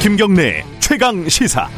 김경래 0.00 0.64
최강 0.78 1.28
시사. 1.28 1.68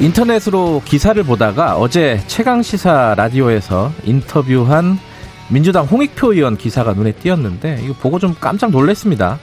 인터넷으로 0.00 0.80
기사를 0.86 1.22
보다가 1.22 1.76
어제 1.76 2.18
최강 2.28 2.62
시사 2.62 3.14
라디오에서 3.14 3.92
인터뷰한 4.04 4.98
민주당 5.50 5.84
홍익표 5.84 6.32
의원 6.32 6.56
기사가 6.56 6.94
눈에 6.94 7.12
띄었는데 7.12 7.82
이거 7.84 7.92
보고 8.00 8.18
좀 8.18 8.34
깜짝 8.40 8.70
놀랐습니다. 8.70 9.38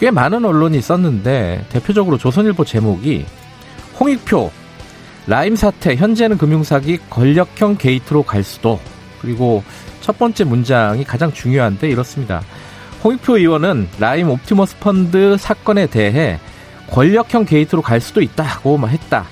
꽤 0.00 0.10
많은 0.10 0.42
언론이 0.42 0.80
썼는데 0.80 1.66
대표적으로 1.68 2.16
조선일보 2.16 2.64
제목이 2.64 3.26
홍익표 4.00 4.50
라임 5.26 5.54
사태 5.54 5.96
현재는 5.96 6.38
금융사기 6.38 6.98
권력형 7.10 7.76
게이트로 7.76 8.22
갈 8.22 8.42
수도 8.42 8.80
그리고 9.20 9.62
첫 10.04 10.18
번째 10.18 10.44
문장이 10.44 11.02
가장 11.04 11.32
중요한데 11.32 11.88
이렇습니다. 11.88 12.42
홍익표 13.02 13.38
의원은 13.38 13.88
라임 13.98 14.28
옵티머스 14.28 14.76
펀드 14.78 15.38
사건에 15.38 15.86
대해 15.86 16.38
권력형 16.90 17.46
게이트로 17.46 17.80
갈 17.80 18.02
수도 18.02 18.20
있다고 18.20 18.78
했다. 18.86 19.24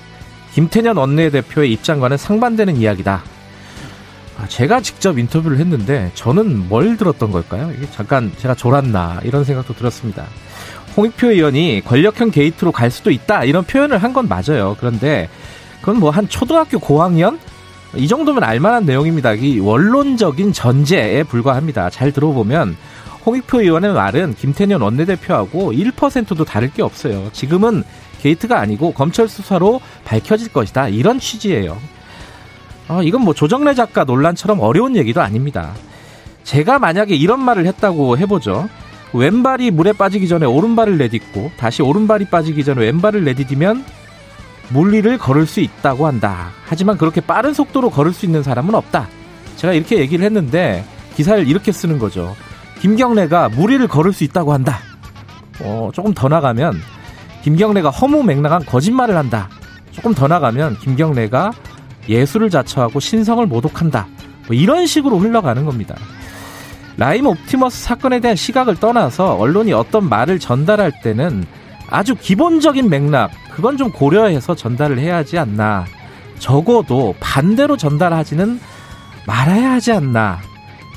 김태년 0.55 0.97
원내대표의 0.97 1.71
입장과는 1.73 2.17
상반되는 2.17 2.75
이야기다. 2.77 3.21
아, 4.39 4.47
제가 4.47 4.81
직접 4.81 5.19
인터뷰를 5.19 5.59
했는데 5.59 6.09
저는 6.15 6.67
뭘 6.69 6.97
들었던 6.97 7.31
걸까요? 7.31 7.71
이게 7.77 7.87
잠깐 7.91 8.31
제가 8.39 8.55
졸았나 8.55 9.21
이런 9.23 9.43
생각도 9.43 9.75
들었습니다. 9.75 10.25
홍익표 10.97 11.27
의원이 11.29 11.83
권력형 11.85 12.31
게이트로 12.31 12.71
갈 12.71 12.89
수도 12.89 13.11
있다 13.11 13.43
이런 13.43 13.63
표현을 13.63 13.99
한 13.99 14.11
건 14.11 14.27
맞아요. 14.27 14.75
그런데 14.79 15.29
그건 15.81 15.99
뭐 15.99 16.09
한 16.09 16.27
초등학교 16.27 16.79
고학년 16.79 17.39
이 17.95 18.07
정도면 18.07 18.43
알만한 18.43 18.85
내용입니다. 18.85 19.33
이 19.33 19.59
원론적인 19.59 20.53
전제에 20.53 21.23
불과합니다. 21.23 21.89
잘 21.89 22.11
들어보면 22.11 22.75
홍익표 23.25 23.61
의원의 23.61 23.93
말은 23.93 24.35
김태년 24.35 24.81
원내대표하고 24.81 25.71
1%도 25.71 26.43
다를 26.43 26.71
게 26.71 26.81
없어요. 26.81 27.29
지금은 27.31 27.83
게이트가 28.21 28.59
아니고 28.59 28.93
검찰 28.93 29.27
수사로 29.27 29.79
밝혀질 30.05 30.51
것이다. 30.51 30.89
이런 30.89 31.19
취지예요. 31.19 31.77
어, 32.89 33.01
이건 33.03 33.21
뭐 33.21 33.33
조정래 33.33 33.73
작가 33.73 34.03
논란처럼 34.03 34.59
어려운 34.59 34.95
얘기도 34.95 35.21
아닙니다. 35.21 35.73
제가 36.43 36.79
만약에 36.79 37.15
이런 37.15 37.43
말을 37.43 37.65
했다고 37.65 38.17
해보죠. 38.17 38.67
왼발이 39.13 39.71
물에 39.71 39.93
빠지기 39.93 40.27
전에 40.27 40.45
오른발을 40.45 40.97
내딛고 40.97 41.51
다시 41.57 41.81
오른발이 41.83 42.25
빠지기 42.25 42.63
전에 42.63 42.81
왼발을 42.81 43.23
내디디면 43.23 43.85
물리를 44.73 45.17
걸을 45.19 45.45
수 45.45 45.59
있다고 45.61 46.07
한다. 46.07 46.49
하지만 46.65 46.97
그렇게 46.97 47.21
빠른 47.21 47.53
속도로 47.53 47.91
걸을 47.91 48.11
수 48.11 48.25
있는 48.25 48.43
사람은 48.43 48.73
없다. 48.73 49.07
제가 49.55 49.73
이렇게 49.73 49.99
얘기를 49.99 50.25
했는데 50.25 50.83
기사를 51.15 51.47
이렇게 51.47 51.71
쓰는 51.71 51.99
거죠. 51.99 52.35
김경래가 52.79 53.49
무리를 53.49 53.87
걸을 53.87 54.11
수 54.11 54.23
있다고 54.23 54.51
한다. 54.51 54.79
어, 55.61 55.91
조금 55.93 56.13
더 56.13 56.27
나가면 56.27 56.81
김경래가 57.43 57.91
허무맹랑한 57.91 58.65
거짓말을 58.65 59.15
한다. 59.15 59.47
조금 59.91 60.13
더 60.13 60.27
나가면 60.27 60.79
김경래가 60.79 61.51
예술을 62.09 62.49
자처하고 62.49 62.99
신성을 62.99 63.45
모독한다. 63.45 64.07
뭐 64.47 64.55
이런 64.55 64.87
식으로 64.87 65.19
흘러가는 65.19 65.63
겁니다. 65.65 65.95
라임 66.97 67.27
옵티머스 67.27 67.83
사건에 67.83 68.19
대한 68.19 68.35
시각을 68.35 68.75
떠나서 68.75 69.35
언론이 69.35 69.73
어떤 69.73 70.09
말을 70.09 70.39
전달할 70.39 70.91
때는 71.01 71.45
아주 71.93 72.15
기본적인 72.15 72.89
맥락, 72.89 73.29
그건 73.51 73.77
좀 73.77 73.91
고려해서 73.91 74.55
전달을 74.55 74.97
해야 74.97 75.17
하지 75.17 75.37
않나. 75.37 75.85
적어도 76.39 77.13
반대로 77.19 77.77
전달하지는 77.77 78.59
말아야 79.27 79.73
하지 79.73 79.91
않나. 79.91 80.39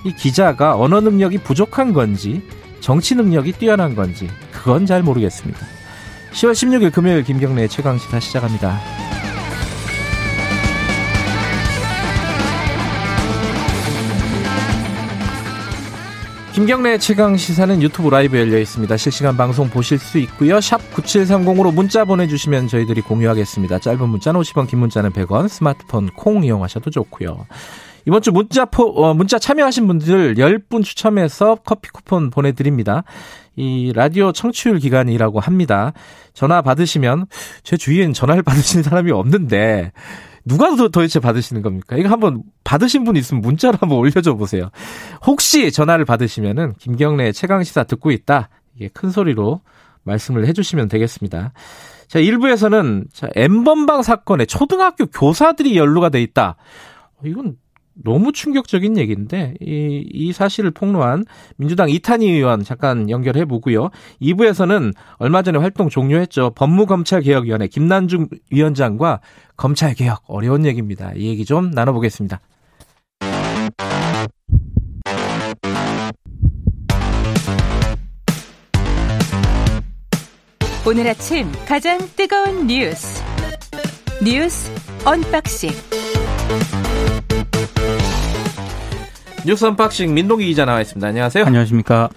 이 0.04 0.15
기자가 0.15 0.78
언어 0.78 1.03
능력이 1.03 1.37
부족한 1.43 1.93
건지, 1.93 2.41
정치 2.81 3.15
능력이 3.15 3.53
뛰어난 3.53 3.94
건지, 3.94 4.26
그건 4.50 4.87
잘 4.87 5.03
모르겠습니다. 5.03 5.60
10월 6.32 6.53
16일 6.53 6.93
금요일 6.94 7.25
김경래의 7.25 7.69
최강시사 7.69 8.19
시작합니다. 8.19 8.81
김경래 16.56 16.97
최강 16.97 17.37
시사는 17.37 17.83
유튜브 17.83 18.09
라이브 18.09 18.39
열려 18.39 18.59
있습니다. 18.59 18.97
실시간 18.97 19.37
방송 19.37 19.69
보실 19.69 19.99
수 19.99 20.17
있고요. 20.17 20.59
샵 20.59 20.78
9730으로 20.94 21.71
문자 21.71 22.06
보내주시면 22.06 22.69
저희들이 22.69 23.03
공유하겠습니다. 23.03 23.78
짧은 23.78 24.09
문자는 24.09 24.41
50원, 24.41 24.67
긴 24.67 24.78
문자는 24.78 25.11
100원, 25.11 25.49
스마트폰 25.49 26.09
콩 26.17 26.44
이용하셔도 26.44 26.89
좋고요. 26.89 27.47
이번 28.06 28.22
주 28.22 28.33
문자 28.33 28.65
포, 28.65 28.84
어, 28.84 29.12
문자 29.12 29.39
참여하신 29.39 29.87
분들 29.87 30.37
10분 30.37 30.83
추첨해서 30.83 31.56
커피 31.56 31.91
쿠폰 31.91 32.31
보내드립니다. 32.31 33.05
이 33.56 33.93
라디오 33.94 34.33
청취율 34.33 34.78
기간이라고 34.78 35.41
합니다. 35.41 35.93
전화 36.33 36.62
받으시면 36.62 37.27
제 37.65 37.77
주위엔 37.77 38.15
전화를 38.15 38.41
받으시는 38.44 38.83
사람이 38.83 39.11
없는데 39.11 39.93
누가 40.46 40.74
도대체 40.76 41.18
받으시는 41.18 41.60
겁니까? 41.60 41.96
이거 41.96 42.08
한번 42.08 42.42
받으신 42.64 43.04
분 43.04 43.16
있으면 43.16 43.42
문자로 43.42 43.78
한번 43.80 43.98
올려줘 43.98 44.34
보세요. 44.34 44.70
혹시 45.26 45.72
전화를 45.72 46.04
받으시면은 46.04 46.74
김경래 46.78 47.32
최강 47.32 47.64
시사 47.64 47.84
듣고 47.84 48.12
있다. 48.12 48.48
이게 48.76 48.88
큰 48.88 49.10
소리로 49.10 49.60
말씀을 50.04 50.46
해주시면 50.46 50.88
되겠습니다. 50.88 51.52
자, 52.06 52.20
1부에서는 52.20 53.12
자, 53.12 53.28
N번방 53.34 54.04
사건에 54.04 54.46
초등학교 54.46 55.06
교사들이 55.06 55.76
연루가 55.76 56.10
돼 56.10 56.22
있다. 56.22 56.54
이건 57.24 57.56
너무 58.02 58.32
충격적인 58.32 58.96
얘기인데 58.98 59.54
이, 59.60 60.04
이 60.12 60.32
사실을 60.32 60.70
폭로한 60.70 61.24
민주당 61.56 61.88
이탄희 61.88 62.28
의원 62.28 62.62
잠깐 62.62 63.08
연결해 63.10 63.44
보고요. 63.44 63.90
2부에서는 64.20 64.92
얼마 65.16 65.42
전에 65.42 65.58
활동 65.58 65.88
종료했죠. 65.88 66.52
법무검찰개혁위원회 66.54 67.68
김난중 67.68 68.28
위원장과 68.50 69.20
검찰개혁 69.56 70.24
어려운 70.26 70.66
얘기입니다. 70.66 71.12
이 71.14 71.26
얘기 71.28 71.44
좀 71.44 71.70
나눠보겠습니다. 71.70 72.40
오늘 80.88 81.08
아침 81.08 81.50
가장 81.66 81.98
뜨거운 82.14 82.68
뉴스 82.68 83.20
뉴스 84.22 84.70
unboxing 85.04 85.70
뉴스 89.46 89.64
unboxing 89.64 90.12
민동기 90.12 90.44
기자 90.46 90.64
나와 90.64 90.80
있습니다. 90.80 91.06
안녕하세요. 91.06 91.44
안녕하십니까. 91.44 92.08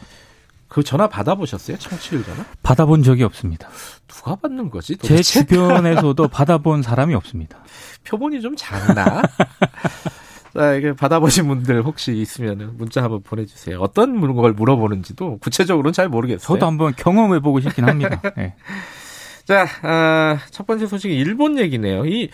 그 0.68 0.82
전화 0.82 1.08
받아보셨어요? 1.08 1.78
청취율 1.78 2.24
전화? 2.24 2.44
받아본 2.64 3.04
적이 3.04 3.24
없습니다. 3.24 3.70
누가 4.08 4.36
받는 4.36 4.72
거지? 4.72 4.96
도대체? 4.98 5.22
제 5.22 5.46
주변에서도 5.46 6.26
받아본 6.28 6.82
사람이 6.82 7.14
없습니다. 7.14 7.60
표본이 8.04 8.42
좀 8.42 8.56
작나? 8.58 9.22
자, 10.56 10.74
이게 10.74 10.94
받아보신 10.94 11.48
분들 11.48 11.84
혹시 11.84 12.18
있으면 12.18 12.74
문자 12.78 13.04
한번 13.04 13.22
보내주세요. 13.22 13.80
어떤 13.80 14.20
걸 14.36 14.54
물어보는지도 14.54 15.38
구체적으로는 15.38 15.94
잘 15.94 16.10
모르겠어요. 16.10 16.40
저도 16.40 16.66
한번 16.66 16.94
경험해보고 16.98 17.60
싶긴 17.62 17.88
합니다. 17.88 18.20
네. 18.36 18.56
자, 19.46 19.68
아, 19.84 20.40
첫 20.50 20.66
번째 20.66 20.88
소식이 20.88 21.16
일본 21.16 21.60
얘기네요. 21.60 22.06
이 22.08 22.30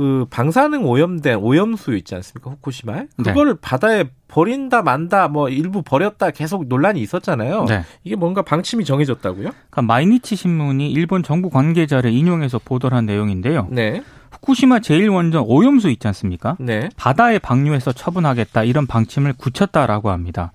그 0.00 0.24
방사능 0.30 0.86
오염된 0.86 1.40
오염수 1.40 1.94
있지 1.94 2.14
않습니까? 2.14 2.52
후쿠시마에 2.52 3.08
네. 3.18 3.22
그거를 3.22 3.56
네. 3.56 3.58
바다에 3.60 4.04
버린다 4.28 4.80
만다 4.80 5.28
뭐 5.28 5.50
일부 5.50 5.82
버렸다 5.82 6.30
계속 6.30 6.68
논란이 6.68 7.02
있었잖아요. 7.02 7.66
네. 7.66 7.82
이게 8.02 8.16
뭔가 8.16 8.40
방침이 8.40 8.86
정해졌다고요? 8.86 9.50
그러니까 9.50 9.82
마이니치 9.82 10.36
신문이 10.36 10.90
일본 10.90 11.22
정부 11.22 11.50
관계자를 11.50 12.12
인용해서 12.12 12.58
보도를 12.64 12.96
한 12.96 13.04
내용인데요. 13.04 13.68
네. 13.70 14.02
후쿠시마 14.30 14.78
제1원전 14.78 15.44
오염수 15.46 15.90
있지 15.90 16.06
않습니까? 16.06 16.56
네. 16.58 16.88
바다에 16.96 17.38
방류해서 17.38 17.92
처분하겠다 17.92 18.64
이런 18.64 18.86
방침을 18.86 19.34
굳혔다라고 19.34 20.08
합니다. 20.08 20.52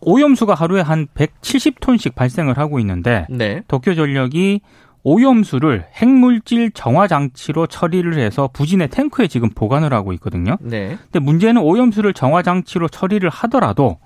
오염수가 0.00 0.52
하루에 0.52 0.80
한 0.80 1.06
170톤씩 1.14 2.16
발생을 2.16 2.58
하고 2.58 2.80
있는데 2.80 3.28
네. 3.30 3.62
도쿄 3.68 3.94
전력이 3.94 4.62
오염수를 5.04 5.86
핵물질 5.92 6.70
정화 6.72 7.06
장치로 7.06 7.66
처리를 7.66 8.18
해서 8.18 8.48
부진의 8.52 8.88
탱크에 8.88 9.28
지금 9.28 9.50
보관을 9.50 9.92
하고 9.92 10.12
있거든요. 10.14 10.56
네. 10.60 10.96
근데 11.04 11.18
문제는 11.20 11.60
오염수를 11.62 12.14
정화 12.14 12.42
장치로 12.42 12.88
처리를 12.88 13.28
하더라도 13.30 13.98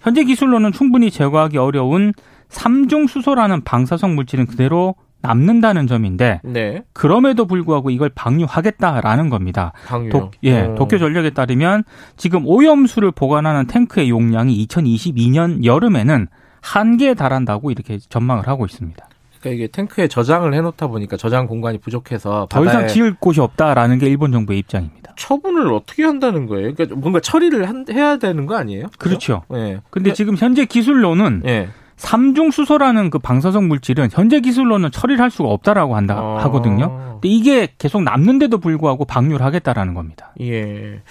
현재 0.00 0.24
기술로는 0.24 0.72
충분히 0.72 1.10
제거하기 1.10 1.58
어려운 1.58 2.12
삼중 2.48 3.06
수소라는 3.06 3.62
방사성 3.64 4.14
물질은 4.14 4.46
그대로 4.46 4.94
남는다는 5.20 5.86
점인데 5.86 6.40
네. 6.44 6.82
그럼에도 6.92 7.44
불구하고 7.46 7.90
이걸 7.90 8.08
방류하겠다라는 8.08 9.30
겁니다. 9.30 9.72
방류. 9.86 10.10
도, 10.10 10.30
예, 10.44 10.62
오. 10.62 10.74
도쿄 10.76 10.98
전력에 10.98 11.30
따르면 11.30 11.82
지금 12.16 12.46
오염수를 12.46 13.10
보관하는 13.10 13.66
탱크의 13.66 14.10
용량이 14.10 14.66
2022년 14.66 15.64
여름에는 15.64 16.28
한계에 16.60 17.14
달한다고 17.14 17.70
이렇게 17.70 17.98
전망을 17.98 18.46
하고 18.46 18.64
있습니다. 18.64 19.07
그러니까 19.40 19.56
이게 19.56 19.66
탱크에 19.68 20.08
저장을 20.08 20.54
해놓다 20.54 20.88
보니까 20.88 21.16
저장 21.16 21.46
공간이 21.46 21.78
부족해서 21.78 22.46
더 22.50 22.64
이상 22.64 22.88
지을 22.88 23.16
곳이 23.18 23.40
없다라는 23.40 23.98
게 23.98 24.06
일본 24.06 24.32
정부의 24.32 24.58
입장입니다. 24.58 25.14
처분을 25.16 25.72
어떻게 25.72 26.04
한다는 26.04 26.46
거예요? 26.46 26.74
그러니까 26.74 26.96
뭔가 26.96 27.20
처리를 27.20 27.68
한, 27.68 27.84
해야 27.90 28.16
되는 28.16 28.46
거 28.46 28.56
아니에요? 28.56 28.86
그렇죠. 28.98 29.42
예. 29.52 29.56
네. 29.56 29.80
근데 29.90 30.12
지금 30.12 30.36
현재 30.36 30.64
기술로는 30.64 31.42
네. 31.44 31.68
삼중 31.96 32.52
수소라는 32.52 33.10
그 33.10 33.18
방사성 33.18 33.66
물질은 33.66 34.08
현재 34.12 34.40
기술로는 34.40 34.92
처리를 34.92 35.20
할 35.20 35.30
수가 35.30 35.48
없다라고 35.48 35.96
한다 35.96 36.16
아. 36.16 36.38
하거든요. 36.44 37.18
근데 37.20 37.28
이게 37.28 37.68
계속 37.76 38.02
남는데도 38.02 38.58
불구하고 38.58 39.04
방류를 39.04 39.44
하겠다라는 39.44 39.94
겁니다. 39.94 40.32
예. 40.40 41.02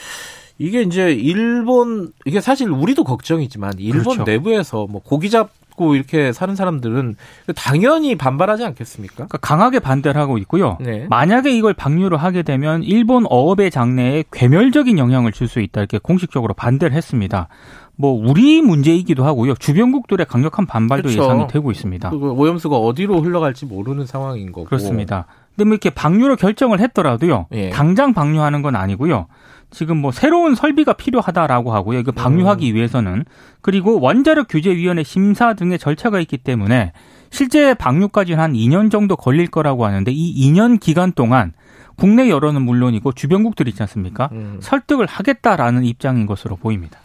이게 0.57 0.81
이제 0.81 1.13
일본 1.13 2.13
이게 2.25 2.41
사실 2.41 2.69
우리도 2.71 3.03
걱정이지만 3.03 3.73
일본 3.77 4.15
그렇죠. 4.15 4.23
내부에서 4.23 4.87
뭐 4.89 5.01
고기 5.03 5.29
잡 5.29 5.51
고 5.77 5.95
이렇게 5.95 6.33
사는 6.33 6.55
사람들은 6.55 7.15
당연히 7.55 8.15
반발하지 8.15 8.65
않겠습니까? 8.65 9.13
그러니까 9.15 9.37
강하게 9.37 9.79
반대를 9.79 10.19
하고 10.19 10.37
있고요. 10.39 10.77
네. 10.81 11.05
만약에 11.09 11.55
이걸 11.55 11.73
방류를 11.73 12.17
하게 12.17 12.41
되면 12.41 12.83
일본 12.83 13.25
어업의 13.29 13.71
장래에 13.71 14.23
괴멸적인 14.31 14.97
영향을 14.97 15.31
줄 15.31 15.47
수 15.47 15.61
있다 15.61 15.79
이렇게 15.79 15.97
공식적으로 15.97 16.53
반대를 16.53 16.97
했습니다. 16.97 17.47
뭐 17.95 18.11
우리 18.11 18.61
문제이기도 18.61 19.23
하고요. 19.23 19.53
주변국들의 19.55 20.25
강력한 20.25 20.65
반발도 20.65 21.09
그렇죠. 21.09 21.23
예상이 21.23 21.47
되고 21.47 21.71
있습니다. 21.71 22.09
그 22.09 22.17
오염수가 22.31 22.75
어디로 22.75 23.21
흘러갈지 23.21 23.65
모르는 23.65 24.05
상황인 24.05 24.51
거고. 24.51 24.65
그렇습니다. 24.65 25.25
근데 25.55 25.65
뭐 25.65 25.73
이렇게 25.73 25.89
방류를 25.89 26.35
결정을 26.35 26.79
했더라도요. 26.79 27.47
예. 27.53 27.69
당장 27.69 28.13
방류하는 28.13 28.61
건 28.61 28.75
아니고요. 28.75 29.27
지금 29.69 29.97
뭐 29.97 30.11
새로운 30.11 30.55
설비가 30.55 30.93
필요하다라고 30.93 31.73
하고요. 31.73 31.99
이거 31.99 32.11
방류하기 32.11 32.71
음. 32.71 32.75
위해서는 32.75 33.25
그리고 33.61 33.99
원자력 33.99 34.47
규제 34.49 34.73
위원회 34.75 35.03
심사 35.03 35.53
등의 35.53 35.77
절차가 35.79 36.19
있기 36.21 36.37
때문에 36.37 36.93
실제 37.31 37.73
방류까지는 37.73 38.39
한 38.41 38.53
2년 38.53 38.89
정도 38.89 39.15
걸릴 39.17 39.47
거라고 39.47 39.85
하는데 39.85 40.09
이 40.11 40.51
2년 40.51 40.79
기간 40.79 41.11
동안 41.11 41.53
국내 41.97 42.29
여론은 42.29 42.61
물론이고 42.61 43.11
주변국들 43.11 43.67
있지 43.67 43.83
않습니까? 43.83 44.29
음. 44.31 44.59
설득을 44.61 45.05
하겠다라는 45.05 45.83
입장인 45.83 46.25
것으로 46.27 46.55
보입니다. 46.55 46.99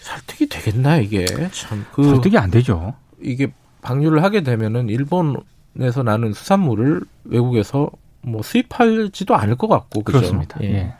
설득이 0.00 0.48
되겠나 0.48 0.96
이게 0.96 1.26
참 1.52 1.84
그 1.92 2.04
설득이 2.04 2.38
안 2.38 2.50
되죠. 2.50 2.94
이게 3.20 3.52
방류를 3.82 4.22
하게 4.22 4.42
되면은 4.42 4.88
일본에서 4.88 6.02
나는 6.04 6.32
수산물을 6.32 7.02
외국에서 7.24 7.90
뭐 8.22 8.42
수입하지도 8.42 9.34
않을 9.34 9.56
것 9.56 9.68
같고 9.68 10.02
그죠? 10.02 10.18
그렇습니다. 10.18 10.58
예. 10.62 10.66
예. 10.74 10.94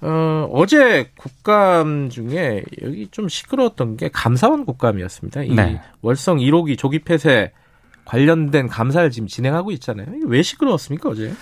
어, 0.00 0.48
어제 0.52 1.10
국감 1.16 2.08
중에 2.08 2.62
여기 2.82 3.08
좀 3.08 3.28
시끄러웠던 3.28 3.96
게 3.96 4.10
감사원 4.12 4.64
국감이었습니다. 4.64 5.42
이 5.42 5.54
네. 5.54 5.80
월성 6.02 6.38
1호기 6.38 6.78
조기 6.78 7.00
폐쇄 7.00 7.52
관련된 8.04 8.68
감사를 8.68 9.10
지금 9.10 9.26
진행하고 9.26 9.72
있잖아요. 9.72 10.06
왜 10.26 10.42
시끄러웠습니까 10.42 11.08
어제? 11.10 11.32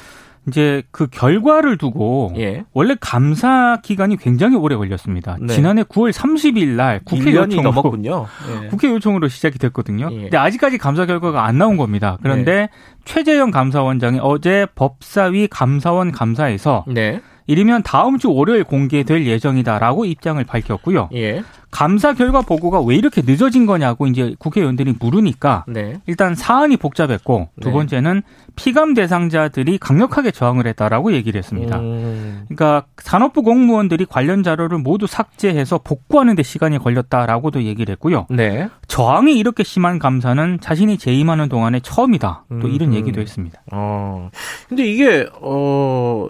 이제 0.48 0.84
그 0.92 1.08
결과를 1.08 1.76
두고 1.76 2.32
예. 2.36 2.64
원래 2.72 2.96
감사 3.00 3.80
기간이 3.82 4.16
굉장히 4.16 4.56
오래 4.56 4.76
걸렸습니다. 4.76 5.36
네. 5.40 5.52
지난해 5.52 5.82
9월 5.82 6.12
30일 6.12 6.68
날 6.76 7.00
국회 7.04 7.34
요청으로 7.34 7.62
넘었군요. 7.62 8.26
예. 8.62 8.68
국회 8.70 8.88
요청으로 8.88 9.28
시작이 9.28 9.58
됐거든요. 9.58 10.08
예. 10.12 10.22
근데 10.22 10.36
아직까지 10.36 10.78
감사 10.78 11.04
결과가 11.04 11.44
안 11.44 11.58
나온 11.58 11.76
겁니다. 11.76 12.18
그런데 12.22 12.52
네. 12.52 12.68
최재형 13.04 13.50
감사원장이 13.50 14.20
어제 14.22 14.66
법사위 14.76 15.48
감사원 15.48 16.12
감사에서 16.12 16.84
네. 16.86 17.20
이르면 17.46 17.82
다음 17.82 18.18
주 18.18 18.32
월요일 18.32 18.64
공개될 18.64 19.26
예정이다라고 19.26 20.04
입장을 20.04 20.42
밝혔고요. 20.44 21.10
예. 21.14 21.42
감사 21.70 22.14
결과 22.14 22.40
보고가 22.40 22.80
왜 22.80 22.96
이렇게 22.96 23.22
늦어진 23.24 23.66
거냐고 23.66 24.06
이제 24.06 24.34
국회의원들이 24.38 24.94
물으니까 24.98 25.64
네. 25.68 26.00
일단 26.06 26.34
사안이 26.34 26.78
복잡했고 26.78 27.50
두 27.60 27.68
네. 27.68 27.74
번째는 27.74 28.22
피감 28.54 28.94
대상자들이 28.94 29.76
강력하게 29.78 30.30
저항을 30.30 30.66
했다라고 30.68 31.12
얘기를 31.12 31.38
했습니다. 31.38 31.78
음. 31.78 32.46
그러니까 32.48 32.86
산업부 32.96 33.42
공무원들이 33.42 34.06
관련 34.06 34.42
자료를 34.42 34.78
모두 34.78 35.06
삭제해서 35.06 35.78
복구하는 35.78 36.34
데 36.34 36.42
시간이 36.42 36.78
걸렸다라고도 36.78 37.64
얘기를 37.64 37.92
했고요. 37.92 38.26
네. 38.30 38.68
저항이 38.88 39.36
이렇게 39.36 39.62
심한 39.62 39.98
감사는 39.98 40.60
자신이 40.60 40.96
재임하는 40.96 41.50
동안에 41.50 41.80
처음이다. 41.80 42.44
또 42.62 42.68
이런 42.68 42.90
음. 42.90 42.94
얘기도 42.94 43.20
했습니다. 43.20 43.60
어. 43.72 44.30
근데 44.68 44.86
이게 44.86 45.28
어 45.42 46.28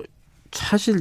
사실 0.57 1.01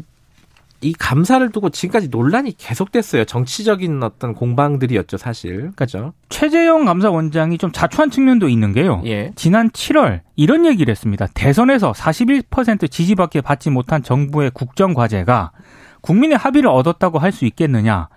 이 0.82 0.94
감사를 0.94 1.50
두고 1.52 1.70
지금까지 1.70 2.10
논란이 2.10 2.58
계속됐어요. 2.58 3.26
정치적인 3.26 4.04
어떤 4.04 4.36
공방들이었죠, 4.36 5.18
사실. 5.18 5.72
그죠? 5.76 6.14
최재형 6.30 6.86
감사원장이 6.86 7.58
좀 7.58 7.72
자초한 7.72 8.12
측면도 8.12 8.50
있는 8.50 8.74
게요. 8.74 9.02
예. 9.06 9.32
지난 9.36 9.70
7월 9.72 10.22
이런 10.36 10.66
얘기를 10.66 10.92
했습니다. 10.92 11.28
대선에서 11.34 11.94
41% 11.94 12.92
지지밖에 12.92 13.42
받지 13.42 13.70
못한 13.70 14.04
정부의 14.04 14.52
국정 14.54 14.94
과제가 14.94 15.52
국민의 16.02 16.38
합의를 16.38 16.70
얻었다고 16.70 17.18
할 17.20 17.32
수 17.32 17.46
있겠느냐. 17.46 18.10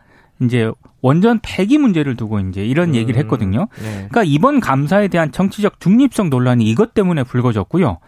이제 0.43 0.71
원전 1.01 1.41
폐기 1.43 1.79
문제를 1.79 2.17
두고 2.17 2.39
이제 2.41 2.65
이런 2.65 2.95
얘기를 2.95 3.19
음, 3.19 3.25
했거든요. 3.25 3.69
네. 3.83 3.93
그러니까 4.09 4.23
이번 4.25 4.61
감사에 4.61 5.09
대한 5.09 5.33
정치적 5.33 5.81
중립성 5.81 6.29
논란이 6.31 6.65
이것 6.65 6.95
때문에 6.95 7.23
불거졌고요. 7.25 7.99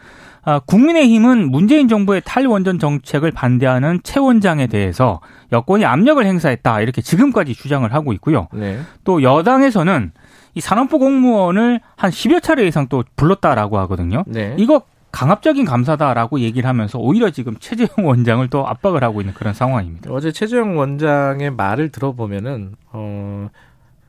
아, 0.43 0.59
국민의힘은 0.61 1.51
문재인 1.51 1.89
정부의 1.89 2.23
탈원전 2.25 2.79
정책을 2.79 3.31
반대하는 3.31 4.01
최 4.03 4.21
원장에 4.21 4.67
대해서 4.67 5.21
여권이 5.53 5.85
압력을 5.85 6.25
행사했다 6.25 6.81
이렇게 6.81 7.03
지금까지 7.03 7.55
주장을 7.55 7.93
하고 7.93 8.13
있고요. 8.15 8.49
네. 8.53 8.81
또 9.05 9.23
여당에서는 9.23 10.13
이 10.55 10.61
산업부 10.61 10.99
공무원을 10.99 11.81
한 11.97 12.11
10여 12.11 12.43
차례 12.43 12.67
이상 12.67 12.89
또 12.89 13.05
불렀다라고 13.17 13.79
하거든요. 13.81 14.25
네. 14.27 14.55
이거 14.59 14.83
강압적인 15.13 15.65
감사다라고 15.65 16.41
얘기를 16.41 16.69
하면서 16.69 16.99
오히려 16.99 17.31
지금 17.31 17.57
최재형 17.59 18.07
원장을 18.07 18.47
또 18.49 18.67
압박을 18.67 19.03
하고 19.03 19.21
있는 19.21 19.35
그런 19.35 19.55
상황입니다. 19.55 20.11
어제 20.13 20.33
최재형 20.33 20.79
원장의 20.79 21.51
말을 21.51 21.91
들어보면은 21.91 22.75
어 22.93 23.49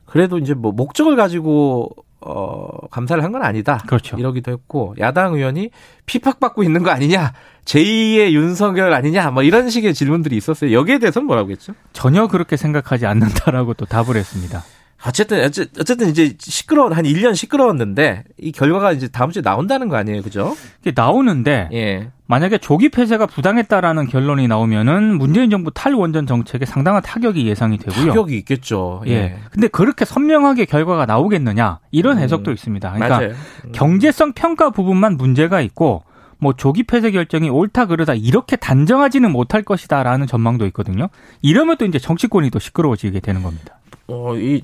그래도 0.04 0.38
이제 0.38 0.54
뭐 0.54 0.72
목적을 0.72 1.16
가지고 1.16 1.90
어, 1.96 2.02
감사를 2.92 3.22
한 3.24 3.32
건 3.32 3.42
아니다. 3.42 3.82
그렇죠. 3.88 4.16
이러기도 4.18 4.52
했고, 4.52 4.94
야당 5.00 5.34
의원이 5.34 5.70
피팍받고 6.06 6.62
있는 6.62 6.82
거 6.82 6.90
아니냐, 6.90 7.32
제2의 7.64 8.32
윤석열 8.32 8.92
아니냐, 8.92 9.30
뭐 9.30 9.42
이런 9.42 9.70
식의 9.70 9.94
질문들이 9.94 10.36
있었어요. 10.36 10.72
여기에 10.72 10.98
대해서는 10.98 11.26
뭐라고 11.26 11.50
했죠? 11.50 11.72
전혀 11.92 12.26
그렇게 12.28 12.56
생각하지 12.56 13.06
않는다라고 13.06 13.74
또 13.74 13.86
답을 13.86 14.16
했습니다. 14.16 14.62
어쨌든, 15.06 15.44
어쨌든 15.44 16.08
이제 16.10 16.34
시끄러워, 16.38 16.90
한 16.90 17.04
1년 17.04 17.34
시끄러웠는데, 17.34 18.24
이 18.38 18.52
결과가 18.52 18.92
이제 18.92 19.08
다음 19.08 19.30
주에 19.30 19.42
나온다는 19.42 19.88
거 19.88 19.96
아니에요, 19.96 20.22
그죠? 20.22 20.56
이게 20.80 20.92
나오는데, 20.94 21.68
예. 21.72 22.10
만약에 22.26 22.58
조기 22.58 22.88
폐쇄가 22.88 23.26
부당했다라는 23.26 24.06
결론이 24.06 24.48
나오면은 24.48 25.18
문재인 25.18 25.50
정부 25.50 25.70
탈원전 25.72 26.26
정책에 26.26 26.64
상당한 26.64 27.02
타격이 27.02 27.46
예상이 27.46 27.78
되고요. 27.78 28.08
타격이 28.08 28.36
있겠죠. 28.38 29.02
예. 29.06 29.12
예. 29.12 29.38
근데 29.50 29.68
그렇게 29.68 30.04
선명하게 30.04 30.66
결과가 30.66 31.04
나오겠느냐, 31.06 31.80
이런 31.90 32.18
음. 32.18 32.22
해석도 32.22 32.52
있습니다. 32.52 32.92
그러니까 32.92 33.36
음. 33.64 33.72
경제성 33.72 34.32
평가 34.34 34.70
부분만 34.70 35.16
문제가 35.16 35.60
있고, 35.60 36.04
뭐 36.38 36.52
조기 36.52 36.82
폐쇄 36.82 37.10
결정이 37.12 37.50
옳다 37.50 37.86
그르다 37.86 38.14
이렇게 38.14 38.56
단정하지는 38.56 39.30
못할 39.30 39.62
것이다라는 39.62 40.26
전망도 40.26 40.66
있거든요. 40.66 41.08
이러면 41.40 41.76
또 41.76 41.86
이제 41.86 42.00
정치권이 42.00 42.50
또 42.50 42.58
시끄러워지게 42.58 43.20
되는 43.20 43.44
겁니다. 43.44 43.78
어, 44.08 44.34
이 44.36 44.62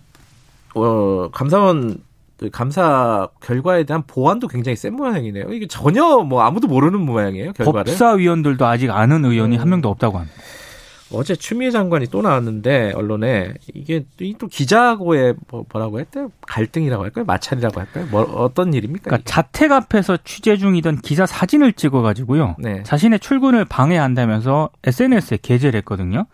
어, 0.85 1.31
감사원 1.31 1.99
그 2.39 2.51
감사 2.51 3.29
결과에 3.41 3.85
대한 3.85 4.05
보완도 4.07 4.47
굉장히 4.47 4.77
센 4.77 4.95
모양이네요. 4.95 5.53
이게 5.53 5.67
전혀 5.67 6.19
뭐 6.19 6.43
아무도 6.43 6.69
모르는 6.69 7.01
모양이에요. 7.01 7.53
결과를. 7.53 7.85
법사위원들도 7.93 8.65
아직 8.65 8.91
아는 8.91 9.25
의원이 9.25 9.57
음. 9.57 9.61
한 9.61 9.69
명도 9.69 9.89
없다고 9.89 10.19
합니다. 10.19 10.37
어제 11.11 11.35
추미애 11.35 11.71
장관이 11.71 12.09
또 12.09 12.21
나왔는데 12.21 12.93
언론에 12.95 13.55
이게 13.75 14.05
또 14.39 14.47
기자하고의 14.47 15.35
뭐, 15.49 15.65
뭐라고 15.73 16.01
했대요? 16.01 16.31
갈등이라고 16.47 17.03
할까요? 17.03 17.25
마찰이라고 17.25 17.81
할까요? 17.81 18.07
뭐 18.11 18.23
어떤 18.23 18.75
일입니까? 18.75 19.05
그러니까 19.05 19.31
자택 19.31 19.73
앞에서 19.73 20.19
취재 20.23 20.57
중이던 20.59 21.01
기자 21.01 21.25
사진을 21.25 21.73
찍어가지고요. 21.73 22.57
네. 22.59 22.83
자신의 22.83 23.21
출근을 23.21 23.65
방해한다면서 23.65 24.71
SNS에 24.85 25.39
게재를 25.41 25.79
했거든요. 25.79 26.27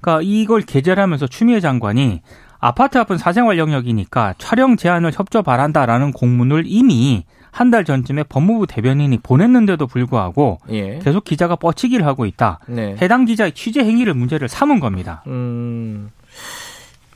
그러니까 0.00 0.22
이걸 0.24 0.62
게재를 0.62 1.02
하면서 1.02 1.26
추미애 1.26 1.60
장관이 1.60 2.22
아파트 2.60 2.98
앞은 2.98 3.18
사생활 3.18 3.58
영역이니까 3.58 4.34
촬영 4.38 4.76
제한을 4.76 5.12
협조 5.14 5.42
바란다라는 5.42 6.12
공문을 6.12 6.64
이미 6.66 7.24
한 7.52 7.70
달 7.70 7.84
전쯤에 7.84 8.24
법무부 8.24 8.66
대변인이 8.66 9.18
보냈는데도 9.18 9.86
불구하고 9.86 10.60
예. 10.70 10.98
계속 11.00 11.24
기자가 11.24 11.56
뻗치기를 11.56 12.06
하고 12.06 12.24
있다. 12.26 12.60
네. 12.68 12.96
해당 13.00 13.24
기자의 13.24 13.52
취재 13.52 13.80
행위를 13.80 14.14
문제를 14.14 14.48
삼은 14.48 14.80
겁니다. 14.80 15.22
음. 15.26 16.10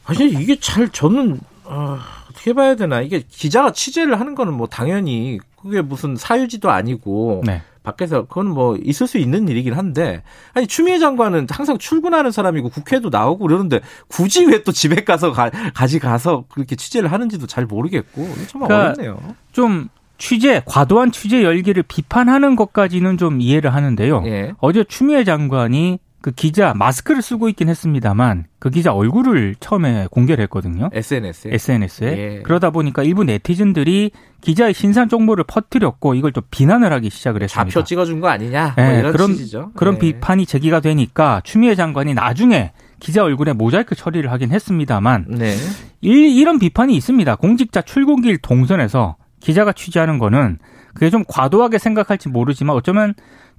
아니 0.05 0.29
이게 0.31 0.59
잘 0.61 0.89
저는 0.89 1.41
어, 1.65 1.99
어떻게 2.31 2.53
봐야 2.53 2.75
되나 2.75 3.01
이게 3.01 3.23
기자가 3.29 3.73
취재를 3.73 4.19
하는 4.21 4.35
거는 4.35 4.53
뭐 4.55 4.67
당연히 4.67 5.39
그게 5.61 5.81
무슨 5.81 6.15
사유지도 6.17 6.71
아니고 6.71 7.43
네. 7.47 7.63
밖에서 7.85 8.27
그건 8.27 8.49
뭐 8.49 8.77
있을 8.83 9.07
수 9.07 9.19
있는 9.19 9.47
일이긴 9.47 9.75
한데 9.75 10.23
아니 10.55 10.67
추미애 10.67 10.99
장관은 10.99 11.47
항상 11.51 11.79
출근하는 11.79 12.33
사람이고 12.33 12.71
국회도 12.71 13.11
나오고 13.11 13.47
그러는데 13.47 13.81
굳이 14.09 14.45
왜 14.47 14.65
또 14.65 14.73
집에 14.73 15.05
가서 15.05 15.31
가, 15.33 15.51
가지 15.75 15.99
가서 15.99 16.45
그렇게 16.49 16.75
취재를 16.75 17.13
하는지도 17.13 17.47
잘 17.47 17.67
모르겠고 17.67 18.27
참 18.49 18.63
그러니까 18.63 18.93
어렵네요. 18.93 19.19
좀 19.53 19.89
취재 20.17 20.63
과도한 20.65 21.13
취재 21.13 21.43
열기를 21.43 21.83
비판하는 21.83 22.57
것까지는 22.57 23.19
좀 23.19 23.43
이해를 23.43 23.75
하는데요. 23.75 24.23
예. 24.25 24.55
어제 24.61 24.85
추미애 24.85 25.23
장관이 25.25 25.99
그 26.25 26.33
기자 26.33 26.73
마스크를 26.73 27.21
쓰고 27.21 27.51
있긴 27.51 27.69
했습니다만 27.69 28.47
그 28.59 28.71
기자 28.71 28.95
얼굴을 28.95 29.57
처음에 29.61 30.09
공개를 30.11 30.43
했거든요. 30.45 30.89
SNS에. 30.91 31.53
SNS에. 31.53 32.07
예. 32.07 32.43
그러다 32.43 32.71
보니까 32.71 33.03
일부 33.03 33.25
네티즌들이 33.25 34.11
기자의 34.41 34.73
신상 34.73 35.11
정보를 35.11 35.45
퍼뜨렸고 35.47 36.15
이걸 36.15 36.33
좀 36.33 36.43
비난을 36.51 36.95
하기 36.95 37.11
시작을 37.11 37.43
했습니다. 37.43 37.71
좌표 37.71 37.85
찍어준 37.85 38.21
거 38.21 38.29
아니냐? 38.29 38.73
뭐 38.75 38.85
네, 38.87 39.01
이런 39.01 39.13
그런 39.13 39.33
취지죠. 39.33 39.73
그런 39.75 39.99
네. 39.99 40.01
비판이 40.01 40.47
제기가 40.47 40.81
되니까 40.81 41.43
추미애 41.45 41.75
장관이 41.75 42.15
나중에 42.15 42.73
기자 43.01 43.23
얼굴에 43.23 43.53
모자이크 43.53 43.95
처리를 43.95 44.33
하긴 44.33 44.51
했습니다만 44.51 45.27
네. 45.29 45.55
이, 46.01 46.09
이런 46.09 46.59
비판이 46.59 46.97
있습니다. 46.97 47.37
공직자 47.37 47.83
출근길 47.83 48.39
동선에서 48.39 49.17
기자가 49.41 49.75
취재하는 49.75 50.17
거는 50.17 50.57
그게 50.95 51.11
좀 51.11 51.23
과도하게 51.29 51.77
생각할지 51.77 52.31
모르지만 52.31 52.75
어쩌면 52.77 53.13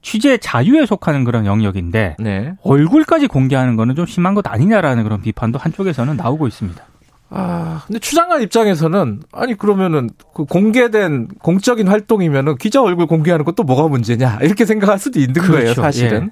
취재 0.06 0.38
자유에 0.38 0.86
속하는 0.86 1.24
그런 1.24 1.48
영역인데 1.48 2.18
네. 2.20 2.54
얼굴까지 2.62 3.26
공개하는 3.26 3.76
거는 3.76 3.96
좀 3.96 4.06
심한 4.06 4.36
것 4.36 4.46
아니냐라는 4.48 5.04
그런 5.04 5.20
비판도 5.20 5.58
한쪽에서는 5.58 6.16
나오고 6.16 6.48
있습니다. 6.48 6.80
아, 7.32 7.82
근데 7.88 7.98
추장관 7.98 8.44
입장에서는 8.44 9.24
아니 9.32 9.56
그러면은 9.58 10.12
그 10.36 10.46
공개된 10.46 11.30
공적인 11.40 11.88
활동이면은 11.88 12.58
기자 12.58 12.84
얼굴 12.84 13.08
공개하는 13.08 13.46
것도 13.46 13.64
뭐가 13.64 13.88
문제냐 13.88 14.38
이렇게 14.44 14.66
생각할 14.66 15.00
수도 15.00 15.20
있는 15.20 15.34
그렇죠. 15.34 15.52
거예요, 15.54 15.74
사실은. 15.74 16.26
예. 16.26 16.30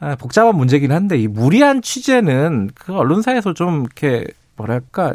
아, 0.00 0.16
복잡한 0.16 0.56
문제긴 0.56 0.90
한데 0.90 1.18
이 1.18 1.28
무리한 1.28 1.82
취재는 1.82 2.70
그 2.74 2.94
언론사에서 2.94 3.52
좀 3.52 3.82
이렇게 3.82 4.24
뭐랄까 4.56 5.12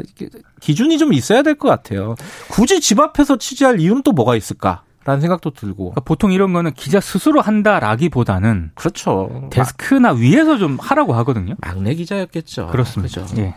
기준이 0.60 0.98
좀 0.98 1.12
있어야 1.12 1.42
될 1.42 1.56
것 1.56 1.68
같아요. 1.68 2.14
굳이 2.48 2.80
집 2.80 3.00
앞에서 3.00 3.38
취재할 3.38 3.80
이유는 3.80 4.02
또 4.04 4.12
뭐가 4.12 4.36
있을까? 4.36 4.82
라는 5.08 5.22
생각도 5.22 5.52
들고. 5.54 5.84
그러니까 5.84 6.02
보통 6.02 6.32
이런 6.32 6.52
거는 6.52 6.74
기자 6.74 7.00
스스로 7.00 7.40
한다라기보다는 7.40 8.72
그렇죠. 8.74 9.48
데스크나 9.50 10.12
위에서 10.12 10.58
좀 10.58 10.76
하라고 10.78 11.14
하거든요. 11.14 11.54
막내 11.62 11.94
기자였겠죠. 11.94 12.66
그렇습니다. 12.66 13.24
그렇죠. 13.24 13.40
예. 13.40 13.54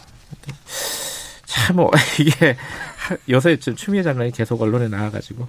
참, 1.44 1.76
뭐, 1.76 1.92
이게 2.22 2.56
요새 3.28 3.58
추미애 3.58 4.02
장관이 4.02 4.32
계속 4.32 4.62
언론에 4.62 4.88
나와가지고 4.88 5.46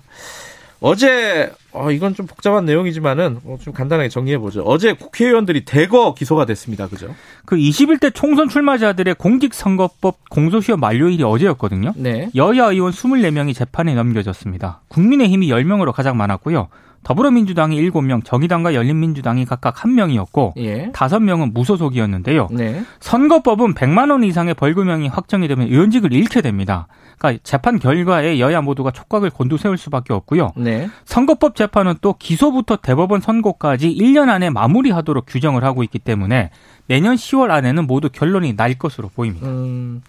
어제 0.83 1.51
어, 1.73 1.91
이건 1.91 2.15
좀 2.15 2.27
복잡한 2.27 2.65
내용이지만은 2.65 3.39
어, 3.45 3.57
좀 3.61 3.73
간단하게 3.73 4.09
정리해 4.09 4.39
보죠. 4.39 4.62
어제 4.62 4.93
국회의원들이 4.93 5.65
대거 5.65 6.15
기소가 6.15 6.45
됐습니다. 6.45 6.89
그죠? 6.89 7.15
그 7.47 7.57
21대 7.57 8.12
총선 8.15 8.49
출마자들의 8.49 9.15
공직선거법 9.15 10.29
공소시효 10.29 10.77
만료일이 10.77 11.23
어제였거든요. 11.23 11.95
네. 11.97 12.31
여야 12.35 12.71
의원 12.71 12.93
24명이 12.93 13.55
재판에 13.55 13.95
넘겨졌습니다. 13.95 14.83
국민의힘이 14.89 15.49
10명으로 15.49 15.93
가장 15.93 16.17
많았고요. 16.17 16.69
더불어민주당이 17.02 17.76
7명, 17.90 18.25
정의당과 18.25 18.75
열린민주당이 18.75 19.44
각각 19.44 19.76
1명이었고 19.76 20.52
예. 20.59 20.90
5명은 20.92 21.52
무소속이었는데요. 21.52 22.49
네. 22.52 22.85
선거법은 23.00 23.75
100만 23.75 24.11
원 24.11 24.25
이상의 24.25 24.54
벌금형이 24.54 25.09
확정이 25.09 25.49
되면 25.49 25.68
의원직을 25.68 26.12
잃게 26.12 26.40
됩니다. 26.40 26.87
그러니까 27.18 27.40
재판 27.44 27.78
결과에 27.78 28.40
여야 28.40 28.61
모두가 28.61 28.90
촉각을 28.90 29.30
곤두세울 29.30 29.78
수밖에 29.78 30.12
없고요. 30.12 30.52
네. 30.56 30.88
선거법 31.04 31.54
재판은 31.54 31.94
또 32.00 32.14
기소부터 32.14 32.76
대법원 32.76 33.21
선고까지 33.21 33.94
1년 33.94 34.28
안에 34.28 34.50
마무리하도록 34.50 35.25
규정을 35.26 35.64
하고 35.64 35.82
있기 35.82 35.99
때문에 35.99 36.50
내년 36.87 37.14
10월 37.14 37.50
안에는 37.50 37.87
모두 37.87 38.09
결론이 38.11 38.56
날 38.56 38.75
것으로 38.75 39.09
보입니다. 39.09 39.47
음. 39.47 40.02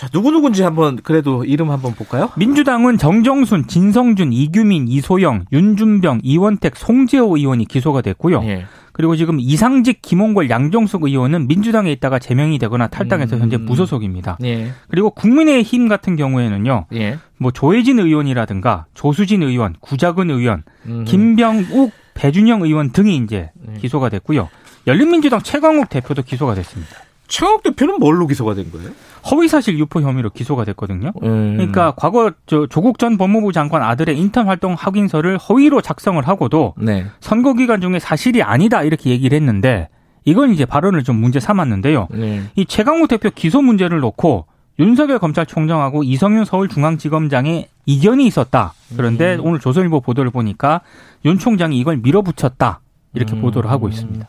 자, 0.00 0.08
누구누군지 0.14 0.62
한번 0.62 0.96
그래도 0.96 1.44
이름 1.44 1.70
한번 1.70 1.92
볼까요? 1.92 2.30
민주당은 2.38 2.96
정정순, 2.96 3.66
진성준, 3.66 4.32
이규민, 4.32 4.88
이소영, 4.88 5.44
윤준병, 5.52 6.20
이원택, 6.22 6.74
송재호 6.76 7.36
의원이 7.36 7.66
기소가 7.66 8.00
됐고요. 8.00 8.42
예. 8.44 8.64
그리고 8.94 9.14
지금 9.14 9.38
이상직, 9.38 10.00
김홍걸, 10.00 10.48
양정숙 10.48 11.04
의원은 11.04 11.48
민주당에 11.48 11.92
있다가 11.92 12.18
제명이 12.18 12.58
되거나 12.60 12.86
탈당해서 12.86 13.36
음. 13.36 13.42
현재 13.42 13.58
무소속입니다. 13.58 14.38
예. 14.42 14.72
그리고 14.88 15.10
국민의힘 15.10 15.88
같은 15.88 16.16
경우에는요. 16.16 16.86
예. 16.94 17.18
뭐 17.36 17.50
조혜진 17.50 17.98
의원이라든가 18.00 18.86
조수진 18.94 19.42
의원, 19.42 19.74
구자근 19.80 20.30
의원, 20.30 20.62
음. 20.86 21.04
김병욱, 21.04 21.92
배준영 22.14 22.62
의원 22.62 22.90
등이 22.92 23.18
이제 23.18 23.50
예. 23.68 23.78
기소가 23.78 24.08
됐고요. 24.08 24.48
열린민주당 24.86 25.42
최광욱 25.42 25.90
대표도 25.90 26.22
기소가 26.22 26.54
됐습니다. 26.54 26.96
최강욱 27.30 27.62
대표는 27.62 27.98
뭘로 28.00 28.26
기소가 28.26 28.54
된 28.54 28.70
거예요? 28.72 28.90
허위사실 29.30 29.78
유포 29.78 30.00
혐의로 30.02 30.30
기소가 30.30 30.64
됐거든요. 30.64 31.12
음. 31.22 31.54
그러니까 31.56 31.92
과거 31.96 32.32
저 32.46 32.66
조국 32.66 32.98
전 32.98 33.16
법무부 33.16 33.52
장관 33.52 33.82
아들의 33.82 34.18
인턴 34.18 34.48
활동 34.48 34.74
확인서를 34.74 35.38
허위로 35.38 35.80
작성을 35.80 36.20
하고도 36.26 36.74
네. 36.76 37.06
선거 37.20 37.54
기간 37.54 37.80
중에 37.80 37.98
사실이 37.98 38.42
아니다 38.42 38.82
이렇게 38.82 39.10
얘기를 39.10 39.36
했는데 39.36 39.88
이건 40.24 40.50
이제 40.50 40.64
발언을 40.64 41.04
좀 41.04 41.16
문제 41.16 41.38
삼았는데요. 41.38 42.08
네. 42.10 42.42
이 42.56 42.66
최강욱 42.66 43.08
대표 43.08 43.30
기소 43.30 43.62
문제를 43.62 44.00
놓고 44.00 44.46
윤석열 44.80 45.18
검찰총장하고 45.18 46.02
이성윤 46.02 46.44
서울중앙지검장의 46.46 47.68
이견이 47.86 48.26
있었다. 48.26 48.74
그런데 48.96 49.36
음. 49.36 49.46
오늘 49.46 49.60
조선일보 49.60 50.00
보도를 50.00 50.30
보니까 50.30 50.80
윤 51.24 51.38
총장이 51.38 51.78
이걸 51.78 51.98
밀어붙였다. 51.98 52.80
이렇게 53.14 53.34
음. 53.34 53.40
보도를 53.40 53.70
하고 53.70 53.88
있습니다. 53.88 54.28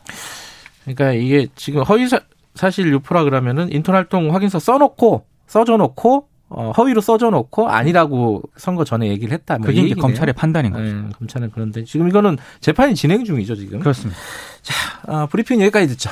그러니까 0.84 1.12
이게 1.12 1.48
지금 1.56 1.82
허위사 1.82 2.20
사실 2.54 2.92
유포라 2.92 3.24
그러면은 3.24 3.72
인턴 3.72 3.94
활동 3.94 4.34
확인서 4.34 4.58
써놓고 4.58 5.26
써줘 5.46 5.76
놓고 5.76 6.28
어, 6.48 6.70
허위로 6.76 7.00
써줘 7.00 7.30
놓고 7.30 7.68
아니라고 7.68 8.42
선거 8.56 8.84
전에 8.84 9.08
얘기를 9.08 9.32
했다. 9.32 9.56
뭐 9.56 9.66
그게 9.66 9.80
이제 9.80 9.94
검찰의 9.94 10.34
판단인 10.34 10.72
거죠. 10.72 10.84
네, 10.84 11.08
검찰은 11.18 11.50
그런데 11.54 11.84
지금 11.84 12.08
이거는 12.08 12.36
재판이 12.60 12.94
진행 12.94 13.24
중이죠 13.24 13.56
지금. 13.56 13.80
그렇습니다. 13.80 14.20
자 14.60 14.74
어, 15.06 15.26
브리핑 15.26 15.60
여기까지 15.62 15.88
듣죠. 15.88 16.10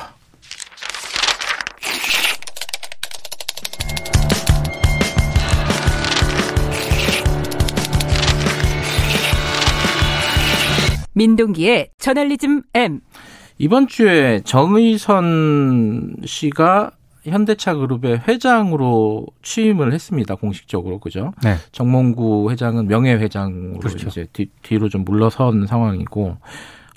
민동기의 11.13 11.89
저널리즘 11.99 12.63
M. 12.73 13.01
이번 13.61 13.87
주에 13.87 14.41
정의선 14.43 16.15
씨가 16.25 16.89
현대차 17.23 17.75
그룹의 17.75 18.23
회장으로 18.27 19.27
취임을 19.43 19.93
했습니다. 19.93 20.33
공식적으로 20.33 20.97
그죠? 20.97 21.31
네. 21.43 21.57
정몽구 21.71 22.49
회장은 22.49 22.87
명예 22.87 23.13
회장으로 23.13 23.77
그렇죠. 23.77 24.07
이제 24.07 24.25
뒤, 24.33 24.49
뒤로 24.63 24.89
좀 24.89 25.05
물러선 25.05 25.67
상황이고 25.67 26.37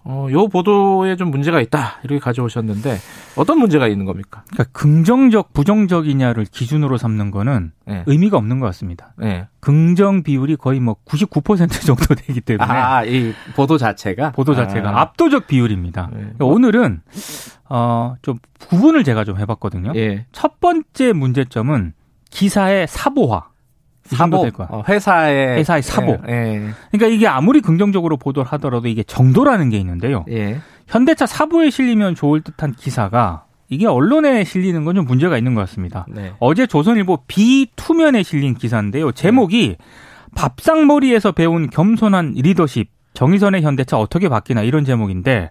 어, 0.07 0.29
요 0.31 0.49
보도에 0.49 1.17
좀 1.17 1.31
문제가 1.31 1.61
있다. 1.61 1.99
이렇게 2.05 2.19
가져오셨는데 2.19 2.99
어떤 3.37 3.59
문제가 3.59 3.89
있는 3.89 4.05
겁니까? 4.05 4.45
그러니까 4.53 4.71
긍정적, 4.79 5.55
부정적이냐를 5.55 6.45
기준으로 6.45 6.99
삼는 6.99 7.31
거는 7.31 7.73
네. 7.87 8.03
의미가 8.07 8.37
없는 8.37 8.61
것 8.61 8.67
같습니다. 8.67 9.15
네. 9.17 9.49
긍정 9.61 10.23
비율이 10.23 10.57
거의 10.57 10.79
뭐 10.81 10.97
99% 11.07 11.71
정도 11.87 12.15
되기 12.15 12.43
때문에 12.43 12.67
아, 12.71 13.05
이 13.05 13.33
보도 13.57 13.79
자체가 13.79 14.33
보도 14.33 14.55
자체가 14.55 14.91
아. 14.91 15.01
압도적 15.01 15.47
비율입니다. 15.47 16.11
네. 16.13 16.19
그러니까 16.19 16.45
오늘은 16.45 17.01
어, 17.71 18.15
좀 18.21 18.39
구분을 18.69 19.05
제가 19.05 19.25
좀 19.25 19.39
해 19.39 19.47
봤거든요. 19.47 19.93
예. 19.97 20.27
첫 20.33 20.61
번째 20.61 21.13
문제점은 21.13 21.93
기사의 22.31 22.87
사보화. 22.89 23.54
사보 24.05 24.43
될 24.43 24.51
거야. 24.53 24.69
어, 24.71 24.83
회사의 24.89 25.59
회사의 25.59 25.83
사보. 25.83 26.19
예, 26.29 26.33
예. 26.33 26.71
그러니까 26.91 27.07
이게 27.15 27.27
아무리 27.27 27.61
긍정적으로 27.61 28.17
보도를 28.17 28.51
하더라도 28.53 28.89
이게 28.89 29.03
정도라는 29.03 29.71
게 29.71 29.79
있는데요. 29.79 30.25
예. 30.31 30.59
현대차 30.87 31.27
사보에 31.27 31.71
실리면 31.71 32.15
좋을 32.15 32.43
듯한 32.43 32.73
기사가 32.75 33.45
이게 33.71 33.87
언론에 33.87 34.45
실리는 34.45 34.85
건 34.85 34.95
좀 34.95 35.07
문제가 35.07 35.39
있는 35.39 35.55
것 35.55 35.63
같습니다. 35.63 36.05
네. 36.09 36.33
어제 36.39 36.67
조선일보 36.67 37.21
비투면에 37.27 38.23
실린 38.23 38.55
기사인데요. 38.55 39.11
제목이 39.13 39.77
밥상머리에서 40.37 41.33
배운 41.33 41.71
겸손한 41.71 42.35
리더십 42.37 42.91
정의선의 43.15 43.63
현대차 43.63 43.99
어떻게 43.99 44.29
바뀌나 44.29 44.63
이런 44.63 44.85
제목인데 44.85 45.51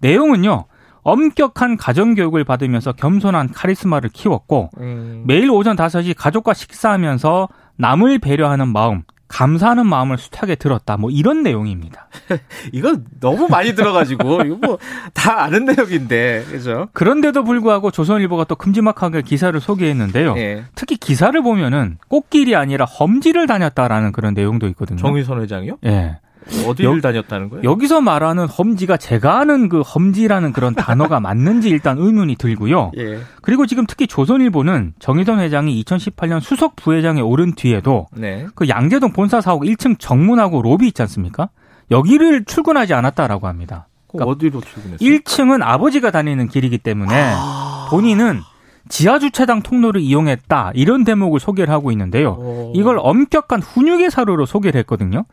내용은요. 0.00 0.64
엄격한 1.02 1.76
가정교육을 1.78 2.44
받으면서 2.44 2.92
겸손한 2.92 3.52
카리스마를 3.52 4.10
키웠고 4.10 4.70
음. 4.80 5.24
매일 5.26 5.50
오전 5.50 5.74
5시 5.76 6.14
가족과 6.16 6.52
식사하면서 6.54 7.48
남을 7.80 8.18
배려하는 8.18 8.68
마음, 8.68 9.02
감사하는 9.28 9.86
마음을 9.86 10.18
숱하게 10.18 10.56
들었다. 10.56 10.96
뭐 10.96 11.10
이런 11.10 11.42
내용입니다. 11.44 12.08
이거 12.72 12.96
너무 13.20 13.46
많이 13.48 13.74
들어가지고 13.76 14.42
이거 14.46 14.56
뭐 14.56 14.78
다 15.14 15.42
아는 15.42 15.64
내용인데 15.66 16.44
그죠? 16.50 16.88
그런데도 16.92 17.44
불구하고 17.44 17.90
조선일보가 17.90 18.44
또 18.44 18.54
큼지막하게 18.56 19.22
기사를 19.22 19.58
소개했는데요. 19.60 20.34
예. 20.38 20.64
특히 20.74 20.96
기사를 20.96 21.40
보면은 21.42 21.98
꽃길이 22.08 22.56
아니라 22.56 22.84
험지를 22.86 23.46
다녔다라는 23.46 24.12
그런 24.12 24.34
내용도 24.34 24.66
있거든요. 24.68 24.98
정의선 24.98 25.40
회장이요? 25.42 25.78
예. 25.86 26.18
어디를 26.66 26.96
여, 26.96 27.00
다녔다는 27.00 27.48
거예요? 27.50 27.62
여기서 27.64 28.00
말하는 28.00 28.46
험지가 28.46 28.96
제가 28.96 29.40
아는 29.40 29.68
그 29.68 29.80
험지라는 29.80 30.52
그런 30.52 30.74
단어가 30.74 31.20
맞는지 31.20 31.68
일단 31.68 31.98
의문이 31.98 32.36
들고요. 32.36 32.92
예. 32.96 33.20
그리고 33.42 33.66
지금 33.66 33.86
특히 33.86 34.06
조선일보는 34.06 34.94
정의선 34.98 35.40
회장이 35.40 35.82
2018년 35.84 36.40
수석 36.40 36.76
부회장에 36.76 37.20
오른 37.20 37.54
뒤에도 37.54 38.06
네. 38.12 38.46
그 38.54 38.68
양재동 38.68 39.12
본사 39.12 39.40
사옥 39.40 39.62
1층 39.62 39.98
정문하고 39.98 40.62
로비 40.62 40.86
있지 40.88 41.02
않습니까? 41.02 41.50
여기를 41.90 42.44
출근하지 42.44 42.94
않았다라고 42.94 43.46
합니다. 43.46 43.88
그러니까 44.08 44.30
어디로 44.30 44.60
출근했어요? 44.60 44.98
1층은 44.98 45.62
아버지가 45.62 46.10
다니는 46.10 46.48
길이기 46.48 46.78
때문에 46.78 47.14
아... 47.14 47.88
본인은 47.90 48.40
지하 48.88 49.18
주차장 49.18 49.62
통로를 49.62 50.00
이용했다 50.00 50.72
이런 50.74 51.04
대목을 51.04 51.38
소개를 51.38 51.72
하고 51.72 51.92
있는데요. 51.92 52.30
오... 52.32 52.72
이걸 52.74 52.98
엄격한 52.98 53.62
훈육의 53.62 54.10
사료로 54.10 54.46
소개를 54.46 54.78
했거든요. 54.80 55.24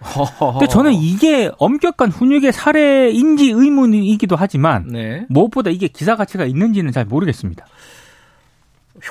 근데 0.54 0.68
저는 0.68 0.94
이게 0.94 1.50
엄격한 1.58 2.12
훈육의 2.12 2.51
사례인지 2.51 3.51
의문이기도 3.51 4.36
하지만 4.36 4.88
네. 4.88 5.25
무엇보다 5.30 5.70
이게 5.70 5.88
기사 5.88 6.16
가치가 6.16 6.46
있는지는 6.46 6.92
잘 6.92 7.06
모르겠습니다. 7.06 7.66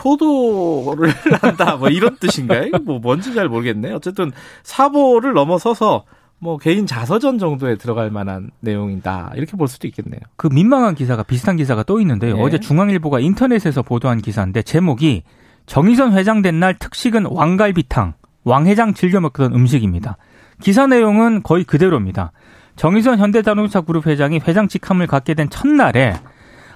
효도를 0.05 1.11
한다 1.40 1.76
뭐 1.76 1.88
이런 1.88 2.16
뜻인가요? 2.16 2.71
뭐 2.83 2.99
뭔지 2.99 3.35
잘 3.35 3.49
모르겠네. 3.49 3.93
어쨌든 3.93 4.33
사보를 4.64 5.33
넘어서서 5.33 6.05
뭐 6.38 6.59
개인 6.59 6.87
자서전 6.87 7.38
정도에 7.38 7.76
들어갈 7.76 8.11
만한 8.11 8.50
내용이다 8.61 9.33
이렇게 9.37 9.57
볼 9.57 9.69
수도 9.69 9.87
있겠네요. 9.88 10.21
그 10.37 10.49
민망한 10.52 10.95
기사가 10.95 11.23
비슷한 11.23 11.57
기사가 11.57 11.83
또 11.83 12.00
있는데요. 12.00 12.37
네. 12.37 12.43
어제 12.43 12.59
중앙일보가 12.59 13.21
인터넷에서 13.21 13.83
보도한 13.83 14.21
기사인데 14.21 14.62
제목이 14.62 15.23
정의선 15.66 16.12
회장 16.12 16.43
된 16.43 16.61
날 16.61 16.78
특식은 16.78 17.26
왕갈비탕, 17.26 18.14
왕 18.45 18.66
회장 18.66 18.95
즐겨 18.95 19.21
먹던 19.21 19.55
음식입니다. 19.55 20.16
기사 20.61 20.87
내용은 20.87 21.43
거의 21.43 21.64
그대로입니다. 21.64 22.33
정의선 22.76 23.19
현대자동차 23.19 23.81
그룹 23.81 24.07
회장이 24.07 24.40
회장 24.47 24.69
직함을 24.69 25.07
갖게 25.07 25.35
된 25.35 25.49
첫날에 25.50 26.14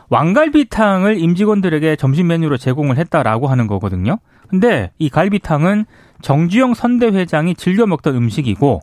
왕갈비탕을 0.08 1.18
임직원들에게 1.18 1.96
점심 1.96 2.26
메뉴로 2.28 2.56
제공을 2.56 2.96
했다라고 2.98 3.46
하는 3.46 3.66
거거든요. 3.66 4.18
근데 4.48 4.90
이 4.98 5.08
갈비탕은 5.08 5.84
정주영 6.22 6.74
선대 6.74 7.06
회장이 7.06 7.54
즐겨 7.54 7.86
먹던 7.86 8.16
음식이고 8.16 8.80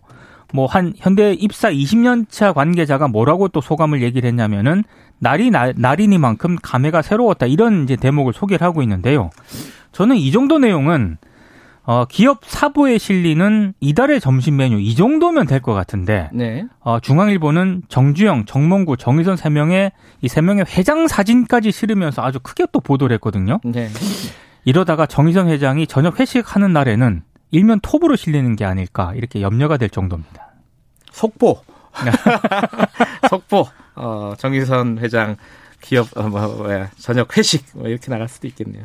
뭐 0.54 0.66
한 0.68 0.94
현대 0.98 1.34
입사 1.34 1.70
20년 1.72 2.26
차 2.30 2.54
관계자가 2.54 3.08
뭐라고 3.08 3.48
또 3.50 3.62
소감을 3.62 4.02
얘기를 4.02 4.28
했냐면은 4.28 4.84
날이 5.20 5.50
날, 5.52 5.74
날이니만큼 5.78 6.58
감회가 6.62 7.02
새로웠다 7.02 7.46
이런 7.48 7.84
이제 7.84 7.96
대목을 7.96 8.34
소개를 8.34 8.66
하고 8.66 8.82
있는데요. 8.82 9.30
저는 9.92 10.16
이 10.16 10.32
정도 10.32 10.60
내용은 10.60 11.18
어, 11.84 12.04
기업 12.06 12.42
사보에 12.44 12.98
실리는 12.98 13.74
이달의 13.80 14.20
점심 14.20 14.58
메뉴 14.58 14.78
이 14.78 14.94
정도면 14.94 15.48
될 15.48 15.62
것 15.62 15.74
같은데 15.74 16.30
네. 16.34 16.66
어, 16.82 17.00
중앙일보는 17.00 17.84
정주영, 17.88 18.44
정몽구, 18.46 18.98
정의선 18.98 19.38
세 19.38 19.50
명의 19.50 19.92
이 20.22 20.28
세 20.28 20.42
명의 20.42 20.66
회장 20.68 21.08
사진까지 21.08 21.72
실으면서 21.72 22.22
아주 22.24 22.40
크게 22.42 22.68
또 22.74 22.82
보도를 22.82 23.14
했거든요. 23.16 23.60
네. 23.64 23.88
이러다가 24.66 25.06
정의선 25.06 25.48
회장이 25.48 25.88
저녁 25.88 26.20
회식하는 26.20 26.74
날에는 26.74 27.22
일면 27.52 27.80
톱으로 27.82 28.16
실리는 28.16 28.56
게 28.56 28.66
아닐까 28.66 29.14
이렇게 29.16 29.42
염려가 29.42 29.78
될 29.78 29.90
정도입니다. 29.90 30.48
속보. 31.12 31.62
속보. 33.30 33.68
어, 33.96 34.34
정의선 34.38 35.00
회장 35.00 35.36
기업 35.82 36.08
어, 36.18 36.24
뭐, 36.24 36.48
뭐야, 36.48 36.90
저녁 37.00 37.36
회식 37.38 37.66
뭐 37.74 37.88
이렇게 37.88 38.10
나갈 38.12 38.28
수도 38.28 38.48
있겠네요. 38.48 38.84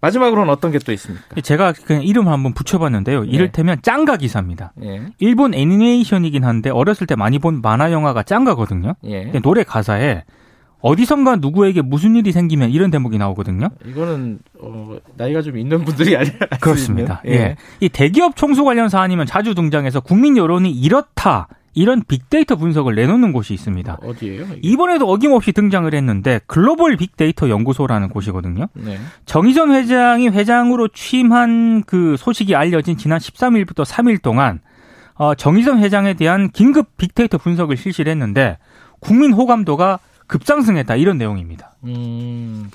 마지막으로는 0.00 0.52
어떤 0.52 0.70
게 0.70 0.78
또 0.78 0.92
있습니까? 0.92 1.40
제가 1.40 1.72
그냥 1.72 2.04
이름 2.04 2.28
한번 2.28 2.54
붙여봤는데요. 2.54 3.24
네. 3.24 3.30
이를테면 3.30 3.82
짱가 3.82 4.16
기사입니다. 4.18 4.72
예. 4.82 5.02
일본 5.18 5.54
애니메이션이긴 5.54 6.44
한데 6.44 6.70
어렸을 6.70 7.06
때 7.08 7.16
많이 7.16 7.40
본 7.40 7.60
만화 7.62 7.90
영화가 7.90 8.22
짱가거든요. 8.22 8.94
예. 9.06 9.24
노래 9.42 9.64
가사에 9.64 10.22
어디선가 10.80 11.36
누구에게 11.36 11.82
무슨 11.82 12.14
일이 12.16 12.32
생기면 12.32 12.70
이런 12.70 12.90
대목이 12.90 13.18
나오거든요. 13.18 13.68
이거는 13.84 14.38
어, 14.60 14.96
나이가 15.16 15.42
좀 15.42 15.58
있는 15.58 15.84
분들이 15.84 16.16
아니라 16.16 16.46
그렇습니다. 16.60 17.20
예. 17.26 17.32
예. 17.32 17.56
이 17.80 17.88
대기업 17.88 18.36
총수 18.36 18.64
관련 18.64 18.88
사안이면 18.88 19.26
자주 19.26 19.54
등장해서 19.54 20.00
국민 20.00 20.36
여론이 20.36 20.70
이렇다. 20.70 21.48
이런 21.74 22.02
빅데이터 22.02 22.56
분석을 22.56 22.96
내놓는 22.96 23.32
곳이 23.32 23.54
있습니다. 23.54 23.98
어디예요? 24.02 24.42
이게? 24.46 24.60
이번에도 24.62 25.08
어김없이 25.08 25.52
등장을 25.52 25.92
했는데 25.94 26.40
글로벌 26.46 26.96
빅데이터 26.96 27.48
연구소라는 27.48 28.08
곳이거든요. 28.08 28.66
네. 28.72 28.98
정의전 29.26 29.72
회장이 29.72 30.28
회장으로 30.28 30.88
취임한 30.88 31.84
그 31.86 32.16
소식이 32.18 32.56
알려진 32.56 32.96
지난 32.96 33.18
13일부터 33.18 33.84
3일 33.84 34.22
동안 34.22 34.60
어, 35.14 35.34
정의선 35.34 35.78
회장에 35.78 36.14
대한 36.14 36.50
긴급 36.50 36.96
빅데이터 36.96 37.38
분석을 37.38 37.76
실시를 37.76 38.10
했는데 38.10 38.58
국민 38.98 39.32
호감도가 39.32 40.00
급상승했다 40.28 40.94
이런 40.96 41.18
내용입니다. 41.18 41.72
음. 41.84 42.70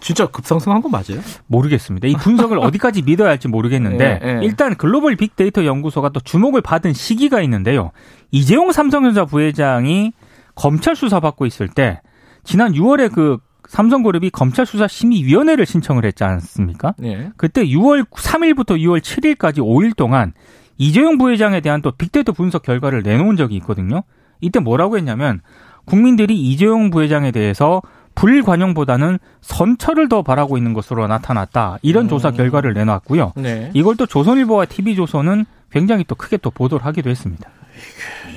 진짜 0.00 0.26
급상승한 0.26 0.80
거 0.82 0.88
맞아요? 0.88 1.20
모르겠습니다. 1.46 2.08
이 2.08 2.14
분석을 2.14 2.58
어디까지 2.64 3.02
믿어야 3.02 3.28
할지 3.28 3.48
모르겠는데 3.48 4.20
예, 4.22 4.28
예. 4.28 4.40
일단 4.42 4.74
글로벌 4.74 5.14
빅데이터 5.14 5.64
연구소가 5.64 6.08
또 6.08 6.20
주목을 6.20 6.62
받은 6.62 6.94
시기가 6.94 7.42
있는데요. 7.42 7.92
이재용 8.30 8.72
삼성전자 8.72 9.26
부회장이 9.26 10.12
검찰 10.54 10.96
수사 10.96 11.20
받고 11.20 11.46
있을 11.46 11.68
때 11.68 12.00
지난 12.44 12.72
6월에 12.72 13.12
그 13.12 13.38
삼성그룹이 13.68 14.30
검찰 14.30 14.66
수사 14.66 14.88
심의위원회를 14.88 15.64
신청을 15.64 16.04
했지 16.04 16.24
않습니까? 16.24 16.94
예. 17.04 17.30
그때 17.36 17.64
6월 17.64 18.08
3일부터 18.08 18.78
6월 18.80 19.00
7일까지 19.00 19.58
5일 19.58 19.94
동안 19.96 20.32
이재용 20.78 21.18
부회장에 21.18 21.60
대한 21.60 21.82
또 21.82 21.92
빅데이터 21.92 22.32
분석 22.32 22.62
결과를 22.62 23.02
내놓은 23.02 23.36
적이 23.36 23.56
있거든요. 23.56 24.02
이때 24.40 24.58
뭐라고 24.58 24.96
했냐면 24.96 25.42
국민들이 25.84 26.38
이재용 26.40 26.90
부회장에 26.90 27.30
대해서 27.30 27.82
불관용보다는 28.14 29.18
선처를 29.40 30.08
더 30.08 30.22
바라고 30.22 30.58
있는 30.58 30.74
것으로 30.74 31.06
나타났다. 31.06 31.78
이런 31.82 32.06
음. 32.06 32.08
조사 32.08 32.30
결과를 32.30 32.74
내놨고요. 32.74 33.32
네. 33.36 33.70
이걸 33.74 33.96
또 33.96 34.06
조선일보와 34.06 34.66
TV조선은 34.66 35.46
굉장히 35.70 36.04
또 36.04 36.14
크게 36.14 36.36
또 36.36 36.50
보도를 36.50 36.84
하기도 36.84 37.08
했습니다. 37.08 37.48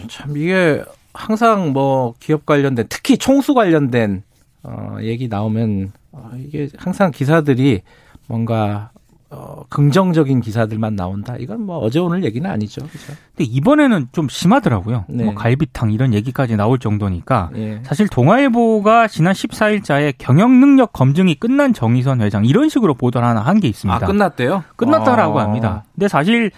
참 0.08 0.38
이게 0.38 0.84
항상 1.14 1.74
뭐 1.74 2.14
기업 2.20 2.46
관련된 2.46 2.86
특히 2.90 3.18
총수 3.18 3.54
관련된 3.54 4.24
어 4.64 4.98
얘기 5.02 5.28
나오면 5.28 5.92
어, 6.12 6.32
이게 6.38 6.70
항상 6.78 7.12
기사들이 7.12 7.82
뭔가 8.28 8.92
어, 9.36 9.64
긍정적인 9.70 10.42
기사들만 10.42 10.96
나온다. 10.96 11.36
이건 11.40 11.66
뭐 11.66 11.80
어제 11.80 11.98
오늘 12.00 12.24
얘기는 12.24 12.48
아니죠. 12.50 12.82
그렇죠? 12.82 13.14
근데 13.36 13.52
이번에는 13.52 14.10
좀 14.12 14.30
심하더라고요. 14.30 15.06
네. 15.10 15.24
뭐 15.24 15.34
갈비탕 15.34 15.92
이런 15.92 16.14
얘기까지 16.14 16.56
나올 16.56 16.78
정도니까 16.78 17.50
네. 17.52 17.80
사실 17.84 18.08
동아일보가 18.08 19.08
지난 19.08 19.34
14일자에 19.34 20.14
경영 20.20 20.60
능력 20.60 20.94
검증이 20.94 21.36
끝난 21.36 21.74
정의선 21.74 22.22
회장 22.22 22.46
이런 22.46 22.70
식으로 22.70 22.94
보도를 22.94 23.28
하나 23.28 23.42
한 23.42 23.60
게 23.64 23.68
있습니다. 23.70 23.96
아, 24.04 24.08
끝났대요? 24.08 24.64
끝났다라고 24.76 25.40
아. 25.40 25.44
합니다. 25.44 25.84
근데 25.96 26.08
사실 26.08 26.52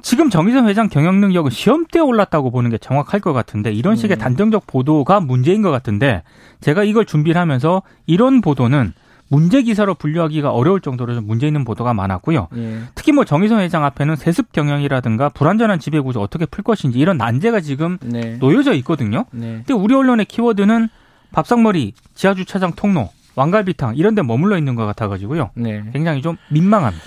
지금 0.00 0.30
정의선 0.30 0.68
회장 0.68 0.88
경영 0.88 1.20
능력은 1.20 1.50
시험대에 1.50 2.00
올랐다고 2.00 2.50
보는 2.50 2.70
게 2.70 2.78
정확할 2.78 3.20
것 3.20 3.32
같은데 3.32 3.72
이런 3.72 3.96
식의 3.96 4.16
음. 4.16 4.18
단정적 4.18 4.66
보도가 4.66 5.20
문제인 5.20 5.60
것 5.60 5.70
같은데 5.70 6.22
제가 6.60 6.84
이걸 6.84 7.04
준비를 7.04 7.40
하면서 7.40 7.82
이런 8.06 8.40
보도는 8.40 8.92
문제 9.32 9.62
기사로 9.62 9.94
분류하기가 9.94 10.50
어려울 10.50 10.82
정도로 10.82 11.14
좀 11.14 11.26
문제 11.26 11.46
있는 11.46 11.64
보도가 11.64 11.94
많았고요. 11.94 12.48
예. 12.54 12.80
특히 12.94 13.12
뭐 13.12 13.24
정의선 13.24 13.60
회장 13.60 13.82
앞에는 13.82 14.14
세습 14.16 14.52
경영이라든가 14.52 15.30
불안전한 15.30 15.78
지배 15.78 16.00
구조 16.00 16.20
어떻게 16.20 16.44
풀 16.44 16.62
것인지 16.62 16.98
이런 16.98 17.16
난제가 17.16 17.60
지금 17.60 17.96
네. 18.02 18.36
놓여져 18.36 18.74
있거든요. 18.74 19.24
네. 19.30 19.62
근데 19.64 19.72
우리 19.72 19.94
언론의 19.94 20.26
키워드는 20.26 20.90
밥상머리, 21.32 21.94
지하 22.14 22.34
주차장 22.34 22.72
통로, 22.72 23.08
왕갈비탕 23.34 23.96
이런 23.96 24.14
데 24.14 24.20
머물러 24.20 24.58
있는 24.58 24.74
것 24.74 24.84
같아 24.84 25.08
가지고요. 25.08 25.48
네. 25.54 25.82
굉장히 25.94 26.20
좀 26.20 26.36
민망합니다. 26.50 27.02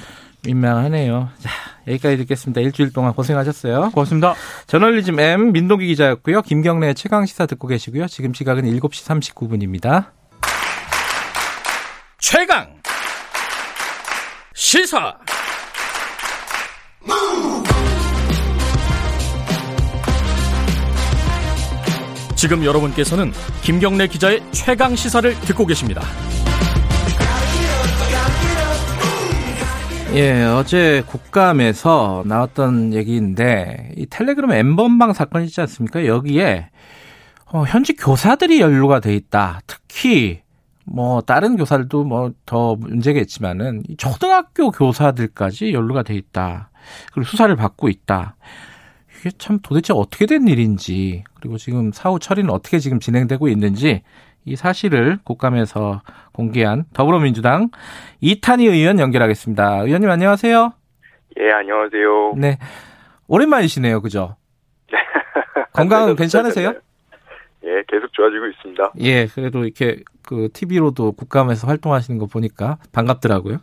민망하네요. 0.48 1.30
자, 1.38 1.52
여기까지 1.88 2.18
듣겠습니다. 2.18 2.60
일주일 2.62 2.92
동안 2.92 3.14
고생하셨어요. 3.14 3.92
고맙습니다. 3.94 4.34
저널리즘 4.66 5.20
M 5.20 5.52
민동기 5.52 5.86
기자였고요. 5.86 6.42
김경래 6.42 6.96
최강 6.96 7.28
시사 7.28 7.46
듣고 7.46 7.68
계시고요. 7.68 8.08
지금 8.08 8.34
시각은 8.34 8.64
7시 8.64 9.22
39분입니다. 9.22 10.15
최강 12.38 12.68
시사 14.54 15.18
지금 22.36 22.66
여러분께서는 22.66 23.32
김경래 23.62 24.08
기자의 24.08 24.44
최강 24.52 24.98
시사를 24.98 25.34
듣고 25.40 25.66
계십니다. 25.66 26.02
예, 30.14 30.44
어제 30.44 31.06
국감에서 31.08 32.24
나왔던 32.26 32.94
얘기인데 32.96 33.94
이 33.96 34.08
텔레그램 34.08 34.52
엠번방 34.52 35.14
사건 35.14 35.46
있지 35.46 35.62
않습니까? 35.62 36.06
여기에 36.06 36.70
어, 37.46 37.64
현직 37.64 37.96
교사들이 37.98 38.60
연루가 38.60 39.00
돼 39.00 39.16
있다. 39.16 39.62
특히 39.68 40.44
뭐 40.88 41.22
다른 41.22 41.56
교사들도 41.56 42.04
뭐 42.04 42.32
더 42.46 42.76
문제겠지만은 42.76 43.84
초등학교 43.98 44.72
교사들까지 44.72 45.74
연루가 45.74 46.04
돼 46.04 46.14
있다. 46.16 46.70
그리고 47.14 47.26
수사를 47.28 47.54
받고 47.56 47.90
있다. 47.90 48.36
이게 49.20 49.32
참 49.38 49.60
도대체 49.64 49.94
어떻게 49.94 50.26
된 50.28 50.48
일인지 50.48 51.24
그리고 51.40 51.58
지금 51.58 51.92
사후 51.92 52.20
처리는 52.20 52.50
어떻게 52.52 52.78
지금 52.80 53.00
진행되고 53.00 53.48
있는지 53.48 54.04
이 54.46 54.56
사실을 54.56 55.18
국감에서 55.24 56.02
공개한 56.34 56.86
더불어민주당 56.94 57.70
이탄희 58.22 58.68
의원 58.68 59.00
연결하겠습니다. 59.00 59.82
의원님 59.82 60.10
안녕하세요. 60.10 60.72
예, 61.40 61.52
안녕하세요. 61.52 62.36
네. 62.38 62.58
오랜만이시네요. 63.28 64.02
그죠? 64.02 64.36
건강 65.74 66.10
은 66.10 66.16
괜찮으세요? 66.16 66.74
예, 67.66 67.84
계속 67.88 68.14
좋아지고 68.14 68.48
있습니다. 68.48 68.94
예, 69.00 69.28
그래도 69.28 69.64
이렇게 69.64 69.98
그 70.24 70.50
TV로도 70.54 71.14
국감에서 71.14 71.68
활동하시는 71.68 72.20
거 72.20 72.28
보니까 72.28 72.78
반갑더라고요. 72.94 73.60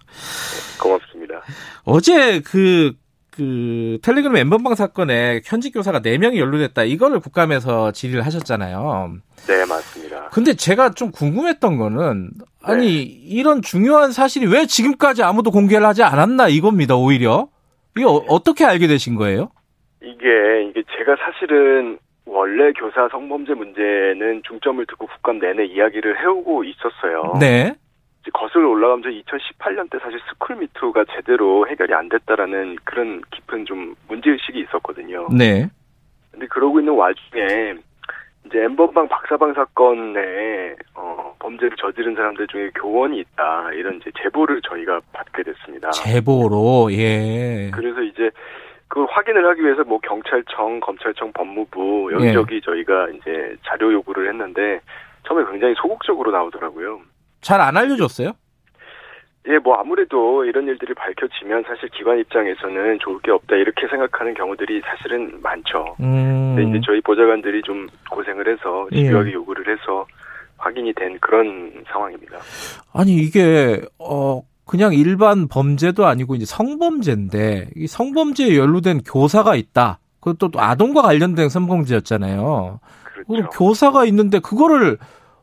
고맙습니다. 0.80 1.42
어제 1.84 2.40
그, 2.40 2.94
그 3.30 3.98
텔레그램 4.02 4.36
엠번방 4.36 4.74
사건에 4.74 5.40
현직 5.44 5.72
교사가 5.72 6.00
4명이 6.00 6.36
연루됐다. 6.38 6.82
이거를 6.84 7.20
국감에서 7.20 7.92
질의를 7.92 8.26
하셨잖아요. 8.26 9.16
네, 9.46 9.64
맞습니다. 9.66 10.28
근데 10.30 10.54
제가 10.54 10.90
좀 10.90 11.12
궁금했던 11.12 11.76
거는 11.76 12.30
아니 12.62 12.86
네. 12.86 12.92
이런 13.02 13.62
중요한 13.62 14.12
사실이 14.12 14.46
왜 14.46 14.66
지금까지 14.66 15.22
아무도 15.22 15.50
공개를 15.50 15.86
하지 15.86 16.02
않았나 16.02 16.48
이겁니다. 16.48 16.96
오히려 16.96 17.48
이게 17.96 18.04
어, 18.04 18.22
어떻게 18.28 18.64
알게 18.64 18.86
되신 18.86 19.14
거예요? 19.14 19.50
이게 20.02 20.68
이게 20.68 20.82
제가 20.98 21.16
사실은 21.24 21.98
원래 22.24 22.72
교사 22.72 23.08
성범죄 23.08 23.54
문제는 23.54 24.42
중점을 24.46 24.84
두고 24.86 25.06
국감 25.06 25.38
내내 25.38 25.64
이야기를 25.64 26.20
해오고 26.20 26.64
있었어요. 26.64 27.34
네. 27.40 27.74
거슬러 28.32 28.68
올라가면서 28.68 29.08
2018년 29.08 29.90
때 29.90 29.98
사실 30.00 30.20
스쿨미투가 30.28 31.06
제대로 31.14 31.66
해결이 31.66 31.92
안 31.92 32.08
됐다라는 32.08 32.76
그런 32.84 33.20
깊은 33.32 33.66
좀 33.66 33.96
문제의식이 34.08 34.60
있었거든요. 34.60 35.28
네. 35.36 35.68
근데 36.30 36.46
그러고 36.46 36.78
있는 36.78 36.94
와중에 36.94 37.74
이제 38.46 38.62
엠번방 38.64 39.08
박사방 39.08 39.54
사건에 39.54 40.74
어, 40.94 41.34
범죄를 41.38 41.76
저지른 41.76 42.14
사람들 42.14 42.46
중에 42.48 42.70
교원이 42.74 43.18
있다 43.20 43.72
이런 43.72 43.96
이제 43.96 44.10
제보를 44.22 44.60
저희가 44.62 45.00
받게 45.12 45.42
됐습니다. 45.42 45.90
제보로 45.90 46.92
예. 46.92 47.70
그래서 47.72 48.02
이제 48.02 48.30
그 48.92 49.04
확인을 49.08 49.48
하기 49.48 49.62
위해서 49.62 49.82
뭐 49.84 49.98
경찰청, 50.00 50.78
검찰청, 50.80 51.32
법무부 51.32 52.10
여기저기 52.12 52.56
예. 52.56 52.60
저희가 52.60 53.08
이제 53.08 53.56
자료 53.66 53.90
요구를 53.90 54.28
했는데 54.28 54.80
처음에 55.26 55.50
굉장히 55.50 55.74
소극적으로 55.78 56.30
나오더라고요. 56.30 57.00
잘 57.40 57.58
안 57.62 57.78
알려줬어요? 57.78 58.32
예, 59.48 59.56
뭐 59.56 59.76
아무래도 59.76 60.44
이런 60.44 60.68
일들이 60.68 60.92
밝혀지면 60.92 61.64
사실 61.66 61.88
기관 61.88 62.18
입장에서는 62.18 62.98
좋을 62.98 63.18
게 63.22 63.30
없다 63.30 63.56
이렇게 63.56 63.88
생각하는 63.88 64.34
경우들이 64.34 64.82
사실은 64.84 65.40
많죠. 65.42 65.96
음. 65.98 66.54
근데 66.54 66.68
이제 66.68 66.80
저희 66.84 67.00
보좌관들이 67.00 67.62
좀 67.62 67.86
고생을 68.10 68.46
해서 68.46 68.88
집요하게 68.92 69.30
예. 69.30 69.32
요구를 69.32 69.72
해서 69.72 70.06
확인이 70.58 70.92
된 70.92 71.18
그런 71.18 71.82
상황입니다. 71.90 72.40
아니 72.92 73.14
이게 73.14 73.80
어 73.98 74.42
그냥 74.72 74.94
일반 74.94 75.48
범죄도 75.48 76.06
아니고 76.06 76.34
이제 76.34 76.46
성범죄인데 76.46 77.72
이 77.76 77.86
성범죄에 77.86 78.56
연루된 78.56 79.02
교사가 79.02 79.54
있다. 79.54 79.98
그것도 80.18 80.48
또 80.50 80.62
아동과 80.62 81.02
관련된 81.02 81.50
성범죄였잖아요. 81.50 82.80
그렇죠. 83.26 83.50
교사가 83.50 84.06
있는데 84.06 84.38
그거를 84.38 84.96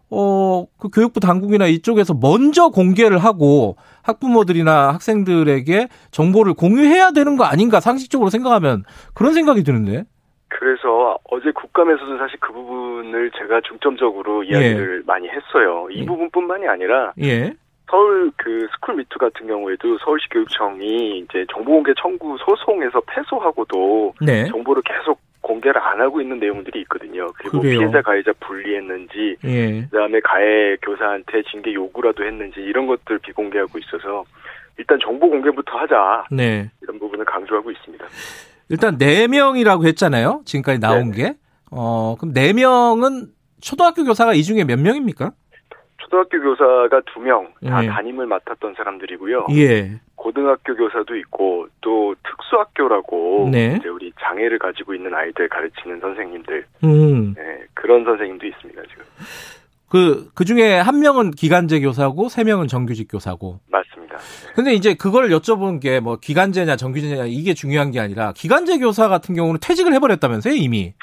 어, 0.09 0.65
그 0.79 0.89
교육부 0.89 1.19
당국이나 1.19 1.67
이쪽에서 1.67 2.15
먼저 2.19 2.69
공개를 2.69 3.19
하고 3.19 3.75
학부모들이나 4.01 4.93
학생들에게 4.95 5.89
정보를 6.09 6.55
공유해야 6.55 7.11
되는 7.11 7.37
거 7.37 7.43
아닌가 7.43 7.79
상식적으로 7.79 8.31
생각하면 8.31 8.83
그런 9.13 9.33
생각이 9.33 9.63
드는데. 9.63 10.05
그래서 10.47 11.19
어제 11.29 11.51
국감에서도 11.51 12.17
사실 12.17 12.39
그 12.39 12.51
부분을 12.51 13.29
제가 13.37 13.61
중점적으로 13.61 14.41
이야기를 14.41 15.01
예. 15.01 15.05
많이 15.05 15.27
했어요. 15.27 15.87
이 15.91 15.99
예. 15.99 16.05
부분뿐만이 16.07 16.67
아니라 16.67 17.13
예. 17.21 17.53
서울 17.89 18.31
그 18.37 18.67
스쿨 18.75 18.95
미투 18.95 19.17
같은 19.17 19.47
경우에도 19.47 19.97
서울시 19.99 20.27
교육청이 20.29 21.19
이제 21.19 21.45
정보공개 21.51 21.93
청구 22.01 22.37
소송에서 22.37 23.01
패소하고도 23.01 24.13
네. 24.21 24.45
정보를 24.47 24.83
계속 24.83 25.19
공개를 25.41 25.81
안 25.81 25.99
하고 25.99 26.21
있는 26.21 26.39
내용들이 26.39 26.81
있거든요. 26.81 27.25
그리고 27.37 27.61
그래요. 27.61 27.79
피해자 27.79 28.01
가해자 28.01 28.31
분리했는지, 28.39 29.37
예. 29.45 29.81
그다음에 29.89 30.19
가해 30.19 30.75
교사한테 30.81 31.43
징계 31.49 31.73
요구라도 31.73 32.25
했는지 32.25 32.59
이런 32.59 32.87
것들 32.87 33.19
비공개하고 33.19 33.79
있어서 33.79 34.25
일단 34.77 34.99
정보 35.01 35.29
공개부터 35.29 35.77
하자. 35.77 36.25
네. 36.31 36.69
이런 36.81 36.99
부분을 36.99 37.25
강조하고 37.25 37.71
있습니다. 37.71 38.05
일단 38.69 38.97
4명이라고 38.97 39.85
했잖아요. 39.87 40.41
지금까지 40.45 40.79
나온 40.79 41.11
네. 41.11 41.17
게. 41.17 41.35
어, 41.71 42.15
그럼 42.19 42.33
4명은 42.33 43.29
초등학교 43.61 44.03
교사가 44.03 44.33
이 44.33 44.43
중에 44.43 44.63
몇 44.63 44.79
명입니까? 44.79 45.31
초등학교 46.09 46.41
교사가 46.41 47.01
두 47.13 47.19
명다 47.19 47.83
예. 47.83 47.87
담임을 47.87 48.25
맡았던 48.25 48.73
사람들이고요. 48.75 49.47
예. 49.51 49.99
고등학교 50.15 50.75
교사도 50.75 51.15
있고 51.17 51.67
또 51.81 52.15
특수학교라고 52.23 53.49
네. 53.51 53.77
이제 53.79 53.87
우리 53.89 54.11
장애를 54.19 54.57
가지고 54.59 54.93
있는 54.95 55.13
아이들 55.13 55.47
가르치는 55.47 55.99
선생님들 55.99 56.65
음. 56.83 57.33
네, 57.35 57.41
그런 57.73 58.03
선생님도 58.03 58.45
있습니다 58.47 58.81
지금. 58.89 59.03
그, 59.87 60.29
그 60.35 60.45
중에 60.45 60.77
한 60.77 60.99
명은 60.99 61.31
기간제 61.31 61.79
교사고, 61.79 62.29
세 62.29 62.43
명은 62.43 62.67
정규직 62.67 63.07
교사고. 63.09 63.59
맞습니다. 63.71 64.17
근데 64.55 64.73
이제 64.73 64.93
그걸 64.93 65.29
여쭤본 65.29 65.81
게 65.81 65.99
뭐 65.99 66.17
기간제냐 66.17 66.75
정규제냐 66.75 67.25
이게 67.25 67.53
중요한 67.55 67.89
게 67.91 67.99
아니라 67.99 68.33
기간제 68.33 68.77
교사 68.79 69.07
같은 69.07 69.33
경우는 69.33 69.59
퇴직을 69.61 69.93
해버렸다면서요, 69.93 70.53
이미? 70.53 70.93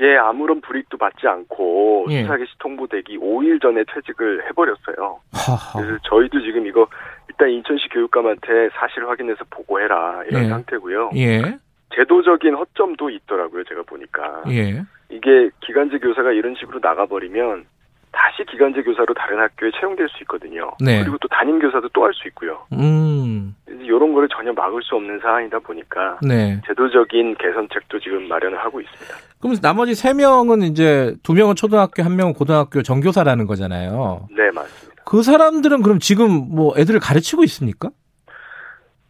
예, 0.00 0.16
아무런 0.16 0.60
불이익도 0.60 0.98
받지 0.98 1.26
않고 1.28 2.06
예. 2.10 2.22
수사 2.22 2.36
개시 2.36 2.50
통보되기 2.58 3.18
5일 3.18 3.62
전에 3.62 3.84
퇴직을 3.92 4.44
해버렸어요. 4.48 5.20
하하. 5.32 5.80
그래서 5.80 5.98
저희도 6.08 6.40
지금 6.40 6.66
이거 6.66 6.88
일단 7.28 7.50
인천시 7.50 7.88
교육감한테 7.90 8.70
사실 8.74 9.06
확인해서 9.08 9.44
보고해라 9.50 10.24
이런 10.28 10.44
예. 10.44 10.48
상태고요. 10.48 11.10
예. 11.16 11.58
제도적인 11.94 12.54
허점도 12.54 13.10
있더라고요. 13.10 13.62
제가 13.64 13.82
보니까 13.82 14.42
예. 14.50 14.82
이게 15.10 15.50
기간제 15.60 15.98
교사가 15.98 16.32
이런 16.32 16.56
식으로 16.56 16.80
나가버리면 16.82 17.66
다시 18.14 18.44
기간제 18.50 18.82
교사로 18.82 19.12
다른 19.14 19.38
학교에 19.40 19.70
채용될 19.78 20.08
수 20.08 20.22
있거든요. 20.22 20.70
네. 20.80 21.00
그리고 21.02 21.18
또 21.20 21.28
담임 21.28 21.58
교사도 21.58 21.88
또 21.90 22.04
할 22.04 22.12
수 22.14 22.28
있고요. 22.28 22.64
음. 22.72 23.54
이런 23.66 24.12
거를 24.14 24.28
전혀 24.28 24.52
막을 24.52 24.82
수 24.82 24.94
없는 24.94 25.18
상황이다 25.20 25.58
보니까 25.60 26.18
네. 26.22 26.60
제도적인 26.66 27.36
개선책도 27.38 27.98
지금 28.00 28.28
마련을 28.28 28.58
하고 28.58 28.80
있습니다. 28.80 29.14
그럼 29.40 29.56
나머지 29.60 29.94
세 29.94 30.14
명은 30.14 30.62
이제 30.62 31.14
두 31.22 31.34
명은 31.34 31.54
초등학교, 31.56 32.02
한 32.02 32.16
명은 32.16 32.32
고등학교 32.34 32.82
정교사라는 32.82 33.46
거잖아요. 33.46 34.28
네, 34.30 34.50
맞습니다. 34.52 35.02
그 35.04 35.22
사람들은 35.22 35.82
그럼 35.82 35.98
지금 35.98 36.30
뭐 36.54 36.72
애들을 36.78 36.98
가르치고 37.00 37.44
있습니까? 37.44 37.90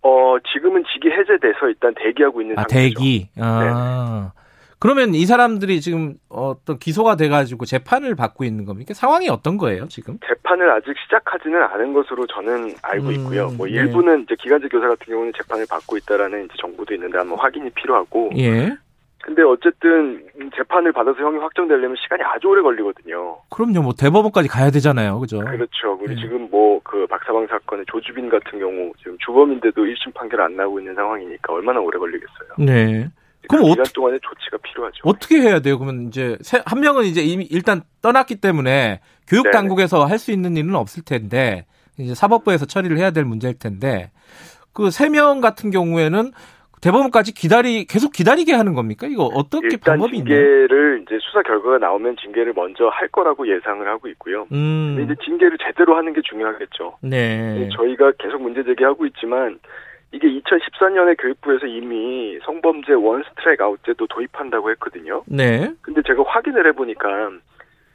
어, 0.03 0.37
지금은 0.53 0.85
직위 0.93 1.11
해제돼서 1.11 1.69
일단 1.69 1.95
대기하고 1.95 2.43
있는 2.43 2.59
아, 2.59 2.63
상태죠. 2.63 2.99
대기. 3.01 3.29
아. 3.41 4.31
네. 4.35 4.41
그러면 4.85 5.15
이 5.15 5.25
사람들이 5.25 5.81
지금 5.81 6.15
어떤 6.29 6.79
기소가 6.79 7.17
돼가지고 7.17 7.65
재판을 7.65 8.15
받고 8.15 8.45
있는 8.45 8.67
겁니까? 8.67 8.93
상황이 8.93 9.31
어떤 9.31 9.57
거예요, 9.57 9.89
지금? 9.89 10.19
재판을 10.27 10.71
아직 10.71 10.93
시작하지는 11.05 11.63
않은 11.63 11.95
것으로 11.95 12.27
저는 12.27 12.75
알고 12.83 13.07
음, 13.07 13.13
있고요. 13.13 13.49
뭐 13.57 13.67
네. 13.67 13.73
일부는 13.73 14.25
이제 14.25 14.37
기간제 14.39 14.69
교사 14.69 14.89
같은 14.89 15.07
경우는 15.07 15.33
재판을 15.37 15.65
받고 15.71 15.97
있다라는 15.97 16.45
이제 16.45 16.55
정보도 16.61 16.93
있는데 16.93 17.17
한번 17.17 17.39
확인이 17.39 17.71
필요하고. 17.71 18.33
예. 18.37 18.77
근데 19.23 19.41
어쨌든 19.43 20.23
재판을 20.55 20.93
받아서 20.93 21.19
형이 21.19 21.39
확정되려면 21.39 21.97
시간이 21.99 22.23
아주 22.23 22.49
오래 22.49 22.61
걸리거든요. 22.61 23.39
그럼요, 23.49 23.81
뭐 23.81 23.95
대법원까지 23.99 24.49
가야 24.49 24.71
되잖아요, 24.71 25.19
그죠? 25.19 25.39
그렇죠. 25.39 25.99
우리 25.99 26.15
네. 26.15 26.21
지금 26.21 26.51
뭐 26.51 26.75
그 26.95 27.07
박사방 27.09 27.49
사건의 27.49 27.85
조주빈 27.89 28.29
같은 28.29 28.61
경우 28.61 28.93
지금 28.99 29.17
주범인데도 29.19 29.83
1심 29.85 30.15
판결 30.15 30.43
안 30.43 30.55
나오고 30.55 30.79
있는 30.79 30.95
상황이니까 30.95 31.53
얼마나 31.53 31.81
오래 31.81 31.99
걸리겠어요. 31.99 32.51
네. 32.59 33.09
그럼 33.49 33.65
기간 33.71 33.85
동안에 33.95 34.19
조치가 34.23 34.59
필요하죠. 34.59 35.01
어떻게 35.05 35.41
해야 35.41 35.61
돼요? 35.61 35.79
그러면 35.79 36.09
이제 36.09 36.37
한 36.67 36.81
명은 36.81 37.05
이제 37.05 37.23
이미 37.23 37.45
일단 37.51 37.83
떠났기 38.03 38.37
때문에 38.37 39.01
교육 39.29 39.51
당국에서 39.51 40.05
할 40.05 40.19
수 40.19 40.33
있는 40.33 40.57
일은 40.57 40.75
없을 40.75 41.03
텐데 41.05 41.67
이제 41.99 42.15
사법부에서 42.15 42.67
처리를 42.67 42.99
해야 42.99 43.11
될 43.11 43.25
문제일 43.25 43.59
텐데 43.59 44.11
그 44.73 44.89
세 44.91 45.09
명 45.09 45.41
같은 45.41 45.71
경우에는 45.71 46.33
대법원까지 46.81 47.33
기다리 47.33 47.87
계속 47.87 48.13
기다리게 48.13 48.53
하는 48.53 48.75
겁니까? 48.75 49.07
이거 49.07 49.25
어떻게 49.33 49.69
일단 49.73 49.95
방법이 49.95 50.19
징계를 50.19 51.03
이제 51.07 51.17
수사 51.23 51.41
결과가 51.43 51.79
나오면 51.79 52.17
징계를 52.21 52.53
먼저 52.55 52.89
할 52.89 53.09
거라고 53.09 53.49
예상을 53.49 53.87
하고 53.89 54.07
있고요. 54.09 54.47
음. 54.53 54.95
근데 54.97 55.05
이제 55.05 55.15
징계를 55.25 55.57
제대로 55.65 55.97
하는 55.97 56.13
게 56.13 56.21
중요하겠죠. 56.29 56.99
네. 57.01 57.71
저희가 57.75 58.13
계속 58.19 58.43
문제 58.43 58.63
제기하고 58.65 59.07
있지만 59.07 59.59
이게 60.15 60.29
2014년에 60.29 61.21
교육부에서 61.21 61.67
이미 61.67 62.39
성범죄 62.45 62.93
원 62.93 63.25
스트라이크 63.25 63.65
아웃제도 63.65 64.07
도입한다고 64.07 64.71
했거든요. 64.71 65.25
네. 65.27 65.73
근데 65.83 66.03
제가 66.07 66.23
확인을 66.25 66.69
해보니까 66.69 67.09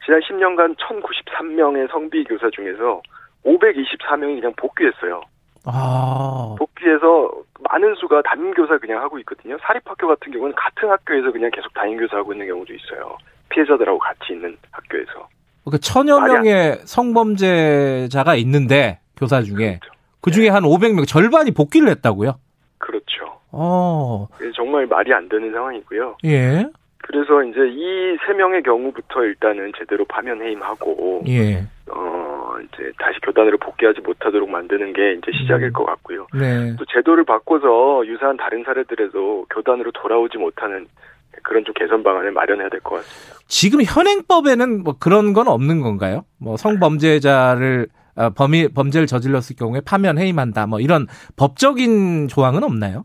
지난 0.04 0.20
10년간 0.20 0.76
1093명의 0.76 1.90
성비 1.90 2.22
교사 2.24 2.50
중에서 2.50 3.00
524명이 3.44 4.40
그냥 4.40 4.52
복귀했어요. 4.56 5.22
아. 5.64 6.54
복귀해서 6.58 7.32
많은 7.60 7.94
수가 7.94 8.20
담임교사 8.22 8.76
그냥 8.78 9.02
하고 9.02 9.18
있거든요. 9.20 9.56
사립학교 9.62 10.06
같은 10.06 10.30
경우는 10.30 10.54
같은 10.54 10.90
학교에서 10.90 11.32
그냥 11.32 11.50
계속 11.54 11.72
담임교사 11.72 12.18
하고 12.18 12.34
있는 12.34 12.46
경우도 12.48 12.74
있어요. 12.74 13.16
피해자들하고 13.48 13.98
같이 13.98 14.34
있는 14.34 14.56
학교에서. 14.70 15.26
그 15.70 15.78
천여 15.78 16.20
명의 16.20 16.76
성범죄자가 16.84 18.34
있는데 18.36 18.98
교사 19.16 19.42
중에 19.42 19.78
그렇죠. 19.78 19.99
그 20.20 20.30
중에 20.30 20.44
네. 20.44 20.50
한 20.50 20.62
500명 20.64 21.06
절반이 21.06 21.52
복귀를 21.52 21.88
했다고요? 21.88 22.34
그렇죠. 22.78 23.38
어. 23.52 24.28
정말 24.54 24.86
말이 24.86 25.12
안 25.12 25.28
되는 25.28 25.50
상황이고요. 25.52 26.16
예. 26.24 26.66
그래서 26.98 27.42
이제 27.44 27.60
이 27.68 28.00
세 28.26 28.34
명의 28.34 28.62
경우부터 28.62 29.22
일단은 29.24 29.72
제대로 29.78 30.04
파면 30.04 30.42
해임하고 30.42 31.22
예. 31.28 31.64
어 31.90 32.54
이제 32.62 32.92
다시 32.98 33.18
교단으로 33.22 33.56
복귀하지 33.58 34.00
못하도록 34.02 34.48
만드는 34.48 34.92
게 34.92 35.14
이제 35.14 35.32
시작일 35.32 35.66
음. 35.68 35.72
것 35.72 35.84
같고요. 35.86 36.26
네. 36.34 36.76
또 36.76 36.84
제도를 36.92 37.24
바꿔서 37.24 38.06
유사한 38.06 38.36
다른 38.36 38.62
사례들에도 38.64 39.46
교단으로 39.50 39.90
돌아오지 39.92 40.38
못하는 40.38 40.86
그런 41.42 41.64
좀 41.64 41.72
개선 41.74 42.02
방안을 42.02 42.32
마련해야 42.32 42.68
될 42.68 42.80
것 42.80 42.96
같습니다. 42.96 43.40
지금 43.48 43.80
현행법에는 43.82 44.84
뭐 44.84 44.94
그런 45.00 45.32
건 45.32 45.48
없는 45.48 45.80
건가요? 45.80 46.24
뭐 46.38 46.56
성범죄자를 46.56 47.88
어, 47.90 47.99
범위 48.36 48.68
범죄를 48.68 49.06
저질렀을 49.06 49.56
경우에 49.56 49.80
파면 49.80 50.18
해임한다 50.18 50.66
뭐 50.66 50.80
이런 50.80 51.06
법적인 51.36 52.28
조항은 52.28 52.62
없나요? 52.62 53.04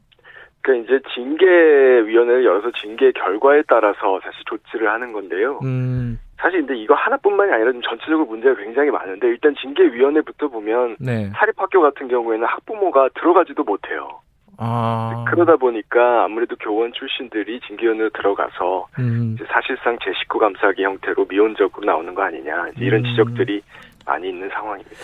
그러니까 0.65 0.84
이제 0.84 1.04
징계위원회를 1.13 2.43
열어서 2.43 2.71
징계 2.82 3.12
결과에 3.12 3.62
따라서 3.67 4.19
사실 4.23 4.43
조치를 4.45 4.89
하는 4.89 5.13
건데요. 5.13 5.60
음. 5.63 6.19
사실 6.38 6.65
근데 6.65 6.75
이거 6.75 6.95
하나뿐만이 6.95 7.51
아니라 7.51 7.71
좀 7.71 7.82
전체적으로 7.84 8.25
문제가 8.25 8.56
굉장히 8.56 8.89
많은데 8.89 9.28
일단 9.28 9.56
징계위원회부터 9.62 10.47
보면 10.47 10.97
네. 10.99 11.30
사립학교 11.36 11.82
같은 11.82 12.08
경우에는 12.08 12.45
학부모가 12.45 13.10
들어가지도 13.13 13.63
못해요. 13.63 14.21
아. 14.58 15.25
그러다 15.28 15.58
보니까 15.58 16.23
아무래도 16.23 16.56
교원 16.56 16.93
출신들이 16.93 17.60
징계위원회로 17.67 18.10
들어가서 18.10 18.88
음. 18.99 19.38
사실상 19.47 19.97
제 20.04 20.12
식구 20.19 20.39
감싸기 20.39 20.84
형태로 20.84 21.25
미온적으로 21.30 21.86
나오는 21.86 22.15
거 22.15 22.23
아니냐 22.23 22.69
이런 22.78 23.01
음. 23.01 23.06
지적들이 23.06 23.62
많이 24.05 24.29
있는 24.29 24.49
상황입니다. 24.49 24.95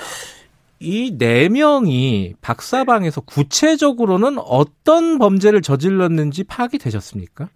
이 0.83 1.15
네 1.17 1.47
명이 1.49 2.33
박사방에서 2.41 3.21
구체적으로는 3.21 4.37
어떤 4.39 5.19
범죄를 5.19 5.61
저질렀는지 5.61 6.43
파악이 6.47 6.79
되셨습니까? 6.79 7.49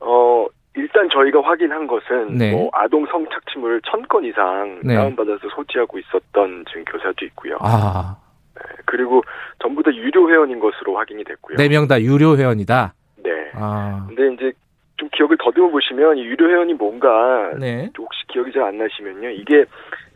어, 0.00 0.46
일단 0.74 1.08
저희가 1.10 1.42
확인한 1.42 1.86
것은 1.86 2.38
네. 2.38 2.52
뭐 2.52 2.70
아동 2.72 3.04
성착취물을 3.06 3.82
천건 3.90 4.24
이상 4.24 4.80
네. 4.84 4.94
다운받아서 4.94 5.48
소지하고 5.54 5.98
있었던 5.98 6.64
지금 6.68 6.84
교사도 6.86 7.24
있고요. 7.26 7.58
아. 7.60 8.16
네, 8.54 8.62
그리고 8.86 9.22
전부 9.62 9.82
다 9.82 9.92
유료 9.94 10.30
회원인 10.30 10.58
것으로 10.58 10.96
확인이 10.96 11.24
됐고요. 11.24 11.58
네 11.58 11.68
명 11.68 11.86
다 11.88 12.00
유료 12.00 12.38
회원이다. 12.38 12.94
네. 13.22 13.30
아. 13.54 14.06
근데 14.08 14.32
이제 14.32 14.52
좀 14.96 15.10
기억을 15.14 15.36
더듬어 15.38 15.68
보시면 15.68 16.18
유료 16.20 16.48
회원이 16.48 16.72
뭔가 16.72 17.52
네. 17.58 17.90
혹시 17.98 18.26
기억이 18.28 18.50
잘 18.52 18.62
안 18.62 18.78
나시면요. 18.78 19.28
이게 19.30 19.66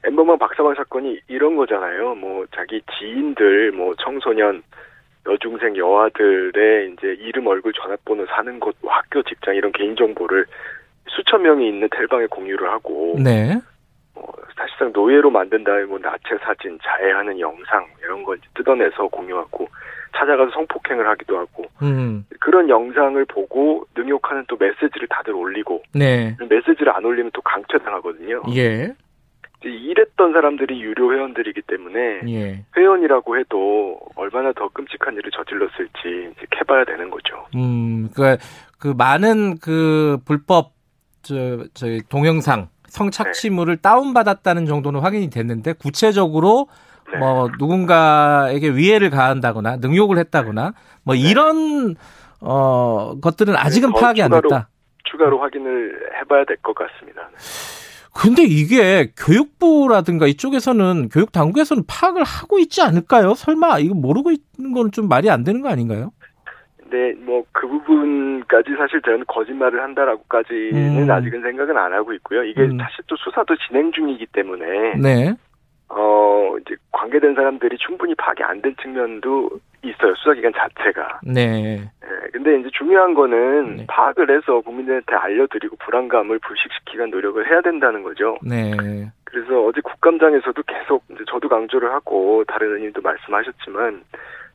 엠버만 0.05 0.39
박사관 0.39 0.75
사건이 0.75 1.21
이런 1.29 1.57
거잖아요. 1.57 2.15
뭐 2.15 2.47
자기 2.55 2.81
지인들, 2.99 3.73
뭐 3.73 3.95
청소년, 3.99 4.63
여중생, 5.29 5.77
여아들의 5.77 6.93
이제 6.93 7.17
이름, 7.21 7.47
얼굴, 7.47 7.73
전화번호, 7.73 8.27
사는 8.27 8.59
곳, 8.59 8.77
뭐 8.81 8.93
학교, 8.93 9.23
직장 9.23 9.55
이런 9.55 9.73
개인 9.73 9.95
정보를 9.97 10.47
수천 11.09 11.43
명이 11.43 11.69
있는 11.69 11.89
텔방에 11.91 12.27
공유를 12.27 12.71
하고, 12.71 13.17
네. 13.23 13.61
뭐 14.15 14.33
사실상 14.57 14.93
노예로 14.93 15.31
만든 15.31 15.65
다음에 15.65 15.85
뭐 15.85 15.99
나체 15.99 16.37
사진, 16.43 16.79
자해하는 16.83 17.39
영상 17.39 17.87
이런 18.03 18.23
걸 18.23 18.39
뜯어내서 18.55 19.09
공유하고 19.09 19.69
찾아가서 20.17 20.51
성폭행을 20.51 21.07
하기도 21.09 21.39
하고 21.39 21.65
음. 21.83 22.27
그런 22.41 22.69
영상을 22.69 23.25
보고 23.27 23.87
능욕하는 23.97 24.45
또 24.49 24.57
메시지를 24.59 25.07
다들 25.09 25.35
올리고 25.35 25.83
네. 25.95 26.37
메시지를 26.49 26.95
안 26.95 27.05
올리면 27.05 27.31
또 27.33 27.41
강퇴당하거든요. 27.43 28.43
예. 28.55 28.93
일했던 29.69 30.33
사람들이 30.33 30.81
유료 30.81 31.13
회원들이기 31.13 31.63
때문에 31.63 32.21
예. 32.29 32.65
회원이라고 32.77 33.39
해도 33.39 33.99
얼마나 34.17 34.53
더 34.53 34.69
끔찍한 34.69 35.15
일을 35.15 35.31
저질렀을지 35.31 36.33
이제 36.37 36.47
캐봐야 36.51 36.85
되는 36.85 37.11
거죠. 37.11 37.47
음, 37.55 38.09
그러니까 38.15 38.43
그 38.79 38.89
많은 38.97 39.59
그 39.59 40.19
불법 40.25 40.73
저, 41.23 41.65
저 41.75 41.87
동영상 42.09 42.69
성착취물을 42.89 43.77
네. 43.77 43.83
다운받았다는 43.83 44.67
정도는 44.67 45.01
확인이 45.01 45.31
됐는데 45.31 45.75
구체적으로 45.75 46.69
네. 47.13 47.19
뭐 47.19 47.49
누군가에게 47.59 48.71
위해를 48.71 49.11
가한다거나 49.11 49.77
능욕을 49.77 50.19
했다거나 50.19 50.73
뭐 51.05 51.15
네. 51.15 51.21
이런 51.21 51.97
어 52.41 53.15
것들은 53.21 53.55
아직은 53.57 53.93
네, 53.93 54.01
파악이 54.01 54.23
안 54.23 54.31
됐다. 54.31 54.69
추가로 55.05 55.41
확인을 55.41 56.11
해봐야 56.21 56.45
될 56.45 56.57
것 56.63 56.75
같습니다. 56.75 57.29
근데 58.13 58.43
이게 58.43 59.13
교육부라든가 59.17 60.27
이쪽에서는 60.27 61.09
교육 61.11 61.33
당국에서는 61.33 61.85
파악을 61.87 62.25
하고 62.25 62.59
있지 62.59 62.83
않을까요? 62.83 63.35
설마 63.35 63.79
이거 63.79 63.95
모르고 63.95 64.31
있는 64.33 64.73
건 64.75 64.91
좀 64.91 65.09
말이 65.09 65.31
안 65.31 65.45
되는 65.45 65.61
거 65.61 65.69
아닌가요? 65.69 66.11
네, 66.91 67.13
뭐 67.21 67.45
그 67.53 67.69
부분까지 67.69 68.71
사실 68.79 69.01
저는 69.03 69.25
거짓말을 69.29 69.81
한다라고까지는 69.83 71.03
음. 71.05 71.11
아직은 71.11 71.43
생각은 71.43 71.77
안 71.77 71.93
하고 71.93 72.13
있고요. 72.15 72.43
이게 72.43 72.63
음. 72.63 72.79
사실 72.79 73.05
또 73.07 73.17
수사도 73.17 73.55
진행 73.69 73.93
중이기 73.93 74.27
때문에 74.33 74.95
네. 74.97 75.35
어 75.89 76.55
이제 76.61 76.75
관계된 76.91 77.35
사람들이 77.35 77.77
충분히 77.79 78.15
파악이 78.15 78.43
안 78.43 78.63
된 78.63 78.75
측면도 78.83 79.51
있어요. 79.83 80.15
수사기관 80.17 80.53
자체가. 80.55 81.21
네. 81.23 81.81
네. 81.81 81.91
근데 82.33 82.59
이제 82.59 82.69
중요한 82.73 83.15
거는 83.15 83.77
네. 83.77 83.87
파악을 83.89 84.31
해서 84.31 84.61
국민들한테 84.61 85.15
알려드리고 85.15 85.77
불안감을 85.77 86.39
불식시키는 86.41 87.11
노력을 87.11 87.47
해야 87.49 87.61
된다는 87.61 88.03
거죠. 88.03 88.39
네. 88.43 88.73
그래서 89.25 89.65
어제 89.65 89.81
국감장에서도 89.81 90.63
계속 90.63 91.05
이제 91.11 91.25
저도 91.29 91.49
강조를 91.49 91.93
하고 91.93 92.45
다른 92.47 92.69
의원님도 92.69 93.01
말씀하셨지만 93.01 94.03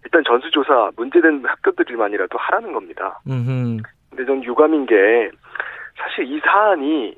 일단 0.04 0.24
전수조사 0.26 0.92
문제된 0.96 1.44
학교들만이라도 1.46 2.38
하라는 2.38 2.74
겁니다. 2.74 3.20
음흠. 3.28 3.78
근데 4.10 4.26
전 4.26 4.44
유감인 4.44 4.86
게 4.86 5.32
사실 5.98 6.26
이 6.26 6.40
사안이 6.42 7.16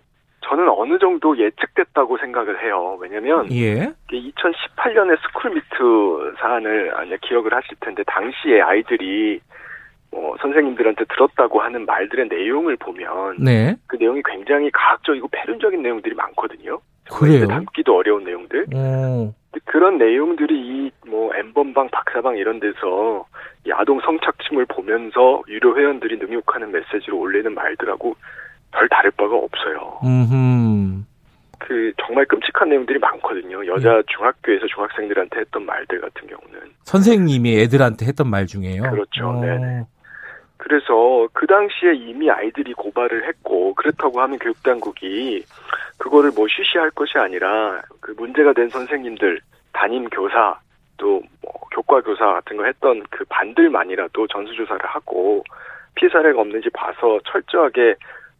저는 0.47 0.69
어느 0.69 0.97
정도 0.99 1.37
예측됐다고 1.37 2.17
생각을 2.17 2.63
해요. 2.63 2.97
왜냐면 2.99 3.51
예. 3.51 3.91
2018년에 4.09 5.17
스쿨미투 5.21 6.35
사안을 6.39 6.93
아니 6.95 7.17
기억을 7.21 7.53
하실 7.53 7.75
텐데 7.79 8.03
당시에 8.07 8.61
아이들이 8.61 9.39
뭐 10.11 10.37
선생님들한테 10.41 11.05
들었다고 11.05 11.59
하는 11.61 11.85
말들의 11.85 12.27
내용을 12.29 12.77
보면 12.77 13.37
네. 13.39 13.75
그 13.87 13.97
내용이 13.97 14.21
굉장히 14.23 14.71
과학적이고 14.71 15.27
패륜적인 15.31 15.81
내용들이 15.81 16.15
많거든요. 16.15 16.79
그래요. 17.11 17.47
담기도 17.47 17.95
어려운 17.95 18.23
내용들. 18.23 18.67
오. 18.73 19.33
그런 19.65 19.97
내용들이 19.97 20.55
이 20.55 20.87
뭐 21.07 21.33
엠번방, 21.35 21.89
박사방 21.89 22.37
이런 22.37 22.59
데서 22.59 23.25
이 23.65 23.71
아동 23.71 23.99
성착취물 24.01 24.65
보면서 24.65 25.41
유료 25.47 25.77
회원들이 25.77 26.17
능욕하는 26.17 26.71
메시지로 26.71 27.17
올리는 27.17 27.53
말들하고 27.53 28.15
별 28.77 28.87
다를 28.89 29.09
바가 29.11 29.35
없어요. 29.35 29.99
음흠. 30.03 31.03
그 31.59 31.91
정말 32.05 32.25
끔찍한 32.25 32.69
내용들이 32.69 32.99
많거든요. 32.99 33.65
여자 33.65 33.97
예. 33.97 34.03
중학교에서 34.07 34.67
중학생들한테 34.67 35.39
했던 35.39 35.65
말들 35.65 35.99
같은 35.99 36.27
경우는 36.27 36.61
선생님이 36.83 37.59
애들한테 37.61 38.05
했던 38.05 38.29
말 38.29 38.45
중에요. 38.45 38.83
그렇죠. 38.83 39.33
네. 39.41 39.83
그래서 40.57 41.27
그 41.33 41.47
당시에 41.47 41.93
이미 41.95 42.29
아이들이 42.29 42.73
고발을 42.73 43.27
했고 43.27 43.73
그렇다고 43.73 44.21
하면 44.21 44.37
교육당국이 44.37 45.43
그거를 45.97 46.31
뭐 46.35 46.47
쉬쉬할 46.47 46.91
것이 46.91 47.17
아니라 47.17 47.81
그 47.99 48.13
문제가 48.17 48.53
된 48.53 48.69
선생님들 48.69 49.41
담임 49.73 50.07
교사 50.09 50.59
또 50.97 51.21
뭐 51.41 51.53
교과 51.71 52.01
교사 52.01 52.25
같은 52.33 52.57
거 52.57 52.65
했던 52.65 53.03
그 53.09 53.23
반들만이라도 53.29 54.27
전수조사를 54.27 54.81
하고 54.85 55.43
피해 55.95 56.09
사례가 56.09 56.41
없는지 56.41 56.69
봐서 56.71 57.19
철저하게 57.25 57.95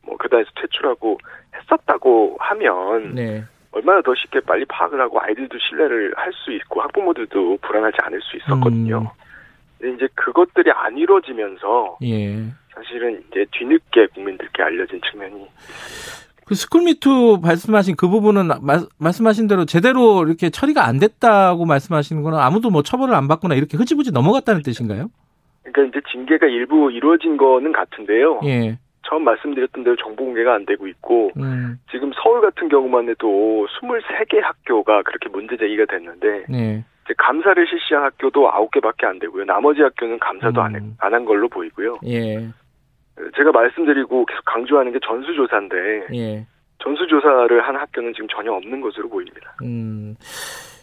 뭐 0.07 0.17
교단에서 0.17 0.49
퇴출하고 0.61 1.17
했었다고 1.55 2.37
하면 2.39 3.13
네. 3.13 3.43
얼마나 3.71 4.01
더 4.01 4.15
쉽게 4.15 4.39
빨리 4.39 4.65
파악을 4.65 4.99
하고 4.99 5.19
아이들도 5.21 5.57
신뢰를 5.59 6.13
할 6.15 6.31
수 6.33 6.51
있고 6.53 6.81
학부모들도 6.81 7.57
불안하지 7.61 7.97
않을 8.03 8.21
수 8.21 8.37
있었거든요. 8.37 8.99
음. 8.99 9.07
근데 9.77 9.95
이제 9.95 10.07
그것들이 10.15 10.71
안 10.71 10.97
이루어지면서 10.97 11.97
예. 12.03 12.45
사실은 12.73 13.21
이제 13.29 13.45
뒤늦게 13.51 14.07
국민들께 14.07 14.63
알려진 14.63 14.99
측면이 15.11 15.47
그 16.45 16.55
스쿨미투 16.55 17.39
말씀하신 17.43 17.95
그 17.97 18.07
부분은 18.07 18.47
마, 18.61 18.79
말씀하신 18.97 19.47
대로 19.47 19.65
제대로 19.65 20.25
이렇게 20.25 20.49
처리가 20.49 20.85
안 20.85 20.97
됐다고 20.99 21.65
말씀하시는 21.65 22.23
거는 22.23 22.39
아무도 22.39 22.69
뭐 22.69 22.81
처벌을 22.81 23.13
안 23.13 23.27
받거나 23.27 23.55
이렇게 23.55 23.75
흐지부지 23.77 24.11
넘어갔다는 24.13 24.61
뜻인가요? 24.63 25.09
그러니까 25.63 25.97
이제 25.99 26.07
징계가 26.11 26.45
일부 26.47 26.89
이루어진 26.91 27.35
거는 27.35 27.73
같은데요. 27.73 28.39
예. 28.45 28.79
처음 29.07 29.23
말씀드렸던 29.23 29.83
대로 29.83 29.95
정보 29.95 30.25
공개가 30.25 30.53
안 30.53 30.65
되고 30.65 30.87
있고 30.87 31.31
음. 31.37 31.79
지금 31.91 32.11
서울 32.21 32.41
같은 32.41 32.67
경우만 32.69 33.09
해도 33.09 33.67
23개 33.79 34.41
학교가 34.41 35.03
그렇게 35.03 35.29
문제 35.29 35.55
제기가 35.57 35.85
됐는데 35.85 36.45
네. 36.49 36.83
감사를 37.17 37.65
실시한 37.67 38.03
학교도 38.03 38.51
9개밖에 38.51 39.05
안 39.05 39.19
되고요. 39.19 39.45
나머지 39.45 39.81
학교는 39.81 40.19
감사도 40.19 40.61
음. 40.61 40.95
안한 40.99 41.23
걸로 41.25 41.47
보이고요. 41.47 41.99
예. 42.05 42.47
제가 43.35 43.51
말씀드리고 43.51 44.25
계속 44.25 44.43
강조하는 44.45 44.91
게 44.91 44.99
전수조사인데 44.99 46.07
예. 46.13 46.45
전수조사를 46.79 47.61
한 47.65 47.75
학교는 47.75 48.13
지금 48.13 48.27
전혀 48.27 48.51
없는 48.51 48.81
것으로 48.81 49.09
보입니다. 49.09 49.55
음. 49.63 50.15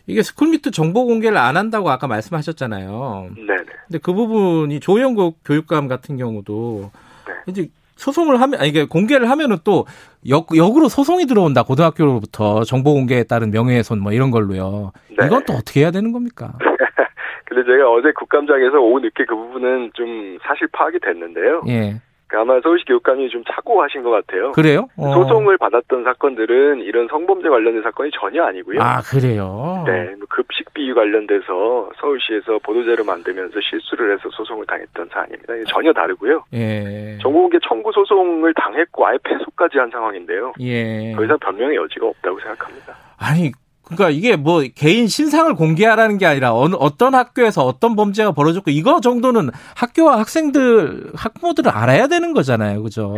이게 0.07 0.23
스쿨미투 0.23 0.71
정보 0.71 1.07
공개를 1.07 1.37
안 1.37 1.57
한다고 1.57 1.91
아까 1.91 2.07
말씀하셨잖아요. 2.07 3.31
네네. 3.37 3.65
근데 3.87 3.99
그 4.03 4.13
부분이 4.13 4.81
조희연 4.81 5.38
교육감 5.45 5.89
같은 5.89 6.17
경우도 6.17 6.91
네. 7.27 7.35
이제 7.47 7.69
소송을 7.97 8.41
하면 8.41 8.61
아니 8.61 8.69
이게 8.69 8.85
공개를 8.85 9.31
하면은 9.31 9.59
또 9.65 9.87
역, 10.29 10.49
역으로 10.57 10.89
소송이 10.89 11.27
들어온다 11.27 11.63
고등학교로부터 11.63 12.65
정보 12.65 12.95
공개에 12.95 13.25
따른 13.25 13.51
명예훼손 13.51 14.01
뭐 14.01 14.13
이런 14.13 14.31
걸로요. 14.31 14.93
네. 15.09 15.27
이건 15.27 15.45
또 15.47 15.55
어떻게 15.55 15.81
해야 15.81 15.91
되는 15.91 16.13
겁니까? 16.13 16.53
근데 17.47 17.65
제가 17.65 17.91
어제 17.91 18.11
국감장에서 18.13 18.79
오후 18.79 19.01
늦게 19.01 19.25
그 19.27 19.37
부분은 19.37 19.93
좀 19.95 20.39
사실 20.43 20.67
파악이 20.73 20.99
됐는데요. 21.01 21.63
예. 21.69 22.01
그 22.35 22.40
아마 22.40 22.61
서울시 22.61 22.85
교육감이 22.85 23.29
좀 23.31 23.44
착오하신 23.49 24.03
것 24.03 24.11
같아요. 24.11 24.51
그래요? 24.53 24.88
어. 24.97 25.14
소송을 25.14 25.57
받았던 25.57 26.03
사건들은 26.03 26.81
이런 26.81 27.07
성범죄 27.09 27.49
관련된 27.49 27.83
사건이 27.83 28.11
전혀 28.18 28.42
아니고요. 28.42 28.83
아 28.83 29.01
그래요? 29.03 29.85
네, 29.87 30.07
뭐 30.16 30.27
급식 30.29 30.75
비위 30.75 30.92
관련돼서 30.92 31.90
서울시에서 32.01 32.59
보도자료 32.64 33.05
만들면서 33.05 33.61
실수를 33.61 34.12
해서 34.12 34.29
소송을 34.31 34.66
당했던 34.66 35.09
사안입니다. 35.12 35.55
전혀 35.68 35.92
다르고요. 35.92 36.42
예. 36.55 37.16
정보공개 37.23 37.59
청구 37.68 37.92
소송을 37.92 38.53
당했고 38.55 39.07
아예 39.07 39.16
패소까지 39.23 39.79
한 39.79 39.90
상황인데요. 39.90 40.55
예. 40.61 41.12
더 41.14 41.25
이상 41.25 41.38
변명의 41.38 41.77
여지가 41.77 42.07
없다고 42.07 42.40
생각합니다. 42.40 42.94
아니 43.16 43.53
그러니까 43.85 44.11
이게 44.11 44.37
뭐 44.37 44.62
개인 44.75 45.07
신상을 45.09 45.55
공개하라는 45.55 46.18
게 46.18 46.27
아니라 46.27 46.55
어느 46.55 46.75
어떤 46.79 47.14
학교에서 47.14 47.62
어떤 47.64 47.97
범죄가 47.97 48.33
벌어졌고 48.33 48.70
이거 48.70 49.01
정도는 49.01 49.51
학교와 49.77 50.18
학생들 50.20 51.12
학부모들은 51.14 51.70
알아야 51.70 52.07
되는 52.07 52.33
거잖아요, 52.33 52.83
그죠? 52.83 53.14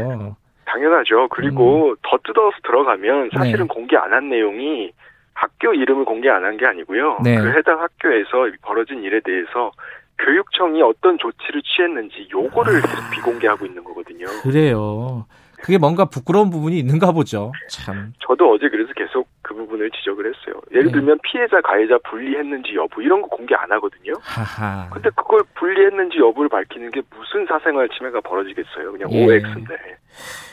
당연하죠. 0.66 1.28
그리고 1.30 1.90
음. 1.90 1.96
더 2.02 2.18
뜯어서 2.24 2.56
들어가면 2.64 3.30
사실은 3.36 3.60
네. 3.60 3.74
공개 3.74 3.96
안 3.96 4.12
한 4.12 4.28
내용이 4.28 4.90
학교 5.34 5.72
이름을 5.72 6.04
공개 6.04 6.28
안 6.28 6.42
한 6.44 6.56
게 6.56 6.66
아니고요. 6.66 7.18
네. 7.22 7.38
그 7.38 7.48
해당 7.56 7.80
학교에서 7.80 8.50
벌어진 8.62 9.02
일에 9.04 9.20
대해서 9.24 9.70
교육청이 10.18 10.82
어떤 10.82 11.18
조치를 11.18 11.62
취했는지 11.62 12.26
요거를 12.32 12.78
아. 12.78 13.10
비공개하고 13.14 13.66
있는 13.66 13.84
거거든요. 13.84 14.24
그래요. 14.42 15.26
그게 15.66 15.78
뭔가 15.78 16.04
부끄러운 16.04 16.48
부분이 16.48 16.78
있는가 16.78 17.10
보죠. 17.10 17.50
참. 17.68 18.12
저도 18.24 18.52
어제 18.52 18.68
그래서 18.68 18.92
계속 18.94 19.26
그 19.42 19.52
부분을 19.52 19.90
지적을 19.90 20.24
했어요. 20.24 20.62
예를 20.70 20.84
네. 20.86 20.92
들면 20.92 21.18
피해자 21.24 21.60
가해자 21.60 21.98
분리했는지 22.08 22.76
여부 22.76 23.02
이런 23.02 23.20
거 23.20 23.26
공개 23.26 23.52
안 23.56 23.72
하거든요. 23.72 24.12
하하. 24.20 24.88
근데 24.90 25.10
그걸 25.16 25.40
분리했는지 25.56 26.18
여부를 26.18 26.48
밝히는 26.50 26.92
게 26.92 27.02
무슨 27.10 27.46
사생활 27.48 27.88
침해가 27.88 28.20
벌어지겠어요. 28.20 28.92
그냥 28.92 29.10
예. 29.10 29.24
OX인데. 29.26 29.74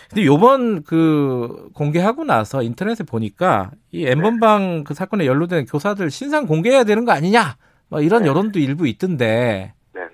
근데 0.10 0.26
요번 0.26 0.82
그 0.82 1.70
공개하고 1.76 2.24
나서 2.24 2.64
인터넷에 2.64 3.04
보니까 3.04 3.70
이 3.92 4.08
엠번방 4.08 4.78
네. 4.78 4.84
그 4.84 4.96
사건에 4.96 5.28
연루된 5.28 5.68
교사들 5.68 6.10
신상 6.10 6.48
공개해야 6.48 6.86
되는 6.86 7.06
거 7.06 7.12
아니냐? 7.12 7.58
뭐 7.88 8.02
이런 8.02 8.24
네. 8.24 8.30
여론도 8.30 8.58
일부 8.58 8.88
있던데. 8.88 9.76
네네. 9.94 10.10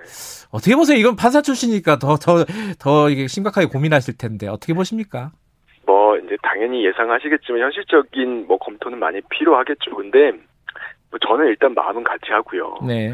어떻게 0.52 0.76
보세요? 0.76 0.98
이건 0.98 1.16
판사 1.16 1.42
출신이니까 1.42 2.00
더, 2.00 2.16
더, 2.16 2.46
더 2.80 3.10
이게 3.10 3.28
심각하게 3.28 3.68
고민하실 3.68 4.18
텐데, 4.18 4.48
어떻게 4.48 4.74
보십니까? 4.74 5.32
뭐, 5.86 6.18
이제 6.18 6.38
당연히 6.42 6.86
예상하시겠지만, 6.86 7.62
현실적인 7.62 8.48
뭐 8.48 8.58
검토는 8.58 8.98
많이 9.00 9.22
필요하겠죠. 9.30 9.96
근데, 9.96 10.32
뭐 11.12 11.20
저는 11.28 11.48
일단 11.48 11.74
마음은 11.74 12.04
같이 12.04 12.32
하고요. 12.32 12.80
네. 12.88 13.14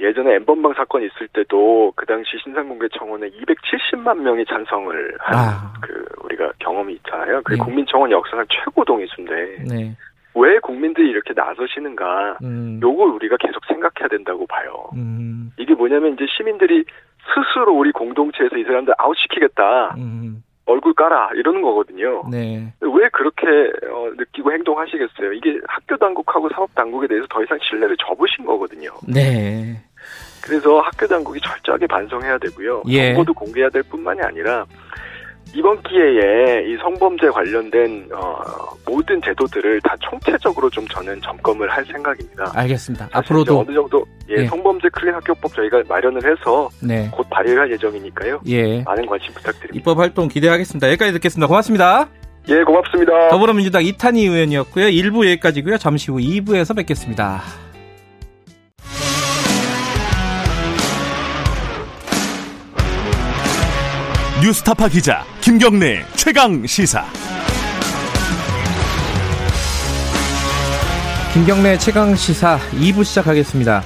예전에 0.00 0.34
엠번방 0.34 0.74
사건 0.74 1.02
있을 1.02 1.28
때도 1.32 1.92
그 1.96 2.04
당시 2.04 2.30
신상공개 2.42 2.88
청원에 2.98 3.30
270만 3.30 4.18
명이 4.18 4.44
찬성을 4.44 5.16
한그 5.18 5.34
아. 5.34 6.24
우리가 6.24 6.52
경험이 6.58 6.94
있잖아요. 6.94 7.40
그 7.42 7.54
네. 7.54 7.58
국민청원 7.58 8.10
역사상 8.10 8.44
최고 8.50 8.84
동의수인데 8.84 9.34
네. 9.66 9.96
왜 10.34 10.58
국민들이 10.60 11.10
이렇게 11.10 11.32
나서시는가 11.34 12.38
음. 12.42 12.80
요걸 12.82 13.10
우리가 13.10 13.36
계속 13.38 13.64
생각해야 13.66 14.08
된다고 14.08 14.46
봐요. 14.46 14.90
음. 14.94 15.52
이게 15.58 15.74
뭐냐면 15.74 16.14
이제 16.14 16.26
시민들이 16.36 16.84
스스로 17.34 17.74
우리 17.74 17.92
공동체에서 17.92 18.56
이 18.56 18.64
사람들 18.64 18.94
아웃시키겠다. 18.98 19.94
음. 19.98 20.42
얼굴 20.68 20.92
깔아 20.94 21.30
이러는 21.34 21.62
거거든요. 21.62 22.22
네. 22.30 22.72
왜 22.80 23.08
그렇게 23.08 23.46
어, 23.90 24.10
느끼고 24.16 24.52
행동하시겠어요? 24.52 25.32
이게 25.32 25.58
학교 25.66 25.96
당국하고 25.96 26.50
사법 26.50 26.74
당국에 26.74 27.06
대해서 27.06 27.26
더 27.30 27.42
이상 27.42 27.58
신뢰를 27.62 27.96
접으신 27.96 28.44
거거든요. 28.44 28.90
네. 29.06 29.82
그래서 30.44 30.80
학교 30.80 31.06
당국이 31.06 31.40
철저하게 31.40 31.86
반성해야 31.86 32.38
되고요. 32.38 32.82
예. 32.88 33.14
정보도 33.14 33.32
공개해야 33.32 33.70
될 33.70 33.82
뿐만이 33.84 34.20
아니라 34.20 34.66
이번 35.54 35.82
기회에 35.82 36.64
이 36.68 36.76
성범죄 36.82 37.30
관련된 37.30 38.08
어, 38.14 38.40
모든 38.86 39.20
제도들을 39.22 39.80
다 39.82 39.94
총체적으로 40.00 40.68
좀 40.70 40.86
저는 40.88 41.20
점검을 41.22 41.68
할 41.70 41.84
생각입니다. 41.86 42.52
알겠습니다. 42.54 43.08
앞으로도 43.12 43.60
어느 43.60 43.72
정도 43.72 44.04
예, 44.30 44.42
예. 44.42 44.46
성범죄 44.46 44.88
클린 44.92 45.14
학교법 45.14 45.54
저희가 45.54 45.82
마련을 45.88 46.20
해서 46.30 46.68
네. 46.82 47.08
곧 47.12 47.26
발의할 47.30 47.70
예정이니까요. 47.72 48.40
예. 48.46 48.82
많은 48.82 49.06
관심 49.06 49.32
부탁드립니다. 49.34 49.74
입법 49.74 49.98
활동 49.98 50.28
기대하겠습니다. 50.28 50.88
여기까지 50.88 51.12
듣겠습니다. 51.12 51.46
고맙습니다. 51.46 52.08
예, 52.48 52.62
고맙습니다. 52.62 53.28
더불어민주당 53.28 53.84
이탄희 53.84 54.26
의원이었고요. 54.26 54.86
1부 54.86 55.26
여기까지고요. 55.26 55.76
잠시 55.76 56.10
후 56.10 56.18
2부에서 56.18 56.74
뵙겠습니다. 56.76 57.42
뉴스타파 64.40 64.88
기자 64.88 65.24
김경래 65.40 66.04
최강 66.14 66.64
시사. 66.64 67.04
김경래 71.34 71.76
최강 71.78 72.14
시사 72.14 72.56
2부 72.70 73.02
시작하겠습니다. 73.04 73.82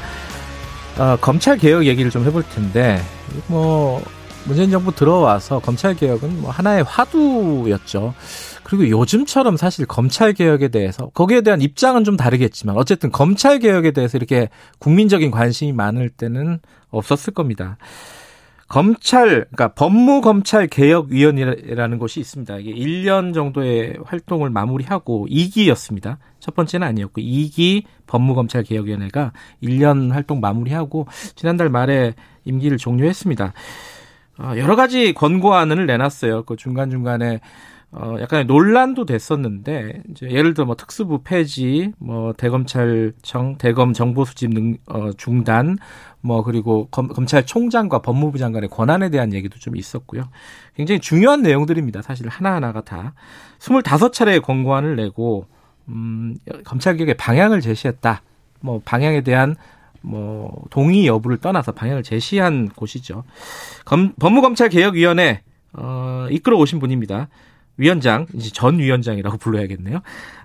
어, 0.99 1.17
검찰 1.23 1.57
개혁 1.57 1.87
얘기를 1.87 2.11
좀 2.11 2.27
해볼 2.27 2.43
텐데 2.51 3.01
뭐 3.47 4.05
문재인 4.45 4.71
정부 4.71 4.95
들어와서 4.95 5.59
검찰 5.59 5.95
개혁은 5.95 6.43
뭐 6.43 6.51
하나의 6.51 6.83
화두였죠. 6.83 8.12
그리고 8.62 8.91
요즘처럼 8.91 9.57
사실 9.57 9.87
검찰 9.87 10.35
개혁에 10.35 10.69
대해서 10.69 11.09
거기에 11.15 11.41
대한 11.41 11.62
입장은 11.62 12.05
좀 12.05 12.19
다르겠지만 12.19 12.77
어쨌든 12.77 13.11
검찰 13.11 13.59
개혁에 13.59 13.93
대해서 13.93 14.19
이렇게 14.19 14.51
국민적인 14.81 15.31
관심이 15.31 15.73
많을 15.73 16.11
때는 16.11 16.61
없었을 16.91 17.33
겁니다. 17.33 17.79
검찰, 18.72 19.46
그러니까 19.52 19.68
법무검찰개혁위원회라는 19.74 21.98
곳이 21.98 22.20
있습니다. 22.20 22.56
이게 22.56 22.72
1년 22.72 23.35
정도의 23.35 23.98
활동을 24.02 24.48
마무리하고 24.48 25.26
2기였습니다. 25.28 26.16
첫 26.40 26.54
번째는 26.54 26.87
아니었고 26.87 27.20
2기 27.20 27.82
법무검찰개혁위원회가 28.06 29.35
1년 29.62 30.12
활동 30.12 30.40
마무리하고 30.40 31.06
지난달 31.35 31.68
말에 31.68 32.14
임기를 32.46 32.78
종료했습니다. 32.78 33.52
어, 34.38 34.52
여러 34.56 34.74
가지 34.74 35.12
권고안을 35.12 35.85
내놨어요. 35.85 36.44
그 36.44 36.56
중간중간에 36.56 37.40
어, 37.92 38.16
약간의 38.20 38.46
논란도 38.46 39.05
됐었는데, 39.05 40.02
이제 40.11 40.31
예를 40.31 40.55
들어 40.55 40.64
뭐 40.64 40.74
특수부 40.74 41.22
폐지, 41.22 41.92
뭐 41.98 42.33
대검찰청, 42.33 43.59
대검 43.59 43.92
정보 43.92 44.24
수집 44.24 44.50
능, 44.50 44.78
어, 44.87 45.11
중단, 45.12 45.76
뭐 46.22 46.42
그리고 46.42 46.88
검, 46.90 47.09
검찰총장과 47.09 48.00
법무부 48.00 48.38
장관의 48.38 48.70
권한에 48.70 49.11
대한 49.11 49.35
얘기도 49.35 49.59
좀 49.59 49.76
있었고요. 49.76 50.22
굉장히 50.74 51.00
중요한 51.00 51.42
내용들입니다. 51.42 52.00
사실 52.00 52.28
하나하나가 52.28 52.81
다. 52.81 53.12
25차례의 53.59 54.42
권고안을 54.42 54.96
내고, 54.96 55.46
음, 55.88 56.37
검찰개혁의 56.64 57.16
방향을 57.18 57.61
제시했다. 57.61 58.22
뭐 58.61 58.81
방향에 58.85 59.20
대한 59.20 59.57
뭐 60.00 60.64
동의 60.70 61.07
여부를 61.07 61.38
떠나서 61.38 61.72
방향을 61.72 62.02
제시한 62.02 62.68
곳이죠. 62.70 63.24
검, 63.85 64.14
법무검찰개혁위원회 64.18 65.42
어, 65.74 66.26
이끌어 66.31 66.57
오신 66.57 66.78
분입니다. 66.78 67.28
위원장, 67.76 68.26
이제 68.35 68.50
전 68.52 68.78
위원장이라고 68.78 69.37
불러야겠네요. 69.38 70.00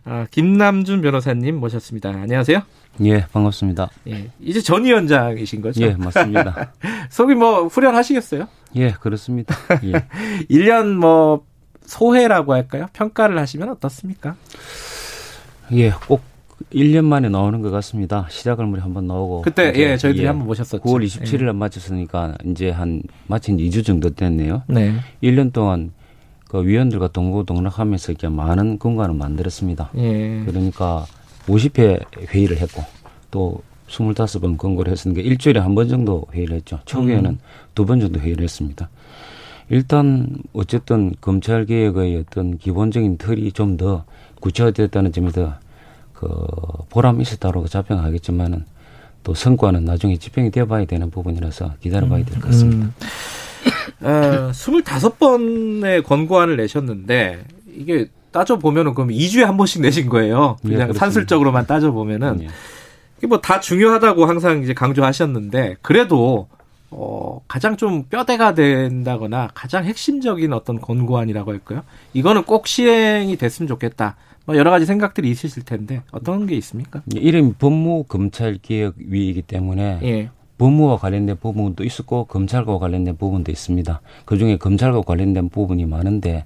아, 0.05 0.25
김남준 0.31 1.01
변호사님 1.01 1.59
모셨습니다. 1.59 2.09
안녕하세요. 2.09 2.61
예, 3.03 3.25
반갑습니다. 3.31 3.89
예, 4.07 4.29
이제 4.39 4.61
전 4.61 4.85
위원장이신 4.85 5.61
거죠? 5.61 5.83
예, 5.83 5.95
맞습니다. 5.95 6.71
속이 7.11 7.35
뭐 7.35 7.67
후련하시겠어요? 7.67 8.47
예, 8.75 8.91
그렇습니다. 8.91 9.55
예. 9.83 9.91
1년 10.49 10.93
뭐 10.95 11.45
소회라고 11.85 12.53
할까요? 12.53 12.87
평가를 12.93 13.37
하시면 13.37 13.69
어떻습니까? 13.69 14.35
예, 15.73 15.91
꼭 16.07 16.21
1년 16.73 17.05
만에 17.05 17.29
나오는 17.29 17.61
것 17.61 17.69
같습니다. 17.69 18.25
시작을 18.29 18.65
우리 18.65 18.81
한번 18.81 19.05
나오고. 19.07 19.43
그때, 19.43 19.71
예, 19.75 19.95
저희들이 19.95 20.23
예, 20.23 20.27
한번 20.27 20.47
모셨었죠. 20.47 20.81
9월 20.83 21.05
27일 21.05 21.39
날 21.41 21.47
예. 21.49 21.51
마쳤으니까 21.51 22.35
이제 22.45 22.71
한, 22.71 23.03
마친 23.27 23.57
2주 23.57 23.85
정도 23.85 24.09
됐네요. 24.09 24.63
네. 24.67 24.95
1년 25.21 25.53
동안 25.53 25.91
그 26.49 26.65
위원들과 26.65 27.09
동고동락하면서 27.09 28.11
이렇게 28.11 28.29
많은 28.29 28.79
공간을 28.79 29.15
만들었습니다. 29.15 29.91
예. 29.97 30.43
그러니까 30.45 31.05
50회 31.47 32.29
회의를 32.33 32.57
했고 32.57 32.83
또 33.31 33.61
25번 33.89 34.57
권고를 34.57 34.91
했으니까 34.91 35.21
일주일에 35.21 35.59
한 35.59 35.75
번 35.75 35.87
정도 35.87 36.25
회의를 36.33 36.57
했죠. 36.57 36.79
초기에는 36.85 37.31
음. 37.31 37.39
두번 37.75 37.99
정도 37.99 38.19
회의를 38.19 38.43
했습니다. 38.43 38.89
일단 39.69 40.37
어쨌든 40.53 41.13
검찰 41.19 41.65
개혁의 41.65 42.17
어떤 42.17 42.57
기본적인 42.57 43.17
틀이 43.17 43.51
좀 43.51 43.77
더 43.77 44.05
구체화됐다는 44.39 45.11
점에서 45.11 45.55
그 46.13 46.27
보람이 46.89 47.21
있었다고 47.21 47.67
자평하겠지만은 47.67 48.65
또 49.23 49.33
성과는 49.33 49.83
나중에 49.83 50.17
집행이 50.17 50.51
되어봐야 50.51 50.85
되는 50.85 51.09
부분이라서 51.11 51.73
기다려봐야 51.81 52.23
될 52.23 52.39
것 52.39 52.47
같습니다. 52.47 52.85
음. 52.85 52.93
어, 54.01 54.51
25번의 54.51 56.03
권고안을 56.03 56.57
내셨는데 56.57 57.43
이게 57.75 58.07
따져 58.31 58.57
보면은 58.59 58.93
그럼 58.93 59.09
2주에 59.09 59.43
한 59.43 59.57
번씩 59.57 59.81
내신 59.81 60.09
거예요. 60.09 60.57
예, 60.65 60.69
그냥 60.69 60.89
예, 60.89 60.93
산술적으로만 60.93 61.65
따져 61.65 61.91
보면은 61.91 62.41
예. 62.43 62.47
이게 63.17 63.27
뭐 63.27 63.39
다 63.41 63.59
중요하다고 63.59 64.25
항상 64.25 64.61
이제 64.63 64.73
강조하셨는데 64.73 65.77
그래도 65.81 66.47
어 66.89 67.41
가장 67.47 67.75
좀 67.77 68.03
뼈대가 68.03 68.53
된다거나 68.53 69.49
가장 69.53 69.85
핵심적인 69.85 70.53
어떤 70.53 70.79
권고안이라고 70.79 71.51
할까요? 71.51 71.81
이거는 72.13 72.43
꼭 72.43 72.67
시행이 72.67 73.35
됐으면 73.37 73.67
좋겠다. 73.67 74.15
뭐 74.45 74.55
여러 74.55 74.71
가지 74.71 74.85
생각들이 74.85 75.29
있으실 75.29 75.63
텐데 75.63 76.03
어떤 76.11 76.45
게 76.47 76.55
있습니까? 76.55 77.01
예, 77.15 77.19
이름 77.19 77.53
법무 77.53 78.05
검찰 78.07 78.57
개혁 78.61 78.93
위이기 78.97 79.41
때문에 79.41 79.99
예. 80.03 80.29
법무와 80.57 80.97
관련된 80.97 81.37
부분도 81.37 81.83
있었고 81.83 82.25
검찰과 82.25 82.79
관련된 82.79 83.17
부분도 83.17 83.51
있습니다. 83.51 84.01
그 84.25 84.37
중에 84.37 84.57
검찰과 84.57 85.01
관련된 85.01 85.49
부분이 85.49 85.85
많은데 85.85 86.45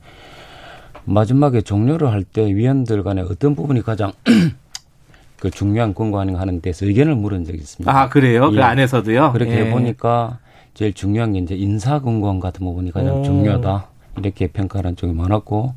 마지막에 1.05 1.61
종료를 1.61 2.11
할 2.11 2.23
때 2.23 2.53
위원들 2.53 3.03
간에 3.03 3.21
어떤 3.21 3.55
부분이 3.55 3.81
가장 3.81 4.11
그 5.39 5.49
중요한 5.49 5.93
권고하는 5.95 6.35
하는 6.35 6.61
데서 6.61 6.85
의견을 6.85 7.15
물은 7.15 7.45
적이 7.45 7.57
있습니다. 7.59 7.91
아 7.91 8.09
그래요? 8.09 8.49
그 8.49 8.55
예. 8.55 8.59
그 8.59 8.63
안에서도요? 8.63 9.31
그렇게 9.31 9.67
예. 9.67 9.71
보니까 9.71 10.37
제일 10.75 10.93
중요한 10.93 11.33
게 11.33 11.39
이제 11.39 11.55
인사 11.55 11.99
권고안 11.99 12.39
같은 12.39 12.65
부분이 12.65 12.91
가장 12.91 13.19
오. 13.19 13.23
중요하다 13.23 13.87
이렇게 14.19 14.47
평가하는 14.47 14.95
쪽이 14.95 15.13
많았고 15.13 15.73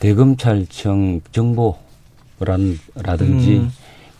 대검찰청 0.00 1.20
정보라든지 1.32 3.58
음. 3.58 3.70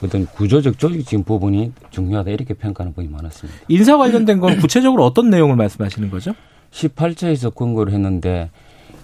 어떤 0.03 0.27
구조적 0.27 0.79
조직적인 0.79 1.25
부분이 1.25 1.73
중요하다 1.91 2.31
이렇게 2.31 2.55
평가하는 2.55 2.93
부분이 2.93 3.09
많았습니다. 3.13 3.61
인사 3.69 3.97
관련된 3.97 4.39
건 4.41 4.59
구체적으로 4.59 5.05
어떤 5.05 5.31
내용을 5.31 5.57
말씀하시는 5.57 6.11
거죠? 6.11 6.35
18차에서 6.73 7.55
권고를 7.55 7.93
했는데 7.93 8.51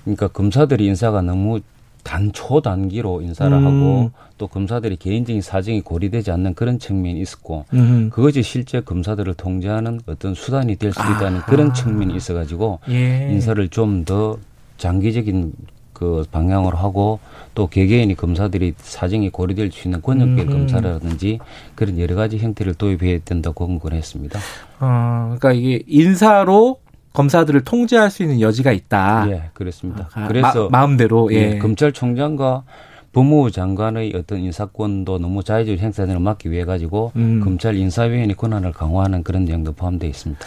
그러니까 0.05 0.29
검사들이 0.29 0.85
인사가 0.87 1.23
너무 1.23 1.61
단초 2.05 2.61
단기로 2.61 3.23
인사를 3.23 3.51
음. 3.57 3.67
하고 3.67 4.11
또 4.37 4.47
검사들이 4.47 4.97
개인적인 4.97 5.41
사정이 5.41 5.81
고려되지 5.81 6.31
않는 6.33 6.53
그런 6.53 6.79
측면이 6.79 7.19
있었고 7.21 7.65
음. 7.73 8.11
그것이 8.13 8.43
실제 8.43 8.81
검사들을 8.81 9.33
통제하는 9.35 10.01
어떤 10.07 10.35
수단이 10.35 10.77
될 10.77 10.93
수 10.93 11.01
있다는 11.01 11.41
아. 11.41 11.45
그런 11.47 11.73
측면이 11.73 12.15
있어가지고 12.15 12.81
예. 12.91 13.29
인사를 13.33 13.67
좀 13.69 14.05
더 14.05 14.37
장기적인 14.77 15.53
그 15.95 16.25
방향으로 16.31 16.77
하고 16.77 17.21
또 17.55 17.69
개개인이 17.69 18.15
검사들이 18.17 18.75
사정이 18.77 19.31
고려될 19.31 19.73
수 19.73 19.89
있는 19.89 20.03
권역별 20.03 20.47
음. 20.47 20.51
검사라든지 20.51 21.39
그런 21.75 21.99
여러 21.99 22.15
가지 22.17 22.37
형태를 22.37 22.75
도입해야 22.75 23.21
된다고 23.25 23.67
권고를 23.67 23.97
했습니다. 23.97 24.39
어, 24.81 25.37
그러니까 25.39 25.53
이게 25.53 25.83
인사로 25.87 26.81
검사들을 27.15 27.63
통제할 27.63 28.11
수 28.11 28.25
있는 28.25 28.41
여지가 28.41 28.73
있다. 28.73 29.27
예, 29.31 29.43
그렇습니다. 29.55 30.11
아, 30.15 30.27
그래서 30.27 30.69
마, 30.69 30.85
음대로 30.85 31.33
예. 31.33 31.55
예. 31.55 31.59
검찰총장과 31.59 32.65
법무부 33.13 33.53
장관의 33.53 34.13
어떤 34.17 34.41
인사권도 34.41 35.21
너무 35.21 35.45
자유적으로 35.45 35.81
행사되는 35.81 36.21
막기 36.21 36.51
위해 36.51 36.65
가지고 36.65 37.13
음. 37.15 37.41
검찰 37.43 37.77
인사위원회 37.77 38.35
권한을 38.35 38.73
강화하는 38.73 39.23
그런 39.23 39.45
내용도 39.45 39.73
포함되어 39.73 40.11
있습니다. 40.11 40.45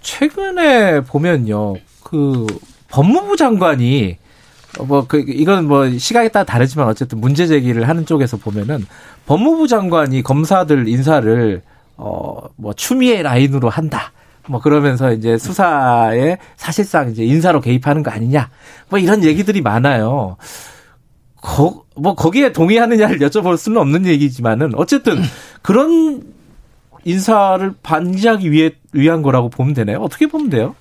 최근에 0.00 1.02
보면요, 1.02 1.76
그 2.02 2.46
법무부 2.88 3.36
장관이 3.36 4.16
뭐 4.78 5.04
그 5.06 5.24
이건 5.26 5.66
뭐 5.66 5.88
시각에 5.98 6.28
따라 6.28 6.44
다르지만 6.44 6.86
어쨌든 6.88 7.20
문제 7.20 7.46
제기를 7.46 7.88
하는 7.88 8.06
쪽에서 8.06 8.36
보면은 8.36 8.86
법무부 9.26 9.66
장관이 9.68 10.22
검사들 10.22 10.88
인사를 10.88 11.62
어 11.96 12.40
뭐 12.56 12.72
추미애 12.74 13.22
라인으로 13.22 13.68
한다. 13.70 14.12
뭐 14.48 14.60
그러면서 14.60 15.12
이제 15.12 15.38
수사에 15.38 16.38
사실상 16.56 17.10
이제 17.10 17.24
인사로 17.24 17.60
개입하는 17.60 18.02
거 18.02 18.10
아니냐. 18.10 18.50
뭐 18.88 18.98
이런 18.98 19.24
얘기들이 19.24 19.60
많아요. 19.62 20.36
거, 21.36 21.84
뭐 21.96 22.14
거기에 22.14 22.52
동의하느냐를 22.52 23.18
여쭤볼 23.18 23.56
수는 23.56 23.80
없는 23.80 24.06
얘기지만은 24.06 24.72
어쨌든 24.74 25.18
그런 25.62 26.22
인사를 27.04 27.72
반기하기 27.82 28.50
위해 28.52 28.72
위한 28.92 29.22
거라고 29.22 29.48
보면 29.48 29.72
되나요? 29.72 29.98
어떻게 30.00 30.26
보면 30.26 30.50
돼요? 30.50 30.74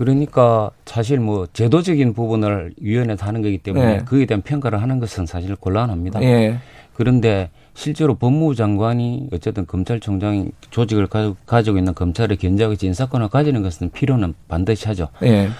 그러니까 0.00 0.70
사실 0.86 1.20
뭐 1.20 1.46
제도적인 1.52 2.14
부분을 2.14 2.72
위원회에서 2.80 3.26
하는 3.26 3.42
거기 3.42 3.58
때문에 3.58 3.98
네. 3.98 4.04
그에 4.06 4.24
대한 4.24 4.40
평가를 4.40 4.80
하는 4.80 4.98
것은 4.98 5.26
사실 5.26 5.54
곤란합니다. 5.54 6.20
네. 6.20 6.56
그런데 6.94 7.50
실제로 7.74 8.14
법무부 8.14 8.54
장관이 8.54 9.28
어쨌든 9.30 9.66
검찰총장이 9.66 10.52
조직을 10.70 11.06
가지고 11.44 11.76
있는 11.76 11.92
검찰의 11.92 12.38
견제하고 12.38 12.76
인사권을 12.80 13.28
가지는 13.28 13.62
것은 13.62 13.90
필요는 13.90 14.32
반드시 14.48 14.88
하죠. 14.88 15.08
예. 15.22 15.50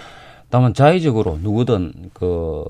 다만 0.51 0.75
자의적으로 0.75 1.39
누구든 1.43 1.93
그 2.13 2.65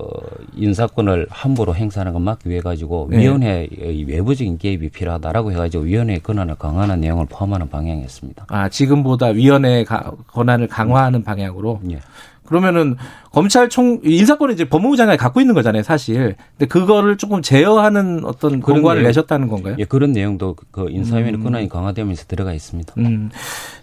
인사권을 0.55 1.27
함부로 1.29 1.73
행사하는 1.75 2.13
건 2.13 2.21
막기 2.21 2.47
위해 2.47 2.61
가지고 2.61 3.09
예. 3.11 3.17
위원회의 3.17 4.05
외부적인 4.07 4.59
개입이 4.59 4.89
필요하다라고 4.89 5.51
해가지고 5.51 5.85
위원회의 5.85 6.19
권한을 6.19 6.55
강화하는 6.55 7.01
내용을 7.01 7.25
포함하는 7.27 7.69
방향이었습니다. 7.69 8.45
아 8.49 8.69
지금보다 8.69 9.27
위원회의 9.27 9.85
권한을 10.27 10.67
강화하는 10.67 11.23
방향으로. 11.23 11.81
예. 11.91 11.99
그러면은 12.45 12.97
검찰총 13.31 14.01
인사권을 14.03 14.53
이제 14.53 14.65
법무부 14.65 14.97
장관이 14.97 15.17
갖고 15.17 15.39
있는 15.39 15.55
거잖아요, 15.55 15.83
사실. 15.83 16.35
근데 16.57 16.67
그거를 16.67 17.15
조금 17.15 17.41
제어하는 17.41 18.25
어떤 18.25 18.59
공관을 18.59 19.03
내셨다는 19.03 19.47
건가요? 19.47 19.77
예, 19.79 19.85
그런 19.85 20.11
내용도 20.11 20.57
그 20.69 20.87
인사위원회 20.89 21.37
음. 21.37 21.43
권한이 21.43 21.69
강화되면서 21.69 22.25
들어가 22.27 22.51
있습니다. 22.51 22.93
음. 22.97 23.31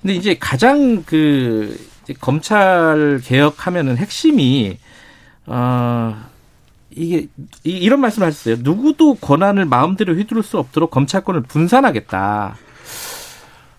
근데 0.03 0.15
이제 0.15 0.37
가장 0.39 1.03
그 1.07 1.79
검찰 2.15 3.21
개혁하면은 3.25 3.97
핵심이 3.97 4.79
어 5.47 6.17
이게 6.91 7.29
이런 7.65 8.01
말씀을 8.01 8.27
하셨어요. 8.27 8.57
누구도 8.61 9.15
권한을 9.15 9.65
마음대로 9.67 10.15
휘두를 10.15 10.43
수 10.43 10.59
없도록 10.59 10.91
검찰권을 10.91 11.43
분산하겠다. 11.43 12.57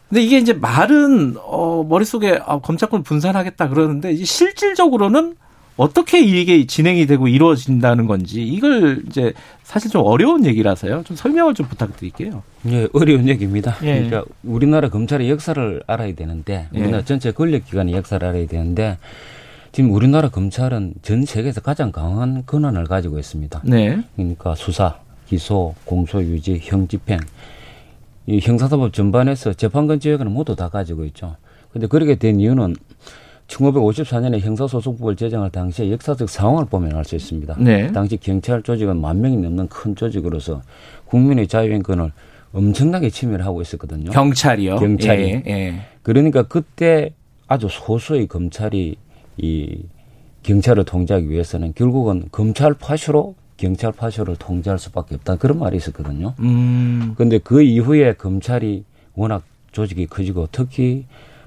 근데 0.10 0.22
이게 0.24 0.38
이제 0.40 0.54
말은 0.54 1.36
어 1.38 1.84
머릿속에 1.84 2.40
아, 2.46 2.60
검찰권 2.60 3.04
분산하겠다 3.04 3.70
그러는데 3.70 4.12
이제 4.12 4.26
실질적으로는 4.26 5.36
어떻게 5.80 6.20
이게 6.20 6.68
진행이 6.68 7.06
되고 7.06 7.30
이루어진다는 7.30 8.06
건지 8.06 8.44
이걸 8.44 9.02
이제 9.08 9.32
사실 9.64 9.90
좀 9.90 10.06
어려운 10.06 10.46
얘기라서요. 10.46 11.04
좀 11.06 11.16
설명을 11.16 11.54
좀 11.54 11.68
부탁드릴게요. 11.68 12.44
예, 12.68 12.90
어려운 12.92 13.30
얘기입니다. 13.30 13.78
예. 13.84 13.94
그러니까 14.04 14.26
우리나라 14.44 14.90
검찰의 14.90 15.30
역사를 15.30 15.82
알아야 15.88 16.14
되는데 16.16 16.68
예. 16.76 16.80
우리나라 16.82 17.06
전체 17.06 17.32
권력기관의 17.32 17.94
역사를 17.94 18.28
알아야 18.28 18.46
되는데 18.46 18.98
지금 19.72 19.94
우리나라 19.94 20.28
검찰은 20.28 20.96
전 21.02 21.24
세계에서 21.24 21.62
가장 21.62 21.94
강한 21.94 22.44
권한을 22.46 22.84
가지고 22.84 23.18
있습니다. 23.18 23.62
네. 23.64 24.04
그러니까 24.18 24.56
수사, 24.56 25.00
기소, 25.30 25.76
공소 25.86 26.22
유지, 26.22 26.60
형 26.62 26.90
집행 26.90 27.20
이 28.28 28.42
형사사법 28.42 28.92
전반에서 28.92 29.54
재판관 29.54 30.02
지역은 30.02 30.30
모두 30.30 30.58
다 30.58 30.68
가지고 30.68 31.06
있죠. 31.06 31.38
근데 31.72 31.88
그렇게 31.88 32.16
된 32.16 32.42
이유는 32.42 32.76
1954년에 33.50 34.40
형사소송법을 34.40 35.16
제정할 35.16 35.50
당시에 35.50 35.92
역사적 35.92 36.30
상황을 36.30 36.66
보면 36.66 36.96
알 36.96 37.04
수 37.04 37.16
있습니다. 37.16 37.56
네. 37.60 37.92
당시 37.92 38.18
경찰 38.18 38.62
조직은 38.62 39.02
만 39.02 39.20
명이 39.22 39.38
넘는 39.38 39.68
큰 39.68 39.96
조직으로서 39.96 40.62
국민의 41.06 41.48
자유인권을 41.48 42.12
엄청나게 42.54 43.10
침해를 43.10 43.46
하고 43.46 43.62
있었거든요. 43.62 44.12
경찰이요? 44.12 44.78
경찰이. 44.78 45.24
예, 45.24 45.44
예. 45.48 45.82
그러니까 46.04 46.44
그때 46.44 47.14
아주 47.48 47.68
소수의 47.70 48.28
검찰이 48.28 48.96
이 49.38 49.84
경찰을 50.44 50.86
통제하기 50.86 51.30
위해서는 51.30 51.74
결국은 51.76 52.26
검찰 52.32 52.74
파쇼로 52.74 53.36
경찰 53.58 53.92
파쇼를 53.92 54.36
통제할 54.38 54.80
수밖에 54.80 55.16
없다 55.16 55.36
그런 55.38 55.60
말이 55.60 55.78
있었거든요. 55.78 56.34
음. 56.40 57.14
그런데 57.16 57.40
그 57.40 57.62
이후에 57.62 58.14
검찰이 58.14 58.84
워낙 59.16 59.44
조직이 59.72 60.06
커지고 60.06 60.48
특히 60.52 61.06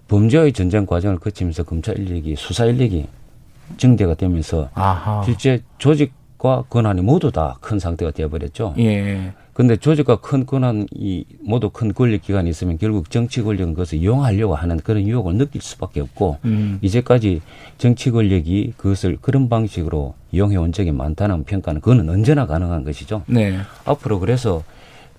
범죄의 0.08 0.52
전쟁 0.52 0.86
과정을 0.86 1.18
거치면서 1.18 1.62
검찰 1.64 1.98
인력이 1.98 2.36
수사 2.36 2.66
인력이 2.66 3.06
증대가 3.76 4.14
되면서 4.14 4.68
아하. 4.74 5.22
실제 5.24 5.62
조직과 5.78 6.64
권한이 6.68 7.00
모두 7.02 7.30
다 7.30 7.56
큰 7.60 7.78
상태가 7.78 8.10
되어버렸죠. 8.10 8.74
예. 8.78 9.32
근데 9.54 9.76
조직과 9.76 10.16
큰 10.20 10.46
권한이 10.46 11.26
모두 11.42 11.68
큰 11.70 11.92
권력 11.92 12.22
기관이 12.22 12.48
있으면 12.50 12.78
결국 12.78 13.10
정치 13.10 13.42
권력은 13.42 13.74
그것을 13.74 13.98
이용하려고 13.98 14.54
하는 14.54 14.78
그런 14.78 15.06
유혹을 15.06 15.34
느낄 15.36 15.60
수밖에 15.60 16.00
없고 16.00 16.38
음. 16.46 16.78
이제까지 16.80 17.42
정치 17.76 18.10
권력이 18.10 18.72
그것을 18.78 19.18
그런 19.20 19.48
방식으로 19.50 20.14
이용해 20.32 20.56
온 20.56 20.72
적이 20.72 20.92
많다는 20.92 21.44
평가는 21.44 21.80
그거는 21.82 22.08
언제나 22.08 22.46
가능한 22.46 22.84
것이죠. 22.84 23.22
네. 23.26 23.58
앞으로 23.84 24.20
그래서 24.20 24.62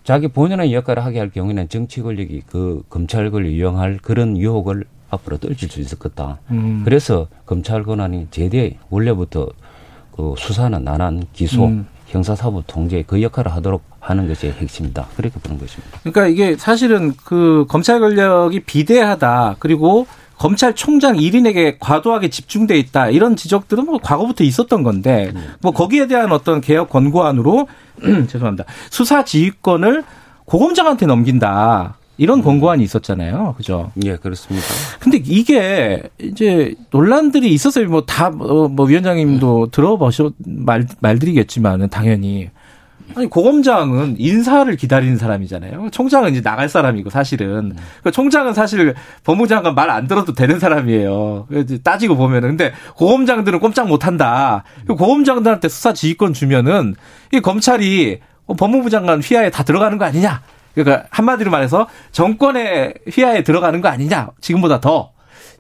자기 0.03 0.27
본연의 0.27 0.73
역할을 0.73 1.05
하게 1.05 1.19
할 1.19 1.29
경우에는 1.29 1.69
정치 1.69 2.01
권력이 2.01 2.43
그 2.47 2.83
검찰 2.89 3.31
권을 3.31 3.47
이용할 3.47 3.99
그런 4.01 4.37
유혹을 4.37 4.83
앞으로 5.09 5.37
떨칠 5.37 5.69
수 5.69 5.79
있을 5.79 5.99
거다. 5.99 6.39
음. 6.51 6.81
그래서 6.83 7.27
검찰 7.45 7.83
권한이 7.83 8.27
제대 8.31 8.77
원래부터 8.89 9.49
그 10.15 10.33
수사는 10.37 10.83
나난 10.83 11.23
기소, 11.33 11.65
음. 11.65 11.87
형사사법 12.07 12.65
통제 12.67 13.03
그 13.05 13.21
역할을 13.21 13.51
하도록 13.53 13.81
하는 13.99 14.27
것이 14.27 14.47
핵심이다. 14.47 15.07
그렇게 15.15 15.39
보는 15.39 15.59
것입니다. 15.59 15.99
그러니까 16.03 16.27
이게 16.27 16.57
사실은 16.57 17.13
그 17.25 17.65
검찰 17.69 17.99
권력이 17.99 18.61
비대하다. 18.61 19.55
그리고 19.59 20.05
검찰총장 20.43 21.15
1인에게 21.15 21.77
과도하게 21.79 22.29
집중돼 22.29 22.77
있다. 22.77 23.09
이런 23.09 23.37
지적들은 23.37 23.85
뭐 23.85 23.97
과거부터 23.99 24.43
있었던 24.43 24.83
건데 24.83 25.31
뭐 25.61 25.71
거기에 25.71 26.07
대한 26.07 26.33
어떤 26.33 26.59
개혁 26.59 26.89
권고안으로 26.89 27.69
죄송합니다. 28.27 28.65
수사 28.89 29.23
지휘권을 29.23 30.03
고검장한테 30.43 31.05
넘긴다. 31.05 31.95
이런 32.17 32.39
음. 32.39 32.43
권고안이 32.43 32.83
있었잖아요. 32.83 33.55
그죠? 33.55 33.93
예, 34.03 34.17
그렇습니다. 34.17 34.67
근데 34.99 35.21
이게 35.23 36.03
이제 36.21 36.75
논란들이 36.91 37.49
있었어요. 37.53 37.87
뭐 37.87 38.03
다뭐 38.03 38.65
어, 38.65 38.67
뭐 38.67 38.85
위원장님도 38.85 39.69
들어보셔 39.71 40.33
말 40.45 40.85
말드리겠지만은 40.99 41.87
당연히 41.87 42.49
아니 43.15 43.27
고검장은 43.27 44.15
인사를 44.17 44.75
기다리는 44.75 45.17
사람이잖아요. 45.17 45.89
총장은 45.91 46.31
이제 46.31 46.41
나갈 46.41 46.67
사람이고 46.69 47.09
사실은 47.09 47.75
그 48.03 48.11
총장은 48.11 48.53
사실 48.53 48.95
법무장관 49.23 49.75
말 49.75 49.89
안 49.89 50.07
들어도 50.07 50.33
되는 50.33 50.59
사람이에요. 50.59 51.47
따지고 51.83 52.15
보면은 52.15 52.49
근데 52.49 52.73
고검장들은 52.95 53.59
꼼짝 53.59 53.87
못 53.87 54.07
한다. 54.07 54.63
고검장들한테 54.87 55.69
수사 55.69 55.93
지휘권 55.93 56.33
주면은 56.33 56.95
이 57.31 57.39
검찰이 57.41 58.19
법무부 58.57 58.89
장관 58.89 59.21
휘하에 59.21 59.49
다 59.51 59.63
들어가는 59.63 59.97
거 59.97 60.05
아니냐? 60.05 60.41
그러니까 60.73 61.05
한마디로 61.11 61.51
말해서 61.51 61.87
정권의 62.11 62.95
휘하에 63.11 63.43
들어가는 63.43 63.79
거 63.81 63.89
아니냐? 63.89 64.29
지금보다 64.41 64.79
더. 64.79 65.11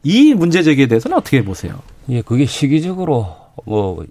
이 0.01 0.33
문제 0.33 0.63
제기에 0.63 0.87
대해서는 0.87 1.17
어떻게 1.17 1.43
보세요? 1.43 1.79
예, 2.09 2.21
그게 2.21 2.45
시기적으로 2.45 3.27
뭐 3.65 4.03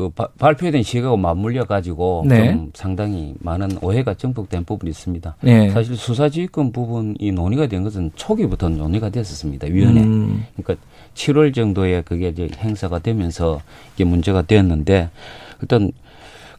그 0.00 0.08
바, 0.08 0.28
발표된 0.38 0.82
시각하고 0.82 1.18
맞물려 1.18 1.64
가지고 1.64 2.24
네. 2.26 2.52
좀 2.52 2.70
상당히 2.72 3.34
많은 3.40 3.76
오해가 3.82 4.14
증폭된 4.14 4.64
부분이 4.64 4.88
있습니다. 4.88 5.36
네. 5.42 5.68
사실 5.70 5.94
수사지휘권 5.94 6.72
부분이 6.72 7.32
논의가 7.32 7.66
된 7.66 7.84
것은 7.84 8.10
초기부터 8.14 8.70
논의가 8.70 9.10
됐었습니다. 9.10 9.66
위원회. 9.66 10.00
음. 10.00 10.46
그러니까 10.56 10.82
7월 11.14 11.54
정도에 11.54 12.00
그게 12.00 12.28
이제 12.28 12.48
행사가 12.56 13.00
되면서 13.00 13.60
이게 13.94 14.04
문제가 14.04 14.40
되었는데 14.40 15.10
일단 15.60 15.92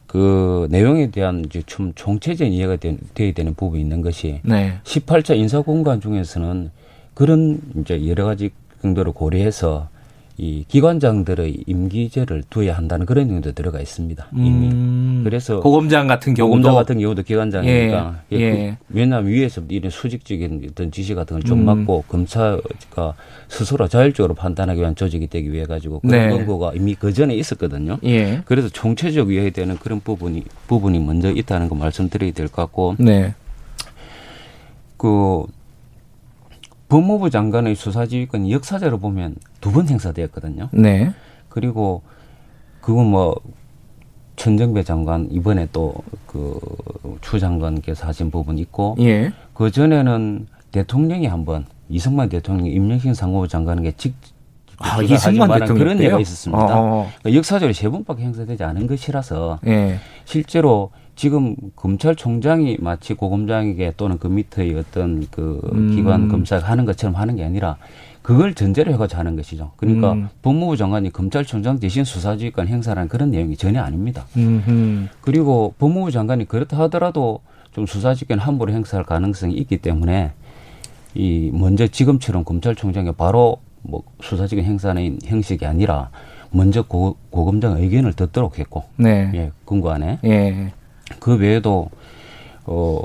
그 0.06 0.68
내용에 0.70 1.10
대한 1.10 1.44
이제 1.44 1.62
좀 1.66 1.92
총체적인 1.96 2.52
이해가 2.52 2.76
되, 2.76 2.96
돼야 3.14 3.32
되는 3.32 3.54
부분이 3.54 3.82
있는 3.82 4.02
것이 4.02 4.40
네. 4.44 4.74
18차 4.84 5.36
인사공간 5.36 6.00
중에서는 6.00 6.70
그런 7.14 7.60
이제 7.80 8.06
여러 8.06 8.26
가지 8.26 8.50
정도를 8.82 9.12
고려해서 9.12 9.88
이 10.42 10.64
기관장들의 10.66 11.62
임기제를 11.68 12.42
두어야 12.50 12.76
한다는 12.76 13.06
그런 13.06 13.28
내용도 13.28 13.52
들어가 13.52 13.80
있습니다. 13.80 14.26
이미. 14.34 14.70
음. 14.72 15.20
그래서 15.22 15.60
고검장 15.60 16.08
같은 16.08 16.34
경우도 16.34 16.56
고검장 16.56 16.74
같은 16.74 16.98
경우도 16.98 17.22
기관장이니까 17.22 18.22
예. 18.32 18.36
예. 18.40 18.76
그, 18.76 18.84
왜냐하면 18.98 19.30
위에서 19.30 19.62
이런 19.68 19.92
수직적인 19.92 20.66
어떤 20.68 20.90
지시 20.90 21.14
같은 21.14 21.36
걸좀 21.36 21.60
음. 21.60 21.64
맞고 21.64 22.02
검사가 22.08 23.14
스스로 23.46 23.86
자율적으로 23.86 24.34
판단하기 24.34 24.80
위한 24.80 24.96
조직이 24.96 25.28
되기 25.28 25.52
위해 25.52 25.64
가지고 25.64 26.00
그런 26.00 26.28
네. 26.30 26.36
권고가 26.36 26.72
이미 26.74 26.96
그 26.96 27.12
전에 27.12 27.36
있었거든요. 27.36 27.98
예. 28.02 28.42
그래서 28.44 28.68
총체적 28.68 29.28
위해야 29.28 29.48
되는 29.50 29.76
그런 29.76 30.00
부분이 30.00 30.42
부분이 30.66 30.98
먼저 30.98 31.30
있다는 31.30 31.68
거 31.68 31.76
말씀드려야 31.76 32.32
될 32.32 32.48
것 32.48 32.62
같고. 32.62 32.96
네. 32.98 33.32
그 34.96 35.44
법무부 36.88 37.30
장관의 37.30 37.76
수사지휘권이 37.76 38.50
역사적으로 38.52 38.98
보면 38.98 39.36
두 39.62 39.72
번 39.72 39.88
행사되었거든요. 39.88 40.68
네. 40.72 41.12
그리고 41.48 42.02
그거 42.82 43.02
뭐 43.04 43.34
천정배 44.36 44.82
장관 44.82 45.28
이번에 45.30 45.68
또 45.72 45.94
그 46.26 46.58
추 47.20 47.38
장관께서 47.38 48.06
하신 48.06 48.30
부분 48.30 48.58
있고 48.58 48.96
예. 49.00 49.32
그 49.54 49.70
전에는 49.70 50.46
대통령이 50.72 51.26
한번 51.26 51.66
이승만 51.88 52.28
대통령이 52.28 52.70
임명신 52.72 53.14
상무부 53.14 53.48
장관에게 53.48 53.92
직 53.92 54.14
아, 54.78 55.00
이승만 55.02 55.48
대통령 55.50 55.76
그런 55.78 56.00
예가 56.02 56.18
있었습니다. 56.20 56.80
어. 56.80 57.08
그러니까 57.20 57.38
역사적으로 57.38 57.72
세 57.72 57.88
번밖에 57.88 58.22
행사되지 58.24 58.64
않은 58.64 58.86
것이라서 58.88 59.60
예. 59.66 59.98
실제로 60.24 60.90
지금 61.14 61.54
검찰총장이 61.76 62.78
마치 62.80 63.14
고검장에게 63.14 63.92
또는 63.96 64.18
그 64.18 64.26
밑의 64.28 64.74
어떤 64.76 65.26
그 65.30 65.60
음. 65.72 65.94
기관 65.94 66.28
검사가 66.28 66.66
하는 66.66 66.84
것처럼 66.86 67.14
하는 67.16 67.36
게 67.36 67.44
아니라 67.44 67.76
그걸 68.22 68.54
전제로 68.54 68.92
해가지고 68.92 69.18
하는 69.18 69.36
것이죠. 69.36 69.72
그러니까 69.76 70.12
음. 70.12 70.28
법무부 70.42 70.76
장관이 70.76 71.10
검찰총장 71.10 71.80
대신 71.80 72.04
수사지휘권 72.04 72.68
행사라는 72.68 73.08
그런 73.08 73.30
내용이 73.30 73.56
전혀 73.56 73.82
아닙니다. 73.82 74.26
음흠. 74.36 75.08
그리고 75.20 75.74
법무부 75.78 76.10
장관이 76.12 76.46
그렇다 76.46 76.78
하더라도 76.80 77.40
좀 77.72 77.86
수사지휘권 77.86 78.38
함부로 78.38 78.72
행사할 78.72 79.04
가능성이 79.04 79.54
있기 79.54 79.78
때문에 79.78 80.32
이 81.14 81.50
먼저 81.52 81.86
지금처럼 81.86 82.44
검찰총장이 82.44 83.12
바로 83.12 83.58
뭐 83.82 84.02
수사지휘권 84.20 84.70
행사하는 84.70 85.18
형식이 85.24 85.66
아니라 85.66 86.10
먼저 86.52 86.82
고, 86.82 87.16
고검장 87.30 87.78
의견을 87.78 88.12
듣도록 88.12 88.58
했고, 88.58 88.84
네. 88.96 89.30
예, 89.34 89.50
근거 89.64 89.90
안에. 89.90 90.18
예. 90.24 90.72
그 91.18 91.36
외에도 91.36 91.88
어 92.66 93.02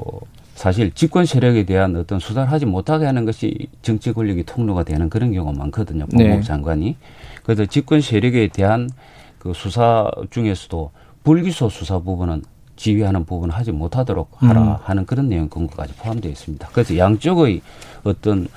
사실 0.58 0.92
집권 0.92 1.28
세력에 1.28 1.66
대한 1.66 1.96
어떤 1.96 2.20
수사를 2.20 2.52
하지 2.52 2.66
못하게 2.66 3.06
하는 3.06 3.26
것이 3.26 3.68
정치 3.84 4.12
권력이 4.12 4.44
통로가 4.44 4.82
되는 4.84 5.08
그런 5.08 5.32
경우가 5.32 5.56
많거든요. 5.56 6.08
법무부 6.08 6.38
네. 6.38 6.42
장관이. 6.42 6.96
그래서 7.44 7.68
집권 7.68 8.02
세력에 8.02 8.48
대한 8.48 8.90
그 9.38 9.54
수사 9.54 10.10
중에서도 10.32 10.90
불기소 11.24 11.70
수사 11.70 12.00
부분은 12.00 12.42
지휘하는 12.76 13.26
부분을 13.26 13.54
하지 13.54 13.72
못하도록 13.72 14.32
하라 14.38 14.62
음. 14.62 14.76
하는 14.82 15.06
그런 15.06 15.30
내용 15.30 15.48
근거까지 15.48 15.94
포함되어 15.94 16.32
있습니다. 16.32 16.70
그래서 16.74 16.98
양쪽의 16.98 17.62
어떤 18.04 18.48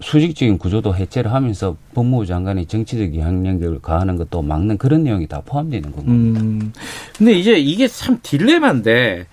수직적인 0.00 0.58
구조도 0.58 0.94
해체를 0.94 1.32
하면서 1.32 1.78
법무부 1.94 2.26
장관이 2.26 2.66
정치적 2.66 3.16
영향력을 3.16 3.78
가하는 3.80 4.16
것도 4.16 4.42
막는 4.42 4.76
그런 4.76 5.04
내용이 5.04 5.26
다 5.28 5.40
포함되는 5.46 5.92
겁니다. 5.92 6.40
음. 6.42 6.74
근데 7.16 7.32
이제 7.32 7.54
이게 7.54 7.88
참 7.88 8.18
딜레마인데 8.22 9.26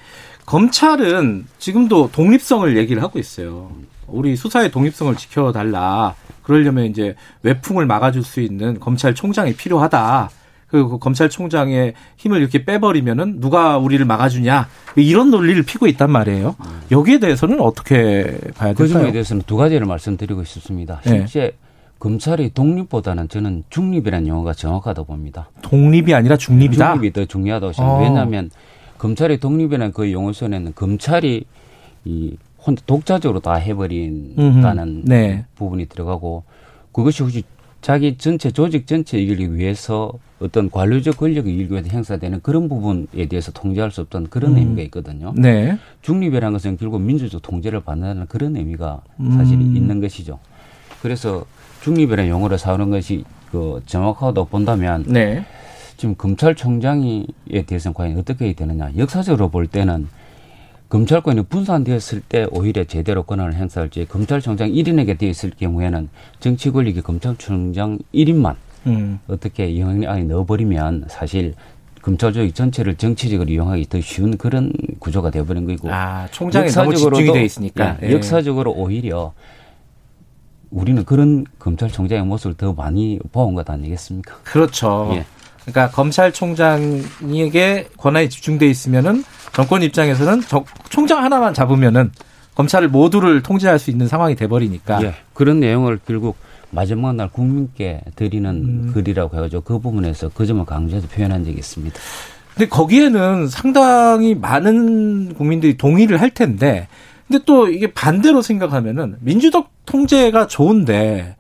검찰은 0.50 1.46
지금도 1.60 2.10
독립성을 2.12 2.76
얘기를 2.76 3.04
하고 3.04 3.20
있어요. 3.20 3.70
우리 4.08 4.36
수사의 4.36 4.72
독립성을 4.72 5.16
지켜달라. 5.16 6.16
그러려면 6.42 6.86
이제 6.86 7.16
외풍을 7.44 7.86
막아줄 7.86 8.24
수 8.24 8.42
있는 8.42 8.80
검찰총장이 8.80 9.54
필요하다. 9.54 10.32
그 10.66 10.98
검찰총장의 10.98 11.94
힘을 12.18 12.40
이렇게 12.40 12.66
빼버리면은 12.66 13.40
누가 13.40 13.78
우리를 13.78 14.04
막아주냐 14.04 14.68
이런 14.96 15.30
논리를 15.30 15.62
피고 15.62 15.86
있단 15.86 16.12
말이에요. 16.12 16.56
여기에 16.90 17.20
대해서는 17.20 17.62
어떻게 17.62 18.24
봐야 18.56 18.74
될까요? 18.74 18.74
그 18.74 18.88
점에 18.88 19.12
대해서는 19.12 19.44
두 19.46 19.56
가지를 19.56 19.86
말씀드리고 19.86 20.44
싶습니다. 20.46 21.00
네. 21.06 21.28
실제 21.28 21.40
네. 21.40 21.52
검찰의 22.00 22.52
독립보다는 22.56 23.30
저는 23.30 23.66
중립이라는 23.70 24.28
용어가 24.28 24.54
정확하다고 24.54 25.06
봅니다. 25.06 25.50
독립이 25.62 26.16
아니라 26.16 26.38
중립이다. 26.38 26.94
중립이 26.94 27.14
더 27.14 27.26
중요하다고 27.26 27.74
생각합니다. 27.74 28.10
어. 28.10 28.10
왜냐하면 28.10 28.50
검찰의 29.00 29.40
독립이라는 29.40 29.94
그 29.94 30.12
용어 30.12 30.32
속에는 30.32 30.74
검찰이 30.76 31.46
이 32.06 32.38
혼자 32.60 32.84
독자적으로 32.86 33.40
다 33.40 33.56
해버린다는 33.56 35.06
네. 35.06 35.46
부분이 35.56 35.88
들어가고 35.88 36.44
그것이 36.92 37.24
혹시 37.24 37.44
자기 37.82 38.18
전체 38.18 38.52
조직 38.52 38.86
전체 38.86 39.18
이기기 39.18 39.56
위해서 39.56 40.12
어떤 40.42 40.70
관료적 40.70 41.18
권력을 41.18 41.50
이기기 41.50 41.72
위해서 41.72 41.90
행사되는 41.90 42.42
그런 42.42 42.68
부분에 42.68 43.26
대해서 43.30 43.52
통제할 43.54 43.90
수 43.90 44.02
없던 44.02 44.28
그런 44.30 44.52
음. 44.52 44.58
의미가 44.58 44.82
있거든요. 44.84 45.34
네. 45.36 45.78
중립이라는 46.02 46.52
것은 46.54 46.78
결국 46.78 47.02
민주적 47.02 47.42
통제를 47.42 47.80
받는 47.82 48.26
그런 48.28 48.58
의미가 48.58 49.02
사실 49.32 49.56
음. 49.56 49.76
있는 49.78 50.02
것이죠. 50.02 50.40
그래서 51.02 51.46
중립이라는 51.82 52.30
용어를 52.30 52.58
사용하는 52.58 52.92
것이 52.92 53.24
그 53.50 53.82
정확하다고 53.86 54.50
본다면 54.50 55.06
네. 55.08 55.46
지금 56.00 56.16
검찰총장에 56.16 57.26
대해서는 57.68 57.94
과연 57.94 58.18
어떻게 58.18 58.54
되느냐. 58.54 58.90
역사적으로 58.98 59.50
볼 59.50 59.68
때는 59.68 60.08
검찰권이 60.88 61.44
분산되었을 61.44 62.22
때 62.22 62.48
오히려 62.52 62.86
제대로 62.86 63.24
권한을 63.24 63.54
행사할지 63.56 64.06
검찰총장 64.06 64.72
1인에게 64.72 65.20
되어 65.20 65.30
있을 65.30 65.52
경우에는 65.52 66.08
정치 66.40 66.72
권력이 66.72 67.02
검찰총장 67.02 68.00
1인만 68.14 68.56
음. 68.88 69.20
어떻게 69.28 69.78
영향력 69.78 70.10
안에 70.10 70.24
넣어버리면 70.24 71.08
사실 71.10 71.54
검찰 72.02 72.32
조직 72.32 72.56
전체를 72.56 72.96
정치적으로 72.96 73.52
이용하기 73.52 73.90
더 73.90 74.00
쉬운 74.00 74.38
그런 74.38 74.72
구조가 75.00 75.32
되어버린 75.32 75.68
거고. 75.68 75.92
아, 75.92 76.30
총장이 76.32 76.70
너무 76.70 76.96
집중이 76.96 77.34
돼 77.34 77.44
있으니까. 77.44 77.98
예, 78.02 78.08
예. 78.08 78.14
역사적으로 78.14 78.72
오히려 78.72 79.34
우리는 80.72 81.04
그런 81.04 81.46
검찰총장의 81.60 82.24
모습을 82.24 82.56
더 82.56 82.72
많이 82.72 83.20
보아온 83.34 83.54
것 83.54 83.70
아니겠습니까? 83.70 84.38
그렇죠. 84.46 85.12
예. 85.16 85.26
그러니까 85.72 85.90
검찰총장에게 85.96 87.90
권한이 87.98 88.30
집중돼 88.30 88.68
있으면은 88.68 89.24
정권 89.54 89.84
입장에서는 89.84 90.42
총장 90.90 91.24
하나만 91.24 91.54
잡으면은 91.54 92.12
검찰을 92.56 92.90
모두를 92.90 93.42
통제할 93.42 93.80
수 93.80 93.90
있는 93.90 94.08
상황이 94.08 94.36
돼버리니까. 94.36 95.02
예, 95.04 95.14
그런 95.34 95.60
내용을 95.60 96.00
결국 96.06 96.36
마지막 96.72 97.16
날 97.16 97.30
국민께 97.30 98.02
드리는 98.16 98.50
음. 98.50 98.92
글이라고 98.94 99.38
해가지고 99.38 99.62
그 99.64 99.80
부분에서 99.80 100.30
그 100.34 100.46
점을 100.46 100.64
강조해서 100.66 101.08
표현한 101.08 101.46
적이 101.46 101.58
있습니다. 101.58 101.98
근데 102.54 102.68
거기에는 102.68 103.48
상당히 103.48 104.36
많은 104.36 105.34
국민들이 105.36 105.78
동의를 105.78 106.20
할 106.20 106.30
텐데, 106.32 106.88
근데 107.28 107.44
또 107.46 107.70
이게 107.70 107.92
반대로 107.94 108.42
생각하면은 108.42 109.16
민주적 109.22 109.70
통제가 109.86 110.48
좋은데 110.48 111.38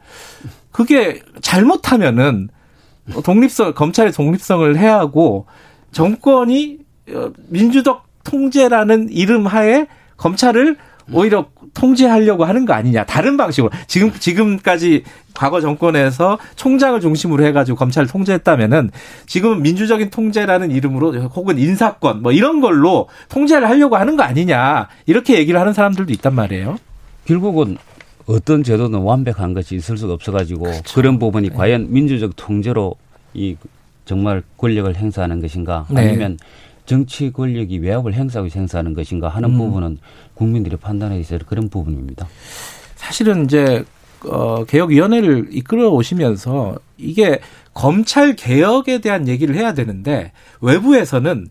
그게 0.71 1.21
잘못하면은 1.41 2.49
독립성 3.23 3.73
검찰의 3.73 4.11
독립성을 4.13 4.77
해야 4.77 4.99
하고 4.99 5.45
정권이 5.91 6.79
어, 7.13 7.31
민주적 7.47 8.03
통제라는 8.23 9.09
이름 9.11 9.47
하에 9.47 9.87
검찰을 10.17 10.77
오히려 11.11 11.47
통제하려고 11.73 12.45
하는 12.45 12.65
거 12.65 12.73
아니냐. 12.73 13.05
다른 13.05 13.37
방식으로. 13.37 13.71
지금, 13.87 14.11
지금까지 14.11 15.03
과거 15.33 15.61
정권에서 15.61 16.37
총장을 16.55 16.99
중심으로 16.99 17.43
해가지고 17.45 17.77
검찰을 17.77 18.07
통제했다면은 18.07 18.91
지금은 19.25 19.61
민주적인 19.61 20.09
통제라는 20.09 20.71
이름으로 20.71 21.13
혹은 21.29 21.57
인사권 21.57 22.21
뭐 22.21 22.31
이런 22.31 22.61
걸로 22.61 23.07
통제를 23.29 23.67
하려고 23.67 23.97
하는 23.97 24.17
거 24.17 24.23
아니냐. 24.23 24.87
이렇게 25.05 25.37
얘기를 25.37 25.59
하는 25.59 25.73
사람들도 25.73 26.11
있단 26.13 26.35
말이에요. 26.35 26.77
결국은 27.25 27.77
어떤 28.29 28.61
제도는 28.61 28.99
완벽한 28.99 29.55
것이 29.55 29.75
있을 29.75 29.97
수가 29.97 30.13
없어가지고 30.13 30.61
그렇죠. 30.61 30.93
그런 30.93 31.17
부분이 31.17 31.49
네. 31.49 31.55
과연 31.55 31.91
민주적 31.91 32.35
통제로 32.35 32.95
이 33.33 33.57
정말 34.05 34.43
권력을 34.57 34.95
행사하는 34.95 35.41
것인가 35.41 35.87
네. 35.89 36.01
아니면 36.01 36.37
정치 36.85 37.31
권력이 37.31 37.79
외압을 37.79 38.13
행사하고 38.13 38.49
행사하는 38.53 38.93
것인가 38.93 39.29
하는 39.29 39.49
음. 39.49 39.57
부분은 39.57 39.97
국민들이 40.35 40.75
판단에 40.75 41.19
있어야 41.19 41.39
그런 41.39 41.69
부분입니다. 41.69 42.27
사실은 42.95 43.45
이제 43.45 43.83
어, 44.25 44.63
개혁위원회를 44.63 45.47
이끌어 45.51 45.89
오시면서 45.89 46.77
이게 46.99 47.39
검찰 47.73 48.35
개혁에 48.35 48.99
대한 48.99 49.27
얘기를 49.27 49.55
해야 49.55 49.73
되는데 49.73 50.33
외부에서는 50.61 51.47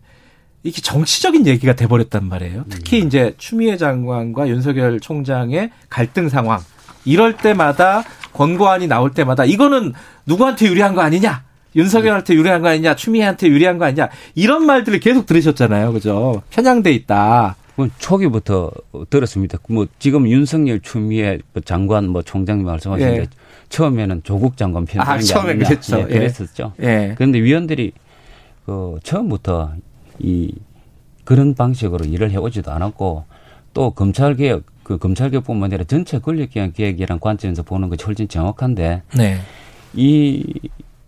이게 0.63 0.81
정치적인 0.81 1.47
얘기가 1.47 1.73
돼버렸단 1.73 2.27
말이에요. 2.27 2.65
특히 2.69 3.01
음. 3.01 3.07
이제 3.07 3.33
추미애 3.37 3.77
장관과 3.77 4.49
윤석열 4.49 4.99
총장의 4.99 5.71
갈등 5.89 6.27
상황 6.29 6.59
이럴 7.05 7.37
때마다 7.37 8.03
권고안이 8.33 8.87
나올 8.87 9.11
때마다 9.11 9.45
이거는 9.45 9.93
누구한테 10.25 10.67
유리한 10.67 10.95
거 10.95 11.01
아니냐? 11.01 11.43
윤석열한테 11.75 12.33
유리한 12.33 12.61
거 12.61 12.69
아니냐? 12.69 12.95
추미애한테 12.95 13.47
유리한 13.47 13.77
거 13.77 13.85
아니냐? 13.85 14.09
이런 14.35 14.65
말들을 14.65 14.99
계속 14.99 15.25
들으셨잖아요. 15.25 15.93
그죠? 15.93 16.41
편향돼 16.49 16.91
있다. 16.91 17.55
뭐 17.75 17.87
초기부터 17.97 18.71
들었습니다. 19.09 19.57
뭐 19.69 19.87
지금 19.99 20.27
윤석열 20.27 20.81
추미애 20.81 21.39
장관 21.63 22.09
뭐 22.09 22.21
총장님 22.21 22.65
말씀하신데 22.65 23.17
예. 23.17 23.25
처음에는 23.69 24.21
조국 24.23 24.57
장관 24.57 24.85
편하는 24.85 25.13
아, 25.13 25.21
처음에 25.21 25.55
그랬죠. 25.55 25.99
예, 25.99 26.13
그랬었죠. 26.13 26.73
예. 26.81 27.13
그런데 27.15 27.39
위원들이 27.39 27.93
그 28.65 28.97
처음부터 29.03 29.73
이 30.19 30.53
그런 31.23 31.53
방식으로 31.53 32.05
일을 32.05 32.31
해오지도 32.31 32.71
않았고 32.71 33.25
또 33.73 33.91
검찰 33.91 34.35
개혁 34.35 34.63
그 34.83 34.97
검찰 34.97 35.29
개혁뿐만 35.29 35.71
아니라 35.71 35.83
전체 35.83 36.19
권력기관 36.19 36.73
개혁이라는 36.73 37.19
관점에서 37.19 37.63
보는 37.63 37.89
것이 37.89 38.03
훨씬 38.03 38.27
정확한데 38.27 39.03
네. 39.15 39.37
이 39.93 40.43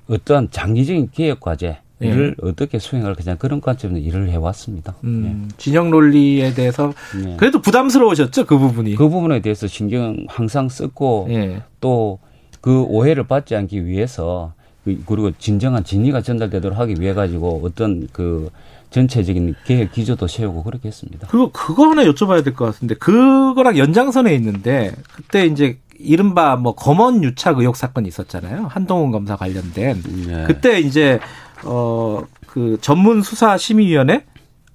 어떠한 0.07 0.49
장기적인 0.51 1.09
개혁 1.11 1.39
과제 1.39 1.77
이를 2.01 2.35
예. 2.43 2.47
어떻게 2.47 2.79
수행할 2.79 3.13
것이냐 3.15 3.35
그런 3.35 3.61
관점에서 3.61 3.99
일을 3.99 4.29
해왔습니다. 4.29 4.95
음, 5.03 5.47
예. 5.49 5.55
진영 5.57 5.91
논리에 5.91 6.53
대해서 6.53 6.93
예. 7.25 7.35
그래도 7.37 7.61
부담스러우셨죠 7.61 8.45
그 8.45 8.57
부분이. 8.57 8.95
그 8.95 9.07
부분에 9.07 9.39
대해서 9.41 9.67
신경 9.67 10.25
항상 10.27 10.67
썼고 10.67 11.27
예. 11.29 11.61
또그 11.79 12.85
오해를 12.87 13.27
받지 13.27 13.55
않기 13.55 13.85
위해서 13.85 14.53
그, 14.83 14.99
그리고 15.05 15.31
진정한 15.37 15.83
진위가 15.83 16.21
전달되도록 16.21 16.77
하기 16.79 16.95
위해 16.99 17.13
가지고 17.13 17.61
어떤 17.63 18.07
그 18.11 18.49
전체적인 18.91 19.55
계획 19.65 19.91
기조도 19.93 20.27
세우고 20.27 20.63
그렇게 20.63 20.89
했습니다. 20.89 21.27
그리고 21.29 21.51
그거 21.51 21.89
하나 21.89 22.03
여쭤봐야 22.03 22.43
될 22.43 22.53
것 22.53 22.65
같은데 22.65 22.95
그거랑 22.95 23.77
연장선에 23.77 24.33
있는데 24.35 24.91
그때 25.15 25.45
이제 25.45 25.77
이른바 25.97 26.55
뭐 26.57 26.75
검언 26.75 27.23
유착 27.23 27.57
의혹 27.59 27.77
사건이 27.77 28.07
있었잖아요. 28.07 28.67
한동훈 28.69 29.11
검사 29.11 29.35
관련된. 29.35 30.01
네. 30.27 30.43
그때 30.45 30.79
이제 30.79 31.19
어, 31.63 32.21
그 32.47 32.77
전문 32.81 33.21
수사 33.21 33.57
심의위원회 33.57 34.25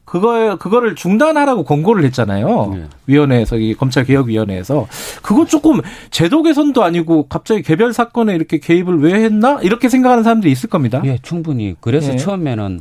그거 0.06 0.56
그거를 0.56 0.94
중단하라고 0.94 1.64
권고를 1.64 2.04
했잖아요. 2.04 2.74
네. 2.76 2.84
위원회에서 3.08 3.56
이 3.56 3.74
검찰 3.74 4.04
개혁 4.04 4.28
위원회에서 4.28 4.86
그거 5.20 5.44
조금 5.46 5.80
제도 6.10 6.44
개선도 6.44 6.84
아니고 6.84 7.26
갑자기 7.26 7.62
개별 7.62 7.92
사건에 7.92 8.32
이렇게 8.34 8.58
개입을 8.58 9.00
왜 9.00 9.14
했나 9.24 9.58
이렇게 9.62 9.88
생각하는 9.88 10.22
사람들이 10.22 10.52
있을 10.52 10.70
겁니다. 10.70 11.02
예, 11.04 11.18
충분히. 11.22 11.74
그래서 11.80 12.12
네. 12.12 12.16
처음에는 12.18 12.80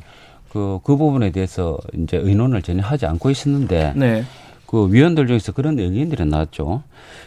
그, 0.55 0.79
그 0.85 0.95
부분에 0.95 1.31
대해서 1.31 1.77
이제 1.93 2.15
의논을 2.15 2.61
전혀 2.61 2.81
하지 2.81 3.05
않고 3.05 3.29
있었는데 3.29 3.91
네. 3.97 4.23
그 4.65 4.89
위원들 4.89 5.27
중에서 5.27 5.51
그런 5.51 5.77
의견들이 5.77 6.23
나왔죠. 6.25 6.81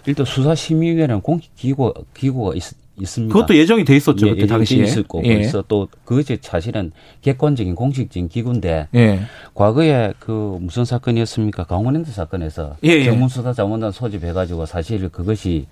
일단 0.07 0.25
수사심의위원회는 0.25 1.21
공식 1.21 1.55
기구 1.55 1.93
기구가 2.15 2.55
있, 2.55 2.63
있습니다. 2.99 3.31
그것도 3.31 3.55
예정이 3.55 3.85
돼 3.85 3.97
있었죠 3.97 4.29
예, 4.29 4.31
그때 4.31 4.47
당시에. 4.47 4.83
있었고 4.83 5.21
예. 5.27 5.35
그래서 5.35 5.63
또 5.69 5.89
그것이 6.07 6.39
사실은 6.41 6.91
객관적인 7.21 7.75
공식적인 7.75 8.31
기구인데 8.31 8.89
예. 8.95 9.21
과거에 9.53 10.15
그 10.19 10.57
무슨 10.59 10.87
사건이었습니까? 10.87 11.65
강원랜드 11.65 12.11
사건에서 12.11 12.77
예, 12.83 12.93
예. 12.93 13.05
전문수사자문단 13.05 13.93
소집해가지고 13.93 14.65
사실 14.65 15.07
그것이 15.11 15.67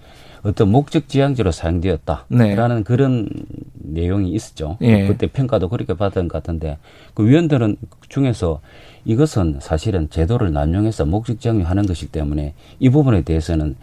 어떤 0.47 0.71
목적 0.71 1.09
지향지로 1.09 1.51
사용되었다라는 1.51 2.77
네. 2.77 2.83
그런 2.85 3.29
내용이 3.75 4.31
있었죠. 4.33 4.79
예. 4.81 5.07
그때 5.07 5.27
평가도 5.27 5.69
그렇게 5.69 5.95
받은 5.95 6.29
것 6.29 6.43
같은데 6.43 6.79
그 7.15 7.27
위원들은 7.27 7.77
중에서 8.09 8.61
이것은 9.05 9.59
사실은 9.61 10.09
제도를 10.09 10.53
남용해서 10.53 11.05
목적 11.05 11.41
지향하는 11.41 11.87
것이기 11.87 12.13
때문에 12.13 12.55
이 12.79 12.89
부분에 12.91 13.23
대해서는 13.23 13.77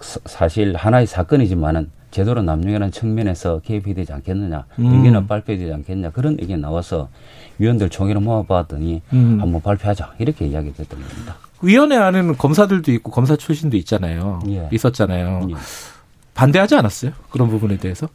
사실 0.00 0.74
하나의 0.74 1.06
사건이지만은 1.06 1.90
제도로 2.10 2.42
남용이라는 2.42 2.90
측면에서 2.90 3.60
개입이 3.60 3.94
되지 3.94 4.12
않겠느냐, 4.12 4.64
음. 4.80 4.84
의견을 4.84 5.28
발표되지 5.28 5.72
않겠냐 5.72 6.10
그런 6.10 6.36
의견이 6.40 6.60
나와서 6.60 7.08
위원들 7.58 7.88
총회를 7.88 8.20
모아봤더니 8.20 9.02
음. 9.12 9.38
한번 9.40 9.60
발표하자 9.60 10.14
이렇게 10.18 10.46
이야기 10.46 10.72
됐던 10.72 11.00
겁니다. 11.00 11.36
위원회 11.62 11.96
안에는 11.96 12.36
검사들도 12.36 12.90
있고 12.92 13.12
검사 13.12 13.36
출신도 13.36 13.76
있잖아요. 13.76 14.40
예. 14.48 14.68
있었잖아요. 14.72 15.46
예. 15.50 15.54
반대하지 16.40 16.74
않았어요? 16.74 17.12
그런 17.28 17.50
부분에 17.50 17.76
대해서? 17.76 18.08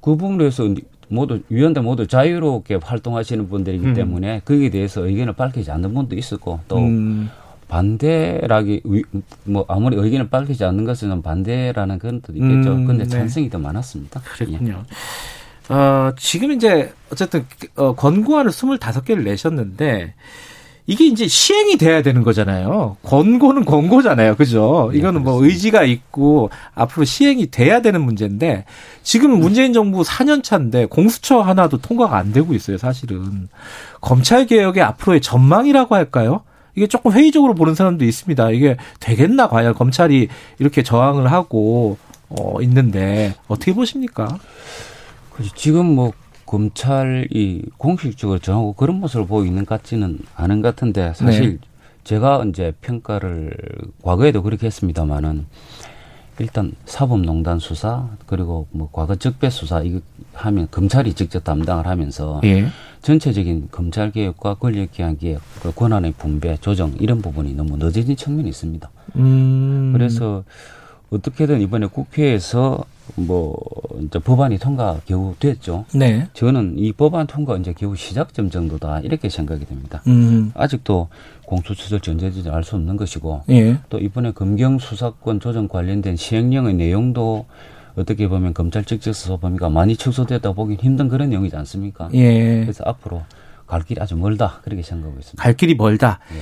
그 0.00 0.16
부분에 0.16 0.38
대해서 0.38 0.66
모두 1.08 1.40
위원들 1.50 1.82
모두 1.82 2.06
자유롭게 2.06 2.76
활동하시는 2.82 3.50
분들이기 3.50 3.84
음. 3.88 3.94
때문에 3.94 4.40
거기에 4.46 4.70
대해서 4.70 5.06
의견을 5.06 5.34
밝히지 5.34 5.70
않는 5.70 5.92
분도 5.92 6.16
있었고 6.16 6.60
또 6.68 6.78
음. 6.78 7.28
반대라기 7.68 8.82
뭐 9.44 9.66
아무리 9.68 9.96
의견을 9.96 10.30
밝히지 10.30 10.64
않는 10.64 10.86
것은 10.86 11.20
반대라는 11.20 11.98
그런 11.98 12.22
뜻도 12.22 12.32
있겠죠. 12.32 12.72
음, 12.72 12.86
근데 12.86 13.04
네. 13.04 13.10
찬성이 13.10 13.46
네. 13.46 13.50
더 13.50 13.58
많았습니다. 13.58 14.20
그렇군요. 14.20 14.82
예. 15.70 15.74
어, 15.74 16.12
지금 16.16 16.52
이제 16.52 16.94
어쨌든 17.12 17.44
어, 17.76 17.94
권고안을 17.94 18.52
25개를 18.52 19.22
내셨는데 19.22 20.14
이게 20.90 21.06
이제 21.06 21.28
시행이 21.28 21.76
돼야 21.76 22.02
되는 22.02 22.24
거잖아요. 22.24 22.96
권고는 23.04 23.64
권고잖아요. 23.64 24.34
그죠? 24.34 24.90
네, 24.92 24.98
이거는 24.98 25.22
뭐 25.22 25.40
의지가 25.44 25.84
있고 25.84 26.50
앞으로 26.74 27.04
시행이 27.04 27.52
돼야 27.52 27.80
되는 27.80 28.00
문제인데 28.00 28.64
지금 29.04 29.38
문재인 29.38 29.72
정부 29.72 30.02
4년 30.02 30.42
차인데 30.42 30.86
공수처 30.86 31.42
하나도 31.42 31.78
통과가 31.78 32.16
안 32.16 32.32
되고 32.32 32.54
있어요, 32.54 32.76
사실은. 32.76 33.46
검찰 34.00 34.46
개혁의 34.46 34.82
앞으로의 34.82 35.20
전망이라고 35.20 35.94
할까요? 35.94 36.42
이게 36.74 36.88
조금 36.88 37.12
회의적으로 37.12 37.54
보는 37.54 37.76
사람도 37.76 38.04
있습니다. 38.04 38.50
이게 38.50 38.76
되겠나 38.98 39.48
과연 39.48 39.74
검찰이 39.74 40.26
이렇게 40.58 40.82
저항을 40.82 41.30
하고 41.30 41.98
어 42.30 42.60
있는데 42.62 43.36
어떻게 43.46 43.72
보십니까? 43.72 44.38
지금 45.54 45.86
뭐 45.86 46.10
검찰이 46.50 47.62
공식적으로 47.76 48.40
정하고 48.40 48.72
그런 48.72 48.96
모습을 48.96 49.28
보이고 49.28 49.46
있는 49.46 49.64
것 49.64 49.76
같지는 49.80 50.18
않은 50.34 50.62
것 50.62 50.74
같은데 50.74 51.12
사실 51.14 51.60
네. 51.60 51.68
제가 52.02 52.44
이제 52.48 52.72
평가를 52.80 53.52
과거에도 54.02 54.42
그렇게 54.42 54.66
했습니다마는 54.66 55.46
일단 56.40 56.72
사법농단 56.86 57.60
수사 57.60 58.08
그리고 58.26 58.66
뭐 58.72 58.88
과거 58.90 59.14
적배 59.14 59.48
수사 59.48 59.80
이거 59.82 60.00
하면 60.32 60.66
검찰이 60.72 61.14
직접 61.14 61.44
담당을 61.44 61.86
하면서 61.86 62.40
예. 62.42 62.66
전체적인 63.02 63.68
검찰 63.70 64.10
개혁과 64.10 64.54
권력 64.54 64.90
개혁, 64.90 65.40
그 65.62 65.72
권한의 65.72 66.14
분배, 66.18 66.56
조정 66.56 66.94
이런 66.98 67.22
부분이 67.22 67.54
너무 67.54 67.76
늦어진 67.76 68.16
측면이 68.16 68.48
있습니다. 68.48 68.90
음. 69.16 69.92
그래서 69.92 70.42
어떻게든 71.10 71.60
이번에 71.60 71.86
국회에서 71.86 72.84
뭐 73.16 73.56
이제 74.02 74.18
법안이 74.18 74.58
통과 74.58 75.00
겨우 75.06 75.34
됐죠. 75.38 75.84
네. 75.94 76.26
저는 76.32 76.74
이 76.78 76.92
법안 76.92 77.26
통과 77.26 77.56
이제 77.56 77.72
겨우 77.76 77.96
시작점 77.96 78.50
정도다 78.50 79.00
이렇게 79.00 79.28
생각이 79.28 79.64
됩니다. 79.64 80.02
음. 80.06 80.52
아직도 80.54 81.08
공수처절 81.46 82.00
전제지지 82.00 82.48
알수 82.50 82.76
없는 82.76 82.96
것이고 82.96 83.42
예. 83.50 83.78
또 83.88 83.98
이번에 83.98 84.32
검경 84.32 84.78
수사권 84.78 85.40
조정 85.40 85.68
관련된 85.68 86.16
시행령의 86.16 86.74
내용도 86.74 87.46
어떻게 87.96 88.28
보면 88.28 88.54
검찰 88.54 88.84
직접 88.84 89.12
수사 89.12 89.36
범위가 89.36 89.68
많이 89.68 89.96
축소됐다 89.96 90.52
보긴 90.52 90.78
힘든 90.78 91.08
그런 91.08 91.30
내용이지 91.30 91.56
않습니까? 91.56 92.08
예. 92.14 92.60
그래서 92.60 92.84
앞으로 92.86 93.22
갈 93.66 93.82
길이 93.82 94.00
아주 94.00 94.16
멀다 94.16 94.60
그렇게 94.62 94.82
생각하고 94.82 95.18
있습니다. 95.18 95.42
갈 95.42 95.54
길이 95.54 95.74
멀다. 95.74 96.18
예. 96.34 96.40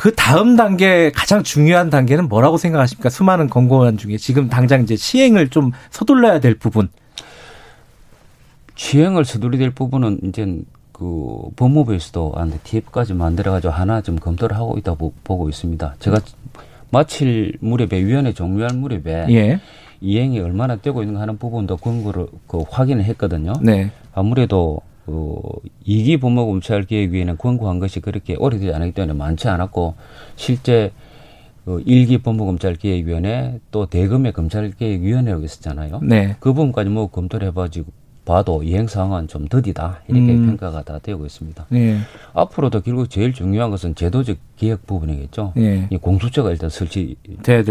그 0.00 0.14
다음 0.14 0.56
단계 0.56 1.12
가장 1.14 1.42
중요한 1.42 1.90
단계는 1.90 2.30
뭐라고 2.30 2.56
생각하십니까? 2.56 3.10
수많은 3.10 3.50
권고안 3.50 3.98
중에 3.98 4.16
지금 4.16 4.48
당장 4.48 4.80
이제 4.80 4.96
시행을 4.96 5.50
좀 5.50 5.72
서둘러야 5.90 6.40
될 6.40 6.54
부분. 6.54 6.88
시행을 8.76 9.26
서둘러야 9.26 9.58
될 9.58 9.70
부분은 9.72 10.20
이제 10.24 10.56
그 10.92 11.50
법무부에서도 11.54 12.32
한 12.34 12.58
TF까지 12.64 13.12
만들어가지고 13.12 13.74
하나 13.74 14.00
좀 14.00 14.16
검토를 14.16 14.56
하고 14.56 14.78
있다고 14.78 15.12
보고 15.22 15.50
있습니다. 15.50 15.96
제가 15.98 16.18
마칠 16.88 17.58
무렵에 17.60 18.02
위원회 18.02 18.32
종료할 18.32 18.74
무렵에 18.74 19.26
예. 19.28 19.60
이행이 20.00 20.40
얼마나 20.40 20.76
되고 20.76 21.02
있는가 21.02 21.20
하는 21.20 21.36
부분도 21.36 21.76
권고를 21.76 22.26
그 22.46 22.64
확인을 22.70 23.04
했거든요. 23.04 23.52
네. 23.60 23.90
아무래도 24.14 24.80
그 25.06 25.36
이기 25.84 26.18
법무 26.18 26.46
검찰 26.46 26.84
개혁위원회 26.84 27.36
권고한 27.36 27.78
것이 27.78 28.00
그렇게 28.00 28.36
오래되지 28.36 28.72
않았기 28.72 28.92
때문에 28.92 29.16
많지 29.18 29.48
않았고 29.48 29.94
실제 30.36 30.92
그 31.64 31.82
일기 31.86 32.18
법무검찰 32.18 32.76
개혁위원회 32.76 33.60
또 33.70 33.86
대검의 33.86 34.32
검찰 34.32 34.70
개혁위원회라고 34.72 35.44
있었잖아요. 35.44 36.00
네. 36.02 36.36
그 36.40 36.52
부분까지 36.52 36.90
뭐 36.90 37.08
검토를 37.08 37.48
해가지고 37.48 37.92
봐도 38.24 38.62
이행 38.62 38.86
상황은 38.86 39.28
좀 39.28 39.48
더디다 39.48 40.02
이렇게 40.08 40.32
음. 40.32 40.46
평가가 40.46 40.82
다 40.82 40.98
되고 40.98 41.24
있습니다. 41.24 41.66
네. 41.68 41.98
앞으로도 42.32 42.80
결국 42.82 43.08
제일 43.10 43.32
중요한 43.32 43.70
것은 43.70 43.94
제도적 43.94 44.36
개혁 44.56 44.86
부분이겠죠. 44.86 45.52
네. 45.56 45.86
이 45.90 45.96
공수처가 45.96 46.50
일단 46.50 46.70
설치 46.70 47.16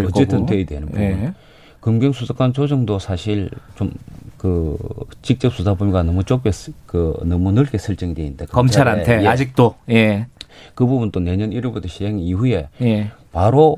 어쨌든 0.06 0.46
돼야 0.46 0.66
되는 0.66 0.88
부분. 0.88 1.02
네. 1.02 1.34
검경수사관 1.82 2.54
조정도 2.54 3.00
사실 3.00 3.50
좀 3.76 3.92
그 4.40 4.78
직접 5.22 5.54
수사 5.54 5.76
범위가 5.76 6.02
너무 6.02 6.24
좁게 6.24 6.50
그 6.88 7.14
너무 7.24 7.52
넓게 7.52 7.78
설정이 7.78 8.16
돼 8.16 8.24
있는데 8.24 8.46
검찰한테 8.46 9.24
예. 9.24 9.28
아직도 9.28 9.76
예. 9.90 10.28
그 10.74 10.86
부분도 10.86 11.20
내년 11.20 11.52
1월부터 11.52 11.88
시행 11.88 12.20
이후에 12.20 12.70
예. 12.82 13.12
바로 13.32 13.76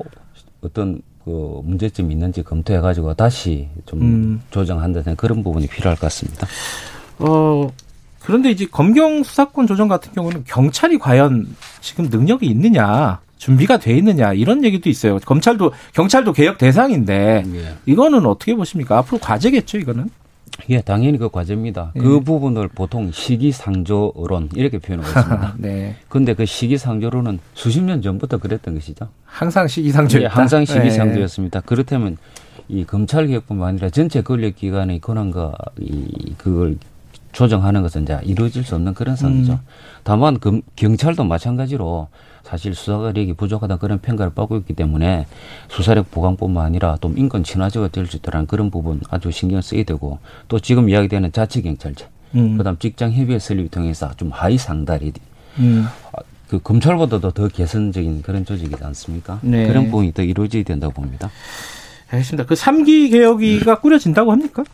어떤 0.62 1.02
그 1.24 1.60
문제점이 1.64 2.14
있는지 2.14 2.42
검토해 2.42 2.80
가지고 2.80 3.12
다시 3.14 3.68
좀 3.86 4.00
음. 4.00 4.42
조정한다는 4.50 5.16
그런 5.16 5.42
부분이 5.42 5.66
필요할 5.66 5.96
것 5.96 6.02
같습니다. 6.02 6.46
어 7.18 7.68
그런데 8.20 8.50
이제 8.52 8.66
검경 8.66 9.24
수사권 9.24 9.66
조정 9.66 9.88
같은 9.88 10.12
경우는 10.12 10.44
경찰이 10.46 10.98
과연 10.98 11.56
지금 11.80 12.08
능력이 12.08 12.46
있느냐 12.46 13.20
준비가 13.36 13.78
돼 13.78 13.96
있느냐 13.96 14.32
이런 14.32 14.62
얘기도 14.62 14.88
있어요. 14.88 15.18
검찰도 15.18 15.72
경찰도 15.92 16.32
개혁 16.32 16.58
대상인데 16.58 17.42
예. 17.52 17.74
이거는 17.86 18.26
어떻게 18.26 18.54
보십니까? 18.54 18.98
앞으로 18.98 19.18
과제겠죠, 19.18 19.78
이거는? 19.78 20.08
예, 20.68 20.80
당연히 20.80 21.18
그 21.18 21.28
과제입니다. 21.28 21.92
예. 21.96 22.00
그 22.00 22.20
부분을 22.20 22.68
보통 22.68 23.10
시기상조론 23.10 24.50
이렇게 24.54 24.78
표현하고 24.78 25.08
있습니다. 25.08 25.54
네. 25.58 25.96
근데 26.08 26.34
그 26.34 26.46
시기상조론은 26.46 27.38
수십 27.54 27.82
년 27.82 28.02
전부터 28.02 28.38
그랬던 28.38 28.74
것이죠. 28.74 29.08
항상 29.24 29.66
시기상조였다. 29.66 30.24
예, 30.24 30.26
항상 30.28 30.64
시기상조였습니다. 30.64 31.58
예. 31.58 31.62
그렇다면 31.64 32.16
이 32.68 32.84
검찰 32.84 33.26
개혁뿐만 33.26 33.70
아니라 33.70 33.90
전체 33.90 34.22
권력 34.22 34.56
기관의 34.56 35.00
권한과 35.00 35.54
이 35.80 36.34
그걸 36.38 36.76
조정하는 37.32 37.82
것은 37.82 38.02
이제 38.02 38.18
이루어질 38.22 38.62
수 38.62 38.74
없는 38.74 38.94
그런 38.94 39.16
상황이죠. 39.16 39.52
음. 39.54 39.58
다만 40.04 40.38
금, 40.38 40.62
경찰도 40.76 41.24
마찬가지로 41.24 42.08
사실 42.44 42.74
수사력이 42.74 43.34
부족하다 43.34 43.76
그런 43.76 43.98
평가를 43.98 44.32
받고 44.34 44.56
있기 44.58 44.74
때문에 44.74 45.26
수사력 45.68 46.10
보강뿐만 46.10 46.64
아니라 46.64 46.96
또 47.00 47.12
인권 47.16 47.44
친화적으로 47.44 47.90
될수 47.90 48.16
있다는 48.16 48.46
그런 48.46 48.70
부분 48.70 49.00
아주 49.10 49.30
신경 49.30 49.60
쓰게 49.60 49.84
되고 49.84 50.18
또 50.48 50.58
지금 50.58 50.88
이야기되는 50.88 51.32
자치경찰제 51.32 52.08
음. 52.34 52.56
그다음 52.56 52.78
직장 52.78 53.12
협의회 53.12 53.38
설립 53.38 53.70
통해서 53.70 54.10
좀 54.16 54.30
하위 54.30 54.58
상달이 54.58 55.12
음. 55.58 55.86
아, 56.12 56.18
그 56.48 56.58
검찰보다도 56.58 57.30
더 57.30 57.48
개선적인 57.48 58.22
그런 58.22 58.44
조직이지 58.44 58.82
않습니까? 58.84 59.38
네. 59.42 59.66
그런 59.66 59.86
부분이 59.86 60.12
더 60.12 60.22
이루어져야 60.22 60.62
된다고 60.64 60.92
봅니다. 60.92 61.30
알겠습니다. 62.10 62.44
그 62.46 62.54
3기 62.54 63.10
개혁위가 63.10 63.80
꾸려진다고 63.80 64.32
합니까? 64.32 64.64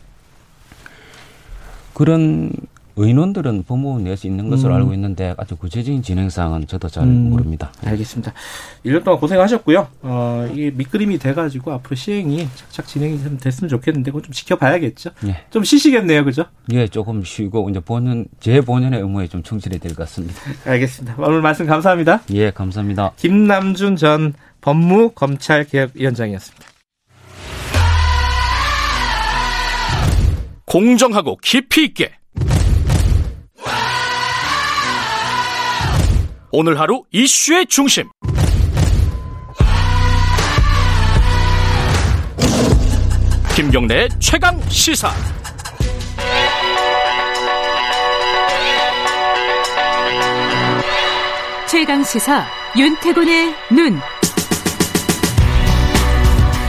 그런 1.93 2.51
의논들은 2.99 3.63
법무부 3.63 4.01
내에서 4.01 4.27
있는 4.27 4.49
것으로 4.49 4.73
음. 4.73 4.77
알고 4.77 4.93
있는데 4.95 5.33
아주 5.37 5.55
구체적인 5.55 6.03
진행 6.03 6.29
사항은 6.29 6.67
저도 6.67 6.89
잘 6.89 7.05
음. 7.05 7.29
모릅니다. 7.29 7.71
알겠습니다. 7.85 8.33
1년 8.85 9.05
동안 9.05 9.21
고생하셨고요. 9.21 9.87
어, 10.01 10.49
이게 10.53 10.69
밑그림이 10.71 11.17
돼가지고 11.17 11.71
앞으로 11.71 11.95
시행이 11.95 12.49
착착 12.55 12.87
진행이 12.87 13.23
좀 13.23 13.37
됐으면 13.37 13.69
좋겠는데 13.69 14.11
그건 14.11 14.23
좀 14.23 14.33
지켜봐야겠죠. 14.33 15.11
예. 15.27 15.45
좀 15.49 15.63
쉬시겠네요, 15.63 16.25
그죠? 16.25 16.43
예, 16.73 16.87
조금 16.87 17.23
쉬고 17.23 17.69
이제 17.69 17.79
본연 17.79 18.25
제 18.41 18.59
본연의 18.59 18.99
의무에 18.99 19.27
좀 19.27 19.43
충실해야 19.43 19.79
될것 19.79 19.97
같습니다. 20.07 20.35
알겠습니다. 20.65 21.15
오늘 21.19 21.41
말씀 21.41 21.65
감사합니다. 21.65 22.23
예, 22.33 22.51
감사합니다. 22.51 23.13
김남준 23.15 23.95
전 23.95 24.33
법무검찰개혁위원장이었습니다. 24.59 26.65
공정하고 30.65 31.37
깊이 31.41 31.85
있게 31.85 32.11
오늘 36.51 36.79
하루 36.79 37.03
이슈의 37.11 37.67
중심. 37.67 38.09
김경래 43.55 44.07
최강 44.19 44.59
시사. 44.69 45.11
최강 51.67 52.03
시사 52.03 52.45
윤태곤의 52.75 53.55
눈. 53.71 53.99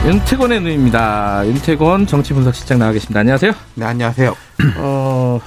윤태곤의 0.07 0.61
눈입니다. 0.61 1.47
윤태곤 1.47 2.07
정치분석실장 2.07 2.79
나와 2.79 2.93
계십니다. 2.93 3.21
안녕하세요. 3.21 3.53
네, 3.77 3.87
안녕하세요. 3.87 4.37
어, 4.77 5.41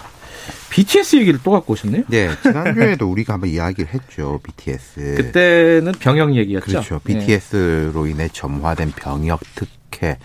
BTS 0.74 1.18
얘기를 1.18 1.40
또 1.44 1.52
갖고 1.52 1.74
오셨네요. 1.74 2.04
네, 2.08 2.30
지난주에도 2.42 3.10
우리가 3.10 3.34
한번 3.34 3.50
이야기를 3.50 3.94
했죠. 3.94 4.40
BTS. 4.42 5.16
그때는 5.18 5.92
병역 6.00 6.34
얘기였죠. 6.36 6.66
그렇죠. 6.66 7.00
BTS로 7.04 8.08
인해 8.08 8.28
점화된 8.32 8.92
병역 8.96 9.42
특혜, 9.56 10.18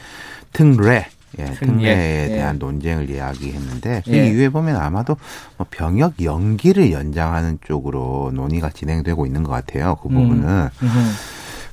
특례. 0.52 1.06
예, 1.38 1.44
특례에 1.44 2.24
예. 2.24 2.28
대한 2.28 2.54
예. 2.54 2.58
논쟁을 2.58 3.10
이야기했는데 3.10 4.02
그 4.06 4.12
예. 4.12 4.28
이후에 4.28 4.48
보면 4.48 4.76
아마도 4.76 5.18
뭐 5.58 5.66
병역 5.70 6.22
연기를 6.22 6.90
연장하는 6.90 7.58
쪽으로 7.66 8.32
논의가 8.34 8.70
진행되고 8.70 9.26
있는 9.26 9.42
것 9.42 9.50
같아요. 9.50 9.98
그 10.02 10.08
부분은. 10.08 10.70
음. 10.82 11.14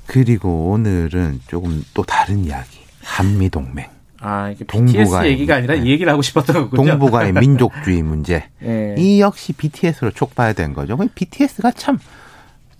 그리고 0.07 0.71
오늘은 0.71 1.39
조금 1.47 1.83
또 1.93 2.03
다른 2.03 2.43
이야기. 2.43 2.79
한미 3.01 3.49
동맹. 3.49 3.94
아, 4.27 4.49
이게 4.49 4.65
BTS 4.65 5.23
얘기가 5.25 5.57
아니라 5.57 5.75
네. 5.75 5.81
이 5.81 5.91
얘기를 5.91 6.11
하고 6.11 6.23
싶었던 6.23 6.69
거군요. 6.69 6.97
동북아의 6.97 7.33
민족주의 7.33 8.01
문제. 8.01 8.45
네. 8.59 8.95
이 8.97 9.21
역시 9.21 9.53
BTS로 9.53 10.09
촉발된 10.09 10.73
거죠. 10.73 10.97
BTS가 11.13 11.71
참 11.71 11.99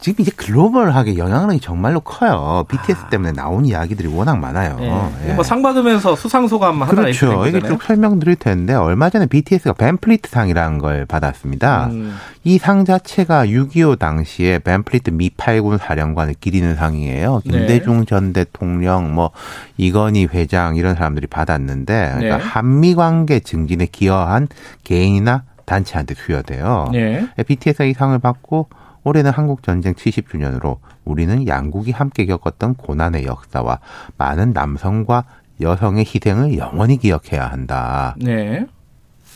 지금 0.06 0.22
이제 0.22 0.32
글로벌하게 0.36 1.18
영향력이 1.18 1.60
정말로 1.62 2.00
커요. 2.00 2.64
BTS 2.68 3.06
아. 3.06 3.10
때문에 3.10 3.32
나온 3.32 3.66
이야기들이 3.66 4.08
워낙 4.08 4.38
많아요. 4.38 4.78
네. 4.78 5.30
예. 5.30 5.34
뭐상 5.34 5.64
받으면서 5.64 6.16
수상 6.16 6.48
소감 6.48 6.80
하나 6.84 6.92
그렇죠. 6.92 7.48
이게 7.48 7.60
좀 7.60 7.80
설명드릴 7.82 8.36
텐데 8.36 8.76
얼마 8.76 9.10
전에 9.10 9.26
BTS가 9.26 9.74
밴플리트 9.74 10.30
상이라는 10.30 10.78
걸 10.78 11.08
받았습니다. 11.08 11.88
음. 11.88 12.16
이 12.44 12.52
상 12.52 12.86
자체가 12.86 13.48
6.25 13.48 13.98
당시에 13.98 14.60
밴플리트 14.60 15.10
미 15.10 15.32
8군 15.32 15.80
사령관을 15.80 16.36
기리는 16.40 16.76
상이에요. 16.76 17.42
네. 17.44 17.52
김대중 17.52 18.02
네. 18.02 18.06
전 18.06 18.32
대통령, 18.32 19.12
뭐 19.12 19.32
이건희 19.78 20.28
회장 20.32 20.76
이런 20.76 20.94
사람들이 20.94 21.26
받았는데 21.26 22.12
그러니까 22.18 22.38
네. 22.38 22.44
한미 22.44 22.94
관계 22.94 23.40
증진에 23.40 23.88
기여한 23.92 24.50
개인이나 24.84 25.46
단체한테 25.66 26.14
수여돼요. 26.14 26.90
네. 26.92 27.28
BTS가 27.44 27.86
이 27.86 27.94
상을 27.94 28.20
받고 28.20 28.70
올해는 29.06 29.32
한국 29.32 29.64
전쟁 29.64 29.94
70주년으로 29.94 30.80
우리는 31.06 31.48
양국이 31.48 31.92
함께 31.92 32.26
겪었던 32.26 32.74
고난의 32.74 33.26
역사와 33.26 33.80
많은 34.18 34.52
남성과 34.52 35.24
여성의 35.62 36.06
희생을 36.06 36.58
영원히 36.58 36.98
기억해야 36.98 37.48
한다. 37.48 38.16
네. 38.20 38.66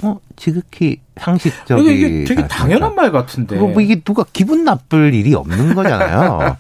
어, 0.02 0.18
지극히 0.36 1.00
상식적인. 1.18 1.86
이게 1.86 2.24
되게 2.26 2.48
당연한 2.48 2.96
말 2.96 3.12
같은데. 3.12 3.58
뭐 3.58 3.80
이게 3.80 4.02
누가 4.02 4.26
기분 4.34 4.64
나쁠 4.64 5.14
일이 5.14 5.36
없는 5.36 5.76
거잖아요. 5.76 6.58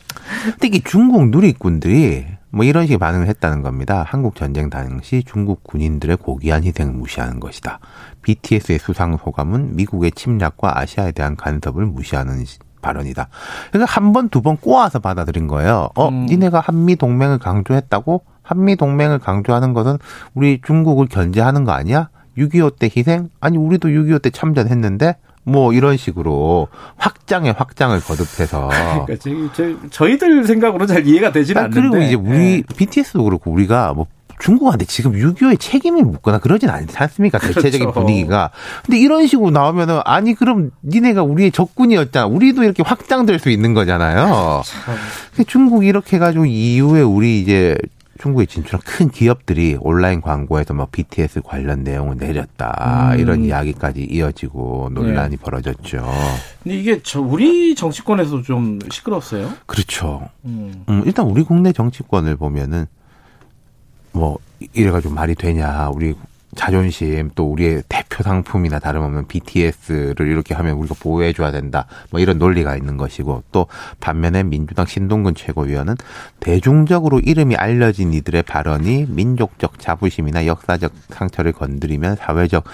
이게 0.62 0.80
중국 0.80 1.30
누리꾼들이 1.30 2.26
뭐 2.50 2.64
이런 2.64 2.84
식의 2.86 2.98
반응을 2.98 3.28
했다는 3.28 3.62
겁니다. 3.62 4.04
한국 4.06 4.34
전쟁 4.34 4.70
당시 4.70 5.22
중국 5.24 5.62
군인들의 5.64 6.16
고귀한 6.16 6.64
희생을 6.64 6.92
무시하는 6.92 7.40
것이다. 7.40 7.78
BTS의 8.22 8.78
수상 8.78 9.16
소감은 9.16 9.76
미국의 9.76 10.12
침략과 10.12 10.78
아시아에 10.78 11.12
대한 11.12 11.36
간섭을 11.36 11.86
무시하는 11.86 12.44
발언이다. 12.82 13.28
그러니까 13.70 13.92
한 13.92 14.12
번, 14.12 14.28
두 14.28 14.40
번 14.40 14.56
꼬아서 14.56 14.98
받아들인 15.00 15.46
거예요. 15.46 15.90
어, 15.94 16.08
음. 16.08 16.26
니네가 16.26 16.60
한미 16.60 16.96
동맹을 16.96 17.38
강조했다고? 17.38 18.22
한미 18.42 18.76
동맹을 18.76 19.18
강조하는 19.18 19.74
것은 19.74 19.98
우리 20.34 20.60
중국을 20.66 21.06
견제하는 21.06 21.64
거 21.64 21.72
아니야? 21.72 22.08
6.25 22.38 22.78
때 22.78 22.88
희생? 22.94 23.28
아니, 23.40 23.58
우리도 23.58 23.88
6.25 23.88 24.22
때 24.22 24.30
참전했는데? 24.30 25.16
뭐 25.42 25.72
이런 25.72 25.96
식으로 25.96 26.68
확장에 26.96 27.50
확장을 27.50 27.98
거듭해서 28.00 28.68
그러니까 29.06 29.16
저, 29.54 29.64
저, 29.90 30.08
희들 30.08 30.44
생각으로 30.44 30.86
잘 30.86 31.06
이해가 31.06 31.32
되지는 31.32 31.62
않는데 31.64 31.80
그리고 31.80 31.96
이제 32.04 32.14
우리 32.14 32.62
네. 32.62 32.62
BTS도 32.76 33.24
그렇고 33.24 33.50
우리가 33.50 33.94
뭐 33.94 34.06
중국한테 34.40 34.84
지금 34.86 35.12
6.25의 35.12 35.60
책임을 35.60 36.02
묻거나 36.02 36.38
그러진 36.38 36.70
않지 36.70 36.96
않습니까? 36.96 37.38
그렇죠. 37.38 37.60
대체적인 37.60 37.90
그렇죠. 37.90 38.00
분위기가. 38.00 38.50
근데 38.84 38.98
이런 38.98 39.26
식으로 39.26 39.50
나오면은, 39.50 40.00
아니, 40.04 40.34
그럼 40.34 40.70
니네가 40.82 41.22
우리의 41.22 41.52
적군이었잖아. 41.52 42.26
우리도 42.26 42.64
이렇게 42.64 42.82
확장될 42.82 43.38
수 43.38 43.50
있는 43.50 43.74
거잖아요. 43.74 44.62
중국이 45.46 45.86
이렇게 45.86 46.16
해가지고 46.16 46.46
이후에 46.46 47.02
우리 47.02 47.40
이제 47.40 47.76
중국에 48.20 48.44
진출한 48.44 48.80
큰 48.84 49.08
기업들이 49.08 49.78
온라인 49.80 50.20
광고에서 50.20 50.74
뭐 50.74 50.86
BTS 50.92 51.40
관련 51.42 51.82
내용을 51.82 52.18
내렸다 52.18 53.12
음. 53.14 53.18
이런 53.18 53.44
이야기까지 53.44 54.06
이어지고 54.10 54.90
논란이 54.92 55.36
네. 55.36 55.42
벌어졌죠. 55.42 56.06
근데 56.62 56.76
이게 56.76 57.00
저 57.02 57.20
우리 57.22 57.74
정치권에서 57.74 58.42
좀 58.42 58.78
시끄럽어요. 58.90 59.50
그렇죠. 59.64 60.28
음. 60.44 60.84
음, 60.90 61.02
일단 61.06 61.26
우리 61.26 61.42
국내 61.42 61.72
정치권을 61.72 62.36
보면은 62.36 62.86
뭐 64.12 64.38
이래가지고 64.72 65.14
말이 65.14 65.34
되냐 65.34 65.88
우리 65.90 66.14
자존심 66.56 67.30
또 67.34 67.50
우리의 67.52 67.84
대표 67.88 68.22
상품이나 68.24 68.80
다름없는 68.80 69.28
BTS를 69.28 70.26
이렇게 70.26 70.52
하면 70.54 70.74
우리가 70.74 70.96
보호해줘야 70.98 71.52
된다. 71.52 71.86
뭐 72.10 72.20
이런 72.20 72.38
논리가 72.38 72.76
있는 72.76 72.96
것이고 72.96 73.44
또 73.52 73.66
반면에 74.00 74.42
민주당 74.42 74.84
신동근 74.86 75.34
최고위원은 75.36 75.96
대중적으로 76.40 77.20
이름이 77.20 77.54
알려진 77.54 78.12
이들의 78.12 78.42
발언이 78.42 79.06
민족적 79.08 79.78
자부심이나 79.78 80.46
역사적 80.46 80.92
상처를 81.10 81.52
건드리면 81.52 82.16
사회적 82.16 82.64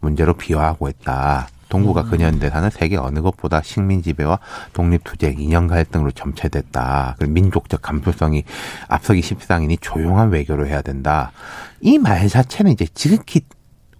문제로 0.00 0.34
비화하고 0.34 0.88
있다. 0.88 1.48
동구가 1.72 2.02
음. 2.02 2.10
근현대사는 2.10 2.68
세계 2.68 2.98
어느 2.98 3.20
것보다 3.22 3.62
식민 3.62 4.02
지배와 4.02 4.38
독립투쟁, 4.74 5.40
이념 5.40 5.68
갈등으로 5.68 6.10
점체됐다. 6.10 7.16
민족적 7.26 7.80
감수성이 7.80 8.44
앞서기 8.88 9.22
십상이니 9.22 9.78
조용한 9.78 10.28
외교로 10.30 10.66
해야 10.66 10.82
된다. 10.82 11.32
이 11.80 11.96
말 11.98 12.28
자체는 12.28 12.72
이제 12.72 12.86
지극히 12.92 13.40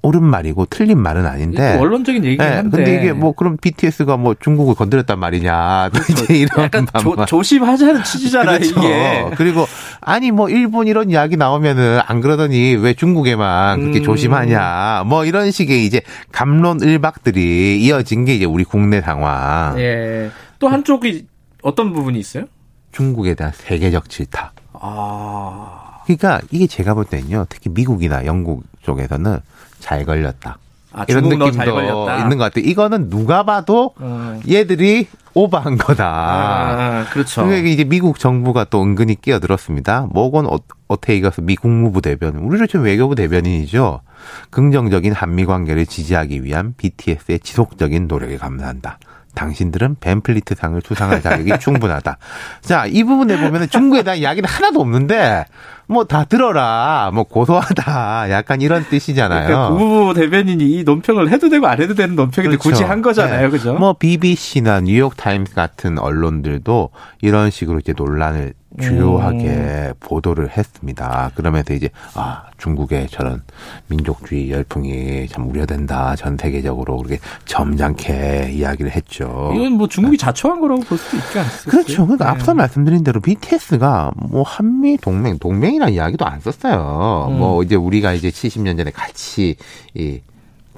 옳은 0.03 0.23
말이고 0.23 0.67
틀린 0.67 0.99
말은 0.99 1.27
아닌데. 1.27 1.77
원론적인 1.79 2.25
얘기긴 2.25 2.45
네, 2.45 2.55
한데 2.57 2.77
근데. 2.77 2.97
이게 2.97 3.13
뭐 3.13 3.33
그럼 3.33 3.57
BTS가 3.57 4.17
뭐 4.17 4.35
중국을 4.39 4.75
건드렸단 4.75 5.19
말이냐. 5.19 5.91
그렇죠. 5.95 6.25
이제 6.25 6.39
이런 6.39 6.65
약간 6.65 6.87
조, 7.01 7.25
조심하자는 7.25 8.03
취지잖아요 8.03 8.59
그렇죠. 8.61 8.81
이게. 8.81 9.31
그리고 9.37 9.67
아니 10.01 10.33
뭐 10.33 10.49
일본 10.49 10.89
이런 10.89 11.11
이야기 11.11 11.37
나오면은 11.37 12.01
안 12.05 12.21
그러더니 12.21 12.75
왜 12.75 12.95
중국에만 12.95 13.81
그렇게 13.81 14.01
음. 14.01 14.05
조심하냐. 14.05 15.05
뭐 15.07 15.25
이런 15.25 15.51
식의 15.53 15.87
이제 15.87 16.03
감론 16.33 16.81
일박들이 16.81 17.81
이어진 17.81 18.25
게 18.25 18.35
이제 18.35 18.45
우리 18.45 18.65
국내 18.65 19.01
상황. 19.01 19.79
예또 19.79 20.69
한쪽이 20.69 21.27
어떤 21.63 21.93
부분이 21.93 22.19
있어요? 22.19 22.45
중국에 22.91 23.35
대한 23.35 23.53
세계적 23.55 24.11
질타. 24.11 24.53
아. 24.75 26.01
그러니까 26.05 26.41
이게 26.51 26.67
제가 26.67 26.95
볼 26.95 27.05
때는요 27.05 27.47
특히 27.49 27.71
미국이나 27.71 28.27
영국 28.27 28.65
쪽에서는 28.83 29.39
잘 29.83 30.05
걸렸다. 30.05 30.59
아, 30.93 31.05
이런 31.09 31.25
느낌도 31.25 31.49
있는 31.49 32.37
것 32.39 32.45
같아요. 32.45 32.65
이거는 32.65 33.11
누가 33.11 33.45
봐도 33.45 33.95
음. 34.01 34.41
얘들이 34.49 35.09
오버한 35.35 35.79
거다. 35.79 36.05
아, 36.07 37.07
그렇죠. 37.11 37.45
그러니까 37.45 37.69
이제 37.69 37.85
미국 37.85 38.19
정부가 38.19 38.65
또 38.65 38.83
은근히 38.83 39.21
끼어들었습니다. 39.21 40.09
모건 40.11 40.47
어, 40.47 40.59
어테이가스 40.89 41.41
미 41.41 41.57
국무부 41.57 42.03
대변, 42.03 42.37
우리로 42.37 42.67
치면 42.67 42.87
외교부 42.87 43.15
대변인이죠. 43.15 44.03
긍정적인 44.51 45.13
한미 45.13 45.47
관계를 45.47 45.87
지지하기 45.87 46.45
위한 46.45 46.75
BTS의 46.77 47.41
지속적인 47.41 48.07
노력에 48.07 48.37
감사한다. 48.37 48.99
당신들은 49.35 49.97
밴플리트 50.01 50.55
상을 50.55 50.81
수상할 50.85 51.23
자격이 51.23 51.53
충분하다. 51.61 52.19
자, 52.61 52.87
이 52.87 53.03
부분에 53.05 53.39
보면 53.41 53.69
중국에 53.69 54.03
대한 54.03 54.19
이야기는 54.19 54.49
하나도 54.49 54.81
없는데 54.81 55.47
뭐 55.89 56.05
다 56.05 56.25
들어라. 56.25 57.11
뭐 57.13 57.25
고소하다. 57.25 58.31
약간 58.31 58.61
이런 58.61 58.85
뜻이잖아요. 58.89 59.47
그러니까 59.47 59.69
국무부 59.71 60.15
대변인이 60.15 60.65
이 60.65 60.85
논평을 60.85 61.31
해도 61.31 61.49
되고 61.49 61.67
안 61.67 61.81
해도 61.81 61.95
되는 61.95 62.15
논평인데 62.17 62.57
그렇죠. 62.57 62.71
굳이 62.71 62.83
한 62.85 63.03
거잖아요. 63.03 63.47
네. 63.47 63.51
그죠? 63.51 63.75
뭐 63.75 63.95
BBC나 63.95 64.81
뉴욕 64.83 65.17
타임스 65.17 65.55
같은 65.55 65.99
언론들도 65.99 66.91
이런 67.21 67.51
식으로 67.51 67.79
이제 67.79 67.93
논란을 67.97 68.55
주요하게 68.81 69.49
음. 69.49 69.93
보도를 70.01 70.51
했습니다. 70.57 71.31
그러면서 71.35 71.75
이제 71.75 71.91
아 72.15 72.45
중국의 72.59 73.09
저런 73.09 73.43
민족주의 73.89 74.51
열풍이 74.51 75.29
참 75.29 75.49
우려된다. 75.49 76.17
전 76.17 76.37
세계적으로 76.37 76.97
그렇게 76.99 77.19
점잖게 77.45 78.53
이야기를 78.53 78.91
했죠. 78.93 79.53
이건 79.55 79.73
뭐 79.73 79.89
중국이 79.89 80.17
자초한 80.17 80.61
거라고 80.61 80.81
볼 80.83 80.99
수도 80.99 81.17
있지 81.17 81.39
않습니까? 81.39 81.71
그렇죠. 81.71 82.07
그러니까 82.07 82.25
네. 82.25 82.31
앞서 82.31 82.55
말씀드린 82.55 83.05
대로 83.05 83.21
BTS가 83.21 84.13
뭐 84.17 84.43
한미 84.43 84.97
동맹 84.99 85.39
동맹이라는 85.39 85.93
이야기도 85.95 86.25
안 86.25 86.41
썼어요. 86.41 87.29
음. 87.31 87.39
뭐 87.39 87.63
이제 87.63 87.75
우리가 87.75 88.13
이제 88.13 88.31
70년 88.31 88.77
전에 88.77 88.91
같이 88.91 89.57
이 89.95 90.21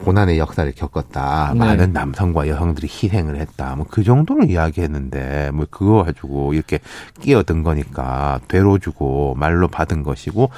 고난의 0.03 0.38
역사를 0.38 0.70
겪었다. 0.72 1.51
네. 1.55 1.59
많은 1.59 1.92
남성과 1.92 2.49
여성들이 2.49 2.88
희생을 2.88 3.36
했다. 3.36 3.76
뭐 3.76 3.84
그 3.95 4.03
정도를 4.03 4.51
이야기했는데 4.51 5.53
뭐 5.53 5.66
그거 5.70 6.03
가지고 6.03 6.53
이렇게 6.53 6.80
끼어든 7.20 7.62
거니까 7.62 8.40
되로 8.49 8.78
주고 8.78 9.34
말로 9.36 9.68
받은 9.68 10.03
것이고 10.03 10.51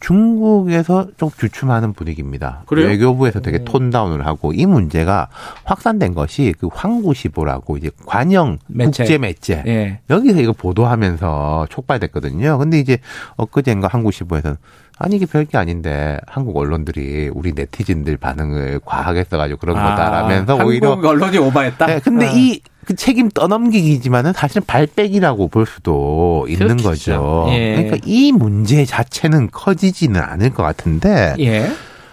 중국에서 0.00 1.06
좀 1.16 1.30
주춤하는 1.36 1.94
분위기입니다. 1.94 2.64
그래요? 2.66 2.88
외교부에서 2.88 3.40
되게 3.40 3.60
음. 3.60 3.64
톤다운을 3.64 4.26
하고 4.26 4.52
이 4.52 4.66
문제가 4.66 5.28
확산된 5.64 6.14
것이 6.14 6.54
그 6.58 6.68
황구시보라고 6.70 7.78
이제 7.78 7.90
관영 8.04 8.58
매체. 8.66 9.04
국제 9.04 9.18
매체 9.18 9.62
예. 9.66 10.00
여기서 10.10 10.40
이거 10.40 10.52
보도하면서 10.52 11.68
촉발됐거든요. 11.70 12.58
근데 12.58 12.78
이제 12.78 12.98
엊그제인가 13.36 13.88
한국시보에서는 13.88 14.56
아니 14.98 15.16
이게 15.16 15.26
별게 15.26 15.58
아닌데 15.58 16.18
한국 16.26 16.56
언론들이 16.56 17.30
우리 17.32 17.52
네티즌들 17.52 18.16
반응을 18.18 18.80
과하게 18.84 19.24
써가지고 19.24 19.58
그런 19.58 19.76
아, 19.76 19.90
거다라면서 19.90 20.56
오히려 20.64 20.92
한국 20.92 21.08
언론이 21.08 21.38
오바했다. 21.38 21.86
네, 21.86 22.00
근데 22.00 22.26
아. 22.26 22.30
이그 22.32 22.94
책임 22.96 23.28
떠넘기기지만은 23.28 24.32
사실은 24.32 24.64
발백이라고 24.66 25.48
볼 25.48 25.66
수도 25.66 26.46
있는 26.48 26.76
그렇겠죠. 26.76 26.88
거죠. 26.88 27.46
예. 27.50 27.74
그러니까 27.76 27.96
이 28.04 28.32
문제 28.32 28.84
자체는 28.84 29.50
커지지는 29.50 30.20
않을 30.20 30.50
것 30.50 30.62
같은데. 30.62 31.34
예. 31.40 31.70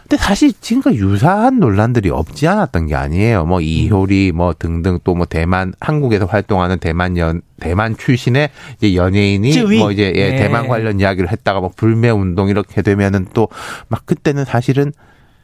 근데 0.10 0.24
사실 0.24 0.52
지금과 0.60 0.96
유사한 0.96 1.60
논란들이 1.60 2.10
없지 2.10 2.48
않았던 2.48 2.88
게 2.88 2.96
아니에요. 2.96 3.46
뭐 3.46 3.62
이효리 3.62 4.32
뭐 4.32 4.54
등등 4.58 4.98
또 5.04 5.14
뭐 5.14 5.26
대만 5.28 5.74
한국에서 5.80 6.26
활동하는 6.26 6.80
대만 6.80 7.16
연 7.18 7.42
대만 7.60 7.96
출신의 7.96 8.50
이제 8.78 8.96
연예인이 8.96 9.54
쯔위. 9.54 9.78
뭐 9.78 9.92
이제 9.92 10.12
예, 10.16 10.32
네. 10.32 10.38
대만 10.38 10.68
관련 10.68 11.00
이야기를 11.00 11.30
했다가 11.32 11.60
뭐 11.60 11.72
불매 11.76 12.10
운동 12.10 12.50
이렇게 12.50 12.82
되면은 12.82 13.28
또 13.34 13.50
막 13.88 14.06
그때는 14.08 14.46
사실은 14.46 14.92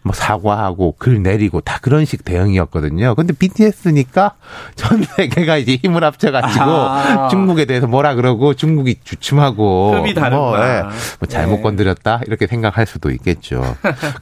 뭐 0.06 0.14
사과하고 0.14 0.96
글 1.00 1.24
내리고 1.24 1.62
다 1.62 1.80
그런 1.82 2.06
식 2.06 2.24
대응이었거든요. 2.24 3.16
근데 3.16 3.34
BTS니까 3.34 4.36
전 4.76 5.02
세계가 5.02 5.58
이제 5.58 5.80
힘을 5.82 6.04
합쳐가지고 6.04 6.64
아. 6.64 7.28
중국에 7.30 7.66
대해서 7.66 7.88
뭐라 7.88 8.14
그러고 8.14 8.54
중국이 8.54 8.98
주춤하고 9.04 9.94
급이 9.96 10.14
다른 10.14 10.38
뭐, 10.38 10.60
예, 10.60 10.84
뭐 10.84 11.28
잘못 11.28 11.56
네. 11.56 11.62
건드렸다 11.64 12.22
이렇게 12.28 12.46
생각할 12.46 12.86
수도 12.86 13.10
있겠죠. 13.10 13.64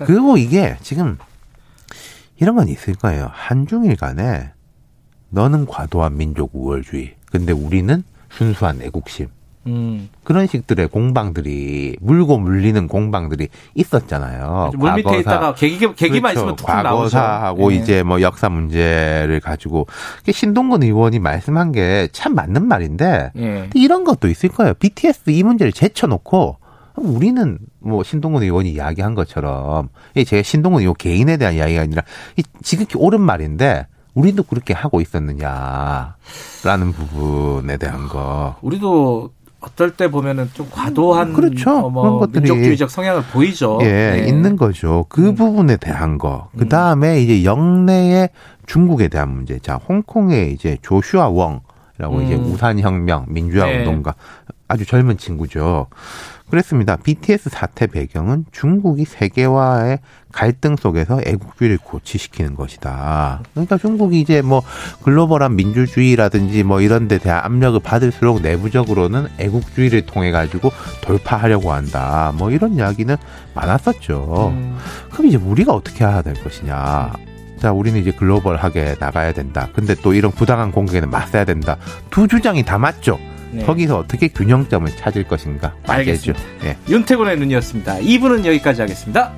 그리고 0.06 0.38
이게 0.38 0.78
지금 0.82 1.18
이런 2.40 2.56
건 2.56 2.70
있을 2.70 2.96
거예요. 2.96 3.30
한중일 3.34 3.98
간에 3.98 4.52
너는 5.32 5.66
과도한 5.66 6.16
민족 6.16 6.52
우월주의, 6.54 7.16
근데 7.30 7.52
우리는 7.52 8.06
순수한 8.32 8.82
애국심. 8.82 9.28
음. 9.68 10.10
그런 10.24 10.48
식들의 10.48 10.88
공방들이 10.88 11.98
물고 12.02 12.38
물리는 12.38 12.88
공방들이 12.88 13.48
있었잖아요. 13.76 14.72
물 14.78 14.94
밑에 14.94 15.20
있다가 15.20 15.54
계기, 15.54 15.80
계기만 15.96 16.34
그렇죠. 16.34 16.40
있으면 16.40 16.56
툭 16.56 16.66
과거사하고 16.68 17.70
네. 17.70 17.76
이제 17.78 18.04
뭐 18.04 18.22
역사 18.22 18.50
문제를 18.50 19.40
가지고 19.40 19.88
신동근 20.30 20.84
의원이 20.84 21.20
말씀한 21.20 21.72
게 21.72 22.08
참 22.12 22.36
맞는 22.36 22.68
말인데 22.68 23.32
네. 23.36 23.70
이런 23.74 24.04
것도 24.04 24.28
있을 24.28 24.50
거예요. 24.50 24.74
BTS 24.76 25.30
이 25.32 25.44
문제를 25.44 25.72
제쳐놓고 25.74 26.58
우리는 26.96 27.58
뭐 27.80 28.04
신동근 28.04 28.44
의원이 28.44 28.72
이야기한 28.72 29.16
것처럼 29.16 29.90
제가 30.26 30.44
신동근 30.44 30.82
의원 30.82 30.96
개인에 30.96 31.38
대한 31.38 31.56
이야기가 31.56 31.82
아니라 31.82 32.04
지극히 32.62 32.98
옳은 32.98 33.20
말인데 33.22 33.88
우리도 34.14 34.44
그렇게 34.44 34.74
하고 34.74 35.02
있었느냐라는 35.02 36.14
부분에 36.94 37.78
대한 37.78 38.08
거. 38.08 38.56
우리도 38.62 39.32
어떨 39.64 39.92
때 39.92 40.12
보면은 40.12 40.50
좀 40.54 40.68
과도한 40.70 41.34
그렇죠. 41.34 41.72
어, 41.72 41.90
뭐 41.90 42.04
그런 42.04 42.20
것들이 42.20 42.42
민족주의적 42.42 42.90
성향을 42.90 43.24
보이죠. 43.32 43.80
예, 43.82 43.86
네. 43.86 44.28
있는 44.28 44.58
거죠. 44.58 45.06
그 45.08 45.30
음. 45.30 45.36
부분에 45.36 45.78
대한 45.78 46.18
거. 46.18 46.50
그 46.58 46.68
다음에 46.68 47.22
이제 47.22 47.46
영내의 47.46 48.30
중국에 48.66 49.08
대한 49.08 49.30
문제. 49.30 49.60
자, 49.60 49.76
홍콩의 49.76 50.52
이제 50.54 50.78
조슈아 50.82 51.30
웡이라고 51.30 52.18
음. 52.18 52.24
이제 52.24 52.36
우산혁명 52.36 53.28
민주화 53.30 53.66
네. 53.66 53.80
운동가 53.80 54.16
아주 54.68 54.86
젊은 54.86 55.18
친구죠. 55.18 55.88
그랬습니다. 56.54 56.98
BTS 56.98 57.50
사태 57.50 57.88
배경은 57.88 58.46
중국이 58.52 59.06
세계화의 59.06 59.98
갈등 60.32 60.76
속에서 60.76 61.20
애국주의를 61.26 61.80
고취시키는 61.80 62.54
것이다. 62.54 63.42
그러니까 63.54 63.80
중국이 63.80 64.22
이제 64.22 64.44
뭐 64.44 64.62
글로벌한 65.02 65.56
민주주의라든지 65.56 66.62
뭐 66.62 66.80
이런 66.80 67.08
데 67.08 67.18
대한 67.18 67.44
압력을 67.44 67.80
받을수록 67.80 68.44
내부적으로는 68.44 69.30
애국주의를 69.40 70.06
통해 70.06 70.30
가지고 70.30 70.72
돌파하려고 71.02 71.72
한다. 71.72 72.32
뭐 72.38 72.52
이런 72.52 72.76
이야기는 72.76 73.16
많았었죠. 73.56 74.54
음. 74.54 74.78
그럼 75.12 75.26
이제 75.26 75.38
우리가 75.38 75.74
어떻게 75.74 76.06
해야 76.06 76.22
될 76.22 76.36
것이냐. 76.36 77.14
자, 77.58 77.72
우리는 77.72 78.00
이제 78.00 78.12
글로벌하게 78.12 78.98
나가야 79.00 79.32
된다. 79.32 79.70
근데 79.74 79.96
또 79.96 80.14
이런 80.14 80.32
부당한 80.32 80.72
공격에는 80.72 81.10
맞서야 81.10 81.46
된다. 81.46 81.78
두 82.12 82.28
주장이 82.28 82.64
다 82.64 82.78
맞죠. 82.78 83.18
네. 83.54 83.64
거기서 83.66 83.98
어떻게 84.00 84.28
균형점을 84.28 84.90
찾을 84.98 85.24
것인가 85.26 85.76
알겠죠. 85.86 86.34
네. 86.62 86.78
윤태곤의 86.90 87.38
눈이었습니다. 87.38 88.00
2부는 88.00 88.46
여기까지 88.46 88.82
하겠습니다. 88.82 89.34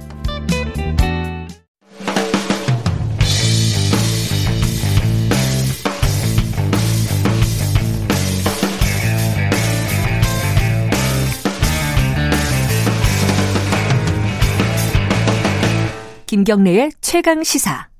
김경래의 16.25 16.91
최강 16.99 17.43
시사. 17.43 17.94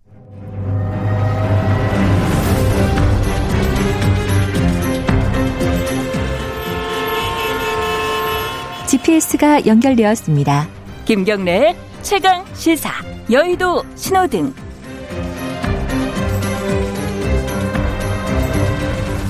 GPS가 9.06 9.68
연결되었습니다. 9.68 10.68
김경래의 11.06 11.76
최강 12.02 12.44
시사 12.56 12.90
여의도 13.30 13.84
신호등 13.94 14.52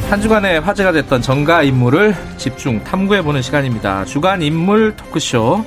한 0.09 0.21
주간에 0.21 0.59
화제가 0.59 0.93
됐던 0.93 1.21
정가 1.21 1.63
인물을 1.63 2.15
집중 2.37 2.81
탐구해보는 2.85 3.41
시간입니다. 3.41 4.05
주간 4.05 4.41
인물 4.41 4.95
토크쇼 4.95 5.65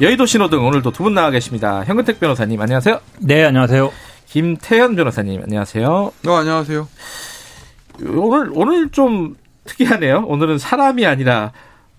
여의도 0.00 0.26
신호등 0.26 0.64
오늘도 0.64 0.92
두 0.92 1.02
분 1.02 1.14
나와 1.14 1.30
계십니다. 1.30 1.82
현근택 1.84 2.20
변호사님 2.20 2.60
안녕하세요. 2.60 3.00
네 3.18 3.44
안녕하세요. 3.44 3.90
김태현 4.26 4.94
변호사님 4.94 5.42
안녕하세요. 5.42 6.12
네 6.22 6.32
안녕하세요. 6.32 6.88
오늘 8.10 8.50
오늘 8.54 8.90
좀 8.90 9.34
특이하네요. 9.64 10.24
오늘은 10.28 10.58
사람이 10.58 11.04
아니라 11.04 11.50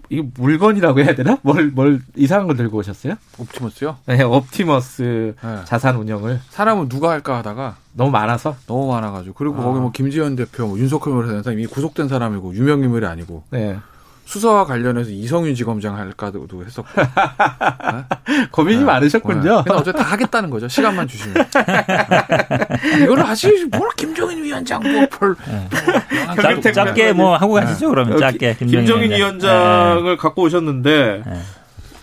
이거 0.09 0.27
물건이라고 0.35 0.99
해야 0.99 1.15
되나? 1.15 1.37
뭘, 1.41 1.67
뭘 1.69 2.01
이상한 2.15 2.47
걸 2.47 2.55
들고 2.57 2.77
오셨어요? 2.77 3.15
옵티머스요? 3.37 3.97
네, 4.05 4.23
옵티머스 4.23 5.35
네. 5.41 5.55
자산 5.65 5.95
운영을. 5.95 6.39
사람은 6.49 6.89
누가 6.89 7.09
할까 7.11 7.37
하다가 7.37 7.77
너무 7.93 8.11
많아서? 8.11 8.55
너무 8.67 8.91
많아가지고. 8.91 9.35
그리고 9.35 9.55
아. 9.59 9.63
거기 9.63 9.79
뭐 9.79 9.91
김지현 9.91 10.35
대표, 10.35 10.67
뭐 10.67 10.77
윤석열 10.77 11.15
변호사 11.15 11.43
사람 11.43 11.59
이미 11.59 11.67
구속된 11.67 12.07
사람이고 12.07 12.53
유명 12.55 12.83
인물이 12.83 13.05
아니고. 13.05 13.43
네. 13.51 13.77
수사와 14.25 14.65
관련해서 14.65 15.11
이성윤 15.11 15.55
지검장 15.55 15.95
할까도 15.97 16.47
했었고. 16.65 16.89
네? 17.01 18.45
고민이 18.51 18.79
네. 18.79 18.85
많으셨군요. 18.85 19.63
네. 19.63 19.71
어제 19.71 19.91
다 19.91 20.03
하겠다는 20.03 20.49
거죠. 20.49 20.67
시간만 20.67 21.07
주시면. 21.07 21.33
네. 21.35 23.03
이걸 23.03 23.19
하시, 23.21 23.65
뭘 23.71 23.89
김종인 23.95 24.43
위원장 24.43 24.81
뭐 24.81 25.07
별. 25.07 25.35
네. 25.47 25.69
짧, 26.61 26.73
짧게 26.73 27.13
뭐 27.13 27.37
하고 27.37 27.53
가시죠, 27.53 27.89
그러면 27.89 28.17
짧게. 28.17 28.55
김종인, 28.57 28.85
김종인 28.85 29.11
위원장을 29.11 30.17
갖고 30.17 30.43
오셨는데. 30.43 31.23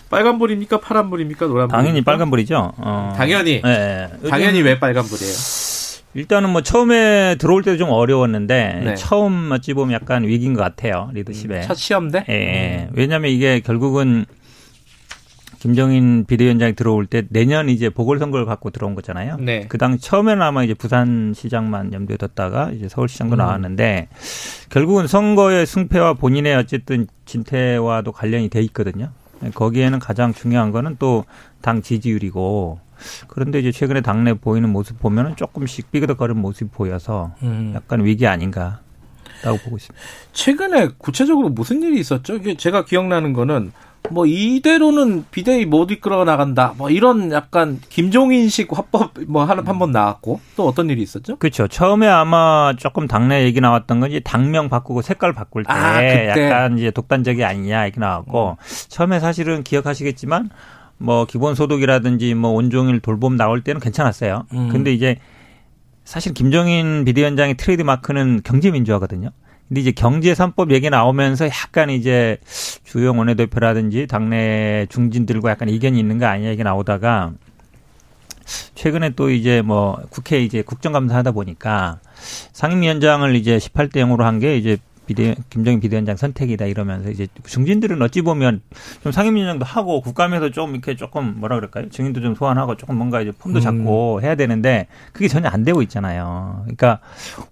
빨간불입니까? 0.08 0.78
파란불입니까? 0.78 1.46
노란불? 1.46 1.76
당연히 1.76 2.02
빨간불이죠. 2.02 2.74
어. 2.76 3.14
당연히. 3.16 3.62
당연히 4.28 4.60
왜 4.60 4.78
빨간불이에요? 4.78 5.61
일단은 6.14 6.50
뭐 6.50 6.60
처음에 6.62 7.36
들어올 7.38 7.62
때도 7.62 7.78
좀 7.78 7.88
어려웠는데 7.90 8.82
네. 8.84 8.94
처음 8.94 9.50
어찌 9.52 9.72
보면 9.74 9.94
약간 9.94 10.24
위기인 10.24 10.54
것 10.54 10.60
같아요 10.62 11.10
리더십에. 11.14 11.56
음, 11.56 11.62
첫 11.62 11.74
시험대? 11.74 12.24
예. 12.28 12.32
예. 12.32 12.88
음. 12.88 12.92
왜냐하면 12.94 13.30
이게 13.30 13.60
결국은 13.60 14.24
김정인 15.58 16.24
비대위원장이 16.26 16.74
들어올 16.74 17.06
때 17.06 17.22
내년 17.30 17.68
이제 17.68 17.88
보궐선거를 17.88 18.46
갖고 18.46 18.70
들어온 18.70 18.96
거잖아요. 18.96 19.36
네. 19.38 19.66
그당 19.68 19.96
처음에는 19.96 20.42
아마 20.42 20.64
이제 20.64 20.74
부산시장만 20.74 21.92
염두에 21.92 22.16
뒀다가 22.16 22.70
이제 22.72 22.88
서울시장도 22.88 23.36
음. 23.36 23.38
나왔는데 23.38 24.08
결국은 24.70 25.06
선거의 25.06 25.64
승패와 25.66 26.14
본인의 26.14 26.56
어쨌든 26.56 27.06
진퇴와도 27.26 28.10
관련이 28.12 28.48
돼 28.48 28.60
있거든요. 28.62 29.10
거기에는 29.54 29.98
가장 29.98 30.34
중요한 30.34 30.72
거는 30.72 30.96
또 30.98 31.24
당 31.62 31.80
지지율이고 31.80 32.80
그런데 33.28 33.60
이제 33.60 33.72
최근에 33.72 34.00
당내 34.00 34.34
보이는 34.34 34.68
모습 34.68 34.98
보면은 34.98 35.36
조금씩 35.36 35.90
삐그덕거리는 35.90 36.40
모습이 36.40 36.70
보여서 36.70 37.32
음. 37.42 37.72
약간 37.74 38.04
위기 38.04 38.26
아닌가. 38.26 38.80
라고 39.42 39.58
보고 39.58 39.76
있습니다. 39.76 40.00
최근에 40.32 40.90
구체적으로 40.98 41.48
무슨 41.48 41.82
일이 41.82 41.98
있었죠? 41.98 42.38
제가 42.56 42.84
기억나는 42.84 43.32
거는 43.32 43.72
뭐 44.10 44.24
이대로는 44.26 45.24
비대위 45.30 45.64
못 45.64 45.90
이끌어 45.90 46.24
나간다. 46.24 46.74
뭐 46.76 46.90
이런 46.90 47.32
약간 47.32 47.80
김종인식 47.88 48.68
화법 48.76 49.12
뭐 49.26 49.44
하나 49.44 49.62
한 49.64 49.78
번 49.78 49.90
나왔고 49.90 50.40
또 50.56 50.66
어떤 50.68 50.90
일이 50.90 51.02
있었죠? 51.02 51.36
그렇죠. 51.36 51.66
처음에 51.66 52.06
아마 52.06 52.74
조금 52.76 53.06
당내 53.08 53.44
얘기 53.44 53.60
나왔던 53.60 54.00
건이 54.00 54.20
당명 54.20 54.68
바꾸고 54.68 55.02
색깔 55.02 55.32
바꿀 55.32 55.64
때 55.64 55.72
아, 55.72 56.28
약간 56.28 56.78
이제 56.78 56.90
독단적이 56.90 57.44
아니냐 57.44 57.84
이렇게 57.84 57.98
나왔고 58.00 58.50
음. 58.60 58.64
처음에 58.88 59.18
사실은 59.18 59.62
기억하시겠지만 59.64 60.50
뭐 61.02 61.24
기본소득이라든지 61.26 62.34
뭐 62.34 62.50
온종일 62.52 63.00
돌봄 63.00 63.36
나올 63.36 63.62
때는 63.62 63.80
괜찮았어요. 63.80 64.46
음. 64.54 64.68
근데 64.70 64.92
이제 64.92 65.16
사실 66.04 66.32
김종인 66.32 67.04
비대위원장의 67.04 67.56
트레이드 67.56 67.82
마크는 67.82 68.40
경제민주화거든요. 68.44 69.30
근데 69.68 69.80
이제 69.80 69.90
경제 69.92 70.32
3법 70.32 70.70
얘기 70.72 70.90
나오면서 70.90 71.46
약간 71.46 71.90
이제 71.90 72.38
주영 72.84 73.18
원내대표라든지 73.18 74.06
당내 74.06 74.86
중진들과 74.90 75.50
약간 75.50 75.68
이견이 75.68 75.98
있는 75.98 76.18
거 76.18 76.26
아니냐 76.26 76.50
이게 76.50 76.62
나오다가 76.62 77.32
최근에 78.74 79.10
또 79.10 79.30
이제 79.30 79.62
뭐 79.62 79.98
국회 80.10 80.40
이제 80.42 80.62
국정감사 80.62 81.16
하다 81.16 81.32
보니까 81.32 82.00
상임위원장을 82.52 83.34
이제 83.36 83.56
18대 83.56 83.96
0으로 83.96 84.22
한 84.22 84.40
게 84.40 84.56
이제 84.56 84.76
비대 85.06 85.34
김정인 85.50 85.80
비대위원장 85.80 86.16
선택이다 86.16 86.66
이러면서 86.66 87.10
이제 87.10 87.26
중진들은 87.44 88.00
어찌 88.02 88.22
보면 88.22 88.60
좀 89.02 89.12
상임위원장도 89.12 89.64
하고 89.64 90.00
국감에서 90.00 90.50
좀 90.50 90.72
이렇게 90.72 90.96
조금 90.96 91.40
뭐라 91.40 91.56
그럴까요? 91.56 91.88
증인도 91.88 92.20
좀 92.20 92.34
소환하고 92.34 92.76
조금 92.76 92.96
뭔가 92.96 93.20
이제 93.20 93.32
폼도 93.32 93.58
음. 93.58 93.60
잡고 93.60 94.16
음. 94.16 94.22
해야 94.22 94.34
되는데 94.34 94.86
그게 95.12 95.28
전혀 95.28 95.48
안 95.48 95.64
되고 95.64 95.82
있잖아요. 95.82 96.60
그러니까 96.62 97.00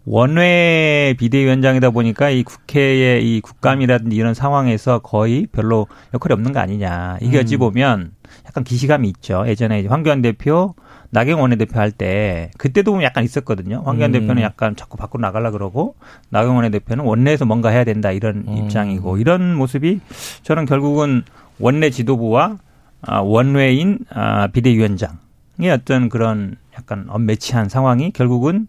원외 0.05 1.15
비대위원장이다 1.19 1.91
보니까 1.91 2.31
이 2.31 2.43
국회의 2.43 3.37
이 3.37 3.41
국감이라든지 3.41 4.17
이런 4.17 4.35
상황에서 4.35 5.01
거의 5.01 5.47
별로 5.51 5.87
역할이 6.15 6.33
없는 6.35 6.53
거 6.53 6.61
아니냐. 6.61 7.19
이게 7.21 7.39
어찌 7.39 7.57
음. 7.57 7.61
보면 7.61 8.13
약간 8.47 8.65
기시감이 8.65 9.09
있죠. 9.09 9.45
예전에 9.47 9.87
황교안 9.87 10.23
대표 10.23 10.75
나경원 11.11 11.43
원내대표 11.43 11.79
할 11.79 11.91
때 11.91 12.51
그때도 12.57 12.93
보면 12.93 13.05
약간 13.05 13.25
있었거든요. 13.25 13.83
황교안 13.85 14.15
음. 14.15 14.21
대표는 14.21 14.43
약간 14.43 14.77
자꾸 14.77 14.97
밖으로 14.97 15.21
나가려 15.21 15.51
그러고 15.51 15.97
나경원 16.31 16.57
원내대표는 16.57 17.05
원내에서 17.05 17.45
뭔가 17.45 17.71
해야 17.71 17.85
된다 17.85 18.13
이런 18.13 18.45
음. 18.47 18.57
입장이고 18.57 19.19
이런 19.19 19.55
모습이 19.55 20.01
저는 20.43 20.67
결국은 20.67 21.23
원내 21.59 21.91
지도부와 21.91 22.59
아, 23.03 23.21
원외인 23.21 23.99
아, 24.11 24.49
비대위원장의 24.49 25.71
어떤 25.73 26.09
그런 26.09 26.57
약간 26.77 27.07
언매치한 27.09 27.69
상황이 27.69 28.11
결국은 28.11 28.67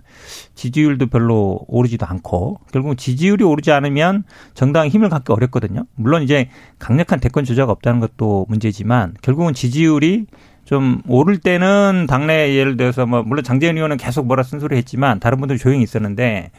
지지율도 0.55 1.07
별로 1.07 1.59
오르지도 1.67 2.05
않고 2.05 2.59
결국 2.71 2.91
은 2.91 2.97
지지율이 2.97 3.43
오르지 3.43 3.71
않으면 3.71 4.23
정당이 4.53 4.89
힘을 4.89 5.09
갖기 5.09 5.31
어렵거든요. 5.31 5.85
물론 5.95 6.23
이제 6.23 6.49
강력한 6.79 7.19
대권 7.19 7.45
주자가 7.45 7.71
없다는 7.71 7.99
것도 7.99 8.47
문제지만 8.49 9.15
결국은 9.21 9.53
지지율이 9.53 10.25
좀 10.71 11.01
오를 11.05 11.37
때는 11.37 12.05
당내 12.07 12.55
예를 12.55 12.77
들어서 12.77 13.05
뭐 13.05 13.23
물론 13.23 13.43
장재현 13.43 13.75
의원은 13.75 13.97
계속 13.97 14.25
뭐라 14.25 14.41
쓴소리 14.43 14.77
했지만 14.77 15.19
다른 15.19 15.37
분들은 15.39 15.59
조용히 15.59 15.83
있었는데 15.83 16.51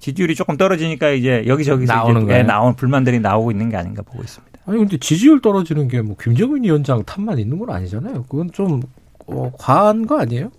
지지율이 0.00 0.34
조금 0.34 0.56
떨어지니까 0.56 1.10
이제 1.10 1.44
여기저기서 1.46 1.94
나오는 1.94 2.24
이제 2.24 2.38
예, 2.38 2.42
나온 2.42 2.74
불만들이 2.74 3.20
나오고 3.20 3.52
있는 3.52 3.68
게 3.70 3.76
아닌가 3.76 4.02
보고 4.02 4.24
있습니다. 4.24 4.58
아니 4.66 4.78
근데 4.78 4.96
지지율 4.96 5.40
떨어지는 5.40 5.86
게 5.86 6.00
뭐 6.02 6.16
김정은 6.20 6.64
위원장 6.64 7.04
탓만 7.04 7.38
있는 7.38 7.60
건 7.60 7.70
아니잖아요. 7.70 8.24
그건 8.28 8.50
좀 8.50 8.82
어, 9.28 9.52
과한 9.56 10.04
거 10.08 10.18
아니에요? 10.18 10.50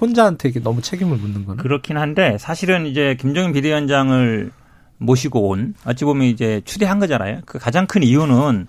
혼자한테 0.00 0.52
너무 0.62 0.80
책임을 0.80 1.16
묻는 1.16 1.44
거는? 1.46 1.60
그렇긴 1.60 1.96
한데 1.96 2.38
사실은 2.38 2.86
이제 2.86 3.16
김정인 3.18 3.52
비대위원장을 3.52 4.52
모시고 4.98 5.48
온 5.48 5.74
어찌 5.84 6.04
보면 6.04 6.28
이제 6.28 6.60
추대한 6.64 7.00
거잖아요. 7.00 7.40
그 7.46 7.58
가장 7.58 7.88
큰 7.88 8.04
이유는 8.04 8.68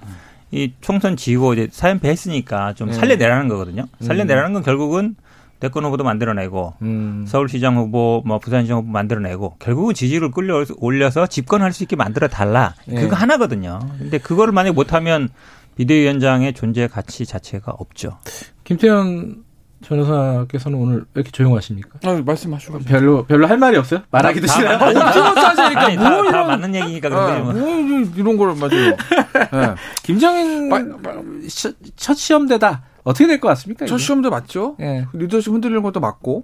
이 0.51 0.73
총선 0.81 1.15
지고 1.15 1.53
이제 1.53 1.67
사연패 1.71 2.09
했으니까 2.09 2.73
좀 2.73 2.89
네. 2.89 2.93
살려내라는 2.93 3.47
거거든요. 3.47 3.85
살려내라는 4.01 4.53
건 4.53 4.63
결국은 4.63 5.15
대권 5.61 5.85
후보도 5.85 6.03
만들어내고 6.03 6.73
음. 6.81 7.25
서울시장 7.27 7.77
후보, 7.77 8.23
뭐 8.25 8.39
부산시장 8.39 8.79
후보 8.79 8.89
만들어내고 8.89 9.55
결국은 9.59 9.93
지지율을 9.93 10.31
끌려 10.31 10.65
올려서 10.77 11.27
집권할 11.27 11.71
수 11.71 11.83
있게 11.83 11.95
만들어 11.95 12.27
달라. 12.27 12.73
네. 12.85 13.01
그거 13.01 13.15
하나거든요. 13.15 13.79
근데 13.97 14.17
그거를 14.17 14.51
만약 14.51 14.73
못하면 14.73 15.29
비대위원장의 15.77 16.53
존재 16.53 16.87
가치 16.87 17.25
자체가 17.25 17.71
없죠. 17.71 18.17
김태현 18.63 19.43
전호사께서는 19.83 20.77
오늘 20.77 20.97
왜 21.13 21.21
이렇게 21.21 21.31
조용하십니까? 21.31 21.99
아, 22.03 22.21
말씀하시고 22.25 22.79
별로 22.79 23.25
별로 23.25 23.47
할 23.47 23.57
말이 23.57 23.77
없어요? 23.77 24.01
말하기도 24.11 24.47
싫어요. 24.47 24.75
옵티머스하니까 24.75 25.71
뭐 25.71 25.73
다, 25.73 25.89
이런 25.91 26.31
다 26.31 26.43
맞는 26.45 26.75
얘기니까 26.75 27.09
그런데 27.09 27.41
뭐. 27.41 27.53
뭐 27.53 28.11
이런 28.15 28.37
걸 28.37 28.55
맞아요. 28.55 28.95
네. 29.51 29.75
김정인 30.03 30.69
첫 31.95 32.13
시험대다 32.15 32.83
어떻게 33.03 33.27
될 33.27 33.39
것 33.39 33.47
같습니까? 33.49 33.85
첫 33.87 33.97
시험대 33.97 34.29
맞죠? 34.29 34.75
예. 34.79 35.07
리더십 35.13 35.51
흔들리는 35.53 35.81
것도 35.81 35.99
맞고 35.99 36.43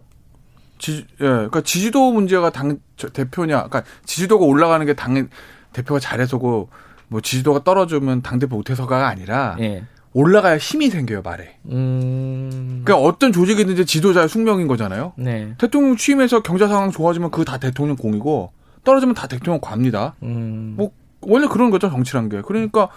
지, 0.79 1.05
예, 1.21 1.25
그러니까 1.25 1.61
지지도 1.61 2.11
문제가 2.11 2.49
당 2.51 2.77
대표냐, 3.13 3.63
그러니까 3.63 3.83
지지도가 4.05 4.45
올라가는 4.45 4.85
게 4.85 4.93
당 4.93 5.27
대표가 5.73 5.99
잘해서고 5.99 6.69
뭐 7.07 7.21
지지도가 7.21 7.63
떨어지면 7.63 8.21
당 8.21 8.39
대표 8.39 8.55
못해서가 8.57 9.07
아니라. 9.07 9.55
예. 9.59 9.83
올라가야 10.17 10.57
힘이 10.57 10.89
생겨요 10.89 11.21
말에. 11.21 11.57
음... 11.69 12.81
그러니까 12.83 13.07
어떤 13.07 13.31
조직이든지 13.31 13.85
지도자의 13.85 14.27
숙명인 14.27 14.67
거잖아요. 14.67 15.13
네. 15.15 15.53
대통령 15.59 15.95
취임해서 15.95 16.41
경제 16.41 16.67
상황 16.67 16.89
좋아지면 16.89 17.29
그거 17.29 17.43
다 17.43 17.59
대통령 17.59 17.95
공이고 17.95 18.51
떨어지면 18.83 19.13
다 19.13 19.27
대통령 19.27 19.59
과입니다. 19.61 20.15
음... 20.23 20.73
뭐 20.75 20.89
원래 21.21 21.45
그런 21.47 21.69
거죠 21.69 21.91
정치란 21.91 22.29
게. 22.29 22.41
그러니까 22.41 22.89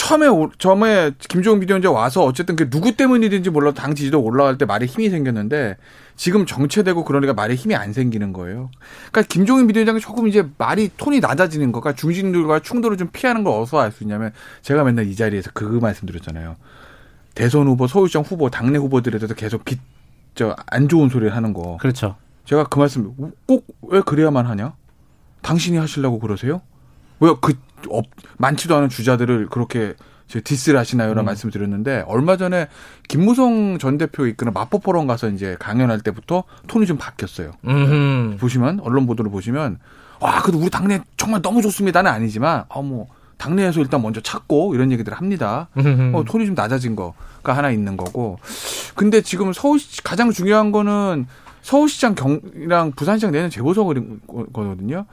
처음에 0.00 0.28
처음에 0.56 1.10
김종인 1.28 1.60
비대위원장 1.60 1.94
와서 1.94 2.24
어쨌든 2.24 2.56
그 2.56 2.70
누구 2.70 2.96
때문이든지 2.96 3.50
몰라도 3.50 3.74
당 3.74 3.94
지지도 3.94 4.22
올라갈 4.22 4.56
때 4.56 4.64
말에 4.64 4.86
힘이 4.86 5.10
생겼는데 5.10 5.76
지금 6.16 6.46
정체되고 6.46 7.04
그러니까 7.04 7.34
말에 7.34 7.54
힘이 7.54 7.74
안 7.74 7.92
생기는 7.92 8.32
거예요. 8.32 8.70
그러니까 9.12 9.28
김종인 9.30 9.66
비대위원장이 9.66 10.00
조금 10.00 10.26
이제 10.26 10.48
말이 10.56 10.88
톤이 10.96 11.20
낮아지는 11.20 11.70
거가 11.70 11.82
그러니까 11.92 12.00
중진들과 12.00 12.60
충돌을 12.60 12.96
좀 12.96 13.08
피하는 13.12 13.44
걸 13.44 13.60
어디서 13.60 13.78
알 13.78 13.92
수 13.92 14.02
있냐면 14.04 14.32
제가 14.62 14.84
맨날 14.84 15.06
이 15.06 15.14
자리에서 15.14 15.50
그 15.52 15.64
말씀드렸잖아요. 15.64 16.56
대선 17.34 17.66
후보, 17.66 17.86
서울시장 17.86 18.22
후보, 18.22 18.48
당내 18.48 18.78
후보들에 18.78 19.18
대해서 19.18 19.34
계속 19.34 19.66
비, 19.66 19.76
저, 20.34 20.56
안 20.66 20.88
좋은 20.88 21.10
소리를 21.10 21.34
하는 21.36 21.52
거. 21.52 21.76
그렇죠. 21.78 22.16
제가 22.46 22.64
그 22.64 22.78
말씀 22.78 23.14
꼭 23.46 23.66
왜 23.82 24.00
그래야만 24.00 24.46
하냐? 24.46 24.72
당신이 25.42 25.76
하시려고 25.76 26.18
그러세요? 26.20 26.62
왜그 27.20 27.54
업, 27.90 28.04
많지도 28.38 28.76
않은 28.76 28.88
주자들을 28.88 29.48
그렇게 29.48 29.94
diss를 30.44 30.78
하시나요? 30.78 31.08
라는 31.08 31.24
음. 31.24 31.26
말씀을 31.26 31.52
드렸는데, 31.52 32.04
얼마 32.06 32.36
전에 32.36 32.68
김무성 33.08 33.78
전 33.78 33.98
대표 33.98 34.26
이끄는 34.26 34.52
마포포럼 34.52 35.06
가서 35.06 35.28
이제 35.28 35.56
강연할 35.58 36.00
때부터 36.00 36.44
톤이 36.68 36.86
좀 36.86 36.98
바뀌었어요. 36.98 37.52
음흠. 37.66 38.36
보시면, 38.38 38.80
언론 38.80 39.06
보도를 39.06 39.30
보시면, 39.30 39.78
와, 40.20 40.40
그래도 40.42 40.58
우리 40.60 40.70
당내 40.70 41.00
정말 41.16 41.42
너무 41.42 41.62
좋습니다는 41.62 42.10
아니지만, 42.10 42.64
어, 42.68 42.82
뭐, 42.82 43.08
당내에서 43.38 43.80
일단 43.80 44.02
먼저 44.02 44.20
찾고 44.20 44.74
이런 44.74 44.92
얘기들을 44.92 45.16
합니다. 45.16 45.68
어, 46.14 46.24
톤이 46.24 46.46
좀 46.46 46.54
낮아진 46.54 46.94
거가 46.94 47.56
하나 47.56 47.70
있는 47.70 47.96
거고. 47.96 48.38
근데 48.94 49.22
지금 49.22 49.52
서울시, 49.52 50.02
가장 50.02 50.30
중요한 50.30 50.70
거는 50.72 51.26
서울시장 51.62 52.14
경이랑 52.14 52.92
부산시장 52.92 53.32
내년 53.32 53.50
재보선거거든요. 53.50 55.06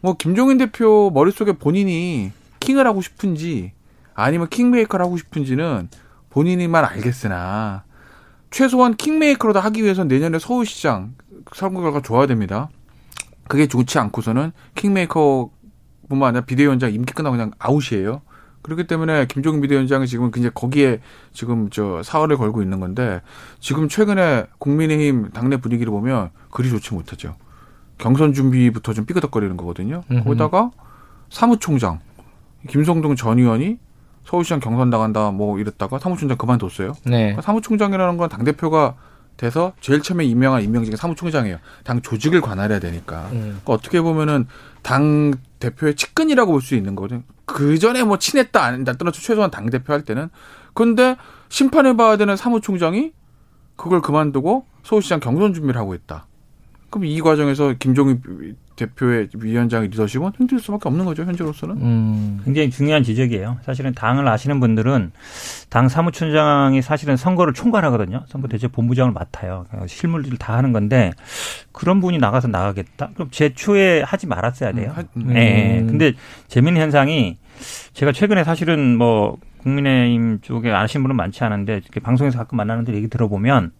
뭐 0.00 0.14
김종인 0.14 0.58
대표 0.58 1.10
머릿속에 1.12 1.52
본인이 1.52 2.32
킹을 2.60 2.86
하고 2.86 3.02
싶은지 3.02 3.72
아니면 4.14 4.48
킹메이커를 4.48 5.04
하고 5.04 5.16
싶은지는 5.16 5.88
본인이만 6.30 6.84
알겠으나 6.84 7.84
최소한 8.50 8.96
킹메이커로도 8.96 9.60
하기 9.60 9.82
위해서 9.82 10.04
내년에 10.04 10.38
서울시장 10.38 11.14
선거 11.54 11.80
결과 11.80 12.00
좋아야 12.00 12.26
됩니다. 12.26 12.68
그게 13.48 13.66
좋지 13.66 13.98
않고서는 13.98 14.52
킹메이커뿐만 14.74 16.28
아니라 16.28 16.44
비대위원장 16.44 16.92
임기 16.92 17.12
끝나고 17.12 17.36
그냥 17.36 17.52
아웃이에요. 17.58 18.22
그렇기 18.62 18.86
때문에 18.86 19.26
김종인 19.26 19.60
비대위원장이 19.60 20.06
지금 20.06 20.30
굉장히 20.30 20.52
거기에 20.54 21.00
지금 21.32 21.70
저 21.70 22.02
사활을 22.02 22.36
걸고 22.36 22.62
있는 22.62 22.80
건데 22.80 23.22
지금 23.60 23.88
최근에 23.88 24.46
국민의힘 24.58 25.30
당내 25.30 25.58
분위기를 25.58 25.90
보면 25.90 26.30
그리 26.50 26.68
좋지 26.68 26.92
못하죠. 26.94 27.36
경선 27.98 28.32
준비부터 28.32 28.94
좀 28.94 29.04
삐그덕거리는 29.06 29.56
거거든요. 29.56 30.02
음흠. 30.10 30.24
거기다가 30.24 30.70
사무총장 31.30 32.00
김성동 32.68 33.16
전 33.16 33.38
의원이 33.38 33.78
서울시장 34.24 34.60
경선 34.60 34.90
나간다 34.90 35.30
뭐 35.30 35.58
이랬다가 35.58 35.98
사무총장 35.98 36.36
그만뒀어요. 36.38 36.92
네. 37.04 37.18
그러니까 37.18 37.42
사무총장이라는 37.42 38.16
건 38.16 38.28
당 38.28 38.44
대표가 38.44 38.94
돼서 39.36 39.72
제일 39.80 40.02
처음에 40.02 40.24
임명한 40.24 40.62
임명직이 40.64 40.96
사무총장이에요. 40.96 41.58
당 41.84 42.02
조직을 42.02 42.40
관할해야 42.40 42.80
되니까. 42.80 43.28
음. 43.32 43.40
그러니까 43.40 43.72
어떻게 43.72 44.00
보면은 44.00 44.46
당 44.82 45.32
대표의 45.60 45.94
측근이라고 45.94 46.50
볼 46.52 46.60
수 46.60 46.74
있는 46.74 46.94
거거든. 46.96 47.22
그 47.44 47.78
전에 47.78 48.02
뭐 48.02 48.18
친했다 48.18 48.62
안 48.62 48.80
했다 48.80 48.94
떠나서 48.94 49.20
최소한 49.20 49.50
당 49.50 49.70
대표 49.70 49.92
할 49.92 50.02
때는. 50.02 50.28
근데 50.74 51.16
심판해 51.48 51.96
봐야 51.96 52.16
되는 52.16 52.36
사무총장이 52.36 53.12
그걸 53.76 54.00
그만두고 54.02 54.66
서울시장 54.82 55.20
경선 55.20 55.54
준비를 55.54 55.80
하고 55.80 55.94
있다. 55.94 56.26
그럼 56.90 57.04
이 57.04 57.20
과정에서 57.20 57.74
김종인 57.78 58.20
대표의 58.76 59.28
위원장의 59.34 59.88
리더십은 59.88 60.32
흔들 60.36 60.58
수밖에 60.60 60.88
없는 60.88 61.04
거죠 61.04 61.24
현재로서는. 61.24 61.76
음. 61.76 62.40
굉장히 62.44 62.70
중요한 62.70 63.02
지적이에요. 63.02 63.58
사실은 63.62 63.92
당을 63.92 64.26
아시는 64.26 64.60
분들은 64.60 65.12
당 65.68 65.88
사무총장이 65.88 66.80
사실은 66.80 67.16
선거를 67.16 67.52
총괄하거든요. 67.52 68.24
선거 68.28 68.48
대책 68.48 68.72
본부장을 68.72 69.12
맡아요. 69.12 69.66
실물들을 69.86 70.38
다 70.38 70.56
하는 70.56 70.72
건데 70.72 71.10
그런 71.72 72.00
분이 72.00 72.18
나가서 72.18 72.48
나가겠다? 72.48 73.10
그럼 73.14 73.28
제초에 73.30 74.02
하지 74.02 74.26
말았어야 74.26 74.72
돼요. 74.72 74.94
음. 75.16 75.26
네. 75.26 75.84
근데 75.86 76.12
재미있는 76.46 76.80
현상이 76.80 77.36
제가 77.92 78.12
최근에 78.12 78.44
사실은 78.44 78.96
뭐 78.96 79.38
국민의힘 79.58 80.40
쪽에 80.40 80.70
아시는 80.70 81.02
분은 81.02 81.16
많지 81.16 81.42
않은데 81.44 81.80
방송에서 82.02 82.38
가끔 82.38 82.56
만나는데 82.56 82.94
얘기 82.94 83.08
들어보면 83.08 83.72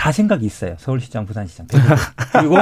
다 0.00 0.12
생각이 0.12 0.46
있어요. 0.46 0.76
서울시장, 0.78 1.26
부산시장. 1.26 1.66
그리고 2.32 2.56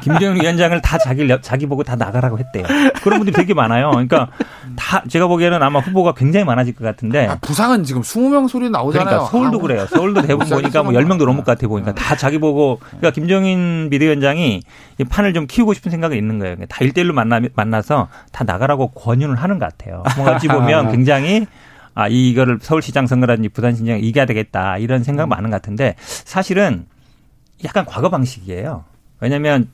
김정은 0.00 0.40
위원장을 0.40 0.80
다 0.80 0.96
자기 0.96 1.28
자기 1.42 1.66
보고 1.66 1.82
다 1.82 1.96
나가라고 1.96 2.38
했대요. 2.38 2.62
그런 3.02 3.18
분들이 3.18 3.32
되게 3.32 3.52
많아요. 3.52 3.90
그러니까 3.90 4.28
다 4.76 5.02
제가 5.08 5.26
보기에는 5.26 5.60
아마 5.60 5.80
후보가 5.80 6.12
굉장히 6.14 6.44
많아질 6.44 6.76
것 6.76 6.84
같은데. 6.84 7.26
아, 7.26 7.36
부산은 7.40 7.82
지금 7.82 8.02
20명 8.02 8.48
소리 8.48 8.70
나오잖아요. 8.70 9.06
그러니까 9.06 9.28
서울도 9.28 9.58
아, 9.58 9.60
그래요. 9.60 9.86
서울도 9.88 10.22
대부분 10.22 10.48
보니까 10.48 10.84
뭐 10.84 10.92
10명도 10.92 11.26
넘을 11.26 11.38
것 11.38 11.46
같아 11.46 11.66
보니까 11.66 11.94
다 11.94 12.14
자기 12.14 12.38
보고 12.38 12.78
그러니까 12.78 13.10
김정인 13.10 13.88
비대위원장이 13.90 14.62
이 14.98 15.04
판을 15.04 15.34
좀 15.34 15.48
키우고 15.48 15.74
싶은 15.74 15.90
생각이 15.90 16.16
있는 16.16 16.38
거예요. 16.38 16.54
다 16.68 16.78
일대일로 16.80 17.12
만나 17.12 17.40
만나서 17.56 18.06
다 18.30 18.44
나가라고 18.44 18.92
권유를 18.92 19.34
하는 19.34 19.58
것 19.58 19.66
같아요. 19.76 20.04
뭔가 20.14 20.36
어찌 20.36 20.46
보면 20.46 20.92
굉장히 20.94 21.48
아, 21.94 22.08
이거를 22.08 22.58
서울시장 22.60 23.06
선거라든지 23.06 23.48
부산시장 23.48 24.00
이겨야 24.00 24.26
되겠다. 24.26 24.78
이런 24.78 25.04
생각 25.04 25.24
음. 25.24 25.28
많은 25.30 25.50
것 25.50 25.56
같은데 25.62 25.94
사실은 25.98 26.86
약간 27.64 27.84
과거 27.86 28.10
방식이에요. 28.10 28.84
왜냐면 29.20 29.68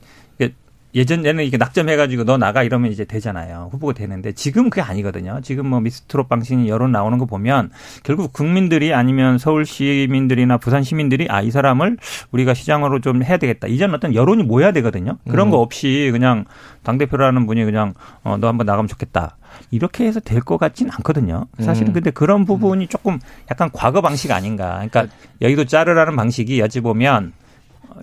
예전에는 0.93 1.43
이게 1.43 1.57
낙점해가지고 1.57 2.25
너 2.25 2.37
나가 2.37 2.63
이러면 2.63 2.91
이제 2.91 3.05
되잖아요. 3.05 3.69
후보가 3.71 3.93
되는데 3.93 4.31
지금 4.33 4.69
그게 4.69 4.81
아니거든요. 4.81 5.39
지금 5.43 5.67
뭐 5.67 5.79
미스트롯 5.79 6.27
방식 6.27 6.67
여론 6.67 6.91
나오는 6.91 7.17
거 7.17 7.25
보면 7.25 7.69
결국 8.03 8.33
국민들이 8.33 8.93
아니면 8.93 9.37
서울 9.37 9.65
시민들이나 9.65 10.57
부산 10.57 10.83
시민들이 10.83 11.27
아, 11.29 11.41
이 11.41 11.51
사람을 11.51 11.97
우리가 12.31 12.53
시장으로 12.53 12.99
좀 12.99 13.23
해야 13.23 13.37
되겠다. 13.37 13.67
이전 13.67 13.93
어떤 13.93 14.13
여론이 14.13 14.43
모여야 14.43 14.71
되거든요. 14.73 15.17
그런 15.29 15.49
거 15.49 15.59
음. 15.59 15.63
없이 15.63 16.09
그냥 16.11 16.45
당대표라는 16.83 17.45
분이 17.45 17.63
그냥 17.65 17.93
어, 18.23 18.37
너 18.37 18.47
한번 18.47 18.65
나가면 18.65 18.87
좋겠다. 18.87 19.37
이렇게 19.69 20.05
해서 20.05 20.19
될 20.19 20.41
것 20.41 20.57
같지는 20.57 20.91
않거든요. 20.95 21.45
사실은 21.59 21.89
음. 21.89 21.93
근데 21.93 22.09
그런 22.09 22.45
부분이 22.45 22.87
조금 22.87 23.19
약간 23.51 23.69
과거 23.71 24.01
방식 24.01 24.31
아닌가. 24.31 24.73
그러니까 24.89 25.05
여기도 25.41 25.65
자르라는 25.65 26.15
방식이 26.15 26.59
여지 26.59 26.81
보면 26.81 27.33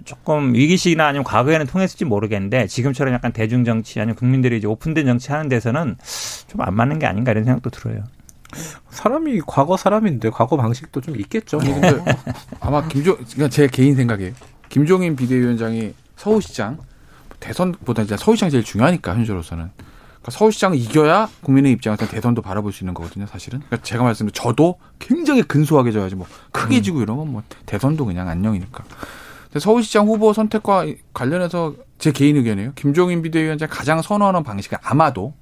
조금 0.04 0.54
위기시기나 0.54 1.06
아니면 1.06 1.24
과거에는 1.24 1.66
통했을지 1.66 2.04
모르겠는데 2.04 2.66
지금처럼 2.66 3.14
약간 3.14 3.32
대중 3.32 3.64
정치 3.64 4.00
아니면 4.00 4.16
국민들이 4.16 4.58
이제 4.58 4.66
오픈된 4.66 5.06
정치 5.06 5.32
하는 5.32 5.48
데서는 5.48 5.96
좀 6.48 6.60
안 6.60 6.74
맞는 6.74 6.98
게 6.98 7.06
아닌가 7.06 7.32
이런 7.32 7.44
생각도 7.44 7.70
들어요. 7.70 8.04
사람이 8.90 9.42
과거 9.46 9.76
사람인데 9.76 10.30
과거 10.30 10.56
방식도 10.56 11.00
좀 11.00 11.16
있겠죠. 11.20 11.58
근데 11.58 12.02
아마 12.60 12.86
김종 12.88 13.14
그러니까 13.16 13.48
제 13.48 13.66
개인 13.66 13.94
생각에 13.94 14.32
김종인 14.68 15.16
비대위원장이 15.16 15.94
서울시장 16.16 16.78
대선보다 17.40 18.02
이제 18.02 18.16
서울시장 18.16 18.50
제일 18.50 18.64
중요하니까 18.64 19.14
현재로서는 19.14 19.70
그러니까 20.28 20.30
서울시장을 20.30 20.76
이겨야 20.78 21.28
국민의 21.42 21.72
입장에서 21.72 22.06
대선도 22.08 22.42
바라볼 22.42 22.72
수 22.72 22.82
있는 22.84 22.94
거거든요, 22.94 23.26
사실은. 23.26 23.60
그러니까 23.60 23.82
제가 23.82 24.02
말씀드린 24.02 24.34
저도 24.34 24.78
굉장히 24.98 25.42
근소하게 25.42 25.92
져야지 25.92 26.16
뭐 26.16 26.26
크게 26.50 26.78
음. 26.78 26.82
지고 26.82 27.02
이러면 27.02 27.30
뭐 27.30 27.42
대선도 27.66 28.04
그냥 28.06 28.28
안녕이니까. 28.28 28.84
서울시장 29.60 30.06
후보 30.06 30.32
선택과 30.32 30.86
관련해서 31.12 31.74
제 31.98 32.12
개인 32.12 32.36
의견이에요. 32.36 32.72
김종인 32.74 33.22
비대위원장 33.22 33.68
가장 33.70 34.02
선호하는 34.02 34.42
방식은 34.42 34.78
아마도 34.82 35.34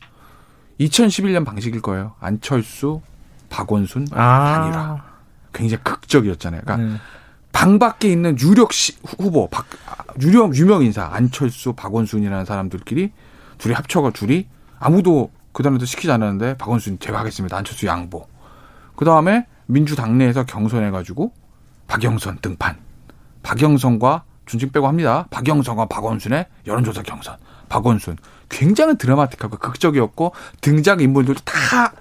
2011년 0.80 1.44
방식일 1.44 1.82
거예요. 1.82 2.14
안철수, 2.20 3.00
박원순, 3.48 4.08
아. 4.12 4.60
단일화. 4.60 5.04
굉장히 5.52 5.82
극적이었잖아요. 5.82 6.62
그러니까 6.64 6.86
네. 6.86 7.00
방 7.52 7.78
밖에 7.78 8.08
있는 8.12 8.38
유력 8.38 8.72
시, 8.72 8.94
후보, 9.18 9.48
박, 9.48 9.66
유력 10.20 10.54
유명 10.56 10.82
인사 10.82 11.06
안철수, 11.06 11.72
박원순이라는 11.72 12.44
사람들끼리 12.44 13.12
둘이 13.56 13.74
합쳐가 13.74 14.10
둘이 14.10 14.46
아무도 14.78 15.30
그 15.52 15.62
다음에도 15.62 15.86
시키지 15.86 16.12
않았는데 16.12 16.58
박원순 16.58 16.98
제가 16.98 17.18
하겠습니다. 17.20 17.56
안철수 17.56 17.86
양보. 17.86 18.26
그 18.94 19.06
다음에 19.06 19.46
민주당 19.64 20.18
내에서 20.18 20.44
경선해가지고 20.44 21.32
박영선 21.86 22.38
등판. 22.42 22.85
박영선과 23.46 24.24
준칙 24.46 24.72
빼고 24.72 24.88
합니다. 24.88 25.26
박영선과 25.30 25.86
박원순의 25.86 26.46
여론조사 26.66 27.02
경선. 27.02 27.36
박원순. 27.68 28.16
굉장히 28.48 28.98
드라마틱하고 28.98 29.58
극적이었고 29.58 30.32
등장 30.60 31.00
인물들도 31.00 31.40
다 31.44 31.92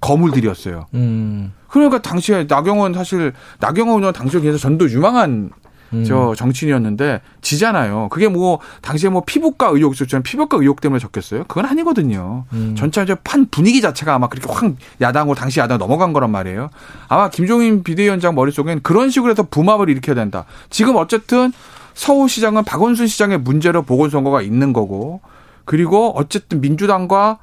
거물들이었어요. 0.00 0.86
음. 0.94 1.52
그러니까 1.68 2.00
당시에 2.00 2.46
나경원 2.48 2.94
사실 2.94 3.32
나경원 3.60 3.98
의원 3.98 4.14
당시에 4.14 4.40
계속 4.40 4.58
전도 4.58 4.90
유망한 4.90 5.50
음. 5.94 6.04
저 6.04 6.34
정치인이었는데 6.36 7.20
지잖아요. 7.40 8.08
그게 8.10 8.28
뭐 8.28 8.58
당시에 8.82 9.10
뭐 9.10 9.22
피부과 9.24 9.68
의혹 9.68 9.94
있었잖아요. 9.94 10.22
피부과 10.22 10.58
의혹 10.58 10.80
때문에 10.80 10.98
적겠어요. 10.98 11.44
그건 11.44 11.66
아니거든요. 11.66 12.44
음. 12.52 12.74
전체적 12.76 13.22
판 13.24 13.46
분위기 13.50 13.80
자체가 13.80 14.14
아마 14.14 14.28
그렇게 14.28 14.52
확 14.52 14.74
야당으로 15.00 15.34
당시 15.34 15.60
야당 15.60 15.78
넘어간 15.78 16.12
거란 16.12 16.30
말이에요. 16.30 16.70
아마 17.08 17.30
김종인 17.30 17.82
비대위원장 17.82 18.34
머릿속엔 18.34 18.82
그런 18.82 19.10
식으로 19.10 19.30
해서 19.30 19.44
부합을 19.44 19.88
일으켜야 19.88 20.14
된다. 20.14 20.44
지금 20.70 20.96
어쨌든 20.96 21.52
서울시장은 21.94 22.64
박원순 22.64 23.06
시장의 23.06 23.38
문제로 23.38 23.82
보궐선거가 23.82 24.42
있는 24.42 24.72
거고 24.72 25.20
그리고 25.64 26.12
어쨌든 26.16 26.60
민주당과 26.60 27.38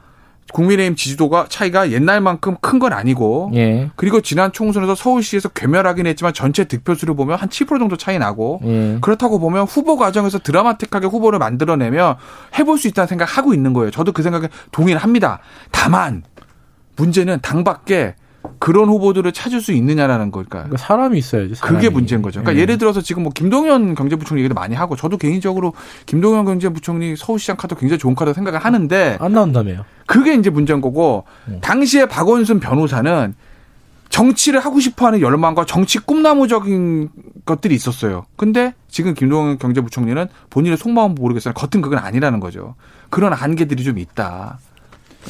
국민의힘 0.52 0.96
지지도가 0.96 1.46
차이가 1.50 1.92
옛날만큼 1.92 2.58
큰 2.60 2.80
건 2.82 2.94
아니고 2.94 3.52
예. 3.54 3.92
그리고 3.96 4.22
지난 4.22 4.52
총선에서 4.52 4.96
서울시에서 4.96 5.50
괴멸하긴 5.50 6.08
했지만 6.08 6.34
전체 6.34 6.64
득표수를 6.64 7.16
보면 7.16 7.38
한 7.38 7.48
7% 7.50 7.78
정도 7.80 7.96
차이 7.96 8.18
나고 8.18 8.60
예. 8.64 8.98
그렇다고 9.02 9.40
보면 9.40 9.66
후보 9.66 9.98
과정에서 9.98 10.40
드라마틱하게 10.40 11.08
후보를 11.08 11.38
만들어내면 11.40 12.16
해볼 12.58 12.78
수 12.80 12.88
있다는 12.88 13.08
생각하고 13.08 13.54
있는 13.54 13.74
거예요. 13.74 13.92
저도 13.92 14.12
그 14.14 14.24
생각에 14.24 14.50
동의를 14.72 15.02
합니다. 15.02 15.40
다만 15.72 16.24
문제는 16.96 17.40
당 17.42 17.64
밖에 17.64 18.16
그런 18.60 18.90
후보들을 18.90 19.32
찾을 19.32 19.62
수 19.62 19.72
있느냐라는 19.72 20.32
걸까. 20.32 20.60
그러니까 20.60 20.78
사람이 20.78 21.18
있어야지. 21.18 21.56
사람이. 21.56 21.78
그게 21.78 21.90
문제인 21.90 22.22
거죠. 22.22 22.42
그러니까 22.42 22.60
예. 22.62 22.66
를 22.66 22.78
들어서 22.78 23.02
지금 23.02 23.24
뭐 23.24 23.32
김동연 23.32 23.96
경제부총리 23.96 24.42
얘기도 24.42 24.56
많이 24.56 24.76
하고 24.76 24.96
저도 24.96 25.18
개인적으로 25.18 25.74
김동연 26.06 26.46
경제부총리 26.46 27.16
서울시장 27.16 27.58
카드 27.58 27.76
굉장히 27.76 28.00
좋은 28.00 28.16
카드 28.16 28.34
생각을 28.34 28.60
하는데 28.60 29.18
안 29.20 29.34
나온다며요. 29.34 29.86
그게 30.06 30.36
이제 30.36 30.50
문제인 30.50 30.82
거고 30.82 31.26
음. 31.48 31.60
당시에 31.62 32.06
박원순 32.06 32.60
변호사는 32.60 33.34
정치를 34.10 34.60
하고 34.60 34.80
싶어하는 34.80 35.22
열망과 35.22 35.66
정치 35.66 35.98
꿈나무적인 35.98 37.10
것들이 37.46 37.74
있었어요. 37.74 38.26
근데 38.36 38.74
지금 38.90 39.14
김동연 39.14 39.58
경제부총리는 39.58 40.28
본인의 40.50 40.78
속마음 40.78 41.16
모르겠어요. 41.16 41.54
겉은 41.54 41.82
그건 41.82 42.00
아니라는 42.00 42.40
거죠. 42.40 42.76
그런 43.10 43.34
한계들이 43.34 43.84
좀 43.84 43.98
있다. 43.98 44.60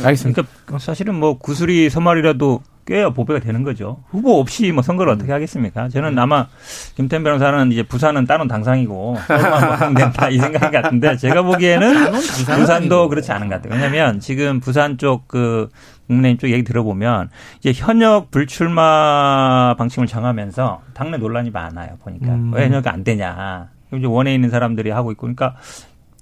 알겠습니다. 0.03 0.43
그러니까 0.65 0.79
사실은 0.79 1.15
뭐 1.15 1.37
구슬이 1.37 1.89
서말이라도 1.89 2.61
꽤 2.85 3.07
보배가 3.07 3.39
되는 3.39 3.63
거죠. 3.63 4.03
후보 4.09 4.39
없이 4.39 4.71
뭐 4.71 4.81
선거를 4.81 5.13
어떻게 5.13 5.31
하겠습니까? 5.31 5.89
저는 5.89 6.17
아마 6.19 6.47
김태현 6.95 7.23
변호사는 7.23 7.71
이제 7.71 7.83
부산은 7.83 8.25
따놓은 8.25 8.47
당상이고 8.47 9.17
얼마나 9.29 9.93
된다 9.93 10.29
이 10.29 10.37
생각 10.37 10.71
같은데 10.71 11.17
제가 11.17 11.43
보기에는 11.43 12.11
부산도 12.11 13.09
그렇지 13.09 13.31
않은 13.31 13.49
것 13.49 13.55
같아요. 13.55 13.73
왜냐하면 13.73 14.19
지금 14.19 14.59
부산 14.59 14.97
쪽 14.97 15.27
그 15.27 15.69
국민의힘 16.07 16.37
쪽 16.39 16.49
얘기 16.49 16.63
들어보면 16.63 17.29
이제 17.59 17.71
현역 17.73 18.31
불출마 18.31 19.75
방침을 19.77 20.07
정하면서 20.07 20.81
당내 20.93 21.17
논란이 21.17 21.51
많아요. 21.51 21.97
보니까 22.03 22.27
음. 22.33 22.51
왜 22.53 22.65
현역이 22.65 22.89
안 22.89 23.03
되냐. 23.03 23.69
이제 23.93 24.05
원에 24.05 24.33
있는 24.33 24.49
사람들이 24.49 24.89
하고 24.89 25.11
있고 25.11 25.21
그러니까 25.21 25.55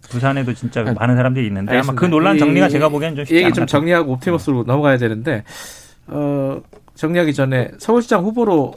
부산에도 0.10 0.54
진짜 0.54 0.84
많은 0.84 1.16
사람들이 1.16 1.48
있는데 1.48 1.72
알겠습니다. 1.72 1.92
아마 1.92 2.00
그 2.00 2.06
논란 2.06 2.38
정리가 2.38 2.70
제가 2.70 2.90
보기엔 2.90 3.16
좀 3.16 3.26
쉽지 3.26 3.38
얘기 3.44 3.52
좀 3.54 3.66
정리하고 3.66 4.14
옵티머스로 4.14 4.64
넘어가야 4.64 4.98
되는데 4.98 5.44
어, 6.10 6.62
정리하기 6.96 7.34
전에 7.34 7.72
서울시장 7.78 8.24
후보로 8.24 8.76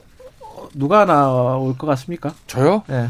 누가 0.75 1.05
나올 1.05 1.77
것 1.77 1.87
같습니까? 1.89 2.35
저요? 2.47 2.83
네. 2.87 3.09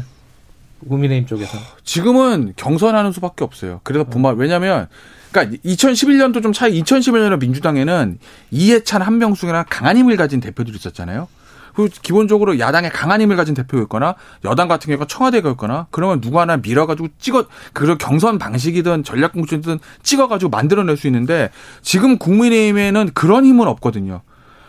국민의힘 0.87 1.27
쪽에서. 1.27 1.57
지금은 1.83 2.53
경선하는 2.55 3.11
수밖에 3.13 3.43
없어요. 3.43 3.79
그래서 3.83 4.03
부마, 4.03 4.31
왜냐면, 4.31 4.87
그러니까 5.31 5.57
2011년도 5.65 6.43
좀 6.43 6.51
차이, 6.51 6.81
2011년에 6.81 7.39
민주당에는 7.39 8.19
이해찬, 8.51 9.01
한명숙이나 9.01 9.63
강한 9.63 9.97
힘을 9.97 10.17
가진 10.17 10.39
대표들이 10.39 10.75
있었잖아요. 10.75 11.27
그 11.73 11.89
기본적으로 11.89 12.59
야당에 12.59 12.89
강한 12.89 13.21
힘을 13.21 13.35
가진 13.35 13.53
대표였거나 13.55 14.15
여당 14.45 14.67
같은 14.67 14.87
경우가 14.87 15.05
청와대가였거나 15.05 15.87
그러면 15.91 16.21
누구 16.21 16.39
하나 16.39 16.57
밀어가지고 16.57 17.09
찍어 17.17 17.45
그런 17.73 17.97
경선 17.97 18.37
방식이든 18.37 19.03
전략 19.03 19.33
공천이든 19.33 19.79
찍어가지고 20.03 20.49
만들어낼 20.49 20.97
수 20.97 21.07
있는데 21.07 21.49
지금 21.81 22.17
국민의힘에는 22.17 23.11
그런 23.13 23.45
힘은 23.45 23.67
없거든요. 23.67 24.21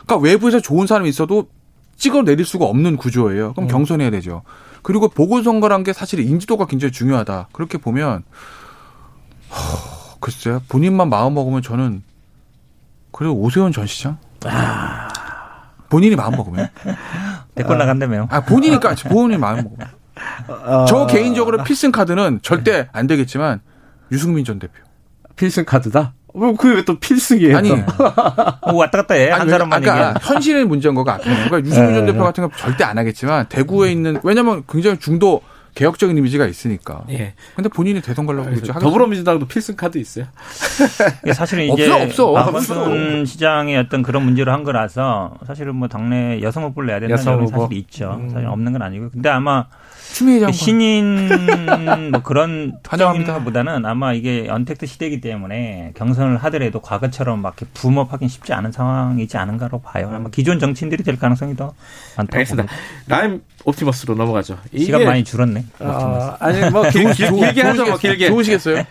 그러니까 0.07 0.25
외부에서 0.27 0.61
좋은 0.61 0.87
사람이 0.87 1.09
있어도 1.09 1.49
찍어 1.97 2.23
내릴 2.23 2.45
수가 2.45 2.65
없는 2.65 2.97
구조예요. 2.97 3.53
그럼 3.53 3.67
음. 3.67 3.69
경선해야 3.69 4.11
되죠. 4.11 4.43
그리고 4.83 5.09
보궐선거란 5.09 5.83
게 5.85 5.93
사실 5.93 6.21
인지도가 6.21 6.67
굉장히 6.67 6.93
중요하다. 6.93 7.49
그렇게 7.53 7.79
보면 7.79 8.25
허, 9.51 10.17
글쎄요. 10.21 10.61
본인만 10.69 11.09
마음 11.09 11.35
먹으면 11.35 11.63
저는 11.63 12.03
그래도 13.13 13.35
오세훈 13.35 13.73
전 13.73 13.87
시장? 13.87 14.19
아. 14.45 15.14
본인이 15.89 16.17
마음 16.17 16.33
먹으면. 16.37 16.69
대권 17.55 17.77
나간다며요. 17.79 18.29
아, 18.31 18.41
본인이니까, 18.43 18.95
본인이 19.09 19.39
마음 19.39 19.63
먹으면. 19.65 19.89
어... 20.49 20.85
저 20.87 21.07
개인적으로 21.07 21.63
필승 21.65 21.93
카드는 21.93 22.41
절대 22.43 22.89
안 22.93 23.07
되겠지만, 23.07 23.61
유승민 24.13 24.45
전 24.45 24.59
대표. 24.59 24.75
필승 25.37 25.65
카드다? 25.65 26.15
뭐 26.37 26.57
그게 26.57 26.75
왜 26.75 26.83
또 26.85 26.99
필승이에요? 26.99 27.57
아니 27.57 27.71
뭐 27.71 28.75
왔다 28.75 28.99
갔다 28.99 29.15
해. 29.15 29.31
한 29.31 29.49
사람만 29.49 29.81
그러니까 29.81 30.19
현실의 30.21 30.65
문제인 30.65 30.95
거가 30.97 31.19
그러니까 31.19 31.61
유승민 31.61 31.95
전 31.95 32.07
네. 32.07 32.13
대표 32.13 32.25
같은 32.25 32.43
건 32.43 32.51
절대 32.57 32.83
안 32.83 32.99
하겠지만 32.99 33.47
대구에 33.49 33.93
있는 33.93 34.19
왜냐면 34.25 34.65
굉장히 34.69 34.99
중도 34.99 35.43
개혁적인 35.75 36.17
이미지가 36.17 36.47
있으니까. 36.47 37.05
예. 37.11 37.35
근데 37.55 37.69
본인이 37.69 38.01
대선 38.01 38.27
가려고 38.27 38.49
그러죠. 38.49 38.73
더불어민주당도 38.75 39.47
필승 39.47 39.77
카드 39.77 39.99
있어요. 39.99 40.27
사실은 41.35 41.65
이제 41.65 41.91
없어, 41.91 42.29
없어. 42.29 43.25
시장의 43.25 43.77
어떤 43.79 44.03
그런 44.03 44.25
문제로 44.25 44.53
한 44.53 44.63
거라서 44.63 45.37
사실은 45.47 45.75
뭐 45.77 45.89
당내 45.89 46.41
여성 46.43 46.65
후보를 46.65 46.87
내야 46.89 47.01
된다는 47.01 47.47
사실 47.47 47.77
있죠. 47.79 48.19
음. 48.21 48.31
사실 48.31 48.47
없는 48.47 48.73
건 48.73 48.83
아니고. 48.83 49.11
근데 49.11 49.29
아마 49.29 49.67
추미애 50.15 50.39
장관. 50.39 50.53
신인 50.53 51.29
뭐 52.13 52.23
그런 52.23 52.79
특정인보다는 52.85 53.85
아마 53.85 54.13
이게 54.13 54.47
언택트 54.49 54.87
시대이기 54.87 55.21
때문에 55.21 55.93
경선을 55.97 56.37
하더라도 56.45 56.81
과거처럼 56.81 57.43
막 57.43 57.57
이렇게 57.59 57.67
boom 57.75 57.94
up하긴 57.94 58.29
쉽지 58.29 58.53
않은 58.53 58.71
상황이지 58.71 59.37
않은가로 59.37 59.81
봐요. 59.81 60.13
아마 60.15 60.31
기존 60.31 60.61
정치인들이 60.61 61.03
될 61.03 61.19
가능성이 61.19 61.57
더 61.57 61.75
많다고 62.17 62.37
알겠습니다. 62.37 62.73
라임 63.09 63.43
옵티머스로 63.65 64.15
넘어가죠. 64.15 64.57
시간 64.77 65.05
많이 65.05 65.25
줄었네. 65.25 65.65
어, 65.81 66.37
아니 66.39 66.71
뭐 66.71 66.89
길, 66.91 67.11
길, 67.13 67.33
길게 67.33 67.63
하죠. 67.63 67.85
뭐 67.85 67.97
길게. 67.97 68.29
좋으시겠어요? 68.29 68.85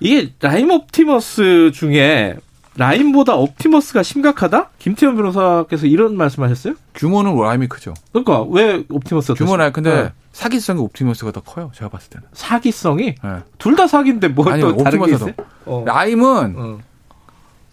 이게 0.00 0.32
라임 0.40 0.70
옵티머스 0.72 1.70
중에 1.74 2.34
라임보다 2.76 3.36
옵티머스가 3.36 4.02
심각하다? 4.02 4.70
김태현 4.78 5.14
변호사께서 5.14 5.86
이런 5.86 6.16
말씀하셨어요? 6.16 6.74
규모는 6.94 7.36
라임이 7.36 7.68
크죠. 7.68 7.94
그러니까 8.12 8.42
왜 8.42 8.82
옵티머스가 8.88 9.34
규모는 9.34 9.72
근데 9.72 10.02
네. 10.04 10.10
사기성이 10.32 10.80
옵티머스가 10.80 11.32
더 11.32 11.40
커요. 11.40 11.70
제가 11.74 11.88
봤을 11.90 12.10
때는. 12.10 12.26
사기성이? 12.32 13.14
네. 13.22 13.30
둘다 13.58 13.86
사기인데 13.86 14.28
뭐또 14.28 14.76
다른 14.82 15.04
게 15.04 15.12
있어요? 15.12 15.32
어. 15.66 15.84
라임은 15.86 16.54
어. 16.56 16.78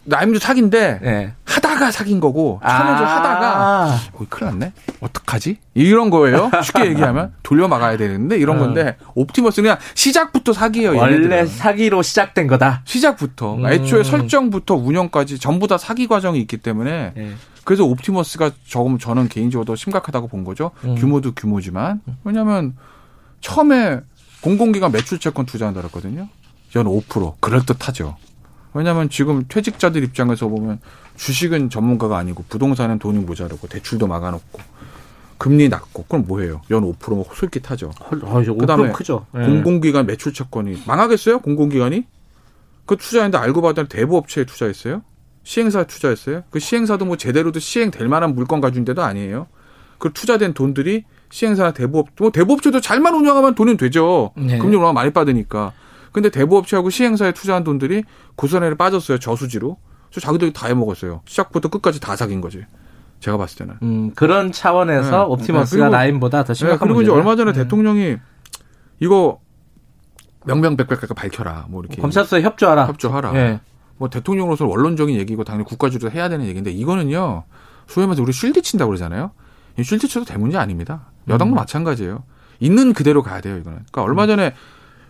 라임도 0.10 0.40
사기인데 0.40 1.00
네. 1.02 1.34
하다가 1.46 1.92
사귄 1.92 2.22
거고 2.22 2.60
좀 2.62 2.70
아~ 2.70 3.18
하다가 3.18 3.98
어, 4.14 4.26
큰일 4.30 4.52
났네. 4.52 4.74
어떡하지? 5.02 5.58
이런 5.74 6.10
거예요. 6.10 6.50
쉽게 6.64 6.86
얘기하면 6.92 7.34
돌려 7.44 7.68
막아야 7.68 7.98
되는데 7.98 8.38
이런 8.38 8.56
어. 8.56 8.60
건데 8.60 8.96
옵티머스는 9.16 9.64
그냥 9.64 9.78
시작부터 9.96 10.54
사기예요. 10.54 10.96
원래 10.96 11.16
얘네들은. 11.16 11.48
사기로 11.48 12.02
시작된 12.04 12.48
거다. 12.48 12.82
시작부터 12.86 13.56
음. 13.56 13.68
애초에 13.68 14.04
설정부터 14.04 14.76
운영까지 14.76 15.40
전부 15.40 15.68
다 15.68 15.78
사기 15.78 16.08
과정이 16.08 16.40
있기 16.40 16.58
때문에 16.58 17.12
네. 17.14 17.34
그래서 17.68 17.84
옵티머스가 17.84 18.52
조금 18.64 18.98
저는 18.98 19.28
개인적으로 19.28 19.66
더 19.66 19.76
심각하다고 19.76 20.30
본 20.30 20.46
거죠. 20.46 20.72
음. 20.86 20.96
규모도 20.96 21.34
규모지만 21.34 22.00
왜냐하면 22.24 22.78
처음에 23.42 24.00
공공기관 24.40 24.94
매출 24.94 25.20
채권 25.20 25.46
투자한다 25.46 25.82
그랬거든요. 25.82 26.30
연 26.78 26.86
5% 26.86 27.34
그럴 27.42 27.66
듯하죠. 27.66 28.16
왜냐하면 28.74 29.10
지금 29.10 29.44
퇴직자들 29.50 30.02
입장에서 30.06 30.48
보면 30.48 30.80
주식은 31.18 31.70
전문가가 31.70 32.18
아니고 32.18 32.46
부동산은 32.48 33.00
돈이 33.00 33.20
모자르고 33.20 33.68
대출도 33.68 34.08
막아놓고 34.08 34.62
금리 35.38 35.68
낮고 35.68 36.06
그럼 36.08 36.24
뭐해요? 36.26 36.62
연 36.72 36.90
5%면 36.90 37.26
솔깃하죠. 37.36 37.92
아, 38.00 38.42
그다음에 38.42 38.94
크죠. 38.94 39.26
네. 39.34 39.46
공공기관 39.46 40.06
매출 40.06 40.34
채권이 40.34 40.84
망하겠어요? 40.88 41.40
공공기관이? 41.40 42.06
그 42.86 42.96
투자했는데 42.96 43.38
알고 43.40 43.62
봤더니 43.62 43.90
대부업체에 43.90 44.46
투자했어요? 44.46 45.02
시행사에 45.48 45.86
투자했어요? 45.86 46.44
그 46.50 46.60
시행사도 46.60 47.06
뭐 47.06 47.16
제대로도 47.16 47.62
시행될 47.62 48.10
만한 48.10 48.36
물건 48.36 48.60
가진 48.60 48.84
데도 48.84 49.02
아니에요. 49.02 49.48
그 49.98 50.12
투자된 50.12 50.54
돈들이 50.54 51.06
시행사나 51.30 51.72
대부업, 51.72 52.08
뭐 52.20 52.32
대부업체도 52.32 52.82
잘만 52.82 53.16
운영하면 53.16 53.56
돈은 53.56 53.78
되죠. 53.78 54.34
네. 54.36 54.58
금리 54.58 54.76
워낙 54.76 54.92
많이 54.92 55.12
받으니까. 55.12 55.72
근데 56.12 56.30
대부업체하고 56.30 56.90
시행사에 56.90 57.32
투자한 57.32 57.64
돈들이 57.64 58.04
고선에 58.36 58.74
빠졌어요. 58.74 59.20
저수지로. 59.20 59.78
저 60.12 60.20
자기들이 60.20 60.52
다 60.52 60.68
해먹었어요. 60.68 61.22
시작부터 61.26 61.70
끝까지 61.70 62.02
다 62.02 62.18
사귄 62.18 62.42
거지. 62.42 62.66
제가 63.22 63.38
봤을 63.38 63.60
때는. 63.60 63.76
음, 63.84 64.12
그런 64.16 64.52
차원에서 64.52 65.12
네. 65.12 65.24
옵티머스가 65.30 65.86
네. 65.86 65.92
라인보다 65.92 66.44
더 66.44 66.54
심각한 66.54 66.80
네. 66.80 66.84
그리고 66.84 66.96
문제다. 66.96 67.14
이제 67.14 67.20
얼마 67.20 67.36
전에 67.38 67.54
네. 67.54 67.64
대통령이 67.64 68.18
이거 69.00 69.40
명명백백하게 70.44 71.14
밝혀라. 71.14 71.68
뭐 71.70 71.82
이렇게 71.82 72.02
검찰서에 72.02 72.42
협조하라. 72.42 72.88
협조하라. 72.88 73.62
네. 73.98 74.00
뭐 74.00 74.10
대통령으로서 74.10 74.66
원론적인 74.66 75.16
얘기고 75.18 75.44
당연히 75.44 75.66
국가주도 75.66 76.12
해야 76.12 76.30
되는 76.30 76.46
얘기인데 76.46 76.72
이거는요. 76.72 77.44
소위 77.88 78.06
말해서 78.06 78.22
우리 78.22 78.32
쉴드 78.32 78.62
친다고 78.62 78.90
그러잖아요. 78.90 79.32
쉴드 79.82 80.08
쳐도 80.08 80.26
될 80.26 80.38
문제 80.38 80.58
아닙니다. 80.58 81.08
여당도 81.28 81.56
음. 81.56 81.58
마찬가지예요. 81.58 82.24
있는 82.60 82.94
그대로 82.94 83.22
가야 83.22 83.42
돼요, 83.42 83.58
이거는. 83.58 83.80
그러니까 83.92 84.04
얼마 84.04 84.24
음. 84.24 84.28
전에 84.28 84.54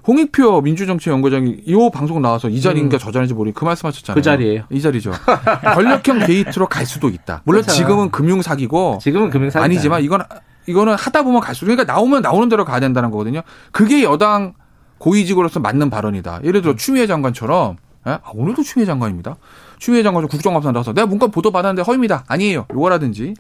홍익표 0.08 0.62
민주정치연구장이 0.62 1.64
이 1.66 1.90
방송 1.94 2.22
나와서 2.22 2.48
이 2.48 2.62
자리인가 2.62 2.98
음. 2.98 3.00
저 3.00 3.12
자리인지 3.12 3.34
모르겠 3.34 3.56
그 3.56 3.66
말씀하셨잖아요. 3.66 4.16
그 4.16 4.22
자리예요. 4.22 4.64
이 4.70 4.82
자리죠. 4.82 5.12
권력형 5.76 6.20
게이트로 6.20 6.68
갈 6.68 6.86
수도 6.86 7.10
있다. 7.10 7.42
물론 7.44 7.64
그렇죠. 7.64 7.78
지금은 7.78 8.12
금융 8.12 8.42
사기고 8.42 9.00
지금은 9.02 9.30
금융 9.30 9.50
사기 9.50 9.64
아니지만 9.64 10.04
이건 10.04 10.24
이거는 10.66 10.96
하다 10.96 11.24
보면 11.24 11.42
갈수록 11.42 11.68
그러니까 11.68 11.92
나오면 11.92 12.22
나오는 12.22 12.48
대로 12.48 12.64
가야 12.64 12.80
된다는 12.80 13.12
거거든요. 13.12 13.42
그게 13.72 14.04
여당 14.04 14.54
고위직으로서 14.98 15.60
맞는 15.60 15.90
발언이다. 15.90 16.42
예를 16.46 16.62
들어 16.62 16.74
음. 16.74 16.78
추미애 16.78 17.06
장관처럼 17.06 17.76
예? 17.76 17.87
아, 18.14 18.32
오늘도 18.34 18.64
추미애 18.64 18.86
장관입니다. 18.86 19.36
추미애 19.80 20.04
장관 20.04 20.28
국정감사 20.28 20.72
나와서 20.72 20.94
내가 20.94 21.08
문건 21.08 21.32
보도 21.32 21.52
받았는데 21.52 21.84
허위입니다. 21.84 22.24
아니에요. 22.28 22.66
요거라든지 22.74 23.34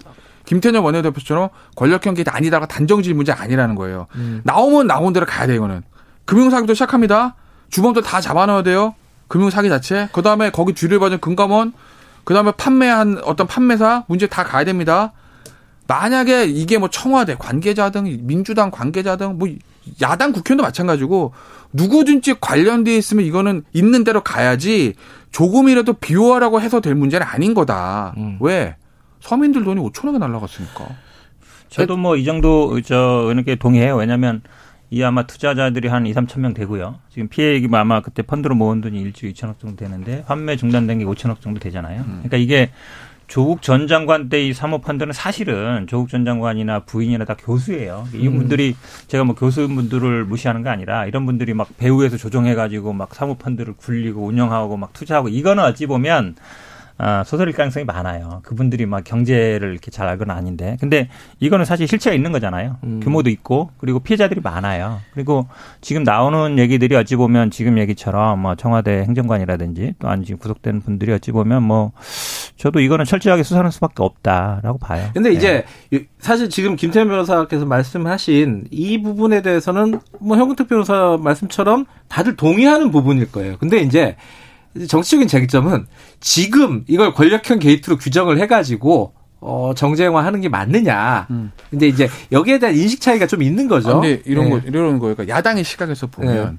김태년 0.45 0.84
원내대표처럼 0.84 1.49
권력형 1.76 2.14
게이트 2.14 2.30
아니다가 2.30 2.65
단정질 2.68 3.14
문제 3.14 3.31
아니라는 3.31 3.76
거예요. 3.76 4.07
음. 4.15 4.41
나오면 4.44 4.88
나온 4.88 5.14
대로 5.14 5.26
가야 5.26 5.48
돼 5.48 5.56
이거는. 5.56 5.84
금융사기로 6.26 6.74
시작합니다. 6.73 7.35
주범들 7.69 8.02
다 8.02 8.22
잡아넣어야 8.22 8.64
돼요. 8.64 8.95
금융사기 9.27 9.68
자체. 9.69 10.07
그 10.14 10.22
다음에 10.22 10.49
거기 10.52 10.73
뒤를 10.73 10.99
봐준 10.99 11.19
금감원. 11.19 11.73
그 12.23 12.34
다음에 12.34 12.52
판매한 12.52 13.19
어떤 13.23 13.48
판매사 13.48 14.03
문제 14.07 14.27
다 14.27 14.44
가야 14.44 14.64
됩니다. 14.64 15.14
만약에 15.88 16.45
이게 16.45 16.77
뭐 16.77 16.89
청와대 16.89 17.35
관계자 17.35 17.89
등 17.89 18.03
민주당 18.22 18.72
관계자 18.72 19.15
등 19.15 19.38
뭐 19.38 19.48
야당 20.02 20.34
국회의원도 20.34 20.64
마찬가지고 20.64 21.34
누구든지 21.73 22.35
관련돼 22.39 22.95
있으면 22.98 23.26
이거는 23.26 23.64
있는 23.73 24.03
대로 24.03 24.22
가야지 24.22 24.94
조금이라도 25.31 25.94
비호하라고 25.94 26.61
해서 26.61 26.80
될 26.80 26.95
문제는 26.95 27.26
아닌 27.26 27.53
거다. 27.53 28.14
음. 28.18 28.38
왜? 28.41 28.76
서민들 29.19 29.64
돈이 29.64 29.81
5천억이 29.81 30.18
날라갔으니까. 30.19 30.88
저도 31.69 31.98
뭐 31.98 32.15
이 32.15 32.23
정도 32.23 32.80
저 32.81 33.30
이렇게 33.34 33.56
동의해요. 33.56 33.95
왜냐하면 33.98 34.41
이 34.89 35.03
아마 35.03 35.27
투자자들이 35.27 35.89
한 35.89 36.06
2, 36.06 36.14
3천 36.14 36.39
명 36.39 36.53
되고요. 36.53 36.99
지금 37.10 37.27
피해액이 37.27 37.68
아마 37.73 38.02
그때 38.02 38.22
펀드로 38.22 38.56
모은 38.56 38.80
돈이 38.80 39.03
1조 39.11 39.34
2천억 39.34 39.60
정도 39.60 39.76
되는데 39.76 40.23
환매 40.27 40.56
중단된 40.56 40.99
게 40.99 41.06
5천억 41.06 41.41
정도 41.41 41.60
되잖아요. 41.60 42.02
음. 42.02 42.22
그러니까 42.23 42.38
이게 42.38 42.72
조국 43.28 43.62
전 43.62 43.88
장관 43.88 44.30
때 44.30 44.48
이 44.48 44.54
사모펀드는 44.54 45.12
사실은 45.14 45.86
조국 45.88 46.10
전 46.10 46.24
장관이나 46.24 46.82
부인이나 46.82 47.26
다 47.26 47.36
교수예요. 47.38 48.08
이 48.14 48.28
음. 48.28 48.38
분들이 48.38 48.76
제가 49.08 49.24
뭐 49.26 49.36
교수분들을 49.36 50.24
무시하는 50.26 50.64
게 50.64 50.70
아니라 50.70 51.06
이런 51.06 51.26
분들이 51.26 51.54
막 51.54 51.68
배후에서 51.78 52.18
조정해가지고 52.18 52.94
막 52.94 53.14
사모펀드를 53.14 53.74
굴리고 53.76 54.26
운영하고 54.26 54.78
막 54.78 54.94
투자하고 54.94 55.28
이거는 55.30 55.64
어찌 55.64 55.86
보면 55.86 56.36
아, 56.99 57.24
소설일 57.24 57.53
가능성이 57.53 57.86
많아요. 57.86 58.41
그분들이 58.44 58.86
막 58.86 59.03
경제를 59.03 59.72
이렇게 59.72 59.91
잘 59.91 60.07
알거나 60.07 60.34
아닌데. 60.34 60.78
근데 60.80 61.10
이거는 61.40 61.65
사실 61.65 61.88
실체가 61.88 62.15
있는 62.15 62.32
거잖아요. 62.32 62.78
음. 62.84 62.99
규모도 63.03 63.30
있고 63.30 63.69
그리고 63.78 63.99
피해자들이 63.99 64.41
많아요. 64.41 64.99
그리고 65.14 65.48
지금 65.82 66.03
나오는 66.03 66.57
얘기들이 66.57 66.95
어찌 66.95 67.15
보면 67.15 67.52
지금 67.52 67.78
얘기처럼 67.78 68.40
뭐 68.40 68.56
청와대 68.56 69.03
행정관이라든지 69.03 69.95
또 69.99 70.10
아니 70.10 70.26
지금 70.26 70.40
구속된 70.40 70.82
분들이 70.82 71.14
어찌 71.14 71.32
보면 71.32 71.64
뭐 71.64 71.91
저도 72.56 72.80
이거는 72.80 73.06
철저하게 73.06 73.44
수사하는 73.44 73.69
수밖에 73.69 74.02
없다라고 74.02 74.80
봐요. 74.80 75.10
근데 75.14 75.32
이제 75.32 75.65
네. 75.91 76.06
사실 76.19 76.49
지금 76.49 76.76
김태현 76.76 77.07
변호사께서 77.07 77.65
말씀하신 77.65 78.65
이 78.72 79.02
부분에 79.03 79.44
대해서는 79.44 79.99
뭐 80.19 80.36
현근택 80.36 80.68
변호사 80.68 81.18
말씀처럼 81.22 81.86
다들 82.07 82.36
동의하는 82.36 82.90
부분일 82.90 83.32
거예요. 83.32 83.57
근데 83.57 83.78
이제 83.78 84.15
정치적인 84.88 85.27
쟁점은 85.27 85.88
지금 86.19 86.84
이걸 86.88 87.14
권력형 87.14 87.60
게이트로 87.60 87.98
규정을 87.98 88.39
해가지고 88.39 89.14
어, 89.39 89.73
정쟁화하는 89.76 90.41
게 90.41 90.49
맞느냐. 90.49 91.27
음. 91.30 91.52
근데 91.69 91.88
이제 91.88 92.10
여기에 92.31 92.60
대한 92.60 92.76
인식 92.76 93.02
차이가 93.02 93.27
좀 93.27 93.44
있는 93.44 93.68
거죠. 93.68 93.89
아, 93.89 93.94
근데 93.94 94.22
이런 94.26 94.45
네. 94.45 94.52
거 94.52 94.57
이런. 94.65 94.99
그러니까 94.99 95.27
야당의 95.27 95.64
시각에서 95.64 96.07
보면 96.07 96.52
네. 96.52 96.57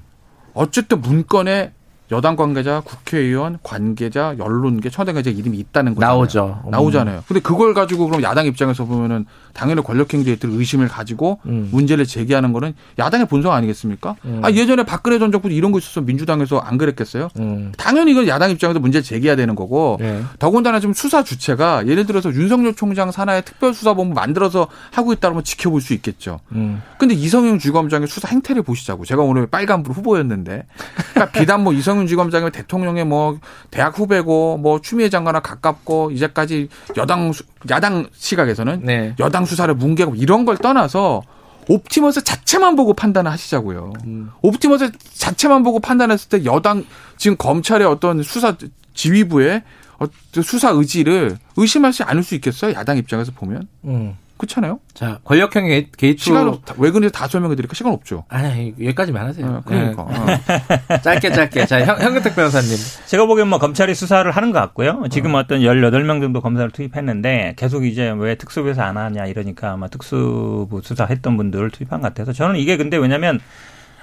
어쨌든 0.53 1.01
문건에 1.01 1.73
여당 2.11 2.35
관계자, 2.35 2.81
국회의원, 2.81 3.59
관계자, 3.61 4.35
언론계, 4.39 4.89
청와대관계 4.89 5.29
이름이 5.31 5.57
있다는 5.59 5.95
거잖아요. 5.95 6.17
나오죠. 6.17 6.61
음. 6.65 6.71
나오잖아요. 6.71 7.23
근데 7.27 7.39
그걸 7.39 7.73
가지고 7.73 8.07
그럼 8.07 8.23
야당 8.23 8.45
입장에서 8.47 8.85
보면은 8.85 9.25
당연히 9.53 9.83
권력행제들 9.83 10.49
의심을 10.49 10.87
가지고 10.87 11.39
음. 11.45 11.69
문제를 11.71 12.05
제기하는 12.05 12.51
거는 12.53 12.73
야당의 12.97 13.27
본성 13.27 13.53
아니겠습니까? 13.53 14.15
음. 14.25 14.41
아 14.43 14.51
예전에 14.51 14.83
박근혜 14.83 15.19
전 15.19 15.31
정부 15.31 15.49
이런 15.51 15.71
거 15.71 15.77
있었어 15.77 16.01
민주당에서 16.01 16.57
안 16.57 16.77
그랬겠어요? 16.77 17.29
음. 17.39 17.71
당연히 17.77 18.11
이건 18.11 18.27
야당 18.27 18.49
입장에서 18.49 18.79
문제를 18.79 19.03
제기해야 19.03 19.35
되는 19.35 19.53
거고 19.55 19.97
네. 19.99 20.23
더군다나 20.39 20.79
좀 20.79 20.93
수사 20.93 21.23
주체가 21.23 21.87
예를 21.87 22.05
들어서 22.05 22.33
윤석열 22.33 22.73
총장 22.73 23.11
산하의 23.11 23.43
특별수사본부 23.45 24.15
만들어서 24.15 24.67
하고 24.91 25.13
있다면 25.13 25.43
지켜볼 25.43 25.81
수 25.81 25.93
있겠죠. 25.93 26.39
음. 26.53 26.81
근데 26.97 27.13
이성영 27.13 27.59
주검장의 27.59 28.07
수사 28.07 28.27
행태를 28.29 28.63
보시자고 28.63 29.05
제가 29.05 29.21
오늘 29.21 29.45
빨간불 29.47 29.93
후보였는데 29.93 30.65
그러니까 31.13 31.37
비단 31.37 31.63
뭐 31.63 31.73
이성 31.73 31.98
이성윤지검장이 31.99 32.51
대통령의 32.51 33.05
뭐 33.05 33.39
대학 33.71 33.97
후배고 33.97 34.57
뭐 34.57 34.81
추미애 34.81 35.09
장관과 35.09 35.41
가깝고 35.41 36.11
이제까지 36.11 36.69
여당 36.97 37.31
야당 37.69 38.07
시각에서는 38.13 38.81
네. 38.83 39.15
여당 39.19 39.45
수사를 39.45 39.73
뭉개고 39.73 40.15
이런 40.15 40.45
걸 40.45 40.57
떠나서 40.57 41.21
옵티머스 41.67 42.23
자체만 42.23 42.75
보고 42.75 42.93
판단을 42.93 43.31
하시자고요. 43.31 43.93
음. 44.05 44.31
옵티머스 44.41 44.91
자체만 45.13 45.63
보고 45.63 45.79
판단했을 45.79 46.29
때 46.29 46.45
여당 46.45 46.85
지금 47.17 47.37
검찰의 47.37 47.85
어떤 47.87 48.23
수사 48.23 48.55
지휘부의 48.93 49.63
수사 50.43 50.69
의지를 50.69 51.37
의심하지 51.57 52.03
않을 52.03 52.23
수 52.23 52.35
있겠어요? 52.35 52.73
야당 52.73 52.97
입장에서 52.97 53.31
보면. 53.31 53.67
음. 53.85 54.15
그렇잖아요. 54.39 54.79
자, 54.93 55.19
권력형 55.25 55.65
게이트 55.97 56.23
시간 56.23 56.57
왜 56.77 56.91
그런지 56.91 57.11
다 57.11 57.27
설명해 57.27 57.57
드릴까? 57.57 57.75
시간 57.75 57.91
없죠. 57.91 58.23
아니, 58.29 58.73
여기까지만 58.79 59.27
하세요. 59.27 59.45
아, 59.45 59.61
그러니까. 59.65 60.07
네. 60.25 61.01
짧게 61.03 61.31
짧게. 61.33 61.65
자, 61.65 61.85
형, 61.85 61.99
현근택 61.99 62.35
변호사님. 62.35 62.69
제가 63.05 63.25
보기엔 63.25 63.49
뭐 63.49 63.59
검찰이 63.59 63.93
수사를 63.93 64.29
하는 64.31 64.51
것 64.51 64.59
같고요. 64.59 65.03
지금 65.11 65.35
어. 65.35 65.39
어떤 65.39 65.59
18명 65.59 66.21
정도 66.21 66.39
검사를 66.39 66.69
투입했는데 66.71 67.55
계속 67.57 67.85
이제 67.85 68.09
왜 68.17 68.35
특수부에서 68.35 68.81
안 68.81 68.95
하냐 68.95 69.25
이러니까 69.25 69.73
아마 69.73 69.89
특수부 69.89 70.81
수사했던 70.83 71.35
분들을 71.35 71.69
투입한 71.71 71.99
것 72.01 72.07
같아서 72.07 72.31
저는 72.31 72.55
이게 72.55 72.77
근데 72.77 72.95
왜냐면 72.95 73.41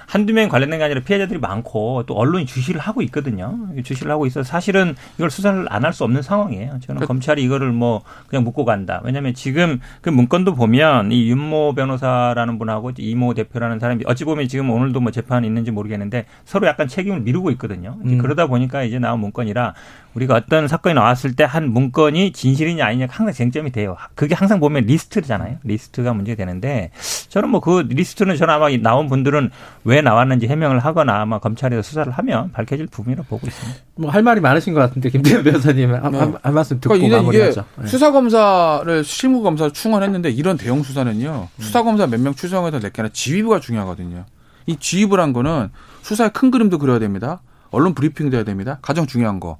한두 0.07 0.31
명 0.33 0.47
관련된 0.47 0.79
게 0.79 0.85
아니라 0.85 1.01
피해자들이 1.01 1.37
많고 1.37 2.03
또 2.07 2.15
언론이 2.15 2.45
주시를 2.45 2.79
하고 2.79 3.01
있거든요. 3.03 3.67
주시를 3.83 4.09
하고 4.09 4.25
있어서 4.25 4.47
사실은 4.47 4.95
이걸 5.17 5.29
수사를 5.29 5.65
안 5.69 5.83
할 5.83 5.91
수 5.93 6.03
없는 6.05 6.21
상황이에요. 6.21 6.79
저는 6.81 7.01
그, 7.01 7.07
검찰이 7.07 7.43
이거를 7.43 7.71
뭐 7.73 8.01
그냥 8.29 8.43
묻고 8.45 8.63
간다. 8.65 9.01
왜냐하면 9.03 9.33
지금 9.33 9.79
그 10.01 10.09
문건도 10.09 10.55
보면 10.55 11.11
이 11.11 11.29
윤모 11.29 11.73
변호사라는 11.75 12.57
분하고 12.57 12.91
이모 12.97 13.33
대표라는 13.33 13.79
사람이 13.79 14.03
어찌 14.07 14.23
보면 14.25 14.47
지금 14.47 14.69
오늘도 14.69 15.01
뭐 15.01 15.11
재판이 15.11 15.45
있는지 15.45 15.71
모르겠는데 15.71 16.25
서로 16.45 16.67
약간 16.67 16.87
책임을 16.87 17.19
미루고 17.21 17.51
있거든요. 17.51 17.97
음. 18.05 18.17
그러다 18.17 18.47
보니까 18.47 18.83
이제 18.83 18.97
나온 18.97 19.19
문건이라 19.19 19.73
우리가 20.17 20.33
어떤 20.35 20.67
사건이 20.67 20.95
나왔을 20.95 21.35
때 21.35 21.43
한 21.43 21.71
문건이 21.71 22.33
진실이냐 22.33 22.85
아니냐 22.85 23.07
항상 23.09 23.33
쟁점이 23.33 23.71
돼요. 23.71 23.95
그게 24.15 24.35
항상 24.35 24.59
보면 24.59 24.85
리스트잖아요. 24.85 25.57
리스트가 25.63 26.13
문제가 26.13 26.37
되는데 26.37 26.91
저는 27.29 27.49
뭐 27.49 27.61
그 27.61 27.85
리스트는 27.87 28.35
저는 28.35 28.53
아마 28.53 28.69
나온 28.81 29.07
분들은 29.07 29.49
왜 29.85 30.01
나왔는지 30.01 30.47
해명을 30.47 30.79
하거나 30.79 31.21
아마 31.21 31.39
검찰에서 31.39 31.81
수사를 31.81 32.11
하면 32.11 32.51
밝혀질 32.51 32.87
부분이라고 32.87 33.27
보고 33.29 33.47
있습니다. 33.47 33.79
뭐 33.95 34.11
할 34.11 34.23
말이 34.23 34.41
많으신 34.41 34.73
것 34.73 34.79
같은데 34.81 35.09
김태현 35.09 35.43
변호사님 35.43 35.93
한, 35.93 36.11
네. 36.11 36.17
한, 36.17 36.35
한, 36.41 36.53
말씀 36.53 36.79
듣고 36.79 36.95
그러니까 36.95 37.17
마무리하죠. 37.17 37.63
네. 37.79 37.87
수사 37.87 38.11
검사를 38.11 39.03
실무 39.03 39.41
검사 39.43 39.69
충원했는데 39.69 40.29
이런 40.31 40.57
대형 40.57 40.81
수사는요. 40.83 41.47
음. 41.53 41.61
수사 41.61 41.83
검사 41.83 42.07
몇 42.07 42.19
명 42.19 42.33
추정해서 42.33 42.79
낼게 42.79 43.01
아니라 43.01 43.13
지휘부가 43.13 43.59
중요하거든요. 43.59 44.25
이 44.65 44.75
지휘부란 44.77 45.33
거는 45.33 45.69
수사의 46.01 46.31
큰 46.33 46.51
그림도 46.51 46.77
그려야 46.79 46.99
됩니다. 46.99 47.41
언론 47.69 47.93
브리핑도 47.93 48.35
해야 48.37 48.43
됩니다. 48.43 48.79
가장 48.81 49.05
중요한 49.07 49.39
거. 49.39 49.57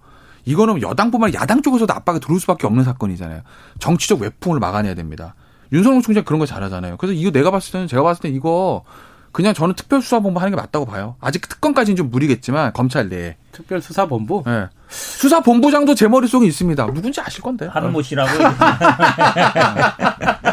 이거는 0.47 0.81
여당뿐만 0.81 1.27
아니라 1.27 1.41
야당 1.41 1.61
쪽에서도 1.61 1.93
압박이 1.93 2.21
들어올 2.21 2.39
수밖에 2.39 2.67
없는 2.67 2.85
사건이잖아요. 2.85 3.41
정치적 3.79 4.21
외풍을 4.21 4.59
막아내야 4.59 4.95
됩니다. 4.95 5.35
윤석열 5.73 6.01
총장 6.01 6.23
그런 6.23 6.39
거 6.39 6.45
잘하잖아요. 6.45 6.95
그래서 6.95 7.13
이거 7.13 7.31
내가 7.31 7.51
봤을 7.51 7.73
때는 7.73 7.87
제가 7.87 8.01
봤을 8.01 8.21
때 8.21 8.29
이거 8.29 8.85
그냥 9.33 9.53
저는 9.53 9.75
특별수사본부 9.75 10.39
하는 10.39 10.51
게 10.51 10.55
맞다고 10.55 10.85
봐요. 10.85 11.17
아직 11.19 11.47
특검까지는 11.47 11.97
좀 11.97 12.09
무리겠지만 12.09 12.71
검찰 12.71 13.09
내에. 13.09 13.35
특별수사본부? 13.51 14.43
네. 14.45 14.67
수사본부장도 14.89 15.95
제 15.95 16.07
머릿속에 16.07 16.47
있습니다. 16.47 16.85
누군지 16.93 17.19
아실 17.19 17.41
건데. 17.41 17.67
한모 17.69 18.01
씨라고. 18.01 18.29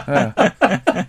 네. 0.09 0.33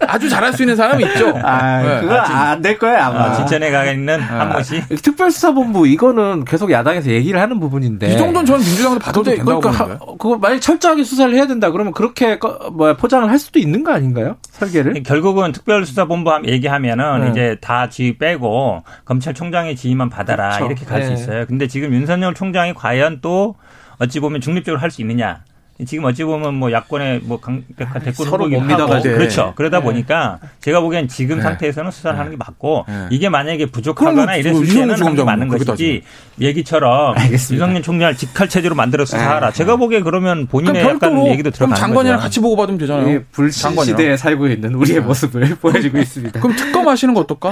아주 0.07 0.29
잘할 0.29 0.53
수 0.53 0.61
있는 0.63 0.75
사람이 0.75 1.03
있죠. 1.05 1.33
아, 1.43 1.81
네. 1.81 2.01
그거 2.01 2.15
안될 2.15 2.77
거예요, 2.77 2.97
아마. 2.97 3.25
아, 3.25 3.33
진천에 3.33 3.71
가 3.71 3.85
있는 3.85 4.17
네. 4.17 4.23
한모 4.23 4.61
씨. 4.61 4.81
특별수사본부, 5.01 5.87
이거는 5.87 6.45
계속 6.45 6.71
야당에서 6.71 7.09
얘기를 7.09 7.41
하는 7.41 7.59
부분인데. 7.59 8.13
이 8.13 8.17
정도는 8.17 8.45
저는 8.45 8.63
민주당도 8.63 8.99
받아도 8.99 9.23
된다고 9.23 9.59
그러니까 9.59 9.85
보는데. 9.85 10.05
그거 10.19 10.37
만약 10.37 10.59
철저하게 10.59 11.03
수사를 11.03 11.33
해야 11.33 11.47
된다 11.47 11.71
그러면 11.71 11.93
그렇게 11.93 12.39
뭐 12.73 12.95
포장을 12.95 13.27
할 13.29 13.39
수도 13.39 13.59
있는 13.59 13.83
거 13.83 13.91
아닌가요? 13.91 14.35
설계를? 14.51 15.01
결국은 15.03 15.51
특별수사본부 15.51 16.43
얘기하면은 16.45 17.21
네. 17.25 17.31
이제 17.31 17.57
다 17.59 17.89
지휘 17.89 18.17
빼고 18.17 18.83
검찰총장의 19.05 19.75
지휘만 19.75 20.09
받아라 20.09 20.49
그렇죠. 20.57 20.65
이렇게 20.67 20.85
갈수 20.85 21.09
네. 21.09 21.15
있어요. 21.15 21.45
근데 21.47 21.67
지금 21.75 21.93
윤석열 21.93 22.33
총장이 22.33 22.73
과연 22.73 23.19
또 23.19 23.57
어찌 23.97 24.21
보면 24.21 24.39
중립적으로 24.39 24.79
할 24.81 24.91
수 24.91 25.01
있느냐. 25.01 25.43
지금 25.85 26.05
어찌 26.05 26.23
보면 26.23 26.53
뭐 26.53 26.71
야권의 26.71 27.21
뭐 27.23 27.41
강력한 27.41 28.01
대권 28.01 28.29
서로 28.29 28.47
못 28.47 28.61
믿어가지고 28.61 29.15
그렇죠. 29.17 29.51
그러다 29.55 29.79
네. 29.79 29.83
보니까 29.83 30.39
제가 30.61 30.79
보기엔 30.79 31.09
지금 31.09 31.37
네. 31.37 31.43
상태에서는 31.43 31.91
수사를 31.91 32.15
네. 32.15 32.17
하는 32.17 32.31
게 32.31 32.37
맞고 32.37 32.85
네. 32.87 33.07
이게 33.09 33.27
만약에 33.27 33.65
부족하거나 33.65 34.37
이랬을 34.37 34.65
때는 34.67 34.95
하는 34.95 35.15
게 35.15 35.23
맞는 35.25 35.49
것이지 35.49 36.01
얘기처럼 36.39 37.15
유성민 37.29 37.83
총장을 37.83 38.15
직할 38.15 38.47
체제로 38.47 38.73
만들어서 38.73 39.17
수사하라. 39.17 39.49
네. 39.51 39.53
제가 39.53 39.75
보기에 39.75 39.99
그러면 39.99 40.47
본인의 40.47 40.81
약간 40.81 41.27
얘기도 41.27 41.51
들어가는 41.51 41.75
장관이랑 41.75 42.19
같이 42.19 42.39
보고 42.39 42.55
받으면 42.55 42.77
되잖아요. 42.79 43.23
불신 43.33 43.75
시대에 43.83 44.15
살고 44.15 44.47
있는 44.47 44.75
우리의 44.75 45.01
모습을 45.01 45.55
보여주고 45.59 45.97
있습니다. 45.97 46.39
그럼 46.39 46.55
특검 46.55 46.87
하시는 46.87 47.13
거 47.13 47.19
어떨까? 47.21 47.51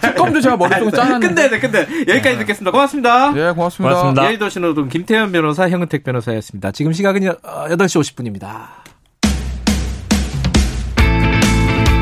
특검도 0.00 0.40
제가 0.40 0.56
머릿속에 0.56 0.90
짜놨는데. 0.92 1.48
근데 1.48 1.58
근데 1.58 2.12
여기까지 2.12 2.38
듣겠습니다. 2.38 2.70
고맙습니다. 2.70 3.32
예, 3.36 3.50
고맙습니다. 3.52 3.94
고맙습니다. 3.94 4.26
예의도 4.28 4.48
신호등 4.48 4.88
김태현 4.88 5.32
변호사, 5.32 5.68
형은택 5.68 6.04
변호사였습니다. 6.04 6.70
지금 6.70 6.92
시각은 6.92 7.22
8시 7.68 8.00
50분입니다. 8.00 8.84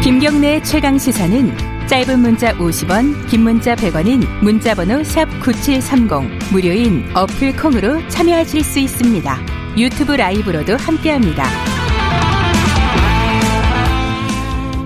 김경래 0.02 0.60
최강 0.62 0.98
시사는 0.98 1.86
짧은 1.86 2.18
문자 2.20 2.52
50원, 2.54 3.28
긴 3.28 3.42
문자 3.42 3.74
100원인 3.74 4.26
문자번호 4.42 5.02
샵9730 5.02 6.52
무료인 6.52 7.04
어플 7.14 7.56
콩으로 7.56 8.06
참여하실 8.08 8.64
수 8.64 8.78
있습니다. 8.80 9.38
유튜브 9.76 10.12
라이브로도 10.12 10.76
함께합니다. 10.76 11.44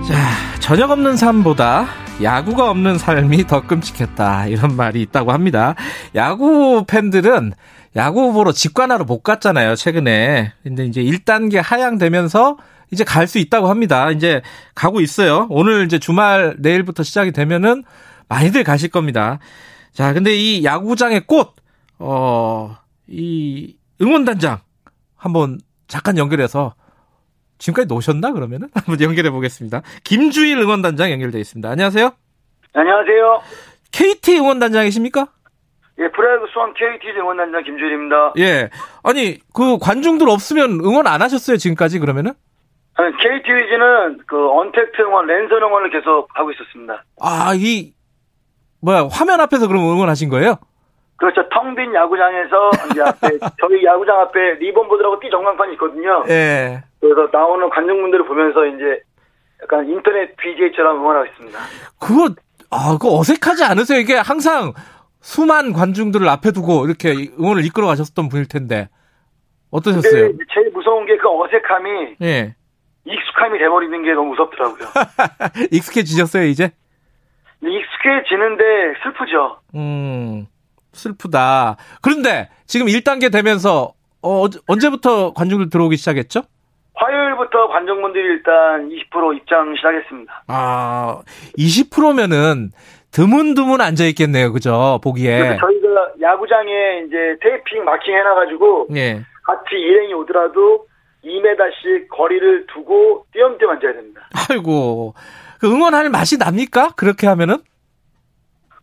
자, 0.07 0.59
저녁 0.59 0.91
없는 0.91 1.17
삶보다 1.17 1.87
야구가 2.21 2.69
없는 2.69 2.97
삶이 2.97 3.47
더 3.47 3.61
끔찍했다. 3.61 4.47
이런 4.47 4.75
말이 4.75 5.01
있다고 5.01 5.31
합니다. 5.31 5.75
야구 6.15 6.83
팬들은 6.87 7.53
야구 7.97 8.31
보러 8.31 8.51
직관하러 8.51 9.05
못 9.05 9.23
갔잖아요, 9.23 9.75
최근에. 9.75 10.53
근데 10.63 10.85
이제 10.85 11.01
1단계 11.03 11.59
하향되면서 11.61 12.57
이제 12.91 13.03
갈 13.03 13.27
수 13.27 13.37
있다고 13.39 13.67
합니다. 13.67 14.11
이제 14.11 14.41
가고 14.75 15.01
있어요. 15.01 15.47
오늘 15.49 15.83
이제 15.85 15.99
주말 15.99 16.55
내일부터 16.59 17.03
시작이 17.03 17.31
되면은 17.31 17.83
많이들 18.29 18.63
가실 18.63 18.89
겁니다. 18.89 19.39
자, 19.93 20.13
근데 20.13 20.35
이 20.35 20.63
야구장의 20.63 21.25
꽃, 21.27 21.55
어, 21.99 22.77
이 23.07 23.75
응원단장 24.01 24.59
한번 25.15 25.59
잠깐 25.87 26.17
연결해서 26.17 26.75
지금까지 27.57 27.87
놓으셨나 27.87 28.31
그러면은 28.31 28.69
한번 28.75 29.01
연결해 29.01 29.31
보겠습니다. 29.31 29.81
김주일 30.03 30.59
응원단장 30.59 31.11
연결돼 31.11 31.39
있습니다. 31.39 31.67
안녕하세요. 31.67 32.11
안녕하세요. 32.73 33.41
KT 33.91 34.37
응원단장이십니까? 34.37 35.29
예, 35.99 36.07
Pride 36.09 36.45
수원 36.53 36.73
KT 36.73 37.09
응원단장 37.19 37.63
김주일입니다. 37.63 38.33
예. 38.37 38.69
아니, 39.03 39.39
그 39.53 39.77
관중들 39.79 40.29
없으면 40.29 40.79
응원 40.83 41.07
안 41.07 41.21
하셨어요, 41.21 41.57
지금까지 41.57 41.99
그러면은? 41.99 42.33
아니, 42.95 43.15
KT 43.17 43.51
위즈는 43.51 44.19
그 44.27 44.49
언택트 44.49 45.01
응원, 45.01 45.25
랜선 45.27 45.57
응원을 45.63 45.89
계속 45.89 46.27
하고 46.33 46.51
있었습니다. 46.51 47.03
아, 47.21 47.53
이, 47.55 47.93
뭐야, 48.81 49.07
화면 49.11 49.39
앞에서 49.41 49.67
그럼 49.67 49.83
응원하신 49.83 50.29
거예요? 50.29 50.57
그렇죠. 51.17 51.41
텅 51.49 51.73
빈 51.75 51.93
야구장에서 51.95 52.69
이제 52.91 53.01
앞에 53.01 53.27
저희 53.59 53.83
야구장 53.83 54.19
앞에 54.21 54.39
ribbon 54.59 54.83
board라고 54.83 55.19
띠 55.19 55.29
전광판이 55.31 55.73
있거든요. 55.73 56.23
예. 56.29 56.83
그래서 57.01 57.27
나오는 57.33 57.67
관중분들을 57.71 58.25
보면서 58.25 58.65
이제 58.67 59.01
약간 59.63 59.87
인터넷 59.89 60.35
BJ처럼 60.37 60.97
응원하고 60.97 61.25
있습니다. 61.25 61.59
그거 61.99 62.29
아, 62.69 62.91
그거 62.93 63.17
어색하지 63.17 63.63
않으세요? 63.63 63.99
이게 63.99 64.15
항상 64.15 64.73
수만 65.27 65.73
관중들을 65.73 66.25
앞에 66.29 66.51
두고 66.51 66.85
이렇게 66.85 67.09
응원을 67.37 67.65
이끌어 67.65 67.85
가셨던 67.87 68.29
분일 68.29 68.47
텐데 68.47 68.87
어떠셨어요? 69.71 70.31
제일 70.53 70.71
무서운 70.73 71.05
게 71.05 71.17
그 71.17 71.27
어색함이 71.27 72.15
예. 72.21 72.55
익숙함이 73.03 73.59
돼버리는 73.59 74.03
게 74.03 74.13
너무 74.13 74.29
무섭더라고요. 74.29 74.87
익숙해지셨어요 75.71 76.45
이제? 76.45 76.71
익숙해지는데 77.61 78.63
슬프죠. 79.03 79.59
음 79.75 80.47
슬프다. 80.93 81.75
그런데 82.01 82.49
지금 82.65 82.87
1단계 82.87 83.29
되면서 83.29 83.91
어, 84.21 84.45
언제부터 84.67 85.33
관중들 85.33 85.69
들어오기 85.69 85.97
시작했죠? 85.97 86.43
화요일부터 86.95 87.67
관중분들이 87.67 88.23
일단 88.23 88.89
20% 88.89 89.37
입장 89.37 89.75
시작했습니다. 89.75 90.43
아, 90.47 91.19
20%면은 91.57 92.71
드문드문 93.17 93.81
앉아 93.81 94.03
있겠네요. 94.05 94.53
그죠? 94.53 94.99
보기에. 95.03 95.57
저희가 95.57 96.13
야구장에 96.21 97.03
이제 97.07 97.35
테이핑 97.41 97.83
마킹 97.83 98.15
해놔가지고. 98.15 98.89
예. 98.95 99.23
같이 99.43 99.73
일행이 99.73 100.13
오더라도 100.13 100.85
2m씩 101.25 102.09
거리를 102.09 102.67
두고 102.67 103.25
띄엄띄엄 103.33 103.71
앉아야 103.71 103.93
됩니다. 103.93 104.21
아이고. 104.49 105.15
그 105.59 105.67
응원할 105.67 106.11
맛이 106.11 106.37
납니까? 106.37 106.89
그렇게 106.95 107.25
하면은? 107.25 107.57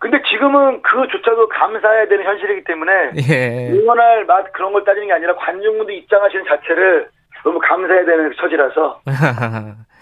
근데 0.01 0.21
지금은 0.29 0.83
그조차도 0.83 1.49
감사해야 1.49 2.09
되는 2.09 2.25
현실이기 2.25 2.65
때문에. 2.65 2.93
예. 3.31 3.71
응원할 3.71 4.25
맛 4.25 4.53
그런 4.53 4.73
걸 4.73 4.83
따지는 4.85 5.07
게 5.07 5.13
아니라 5.13 5.37
관중분들 5.37 5.95
입장하시는 5.95 6.45
자체를 6.49 7.09
너무 7.45 7.61
감사해야 7.61 8.05
되는 8.05 8.33
처지라서. 8.41 9.01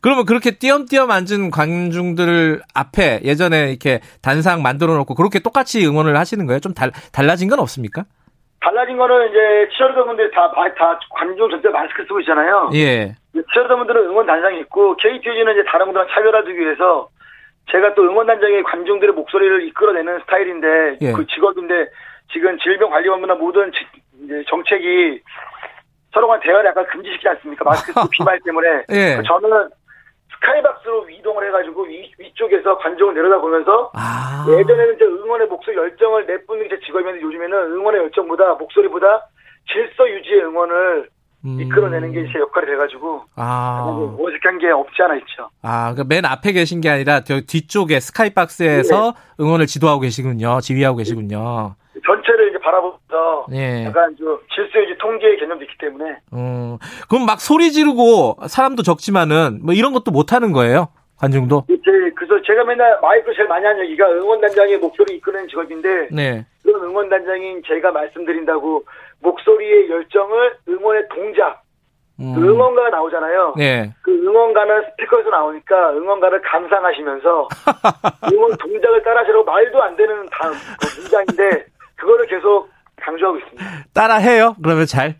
그러면 0.00 0.26
그렇게 0.26 0.52
띄엄띄엄 0.52 1.10
앉은 1.10 1.50
관중들 1.50 2.60
앞에 2.74 3.20
예전에 3.24 3.70
이렇게 3.70 4.00
단상 4.22 4.62
만들어 4.62 4.94
놓고 4.94 5.14
그렇게 5.14 5.40
똑같이 5.40 5.84
응원을 5.86 6.16
하시는 6.16 6.44
거예요? 6.46 6.60
좀 6.60 6.72
달, 6.72 6.92
달라진 7.12 7.48
건 7.48 7.58
없습니까? 7.58 8.04
달라진 8.60 8.96
거는 8.96 9.28
이제 9.30 9.68
치어리더 9.76 10.04
분들이 10.04 10.30
다, 10.32 10.50
다 10.52 10.98
관중 11.10 11.50
전체 11.50 11.68
마스크 11.68 12.02
쓰고 12.04 12.20
있잖아요. 12.20 12.70
예. 12.74 13.14
치어리더 13.52 13.76
분들은 13.76 14.04
응원 14.06 14.26
단장이 14.26 14.60
있고 14.60 14.96
KTUG는 14.96 15.52
이제 15.52 15.64
다른 15.68 15.86
분들랑 15.86 16.08
차별화두기 16.10 16.58
위해서 16.58 17.08
제가 17.70 17.94
또 17.94 18.02
응원 18.02 18.26
단장의 18.26 18.62
관중들의 18.64 19.14
목소리를 19.14 19.66
이끌어내는 19.68 20.20
스타일인데 20.20 20.98
예. 21.00 21.12
그 21.12 21.26
직업인데 21.26 21.88
지금 22.32 22.58
질병관리본부나 22.58 23.34
모든 23.34 23.70
이제 24.24 24.42
정책이 24.48 25.20
서로 26.12 26.28
간 26.28 26.40
대화를 26.40 26.68
약간 26.70 26.86
금지시키지 26.86 27.28
않습니까? 27.28 27.64
마스크 27.64 27.92
비말 28.10 28.38
때문에. 28.44 28.68
예. 28.90 29.22
저는 29.26 29.68
스카이박스로 30.42 31.08
이동을 31.10 31.46
해가지고 31.48 31.82
위, 31.84 32.10
위쪽에서 32.18 32.78
관중을 32.78 33.14
내려다보면서 33.14 33.90
아. 33.94 34.46
예전에는 34.48 34.94
이제 34.94 35.04
응원의 35.04 35.48
목소리 35.48 35.76
열정을 35.76 36.26
내뿜는 36.26 36.68
게 36.68 36.76
제 36.76 36.86
직업이었는데 36.86 37.24
요즘에는 37.26 37.72
응원의 37.72 38.00
열정보다 38.02 38.54
목소리보다 38.54 39.26
질서 39.72 40.08
유지의 40.08 40.42
응원을 40.44 41.08
음. 41.44 41.60
이끌어내는 41.60 42.12
게 42.12 42.26
제 42.32 42.38
역할이 42.38 42.66
돼가지고 42.66 43.22
아. 43.36 44.16
어색한 44.18 44.58
게 44.58 44.70
없지 44.70 45.02
않아 45.02 45.14
있죠. 45.16 45.48
아, 45.62 45.92
그러니까 45.92 46.04
앞에 46.24 46.52
계신 46.52 46.80
게 46.80 46.88
아니라 46.90 47.20
뒤쪽에 47.20 48.00
스카이박스에서 48.00 49.12
네. 49.12 49.44
응원을 49.44 49.66
지도하고 49.66 50.00
계시군요. 50.00 50.60
지휘하고 50.60 50.98
계시군요. 50.98 51.74
이제 51.94 52.00
바라보면서 52.68 53.46
예. 53.52 53.84
약간 53.86 54.14
좀 54.16 54.38
질서 54.54 54.78
유지 54.80 54.96
통제의 54.98 55.38
개념도 55.38 55.64
있기 55.64 55.78
때문에. 55.78 56.18
음, 56.34 56.78
그럼 57.08 57.26
막 57.26 57.40
소리 57.40 57.72
지르고 57.72 58.36
사람도 58.46 58.82
적지만은 58.82 59.60
뭐 59.62 59.74
이런 59.74 59.92
것도 59.92 60.10
못 60.10 60.32
하는 60.32 60.52
거예요? 60.52 60.88
관중도? 61.18 61.64
제, 61.68 61.74
그래서 62.14 62.40
제가 62.46 62.64
맨날 62.64 62.98
마이크 63.02 63.34
제일 63.34 63.48
많이 63.48 63.64
하는 63.64 63.84
얘기가 63.84 64.08
응원단장의 64.12 64.78
목소리 64.78 65.16
이끄는 65.16 65.48
직업인데 65.48 66.08
네. 66.12 66.46
그런 66.62 66.84
응원단장인 66.84 67.62
제가 67.66 67.90
말씀드린다고 67.90 68.84
목소리의 69.20 69.90
열정을 69.90 70.58
응원의 70.68 71.08
동작 71.12 71.62
음. 72.20 72.34
그 72.34 72.48
응원가가 72.48 72.90
나오잖아요. 72.90 73.54
네. 73.56 73.92
그 74.02 74.12
응원가는 74.12 74.84
스피커에서 74.90 75.30
나오니까 75.30 75.92
응원가를 75.92 76.40
감상하시면서 76.42 77.48
응원 78.32 78.56
동작을 78.56 79.02
따라하시라고 79.02 79.44
말도 79.44 79.82
안 79.82 79.96
되는 79.96 80.26
다, 80.26 80.50
그 80.50 81.00
문장인데 81.00 81.66
그거를 81.98 82.26
계속 82.26 82.68
강조하고 83.00 83.38
있습니다. 83.38 83.64
따라 83.92 84.16
해요? 84.16 84.54
그러면 84.62 84.86
잘? 84.86 85.16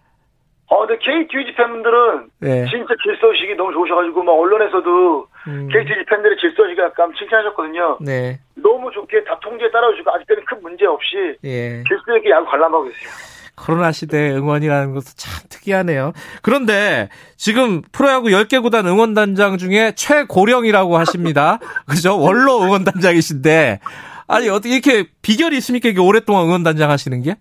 어, 0.70 0.86
근데 0.86 0.98
KTUG 0.98 1.55
팬분들은 1.56 2.28
네. 2.40 2.66
진짜 2.68 2.94
질서의식이 3.02 3.55
너무 3.56 3.72
좋으셔가지고, 3.72 4.22
막 4.22 4.32
언론에서도 4.32 5.26
음. 5.46 5.68
KTUG 5.72 6.05
팬들의 6.05 6.36
질서의식을 6.38 6.84
약간 6.84 7.10
칭찬하셨거든요. 7.18 7.98
네. 8.02 8.38
너무 8.55 8.90
좋게 8.92 9.24
다 9.24 9.38
통제에 9.42 9.70
따라오시고, 9.70 10.10
아직까지 10.10 10.42
큰 10.44 10.60
문제 10.60 10.84
없이 10.84 11.38
예. 11.44 11.82
질서있게 11.88 12.30
야구 12.30 12.46
관람하고 12.50 12.84
계세요. 12.84 13.09
코로나 13.56 13.92
시대 13.92 14.30
응원이라는 14.30 14.92
것도 14.94 15.06
참 15.16 15.48
특이하네요. 15.48 16.12
그런데 16.42 17.09
지금 17.36 17.82
프로야구 17.90 18.28
10개 18.28 18.62
구단 18.62 18.86
응원단장 18.86 19.59
중에 19.59 19.92
최고령이라고 19.96 20.96
하십니다. 20.98 21.59
그죠? 21.88 22.20
원로 22.20 22.62
응원단장이신데, 22.62 23.80
아니, 24.28 24.48
어떻게 24.50 24.76
이렇게 24.76 25.10
비결이 25.22 25.56
있습니까? 25.56 25.88
이게 25.88 26.00
오랫동안 26.00 26.44
응원단장 26.44 26.90
하시는 26.90 27.20
게? 27.22 27.34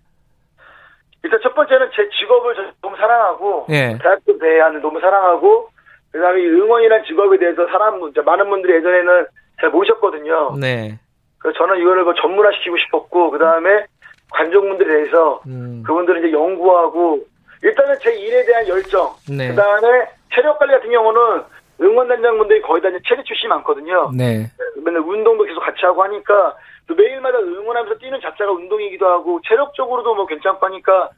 일단 1.22 1.38
첫 1.42 1.54
번째는 1.54 1.90
제 1.94 2.08
직업을 2.18 2.72
너무 2.80 2.96
사랑하고 2.96 3.66
예. 3.70 3.98
대학교 4.00 4.38
대회하는 4.38 4.80
너무 4.80 4.98
사랑하고 5.00 5.68
그다음에 6.10 6.40
응원이라는 6.40 7.04
직업에 7.04 7.38
대해서 7.38 7.66
사람 7.66 8.00
많은 8.00 8.48
분들이 8.48 8.74
예전에는 8.76 9.26
잘 9.60 9.70
모르셨거든요. 9.70 10.56
네. 10.58 10.98
그래서 11.38 11.58
저는 11.58 11.80
이거를 11.80 12.04
뭐 12.04 12.14
전문화시키고 12.14 12.76
싶었고 12.78 13.30
그다음에 13.30 13.86
관중분들에 14.30 14.88
대해서 14.88 15.42
음. 15.46 15.82
그분들을 15.86 16.24
이제 16.24 16.32
연구하고 16.32 17.20
일단은 17.62 17.96
제 18.00 18.14
일에 18.14 18.44
대한 18.46 18.66
열정 18.68 19.12
네. 19.28 19.48
그다음에 19.48 20.06
체력 20.32 20.58
관리 20.58 20.72
같은 20.72 20.90
경우는 20.90 21.42
응원단장분들이 21.80 22.62
거의 22.62 22.80
다 22.80 22.88
이제 22.88 22.98
체리 23.06 23.22
출신이 23.24 23.48
많거든요. 23.48 24.10
네. 24.16 24.50
맨날 24.82 25.02
운동도 25.02 25.44
계속 25.44 25.60
같이 25.60 25.84
하고 25.84 26.02
하니까 26.04 26.56
또 26.88 26.94
매일마다 26.94 27.38
응원하면서 27.38 27.98
뛰는 27.98 28.18
자체가 28.20 28.50
운동이기도 28.50 29.06
하고 29.06 29.40
체력적으로도 29.46 30.14
뭐 30.14 30.26
괜찮고 30.26 30.64
하니까 30.66 31.10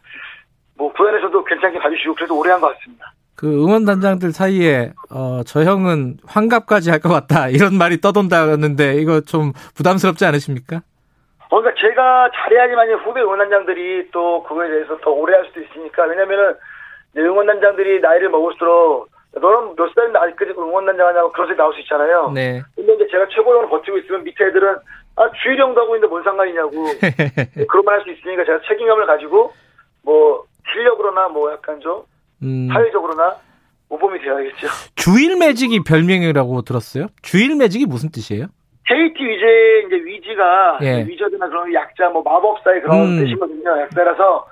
뭐 0.76 0.92
구단에서도 0.92 1.44
괜찮게 1.44 1.78
봐주시고 1.78 2.14
그래도 2.16 2.36
오래 2.38 2.50
한 2.50 2.60
것 2.60 2.74
같습니다. 2.76 3.12
그 3.36 3.46
응원단장들 3.64 4.32
사이에 4.32 4.92
어, 5.10 5.40
저 5.46 5.62
형은 5.62 6.18
환갑까지 6.26 6.90
할 6.90 7.00
것 7.00 7.08
같다 7.08 7.48
이런 7.48 7.74
말이 7.78 8.00
떠돈다는데 8.00 8.96
이거 8.96 9.20
좀 9.22 9.52
부담스럽지 9.76 10.26
않으십니까? 10.26 10.82
어, 11.48 11.60
그러니까 11.60 11.80
제가 11.80 12.30
잘해야지만 12.34 12.92
후배 13.04 13.20
응원단장들이 13.22 14.10
또 14.12 14.42
그거에 14.42 14.68
대해서 14.68 14.98
더 14.98 15.10
오래 15.10 15.36
할 15.36 15.46
수도 15.46 15.60
있으니까 15.60 16.04
왜냐면은 16.04 16.54
응원단장들이 17.16 18.00
나이를 18.00 18.28
먹을수록 18.28 19.08
너는 19.32 19.74
몇 19.76 19.90
살인데 19.94 20.18
아직까지 20.18 20.52
응원단장 20.58 21.06
하냐고 21.06 21.30
그런 21.32 21.46
소리 21.46 21.56
나올 21.56 21.72
수 21.74 21.80
있잖아요. 21.80 22.30
네. 22.34 22.62
근데 22.76 22.94
이제 22.94 23.06
제가 23.10 23.26
최고령으로 23.28 23.68
버티고 23.68 23.98
있으면 23.98 24.24
밑에 24.24 24.44
애들은 24.46 24.76
아, 25.16 25.30
주일형도 25.42 25.80
하고 25.80 25.96
있는데 25.96 26.08
뭔 26.10 26.22
상관이냐고. 26.22 26.70
그런 27.68 27.84
말 27.84 27.96
할 27.98 28.04
수 28.04 28.10
있으니까 28.10 28.44
제가 28.44 28.60
책임감을 28.68 29.06
가지고, 29.06 29.52
뭐, 30.02 30.44
실력으로나 30.72 31.28
뭐 31.28 31.52
약간 31.52 31.78
좀, 31.80 32.02
음. 32.42 32.68
사회적으로나 32.72 33.36
모범이 33.88 34.20
되어야겠죠. 34.20 34.68
주일 34.94 35.36
매직이 35.36 35.82
별명이라고 35.82 36.62
들었어요? 36.62 37.06
주일 37.22 37.56
매직이 37.56 37.86
무슨 37.86 38.10
뜻이에요? 38.10 38.46
KT 38.86 39.22
위제, 39.24 39.46
이제 39.86 39.96
위지가, 40.04 40.78
예. 40.82 41.04
위저드나 41.06 41.48
그런 41.48 41.72
약자, 41.74 42.08
뭐 42.08 42.22
마법사의 42.22 42.82
그런 42.82 42.98
음. 43.18 43.24
뜻이거든요. 43.24 43.80
약자라서, 43.82 44.46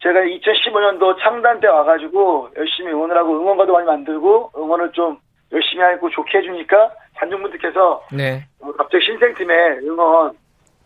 제가 0.00 0.20
2015년도 0.20 1.16
창단 1.22 1.60
때 1.60 1.66
와가지고 1.68 2.50
열심히 2.58 2.92
응원을 2.92 3.16
하고 3.16 3.40
응원가도 3.40 3.72
많이 3.72 3.86
만들고 3.86 4.50
응원을 4.56 4.92
좀 4.92 5.16
열심히 5.50 5.82
하고 5.82 6.10
좋게 6.10 6.38
해주니까 6.38 6.90
관중분들께서 7.16 8.02
네. 8.12 8.46
어, 8.60 8.72
갑자기 8.72 9.04
신생팀의 9.04 9.80
응원 9.84 10.32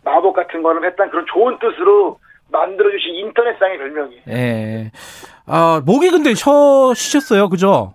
마법 0.03 0.33
같은 0.33 0.61
거를 0.63 0.85
했던 0.85 1.09
그런 1.09 1.25
좋은 1.31 1.57
뜻으로 1.59 2.19
만들어주신 2.51 3.15
인터넷상의 3.15 3.77
별명이에요. 3.77 4.21
예. 4.29 4.91
아, 5.45 5.81
목이 5.85 6.09
근데 6.09 6.33
쉬, 6.33 6.43
쉬셨어요. 6.95 7.49
그죠? 7.49 7.93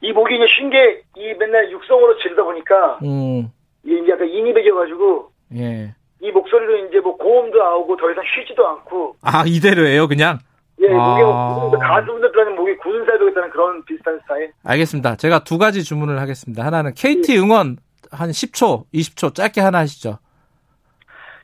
이 0.00 0.12
목이 0.12 0.34
이제 0.36 0.46
쉰 0.48 0.70
게, 0.70 1.02
이 1.16 1.34
맨날 1.38 1.70
육성으로 1.70 2.18
지르다 2.18 2.42
보니까, 2.42 2.98
음. 3.02 3.50
이게 3.84 4.10
약간 4.10 4.28
인이 4.28 4.52
배겨가지고, 4.54 5.30
예. 5.56 5.94
이 6.22 6.30
목소리로 6.30 6.86
이제 6.86 7.00
뭐 7.00 7.16
고음도 7.16 7.58
나오고 7.58 7.96
더 7.96 8.10
이상 8.10 8.24
쉬지도 8.34 8.66
않고. 8.66 9.16
아, 9.22 9.44
이대로예요, 9.46 10.08
그냥? 10.08 10.38
예, 10.80 10.88
목에 10.88 11.22
뭐 11.22 11.70
가수 11.78 12.06
분들까지 12.06 12.50
목이 12.52 12.76
굳은 12.78 13.04
살도겠다는 13.04 13.50
그런 13.50 13.84
비슷한 13.84 14.18
스타일. 14.22 14.52
알겠습니다. 14.64 15.16
제가 15.16 15.40
두 15.44 15.58
가지 15.58 15.84
주문을 15.84 16.20
하겠습니다. 16.20 16.64
하나는 16.64 16.94
KT 16.94 17.34
예. 17.34 17.38
응원 17.38 17.76
한 18.10 18.30
10초, 18.30 18.84
20초 18.94 19.34
짧게 19.34 19.60
하나 19.60 19.78
하시죠. 19.78 20.18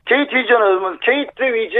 KT 0.05 0.35
위즈는 0.35 0.99
KT 0.99 1.43
위즈 1.53 1.75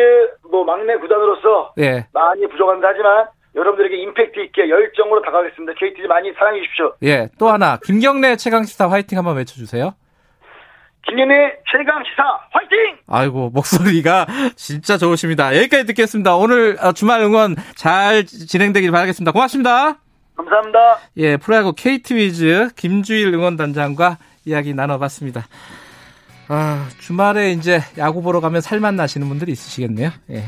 뭐 0.52 0.64
막내 0.64 0.96
구단으로서 0.98 1.74
예. 1.80 2.06
많이 2.14 2.46
부족한다 2.48 2.90
하지만 2.90 3.28
여러분들에게 3.56 3.96
임팩트 4.04 4.40
있게 4.46 4.70
열정으로 4.70 5.22
다가가겠습니다. 5.22 5.74
KT 5.74 6.08
많이 6.08 6.32
사랑해 6.34 6.62
주십시오. 6.62 6.94
예, 7.04 7.30
또 7.40 7.48
하나 7.48 7.78
김경래 7.84 8.36
최강 8.36 8.64
시사 8.64 8.90
화이팅 8.90 9.18
한번 9.18 9.38
외쳐주세요. 9.38 9.94
김현의 11.10 11.54
최강 11.72 12.04
시사 12.04 12.24
화이팅! 12.52 12.98
아이고 13.08 13.50
목소리가 13.52 14.26
진짜 14.56 14.98
좋으십니다. 14.98 15.56
여기까지 15.56 15.86
듣겠습니다. 15.86 16.36
오늘 16.36 16.78
어, 16.82 16.92
주말 16.92 17.22
응원 17.22 17.56
잘 17.76 18.26
진행되길 18.26 18.92
바라겠습니다. 18.92 19.32
고맙습니다. 19.32 19.98
감사합니다. 20.36 20.98
예, 21.18 21.38
프로야구 21.38 21.74
KT 21.74 22.16
위즈 22.16 22.70
김주일 22.76 23.34
응원단장과 23.34 24.18
이야기 24.46 24.74
나눠봤습니다. 24.74 25.48
아, 26.50 26.88
주말에 27.00 27.52
이제 27.52 27.82
야구 27.98 28.22
보러 28.22 28.40
가면 28.40 28.62
살만 28.62 28.96
나시는 28.96 29.28
분들이 29.28 29.52
있으시겠네요. 29.52 30.12
예. 30.32 30.44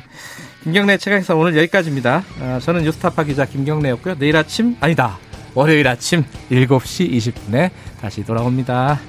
김경래 0.63 0.97
최강사 0.97 1.35
오늘 1.35 1.57
여기까지입니다. 1.57 2.23
아, 2.41 2.59
저는 2.61 2.83
뉴스타파 2.83 3.23
기자 3.23 3.45
김경래였고요. 3.45 4.15
내일 4.17 4.37
아침, 4.37 4.77
아니다. 4.79 5.17
월요일 5.55 5.87
아침 5.87 6.23
7시 6.49 7.11
20분에 7.11 7.71
다시 7.99 8.23
돌아옵니다. 8.23 8.99